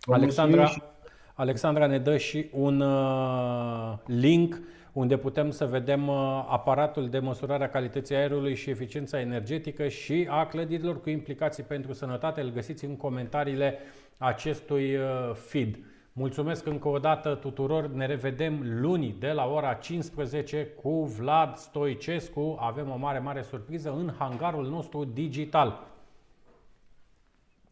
Vă 0.00 0.14
Alexandra, 0.14 0.60
mulțumim 0.60 0.82
și- 0.88 0.92
Alexandra 1.34 1.86
ne 1.86 1.98
dă 1.98 2.16
și 2.16 2.48
un 2.52 2.80
uh, 2.80 3.92
link 4.06 4.60
unde 4.92 5.16
putem 5.16 5.50
să 5.50 5.66
vedem 5.66 6.08
uh, 6.08 6.46
aparatul 6.48 7.08
de 7.08 7.18
măsurare 7.18 7.64
a 7.64 7.68
calității 7.68 8.14
aerului 8.14 8.54
și 8.54 8.70
eficiența 8.70 9.20
energetică 9.20 9.88
și 9.88 10.26
a 10.30 10.46
clădirilor 10.46 11.00
cu 11.00 11.10
implicații 11.10 11.62
pentru 11.62 11.92
sănătate. 11.92 12.40
Îl 12.40 12.50
găsiți 12.50 12.84
în 12.84 12.96
comentariile 12.96 13.78
acestui 14.18 14.96
uh, 14.96 15.02
feed. 15.34 15.78
Mulțumesc 16.16 16.66
încă 16.66 16.88
o 16.88 16.98
dată 16.98 17.34
tuturor. 17.34 17.86
Ne 17.86 18.06
revedem 18.06 18.80
luni 18.80 19.16
de 19.18 19.32
la 19.32 19.44
ora 19.44 19.74
15 19.74 20.66
cu 20.66 21.04
Vlad 21.04 21.56
Stoicescu. 21.56 22.56
Avem 22.60 22.90
o 22.90 22.96
mare, 22.96 23.18
mare 23.18 23.42
surpriză 23.42 23.90
în 23.90 24.14
hangarul 24.18 24.68
nostru 24.68 25.04
digital. 25.04 25.86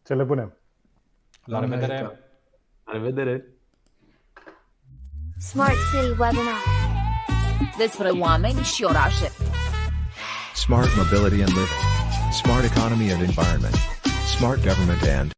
Cele 0.05 0.23
bune! 0.23 0.41
La 0.41 0.49
Doamne 1.45 1.75
revedere! 1.75 1.99
ajută. 1.99 2.19
La 2.83 2.91
revedere! 2.93 3.45
Smart 5.37 5.75
City 5.91 6.09
Webinar. 6.09 6.61
Despre 7.77 8.09
oameni 8.09 8.59
și 8.59 8.83
orașe. 8.83 9.27
Smart 10.53 10.89
mobility 10.95 11.41
and 11.41 11.53
living. 11.59 11.83
Smart 12.31 12.63
economy 12.71 13.11
and 13.11 13.21
environment. 13.21 13.75
Smart 14.35 14.59
government 14.67 15.01
and 15.19 15.31